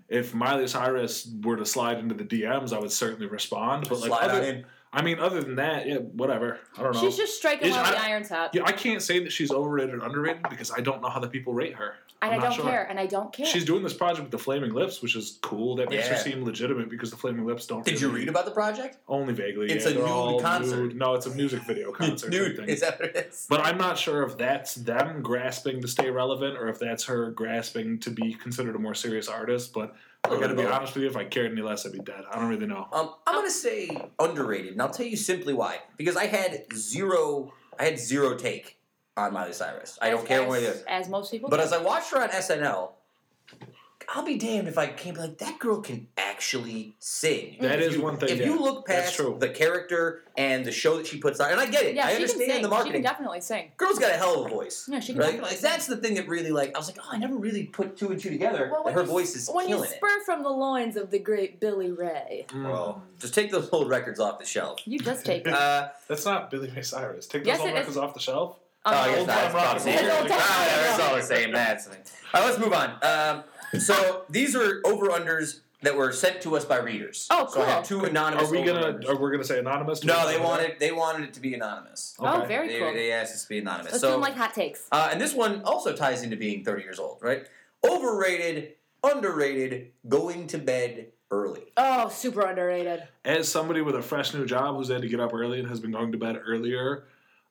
If 0.09 0.35
Miley 0.35 0.67
Cyrus 0.69 1.29
were 1.43 1.57
to 1.57 1.67
slide 1.67 1.99
into 1.99 2.15
the 2.15 2.25
DMs, 2.25 2.73
I 2.73 2.79
would 2.79 2.93
certainly 2.93 3.27
respond. 3.27 3.89
But 3.91 3.99
like, 4.01 4.09
Slide 4.09 4.25
on 4.25 4.31
other, 4.31 4.43
in. 4.43 4.65
I 4.93 5.03
mean, 5.03 5.19
other 5.19 5.43
than 5.43 5.57
that, 5.57 5.87
yeah, 5.87 5.97
whatever. 5.97 6.59
I 6.79 6.83
don't 6.83 6.95
know. 6.95 7.01
She's 7.01 7.17
just 7.17 7.37
striking 7.37 7.69
Is- 7.69 7.75
while 7.77 7.91
the 7.91 7.99
I- 7.99 8.07
iron's 8.09 8.29
hot. 8.31 8.55
yeah, 8.55 8.63
I 8.65 8.73
can't 8.73 9.03
say 9.03 9.19
that 9.21 9.31
she's 9.33 9.51
overrated 9.51 9.95
or 9.97 10.05
underrated 10.05 10.45
because 10.49 10.71
I 10.71 10.81
don't 10.81 11.03
know 11.03 11.09
how 11.09 11.21
the 11.21 11.29
people 11.29 11.53
rate 11.53 11.75
her. 11.75 11.97
and 12.23 12.33
I'm 12.33 12.41
I 12.41 12.43
don't 12.45 12.55
sure. 12.55 12.65
care. 12.65 12.85
And 12.89 12.99
I 12.99 13.05
don't 13.05 13.31
care. 13.31 13.45
She's 13.45 13.67
doing 13.67 13.83
this 13.83 13.93
project 13.93 14.23
with 14.23 14.31
the 14.31 14.39
Flaming 14.39 14.73
Lips, 14.73 15.03
which 15.03 15.15
is 15.17 15.39
cool. 15.43 15.77
That 15.77 15.91
makes 15.91 16.09
her 16.09 16.15
Yeah. 16.15 16.21
seem 16.21 16.45
legitimate 16.45 16.89
because 16.89 17.11
the 17.11 17.17
Flaming 17.17 17.45
Lips 17.45 17.67
don't. 17.67 17.85
Did 17.85 18.01
you 18.01 18.09
really- 18.09 18.21
read 18.21 18.29
about 18.31 18.47
the 18.47 18.53
project? 18.53 18.97
Only 19.07 19.35
vaguely. 19.35 19.71
It's 19.71 19.85
yeah, 19.85 19.91
a 19.91 19.95
they're 19.95 20.03
nude 20.03 20.11
all 20.11 20.41
concert. 20.41 20.77
nude. 20.77 20.97
No, 20.97 21.15
it's 21.15 21.27
a 21.27 21.31
music 21.35 21.63
video 21.65 21.93
concert. 22.03 22.31
Dude, 22.31 22.57
thing. 22.57 22.69
is 22.71 22.81
that 22.81 22.99
what 22.99 23.11
it 23.11 23.27
is? 23.29 23.47
But 23.51 23.61
I'm 23.61 23.77
not 23.77 23.99
sure 23.99 24.23
if 24.23 24.39
that's 24.39 24.77
them 24.77 25.21
grasping 25.21 25.83
to 25.83 25.89
stay 25.89 26.09
relevant 26.09 26.57
or 26.57 26.69
if 26.69 26.79
that's 26.79 27.05
her 27.05 27.31
grasping 27.33 27.99
to 28.01 28.11
be 28.11 28.33
considered 28.33 28.75
a 28.77 28.79
more 28.79 28.95
serious 28.95 29.29
artist. 29.29 29.75
But 29.75 29.95
I 30.27 30.31
little 30.35 30.41
gotta 30.49 30.55
be 30.55 30.63
both. 30.65 30.73
honest 30.73 30.95
with 30.95 31.05
you, 31.05 31.11
if 31.11 31.17
I 31.17 31.25
cared 31.25 31.53
any 31.53 31.63
less, 31.63 31.87
I'd 31.87 31.93
be 31.93 31.99
dead. 31.99 32.25
I 32.31 32.39
don't 32.39 32.49
really 32.49 32.67
know. 32.67 32.87
Um, 32.93 33.15
I'm 33.27 33.35
gonna 33.37 33.51
say 33.51 33.89
underrated, 34.19 34.73
and 34.73 34.83
I'll 34.83 34.91
tell 34.91 35.07
you 35.07 35.17
simply 35.17 35.55
why. 35.55 35.79
Because 35.97 36.17
I 36.17 36.27
had 36.27 36.65
zero, 36.75 37.53
I 37.79 37.85
had 37.85 37.99
zero 37.99 38.37
take 38.37 38.79
on 39.17 39.33
Miley 39.33 39.53
Cyrus. 39.53 39.99
I 40.03 40.09
As- 40.11 40.17
don't 40.17 40.27
care 40.27 40.43
as, 40.43 40.49
what 40.49 40.59
it 40.59 40.65
is. 40.65 40.85
As 40.87 41.09
most 41.09 41.31
people 41.31 41.49
But 41.49 41.57
do. 41.59 41.63
as 41.63 41.73
I 41.73 41.79
watched 41.83 42.11
her 42.13 42.23
on 42.23 42.29
SNL, 42.31 42.91
I'll 44.09 44.25
be 44.25 44.39
damned 44.39 44.69
if 44.69 44.79
I 44.79 44.87
can't 44.87 45.17
be 45.17 45.23
like 45.23 45.39
that 45.39 45.59
girl 45.59 45.81
can 45.81 46.07
actually 46.17 46.95
sing. 47.01 47.57
That 47.61 47.81
If 47.81 47.89
is 47.91 47.97
you- 47.97 48.03
one 48.03 48.19
thing, 48.19 48.29
If 48.29 48.39
yeah. 48.39 48.47
you 48.47 48.61
look 48.61 48.87
past 48.87 49.17
the 49.19 49.49
character 49.49 50.23
and 50.37 50.65
the 50.65 50.71
show 50.71 50.97
that 50.99 51.07
she 51.07 51.19
puts 51.19 51.41
on, 51.41 51.51
and 51.51 51.61
I 51.61 51.67
get 51.67 51.85
it, 51.85 51.97
yeah, 51.97 52.07
I 52.07 52.11
she 52.11 52.15
can 52.15 52.23
understand 52.23 52.53
sing. 52.53 52.63
the 52.71 52.85
She 52.85 52.91
can 52.91 53.03
definitely 53.03 53.41
sing. 53.41 53.73
Girl's 53.77 53.99
got 53.99 54.13
a 54.13 54.17
hell 54.17 54.41
of 54.45 54.47
a 54.47 54.55
voice. 54.55 54.89
Yeah, 54.91 55.01
she 55.01 55.13
can 55.13 55.21
Right? 55.21 55.27
definitely 55.33 55.51
Like, 55.51 55.59
sing. 55.59 55.71
that's 55.71 55.87
the 55.87 55.97
thing 55.97 56.15
that 56.15 56.29
really 56.29 56.51
like 56.53 56.75
I 56.75 56.79
was 56.79 56.87
like, 56.89 56.99
oh, 57.01 57.09
I 57.11 57.17
never 57.19 57.37
really 57.37 57.65
put 57.65 57.97
two 57.97 58.11
and 58.13 58.21
two 58.21 58.31
together. 58.31 58.69
Well, 58.73 58.85
that 58.85 58.95
her 58.95 59.01
you- 59.01 59.07
voice 59.07 59.35
is 59.35 59.49
When 59.51 59.69
you 59.69 59.75
killing 59.77 59.91
it. 59.91 59.97
spur 59.97 60.21
from 60.25 60.43
the 60.45 60.51
loins 60.51 60.97
of 60.97 61.11
the 61.11 61.19
great 61.19 61.59
Billy 61.61 61.91
Ray, 61.91 62.47
Mm. 62.51 62.65
Well, 62.71 63.03
just 63.19 63.35
take 63.35 63.51
those 63.51 63.69
old 63.73 63.89
records 63.89 64.21
off 64.21 64.39
the 64.39 64.45
shelf. 64.47 64.81
you 64.85 64.99
just 64.99 65.25
take 65.25 65.47
it. 65.47 65.53
Uh, 65.53 65.89
That's 66.07 66.25
not 66.25 66.51
Billy 66.51 66.71
Ray 66.75 66.83
Cyrus. 66.83 67.27
Take 67.27 67.43
those 67.43 67.49
Yes, 67.49 67.61
old 67.61 67.73
records 67.73 67.91
is. 67.91 67.97
off 67.97 68.15
the 68.15 68.21
shelf. 68.21 68.57
Oh, 68.89 68.91
I 68.93 69.09
guess 69.09 69.19
Old 69.19 69.27
not. 69.27 69.35
time 69.35 69.45
It's 69.47 69.55
rock 69.55 69.65
Bob 69.65 69.77
and 69.77 69.85
roll. 69.87 69.95
Seger. 69.97 70.21
Old 70.21 70.29
time 70.29 70.39
Ah, 70.41 70.83
rock. 70.87 70.95
it's 71.01 71.09
all 71.09 71.17
the 71.17 71.23
same. 71.23 71.53
That's 71.53 71.87
thing. 71.87 71.99
All 72.33 72.41
right, 72.41 72.47
let's 72.49 72.59
move 72.61 72.73
on. 72.73 72.91
Um, 73.03 73.45
so 73.83 74.25
these 74.31 74.55
are 74.57 74.81
over 74.85 75.07
unders 75.09 75.61
that 75.83 75.95
were 75.95 76.11
sent 76.13 76.41
to 76.43 76.57
us 76.57 76.65
by 76.65 76.79
readers. 76.79 77.27
Oh, 77.31 77.47
So 77.53 77.63
I 77.63 77.67
have 77.67 77.85
two 77.87 78.05
anonymous. 78.05 78.49
Are 78.49 78.53
we 78.53 78.63
gonna? 78.65 78.81
over-unders. 78.87 79.09
Are 79.09 79.17
we 79.17 79.31
gonna 79.31 79.45
say 79.45 79.59
anonymous? 79.59 80.03
No, 80.05 80.27
they 80.27 80.39
wanted 80.41 80.77
they 80.81 80.91
wanted 80.93 81.29
it 81.29 81.35
to 81.35 81.41
be 81.41 81.55
anonymous. 81.55 82.15
Oh, 82.19 82.45
very 82.49 82.69
They, 82.69 82.79
cool. 82.79 82.93
they 82.93 83.13
asked 83.13 83.35
us 83.35 83.43
to 83.43 83.49
be 83.49 83.59
anonymous. 83.59 83.93
Let's 83.93 84.03
do 84.03 84.09
so, 84.09 84.13
them 84.13 84.21
like 84.23 84.35
hot 84.37 84.55
takes. 84.55 84.87
uh, 84.91 85.11
and 85.13 85.21
this 85.21 85.35
one 85.35 85.63
also 85.63 85.95
ties 85.95 86.23
into 86.23 86.37
being 86.37 86.65
30 86.65 86.83
years 86.83 86.99
old, 86.99 87.19
right? 87.21 87.47
Overrated, 87.87 88.73
underrated, 89.05 89.93
going 90.09 90.47
to 90.49 90.59
bed 90.59 91.09
early. 91.31 91.63
Oh, 91.77 92.09
super 92.09 92.41
underrated. 92.43 93.03
As 93.25 93.49
somebody 93.49 93.81
with 93.81 93.95
a 93.97 94.03
fresh 94.03 94.33
new 94.35 94.47
job 94.47 94.77
who's 94.77 94.89
had 94.89 95.03
to 95.03 95.09
get 95.09 95.21
up 95.21 95.35
early 95.35 95.61
and 95.61 95.69
has 95.69 95.79
been 95.81 95.93
going 95.93 96.11
to 96.13 96.19
bed 96.19 96.41
earlier, 96.47 97.05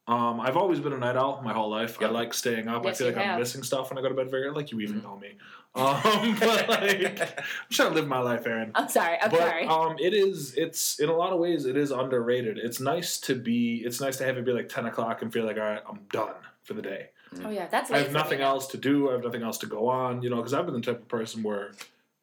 um, 0.08 0.40
I've 0.40 0.56
always 0.58 0.80
been 0.80 0.94
a 0.94 0.98
night 0.98 1.16
owl 1.16 1.42
my 1.44 1.54
whole 1.54 1.70
life. 1.70 1.98
Yep. 2.00 2.10
I 2.10 2.14
like 2.14 2.34
staying 2.34 2.68
up. 2.68 2.86
Yes, 2.86 2.96
I 3.02 3.06
feel 3.06 3.08
like 3.16 3.28
I'm 3.28 3.40
missing 3.40 3.64
stuff 3.64 3.90
when 3.90 3.98
I 3.98 4.02
go 4.02 4.10
to 4.10 4.16
bed 4.16 4.30
very 4.30 4.44
early. 4.44 4.56
Like 4.56 4.72
you 4.72 4.80
even 4.82 5.02
Mhm. 5.02 5.04
know 5.04 5.18
me. 5.18 5.30
Um, 5.74 6.36
but 6.40 6.70
like, 6.70 7.22
I'm 7.40 7.44
trying 7.72 7.90
to 7.90 7.96
live 7.96 8.08
my 8.08 8.20
life, 8.20 8.46
Erin. 8.48 8.72
I'm 8.76 8.88
sorry. 8.88 9.18
I'm 9.22 9.30
but 9.32 9.40
sorry. 9.40 9.66
um, 9.68 9.98
it 10.00 10.14
is. 10.14 10.54
It's 10.56 11.00
in 11.00 11.10
a 11.10 11.16
lot 11.16 11.34
of 11.34 11.40
ways, 11.40 11.66
it 11.66 11.76
is 11.76 11.92
underrated. 11.92 12.58
It's 12.58 12.80
nice 12.80 13.20
to 13.22 13.36
be. 13.36 13.78
It's 13.86 14.00
nice 14.00 14.18
to 14.18 14.26
have 14.26 14.38
it 14.38 14.46
be 14.46 14.52
like 14.54 14.70
ten 14.70 14.86
o'clock 14.86 15.22
and 15.22 15.34
feel 15.34 15.46
like, 15.46 15.58
all 15.58 15.64
right, 15.64 15.82
I'm 15.90 16.00
done 16.12 16.36
for 16.64 16.74
the 16.76 16.82
day. 16.82 17.10
oh 17.44 17.50
yeah, 17.50 17.68
that's. 17.68 17.92
I 17.92 17.98
have 17.98 18.12
nothing 18.14 18.40
else 18.42 18.68
to 18.68 18.78
do. 18.78 19.10
I 19.10 19.14
have 19.14 19.24
nothing 19.24 19.42
else 19.44 19.58
to 19.60 19.66
go 19.66 19.90
on. 19.90 20.22
You 20.22 20.30
know, 20.30 20.38
because 20.38 20.54
I've 20.54 20.66
been 20.66 20.76
the 20.76 20.82
type 20.82 21.02
of 21.02 21.08
person 21.10 21.44
where 21.44 21.72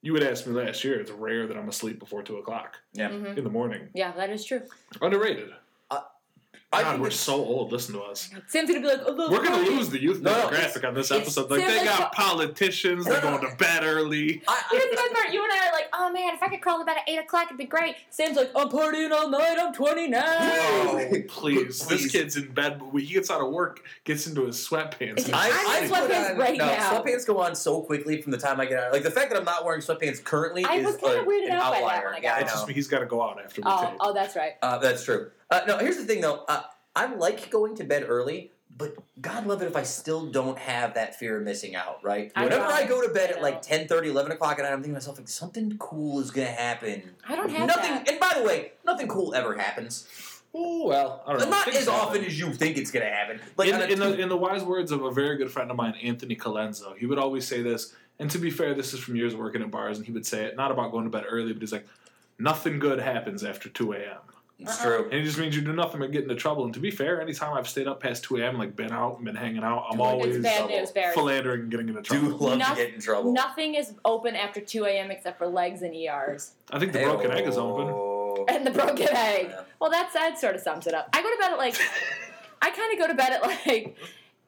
you 0.01 0.13
would 0.15 0.23
ask 0.23 0.47
me 0.47 0.53
last 0.55 0.83
year. 0.85 0.99
It's 1.01 1.11
rare 1.11 1.47
that 1.47 1.57
I'm 1.57 1.69
asleep 1.69 1.99
before 1.99 2.23
two 2.23 2.37
o'clock 2.39 2.79
Yeah. 2.95 3.11
Mhm. 3.11 3.37
in 3.37 3.45
the 3.45 3.51
morning. 3.51 3.89
Yeah, 3.95 4.13
that 4.13 4.31
is 4.31 4.45
true. 4.45 4.63
Underrated. 5.01 5.51
I 6.73 6.83
God, 6.83 6.89
think 6.91 7.01
we're 7.03 7.07
it's- 7.09 7.21
so 7.21 7.35
old. 7.35 7.71
Listen 7.73 7.95
to 7.95 8.01
us. 8.03 8.31
Sam's 8.47 8.69
gonna 8.71 8.81
be 8.81 8.87
like, 8.89 9.01
oh, 9.07 9.31
We're 9.31 9.43
gonna 9.45 9.59
lose 9.69 9.91
the 9.91 10.01
youth 10.01 10.21
No, 10.23 10.31
no, 10.33 10.49
demographic 10.49 10.89
on 10.89 10.95
this 10.95 11.11
episode. 11.11 11.51
Like 11.51 11.61
Sam, 11.61 11.69
they 11.71 11.77
it's 11.81 11.85
got 11.99 12.13
politicians. 12.13 13.05
They're 13.05 13.21
No, 13.23 13.33
no. 13.33 13.39
going 13.39 13.51
to 13.51 13.57
bed 13.59 13.83
early. 13.85 14.43
I, 14.49 14.63
Here's 14.71 14.85
the 14.85 14.97
part. 15.15 15.33
You 15.33 15.43
and 15.43 15.53
I 15.53 15.69
are 15.69 15.73
like, 15.73 15.87
oh 15.93 16.11
man, 16.11 16.35
if 16.35 16.43
I 16.43 16.49
could 16.49 16.61
crawl 16.63 16.79
to 16.79 16.85
bed 16.85 16.97
at 16.99 17.09
eight 17.09 17.19
o'clock, 17.19 17.47
it'd 17.47 17.59
be 17.59 17.65
great. 17.67 17.97
Sam's 18.11 18.37
like, 18.37 18.51
I'm 18.57 18.69
partying 18.71 19.11
all 19.13 19.29
night. 19.29 19.57
I'm 19.61 19.75
29. 19.75 20.23
Oh, 20.25 21.07
Please, 21.29 21.83
Please. 21.83 21.87
this 21.89 22.11
kid's 22.13 22.37
in 22.37 22.53
bed. 22.53 22.79
But 22.79 22.93
when 22.93 23.03
he 23.05 23.13
gets 23.15 23.31
out 23.31 23.41
of 23.43 23.53
work, 23.53 23.83
gets 24.05 24.27
into 24.27 24.47
his 24.47 24.57
sweatpants. 24.57 25.31
I, 25.33 25.51
I'm 25.67 25.85
in 25.85 25.91
sweatpants 25.91 26.31
on- 26.33 26.39
right 26.39 26.57
no, 26.59 26.67
now. 26.67 26.91
Sweatpants 27.03 27.27
go 27.27 27.41
on 27.41 27.55
so 27.55 27.83
quickly 27.83 28.23
from 28.23 28.33
the 28.33 28.39
time 28.39 28.61
I 28.61 28.67
get 28.67 28.83
out. 28.83 28.93
Like 28.93 29.03
the 29.03 29.11
fact 29.11 29.31
that 29.31 29.39
I'm 29.39 29.45
not 29.45 29.65
wearing 29.65 29.81
sweatpants 29.83 30.23
currently 30.25 30.65
I 30.65 30.77
is 30.77 30.87
was 30.87 30.97
kinda 30.97 31.21
a- 31.21 31.25
weirded 31.25 31.47
an 31.49 31.53
out 31.53 31.73
by 31.73 31.81
that 31.81 31.85
outlier. 31.85 32.05
when 32.07 32.15
I 32.15 32.21
got 32.21 32.37
out. 32.37 32.43
It's 32.43 32.53
just 32.53 32.69
he's 32.71 32.89
got 32.89 33.01
to 33.01 33.07
go 33.07 33.23
out 33.23 33.39
after 33.45 33.61
the 33.61 33.69
Oh, 33.71 33.87
tape. 33.87 33.97
oh, 34.01 34.13
that's 34.15 34.37
right. 34.37 34.53
Uh, 34.63 34.79
that's 34.79 35.05
true. 35.05 35.31
Uh, 35.53 35.65
no, 35.67 35.79
here's 35.79 35.97
the 35.97 36.05
thing 36.05 36.21
though. 36.21 36.45
Uh, 36.49 36.63
I 36.97 37.15
like 37.15 37.51
going 37.51 37.77
to 37.77 37.85
bed 37.85 38.05
early, 38.07 38.53
but 38.77 38.97
God 39.21 39.47
love 39.47 39.63
it 39.63 39.67
if 39.67 39.77
I 39.77 39.83
still 39.83 40.27
don't 40.27 40.59
have 40.59 40.95
that 40.95 41.19
fear 41.19 41.39
of 41.39 41.45
missing 41.45 41.75
out, 41.75 42.03
right? 42.03 42.33
I 42.35 42.45
Whenever 42.45 42.65
know. 42.65 42.71
I 42.71 42.87
go 42.87 43.07
to 43.07 43.13
bed 43.13 43.31
at 43.31 43.37
know. 43.37 43.43
like 43.43 43.63
10, 43.63 43.87
11 43.91 44.33
o'clock 44.33 44.59
at 44.59 44.63
night, 44.63 44.73
I'm 44.73 44.79
thinking 44.79 44.93
to 44.93 44.95
myself, 44.95 45.19
like, 45.19 45.29
something 45.29 45.77
cool 45.79 46.21
is 46.21 46.31
going 46.31 46.47
to 46.49 46.53
happen. 46.53 47.03
I 47.29 47.37
don't 47.37 47.51
have 47.51 47.67
nothing, 47.67 47.91
that. 47.93 48.09
and 48.11 48.21
by 48.21 48.33
the 48.37 48.45
way, 48.45 48.73
nothing 48.85 49.09
cool 49.09 49.35
ever 49.35 49.57
happens. 49.57 50.07
Oh 50.55 50.87
well, 50.87 51.23
I 51.27 51.33
don't 51.33 51.41
know. 51.41 51.49
Not 51.49 51.65
Things 51.65 51.79
as 51.79 51.85
happen. 51.87 52.01
often 52.09 52.25
as 52.25 52.39
you 52.39 52.53
think 52.53 52.77
it's 52.77 52.91
going 52.91 53.07
to 53.07 53.11
happen. 53.11 53.41
Like, 53.57 53.69
in, 53.69 53.75
on 53.75 53.83
a 53.83 53.87
in, 53.87 53.99
the, 53.99 54.21
in 54.21 54.29
the 54.29 54.37
wise 54.37 54.63
words 54.63 54.93
of 54.93 55.03
a 55.03 55.11
very 55.11 55.39
good 55.39 55.51
friend 55.51 55.71
of 55.71 55.77
mine, 55.79 55.95
Anthony 56.03 56.37
Colenso, 56.37 56.95
he 56.97 57.07
would 57.07 57.19
always 57.19 57.47
say 57.47 57.63
this. 57.63 57.95
And 58.19 58.31
to 58.31 58.39
be 58.39 58.51
fair, 58.51 58.75
this 58.75 58.93
is 58.93 59.01
from 59.01 59.17
years 59.17 59.35
working 59.35 59.63
at 59.63 59.71
bars, 59.71 59.97
and 59.97 60.07
he 60.07 60.13
would 60.13 60.27
say 60.27 60.45
it 60.45 60.57
not 60.57 60.71
about 60.71 60.93
going 60.93 61.05
to 61.05 61.11
bed 61.11 61.25
early, 61.27 61.53
but 61.55 61.63
he's 61.63 61.73
like, 61.73 61.87
nothing 62.39 62.79
good 62.79 63.01
happens 63.01 63.43
after 63.43 63.71
2 63.71 63.95
a.m. 63.95 64.19
it's 64.63 64.81
Uh-uh. 64.81 64.85
true. 64.87 65.05
And 65.05 65.15
it 65.15 65.25
just 65.25 65.39
means 65.39 65.55
you 65.55 65.63
do 65.63 65.73
nothing 65.73 66.01
but 66.01 66.11
get 66.13 66.23
into 66.23 66.35
trouble. 66.35 66.65
And 66.65 66.73
to 66.75 66.81
be 66.81 66.91
fair, 66.91 67.21
anytime 67.21 67.55
I've 67.57 67.69
stayed 67.69 67.87
up 67.87 68.01
past 68.01 68.25
2 68.25 68.39
a.m., 68.39 68.59
like 68.59 68.75
been 68.77 68.93
out 68.93 69.17
and 69.17 69.25
been 69.25 69.35
hanging 69.37 69.63
out, 69.63 69.87
I'm 69.91 69.99
Doing 69.99 70.09
always 70.09 70.39
bad 70.43 70.69
news, 70.69 70.91
Barry. 70.91 71.15
philandering 71.15 71.61
and 71.63 71.71
getting 71.71 71.89
into 71.89 72.03
Do 72.03 72.19
trouble. 72.21 72.39
love 72.49 72.59
Noth- 72.59 72.69
to 72.71 72.85
get 72.85 72.95
in 72.95 73.01
trouble. 73.01 73.33
Nothing 73.33 73.75
is 73.75 73.93
open 74.05 74.35
after 74.37 74.61
2 74.61 74.85
a.m. 74.87 75.11
except 75.11 75.39
for 75.39 75.47
legs 75.47 75.83
and 75.83 75.95
ERs. 75.95 76.53
I 76.71 76.79
think 76.79 76.93
the 76.93 77.01
broken 77.01 77.31
egg 77.31 77.47
is 77.47 77.57
open. 77.59 77.87
Oh. 77.89 78.45
And 78.49 78.67
the 78.67 78.71
broken 78.71 79.09
egg. 79.11 79.47
Yeah. 79.51 79.61
Well, 79.79 79.91
that's, 79.91 80.15
that 80.15 80.39
sort 80.39 80.55
of 80.55 80.63
sums 80.63 80.87
it 80.87 80.95
up. 80.95 81.09
I 81.13 81.23
go 81.23 81.31
to 81.31 81.37
bed 81.39 81.53
at 81.53 81.59
like, 81.59 81.77
I 82.63 82.71
kind 82.71 82.93
of 82.93 82.99
go 82.99 83.07
to 83.09 83.15
bed 83.15 83.33
at 83.33 83.43
like 83.43 83.97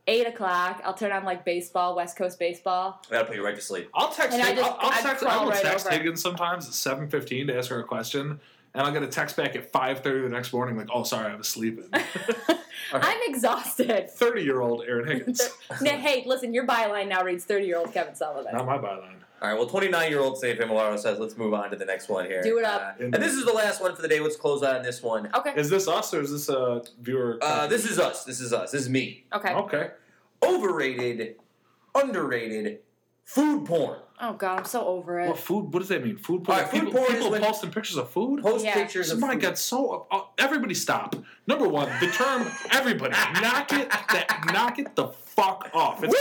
8 0.06 0.26
o'clock. 0.26 0.80
I'll 0.84 0.94
turn 0.94 1.12
on 1.12 1.24
like 1.24 1.44
baseball, 1.44 1.94
West 1.94 2.16
Coast 2.16 2.38
baseball. 2.38 3.02
That'll 3.10 3.26
put 3.26 3.36
you 3.36 3.44
right 3.44 3.54
to 3.54 3.60
sleep. 3.60 3.88
I'll 3.94 4.10
text. 4.10 4.32
And 4.38 4.42
I 4.42 4.54
just, 4.54 4.64
I'll, 4.70 4.76
I'll 4.80 5.02
text. 5.02 5.22
crawl 5.22 5.40
I 5.40 5.44
will 5.44 5.50
right 5.50 5.62
text 5.62 5.86
over. 5.86 5.96
Higgins 5.96 6.22
sometimes 6.22 6.66
at 6.66 6.74
seven 6.74 7.08
fifteen 7.08 7.46
to 7.48 7.56
ask 7.56 7.70
her 7.70 7.80
a 7.80 7.84
question, 7.84 8.40
and 8.74 8.82
I'll 8.82 8.92
get 8.92 9.02
a 9.02 9.08
text 9.08 9.36
back 9.36 9.56
at 9.56 9.70
five 9.72 10.00
thirty 10.00 10.22
the 10.22 10.28
next 10.28 10.52
morning, 10.52 10.76
like, 10.76 10.88
"Oh, 10.92 11.04
sorry, 11.04 11.32
I 11.32 11.36
was 11.36 11.48
sleeping." 11.48 11.88
I'm 12.92 13.18
exhausted. 13.26 14.10
Thirty 14.10 14.42
year 14.42 14.60
old 14.60 14.84
Erin 14.86 15.06
Higgins, 15.06 15.40
Now, 15.82 15.96
hey, 15.96 16.24
listen, 16.26 16.52
your 16.52 16.66
byline 16.66 17.08
now 17.08 17.22
reads 17.22 17.44
30 17.44 17.66
year 17.66 17.78
old 17.78 17.92
Kevin 17.92 18.14
Sullivan. 18.14 18.52
not 18.52 18.66
my 18.66 18.78
byline. 18.78 19.16
All 19.42 19.50
right, 19.50 19.58
well, 19.58 19.66
29 19.66 20.10
year 20.10 20.20
old 20.20 20.38
Safe 20.38 20.58
Milano 20.58 20.96
says, 20.96 21.18
let's 21.18 21.36
move 21.36 21.52
on 21.52 21.70
to 21.70 21.76
the 21.76 21.84
next 21.84 22.08
one 22.08 22.24
here. 22.24 22.42
Do 22.42 22.58
it 22.58 22.64
up. 22.64 22.96
Uh, 22.98 23.04
and 23.04 23.14
this 23.14 23.34
is 23.34 23.44
the 23.44 23.52
last 23.52 23.82
one 23.82 23.94
for 23.94 24.00
the 24.00 24.08
day. 24.08 24.20
Let's 24.20 24.36
close 24.36 24.62
out 24.62 24.76
on 24.76 24.82
this 24.82 25.02
one. 25.02 25.28
Okay. 25.34 25.52
Is 25.54 25.68
this 25.68 25.86
us 25.86 26.14
or 26.14 26.22
is 26.22 26.30
this 26.30 26.48
a 26.48 26.82
viewer? 27.00 27.38
Uh, 27.42 27.66
this 27.66 27.84
is 27.84 27.98
us. 27.98 28.24
This 28.24 28.40
is 28.40 28.52
us. 28.54 28.70
This 28.70 28.82
is 28.82 28.88
me. 28.88 29.24
Okay. 29.34 29.52
okay. 29.52 29.90
Overrated, 30.42 31.36
underrated, 31.94 32.78
food 33.24 33.64
porn. 33.66 33.98
Oh, 34.20 34.32
God, 34.34 34.60
I'm 34.60 34.64
so 34.64 34.86
over 34.86 35.20
it. 35.20 35.26
What 35.28 35.38
food? 35.38 35.72
What 35.72 35.80
does 35.80 35.88
that 35.88 36.04
mean? 36.04 36.16
Food? 36.16 36.48
All 36.48 36.54
right, 36.56 36.68
food 36.68 36.84
people 36.84 36.92
porn 37.00 37.06
people 37.12 37.30
when- 37.32 37.42
posting 37.42 37.70
pictures 37.72 37.96
of 37.96 38.08
food. 38.10 38.42
Post 38.42 38.64
Yeah. 38.64 38.74
pictures 38.74 39.10
of 39.10 39.18
my 39.18 39.32
food. 39.32 39.42
god! 39.42 39.58
So 39.58 40.06
uh, 40.10 40.20
everybody 40.38 40.74
stop. 40.74 41.16
Number 41.46 41.68
one, 41.68 41.90
the 42.00 42.06
term 42.06 42.46
everybody 42.70 43.12
knock 43.40 43.72
it 43.72 43.90
that 43.90 44.50
knock 44.52 44.78
it 44.78 44.94
the 44.94 45.08
fuck 45.08 45.68
off. 45.74 46.00
It's, 46.04 46.14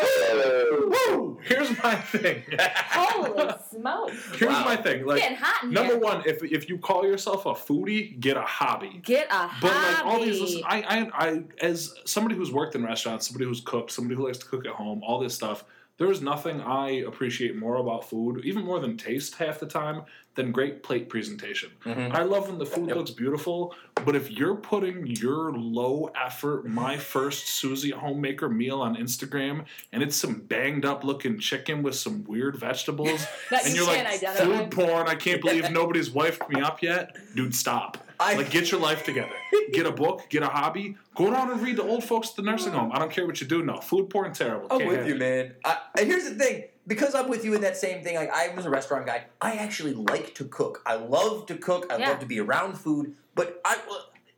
Woo! 0.00 1.38
Here's 1.42 1.70
my 1.82 1.94
thing. 1.94 2.42
Holy 2.60 3.52
smoke. 3.70 4.10
Here's 4.36 4.52
Wow. 4.52 4.64
my 4.64 4.76
thing. 4.76 5.04
Like 5.06 5.20
Getting 5.22 5.36
hot 5.38 5.64
in 5.64 5.70
number 5.70 5.94
here. 5.94 6.00
one, 6.02 6.22
if 6.26 6.42
if 6.42 6.68
you 6.68 6.78
call 6.78 7.04
yourself 7.04 7.46
a 7.46 7.50
foodie, 7.52 8.18
get 8.20 8.36
a 8.36 8.42
hobby. 8.42 9.00
Get 9.04 9.28
a 9.30 9.34
hobby. 9.48 9.56
But 9.62 9.72
hobby. 9.72 9.94
like 9.94 10.06
all 10.06 10.24
these, 10.24 10.40
listen, 10.40 10.62
I, 10.66 10.82
I, 10.82 11.26
I, 11.28 11.42
as 11.62 11.94
somebody 12.04 12.34
who's 12.36 12.52
worked 12.52 12.74
in 12.74 12.84
restaurants, 12.84 13.26
somebody 13.28 13.44
who's 13.46 13.60
cooked, 13.60 13.90
somebody 13.90 14.16
who 14.16 14.26
likes 14.26 14.38
to 14.38 14.46
cook 14.46 14.66
at 14.66 14.72
home, 14.72 15.02
all 15.06 15.18
this 15.18 15.34
stuff. 15.34 15.64
There 15.98 16.10
is 16.12 16.22
nothing 16.22 16.60
I 16.60 16.90
appreciate 17.08 17.56
more 17.56 17.76
about 17.76 18.08
food, 18.08 18.44
even 18.44 18.64
more 18.64 18.78
than 18.78 18.96
taste 18.96 19.34
half 19.34 19.58
the 19.58 19.66
time, 19.66 20.02
than 20.38 20.52
great 20.52 20.82
plate 20.84 21.08
presentation. 21.08 21.68
Mhm. 21.84 22.14
I 22.14 22.22
love 22.22 22.48
when 22.48 22.58
the 22.58 22.64
food 22.64 22.86
Yep. 22.88 22.96
looks 22.96 23.10
beautiful, 23.10 23.74
but 24.06 24.14
if 24.14 24.30
you're 24.30 24.54
putting 24.54 25.04
your 25.06 25.52
low 25.52 26.12
effort, 26.14 26.64
my 26.64 26.96
first 26.96 27.48
Susie 27.48 27.90
homemaker 27.90 28.48
meal 28.48 28.80
on 28.80 28.94
Instagram, 28.96 29.64
and 29.92 30.00
it's 30.00 30.14
some 30.16 30.34
banged 30.36 30.84
up 30.86 31.02
looking 31.02 31.40
chicken 31.40 31.82
with 31.82 31.96
some 31.96 32.22
weird 32.24 32.56
vegetables, 32.56 33.26
and 33.50 33.68
you 33.74 33.82
you're 33.82 33.86
like 33.86 34.06
identify. 34.06 34.44
food 34.44 34.70
porn, 34.70 35.08
I 35.08 35.16
can't 35.16 35.40
believe 35.40 35.70
nobody's 35.72 36.10
wifed 36.10 36.48
me 36.48 36.60
up 36.60 36.82
yet, 36.82 37.16
dude, 37.34 37.54
stop. 37.54 37.98
I- 38.20 38.34
like, 38.34 38.50
get 38.50 38.70
your 38.70 38.80
life 38.80 39.04
together. 39.04 39.30
Get 39.72 39.86
a 39.86 39.92
book. 39.92 40.22
Get 40.28 40.42
a 40.42 40.48
hobby. 40.48 40.96
Go 41.14 41.30
down 41.30 41.50
and 41.52 41.60
read 41.62 41.76
the 41.76 41.84
old 41.84 42.02
folks 42.02 42.30
at 42.30 42.36
the 42.36 42.42
nursing 42.42 42.72
home. 42.72 42.90
I 42.92 42.98
don't 42.98 43.10
care 43.12 43.26
what 43.26 43.40
you 43.40 43.46
do. 43.46 43.62
No, 43.62 43.76
food 43.80 44.08
porn 44.10 44.32
terrible. 44.32 44.66
I'm 44.70 44.78
Can't 44.78 44.90
with 44.90 45.06
you, 45.06 45.14
it. 45.14 45.18
man. 45.18 45.52
I, 45.64 45.76
and 45.98 46.06
here's 46.08 46.24
the 46.28 46.34
thing. 46.34 46.64
Because 46.88 47.14
I'm 47.14 47.28
with 47.28 47.44
you 47.44 47.54
in 47.54 47.60
that 47.60 47.76
same 47.76 48.02
thing, 48.02 48.16
like 48.16 48.30
I 48.32 48.48
was 48.54 48.64
a 48.66 48.70
restaurant 48.70 49.06
guy. 49.06 49.24
I 49.40 49.52
actually 49.56 49.92
like 49.94 50.34
to 50.36 50.44
cook. 50.46 50.82
I 50.86 50.94
love 50.96 51.46
to 51.46 51.56
cook. 51.56 51.86
I 51.92 51.98
Yeah. 51.98 52.08
love 52.10 52.20
to 52.20 52.26
be 52.26 52.40
around 52.40 52.78
food. 52.78 53.14
But 53.34 53.60
I, 53.64 53.76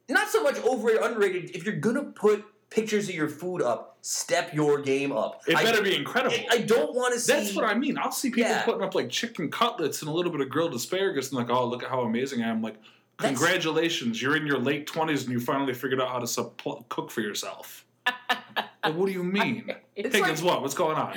not 0.08 0.28
so 0.28 0.42
much 0.42 0.58
overrated, 0.64 1.02
underrated. 1.02 1.50
If 1.56 1.64
you're 1.64 1.76
gonna 1.76 2.02
put 2.04 2.44
pictures 2.68 3.08
of 3.08 3.14
your 3.14 3.28
food 3.28 3.62
up, 3.62 3.96
step 4.02 4.52
your 4.52 4.80
game 4.80 5.12
up. 5.12 5.42
It 5.46 5.56
I, 5.56 5.62
better 5.64 5.80
be 5.82 5.94
incredible. 5.94 6.36
I, 6.50 6.56
I 6.56 6.58
don't 6.62 6.94
want 6.94 7.14
to 7.14 7.20
see. 7.20 7.32
That's 7.32 7.54
what 7.54 7.64
I 7.64 7.74
mean. 7.74 7.96
I'll 7.98 8.12
see 8.12 8.30
people 8.30 8.50
Yeah. 8.50 8.62
putting 8.64 8.82
up 8.82 8.94
like 8.94 9.10
chicken 9.10 9.50
cutlets 9.50 10.02
and 10.02 10.08
a 10.08 10.12
little 10.12 10.32
bit 10.32 10.40
of 10.40 10.48
grilled 10.48 10.74
asparagus 10.74 11.28
and 11.30 11.38
like, 11.38 11.50
oh, 11.50 11.66
look 11.66 11.82
at 11.84 11.88
how 11.88 12.00
amazing 12.02 12.42
I 12.42 12.48
am. 12.48 12.62
Like, 12.62 12.76
That's- 13.18 13.38
congratulations, 13.38 14.20
you're 14.20 14.36
in 14.36 14.46
your 14.46 14.58
late 14.58 14.86
twenties 14.88 15.22
and 15.24 15.32
you 15.32 15.38
finally 15.40 15.74
figured 15.74 16.00
out 16.00 16.08
how 16.08 16.18
to 16.18 16.26
suppl- 16.26 16.88
cook 16.88 17.10
for 17.12 17.20
yourself. 17.20 17.84
like, 18.84 18.94
what 18.94 19.06
do 19.06 19.12
you 19.12 19.22
mean? 19.24 19.72
It's 19.96 20.14
Higgins, 20.16 20.42
what? 20.42 20.62
What's 20.62 20.72
going 20.72 20.96
on? 20.96 21.12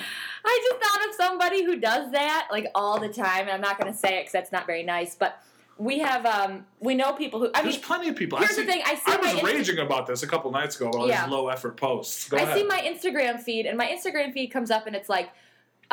I 0.46 0.68
just 0.70 0.84
thought 0.84 1.08
of 1.08 1.16
somebody 1.16 1.64
who 1.64 1.78
does 1.80 2.12
that 2.12 2.50
like 2.52 2.68
all 2.76 3.00
the 3.00 3.08
time, 3.08 3.42
and 3.44 3.52
I'm 3.52 3.62
not 3.62 3.80
going 3.80 3.90
to 3.90 3.98
say 3.98 4.18
it 4.18 4.22
because 4.24 4.34
that's 4.34 4.52
not 4.52 4.66
very 4.66 4.84
nice. 4.84 5.16
But 5.16 5.42
we 5.78 6.00
have, 6.00 6.26
um, 6.26 6.66
we 6.82 6.94
know 6.94 7.14
people 7.14 7.40
who. 7.40 7.50
I 7.56 7.62
There's 7.62 7.76
mean, 7.76 7.84
plenty 7.84 8.10
of 8.10 8.18
people. 8.18 8.40
here's 8.40 8.52
I 8.52 8.54
see, 8.56 8.62
the 8.66 8.72
thing, 8.74 8.82
I 8.86 8.96
see 8.96 9.02
I 9.14 9.16
was 9.16 9.28
Insta- 9.28 9.44
raging 9.44 9.78
about 9.80 10.06
this 10.08 10.22
a 10.22 10.28
couple 10.28 10.52
nights 10.52 10.76
ago 10.76 10.90
about 10.90 11.08
Yeah. 11.08 11.24
these 11.24 11.32
low 11.32 11.48
effort 11.48 11.78
posts. 11.78 12.28
Go 12.28 12.36
I 12.36 12.42
ahead. 12.42 12.58
see 12.58 12.66
my 12.66 12.82
Instagram 12.82 13.40
feed, 13.40 13.66
and 13.66 13.78
my 13.78 13.88
Instagram 13.88 14.34
feed 14.34 14.48
comes 14.48 14.70
up, 14.70 14.86
and 14.86 14.98
it's 14.98 15.08
like 15.08 15.30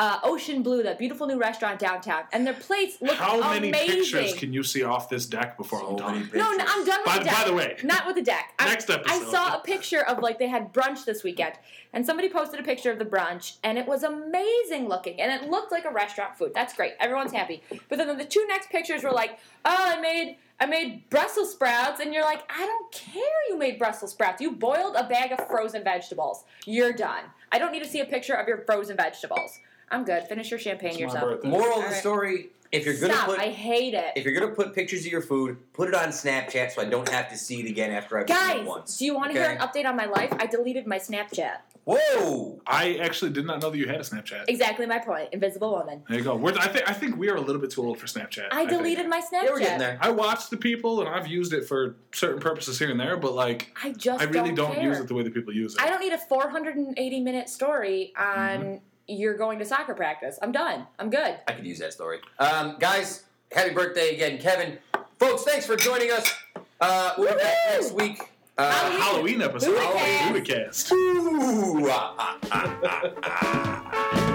uh, 0.01 0.19
Ocean 0.23 0.63
Blue, 0.63 0.83
that 0.83 0.99
beautiful 0.99 1.27
new 1.27 1.37
restaurant 1.39 1.79
downtown, 1.79 2.23
and 2.33 2.47
their 2.47 2.55
plates 2.55 2.97
look 3.03 3.17
How 3.17 3.39
many 3.53 3.69
amazing. 3.69 3.97
pictures 3.99 4.33
can 4.33 4.51
you 4.51 4.63
see 4.63 4.83
off 4.83 5.11
this 5.11 5.27
deck 5.27 5.59
before 5.59 5.81
I'm 5.81 5.99
So 5.99 6.09
many 6.09 6.21
done? 6.27 6.39
no, 6.39 6.53
no, 6.53 6.65
I'm 6.67 6.85
done 6.87 7.01
with 7.01 7.07
By, 7.07 7.19
the 7.19 7.25
deck. 7.25 7.35
by 7.37 7.45
the 7.45 7.53
way, 7.53 7.77
Not 7.85 8.07
with 8.07 8.17
the 8.17 8.23
deck. 8.23 8.55
I- 8.59 8.69
Next 8.71 8.89
I 8.89 8.95
episode. 8.95 9.31
saw 9.31 9.57
a 9.57 9.61
picture 9.61 10.01
of 10.07 10.21
like 10.21 10.39
they 10.39 10.49
had 10.49 10.73
brunch 10.73 11.05
this 11.05 11.23
weekend, 11.23 11.53
and 11.93 12.07
somebody 12.07 12.31
posted 12.31 12.59
a 12.61 12.63
picture 12.63 12.91
of 12.91 12.99
the 12.99 13.05
brunch, 13.05 13.57
and 13.63 13.77
it 13.77 13.87
was 13.87 14.03
amazing 14.03 14.89
looking, 14.89 15.21
and 15.21 15.31
it 15.31 15.51
looked 15.51 15.71
like 15.71 15.85
a 15.85 15.91
restaurant 15.91 16.35
food. 16.35 16.53
That's 16.55 16.73
great. 16.75 16.95
Everyone's 16.99 17.33
happy. 17.33 17.63
But 17.91 17.99
then 17.99 18.17
the 18.17 18.25
two 18.25 18.47
next 18.49 18.71
pictures 18.71 19.05
were 19.05 19.13
like, 19.13 19.39
"Oh, 19.67 19.77
I 19.77 20.01
made 20.01 20.37
I 20.59 20.65
made 20.67 21.11
Brussels 21.11 21.53
sprouts," 21.53 22.01
and 22.01 22.15
you're 22.15 22.25
like, 22.25 22.43
"I 22.51 22.65
don't 22.65 22.91
care. 22.91 23.23
You 23.51 23.59
made 23.59 23.79
Brussels 23.79 24.13
sprouts. 24.13 24.41
You 24.41 24.53
boiled 24.53 24.95
a 24.97 25.05
bag 25.05 25.33
of 25.33 25.47
frozen 25.47 25.85
vegetables. 25.85 26.45
You're 26.65 26.93
done. 26.95 27.25
I 27.53 27.59
don't 27.59 27.73
need 27.73 27.83
to 27.83 27.89
see 27.89 28.01
a 28.01 28.05
picture 28.07 28.35
of 28.35 28.49
your 28.49 28.59
frozen 28.65 28.97
vegetables. 28.97 29.59
I'm 29.91 30.05
good. 30.05 30.25
Finish 30.25 30.51
your 30.51 30.61
champagne 30.61 30.91
It's 30.93 31.01
yourself." 31.01 31.23
birthday. 31.25 31.49
Moral 31.49 31.79
of 31.79 31.83
the 31.85 31.89
right. 31.91 31.95
story: 32.01 32.49
If 32.73 32.85
you're 32.87 32.99
gonna 33.01 33.15
Stop. 33.15 33.27
put 33.31 33.41
I 33.41 33.49
hate 33.49 33.95
it. 33.95 34.13
if 34.17 34.25
you're 34.25 34.35
gonna 34.39 34.55
put 34.55 34.75
pictures 34.75 35.05
of 35.05 35.11
your 35.11 35.23
food, 35.23 35.57
put 35.73 35.89
it 35.89 35.95
on 35.95 36.09
Snapchat 36.11 36.71
so 36.73 36.83
I 36.83 36.85
don't 36.85 37.09
have 37.09 37.29
to 37.31 37.37
see 37.37 37.61
it 37.61 37.69
again 37.69 37.91
after 37.91 38.17
I've 38.19 38.29
seen 38.29 38.37
it 38.37 38.59
Guys, 38.59 38.67
once. 38.67 38.97
do 38.99 39.05
you 39.05 39.15
want 39.15 39.33
to 39.33 39.39
hear 39.41 39.51
an 39.51 39.59
update 39.59 39.87
on 39.87 39.97
my 39.97 40.07
life? 40.07 40.33
I 40.39 40.47
deleted 40.47 40.87
my 40.87 40.99
Snapchat. 40.99 41.57
Whoa! 41.85 42.61
I 42.67 42.97
actually 42.97 43.33
did 43.33 43.47
not 43.47 43.61
know 43.63 43.71
that 43.71 43.79
you 43.79 43.87
had 43.89 43.97
a 43.97 44.05
Snapchat. 44.05 44.45
Exactly 44.49 44.87
my 44.87 44.99
point. 44.99 45.31
Invisible 45.33 45.73
woman. 45.73 46.05
There 46.09 46.19
you 46.19 46.23
go. 46.23 46.37
We're, 46.37 46.53
I 46.53 46.69
think 46.69 46.89
I 46.89 46.93
think 46.93 47.17
we 47.17 47.29
are 47.31 47.35
a 47.37 47.41
little 47.41 47.61
bit 47.61 47.71
too 47.73 47.83
old 47.83 47.99
for 47.99 48.07
Snapchat. 48.07 48.49
I 48.53 48.59
think. 48.67 48.71
deleted 48.71 49.09
my 49.09 49.19
Snapchat. 49.21 49.43
Yeah, 49.43 49.51
we're 49.51 49.59
getting 49.59 49.79
there. 49.79 49.99
I 50.01 50.11
watched 50.11 50.51
the 50.51 50.57
people 50.59 51.01
and 51.01 51.09
I've 51.09 51.27
used 51.27 51.53
it 51.53 51.67
for 51.67 51.97
certain 52.13 52.39
purposes 52.39 52.79
here 52.79 52.91
and 52.91 53.01
there, 53.01 53.17
but 53.17 53.33
like 53.33 53.75
I 53.83 53.91
just 53.93 54.21
I 54.21 54.27
really 54.27 54.53
don't, 54.53 54.75
care. 54.75 54.85
use 54.85 55.01
it 55.01 55.09
the 55.09 55.15
way 55.15 55.23
that 55.25 55.35
people 55.35 55.53
use 55.55 55.75
it. 55.75 55.81
I 55.81 55.89
don't 55.89 56.01
need 56.01 56.13
a 56.13 56.19
480 56.19 57.21
minute 57.21 57.49
story 57.49 58.13
on 58.17 58.61
Mm-hmm. 58.61 58.75
You're 59.11 59.37
going 59.37 59.59
to 59.59 59.65
soccer 59.65 59.95
practice. 59.95 60.39
I'm 60.41 60.53
done. 60.53 60.87
I'm 60.99 61.11
good. 61.11 61.39
I 61.47 61.53
could 61.53 61.67
use 61.67 61.79
that 61.81 61.93
story. 61.93 62.19
Um, 62.39 62.77
guys, 62.79 63.25
happy 63.53 63.75
birthday 63.75 64.15
again, 64.15 64.39
Kevin. 64.39 64.79
Folks, 65.19 65.43
thanks 65.43 65.67
for 65.67 65.77
joining 65.77 66.11
us. 66.11 66.33
Uh, 66.81 67.13
we'll 67.19 67.29
be 67.29 67.35
back 67.35 67.55
Woohoo! 67.69 67.81
next 67.81 67.93
week. 67.93 68.23
Uh, 68.57 68.71
Halloween 68.73 69.43
episode. 69.43 69.75
Booty 69.75 69.87
cast. 69.87 70.33
Booty 70.33 70.53
cast. 70.53 70.93
Ooh, 70.93 71.89
ah, 71.91 72.15
ah, 72.19 72.39
ah, 72.53 72.79
ah, 72.83 73.11
ah. 73.23 74.30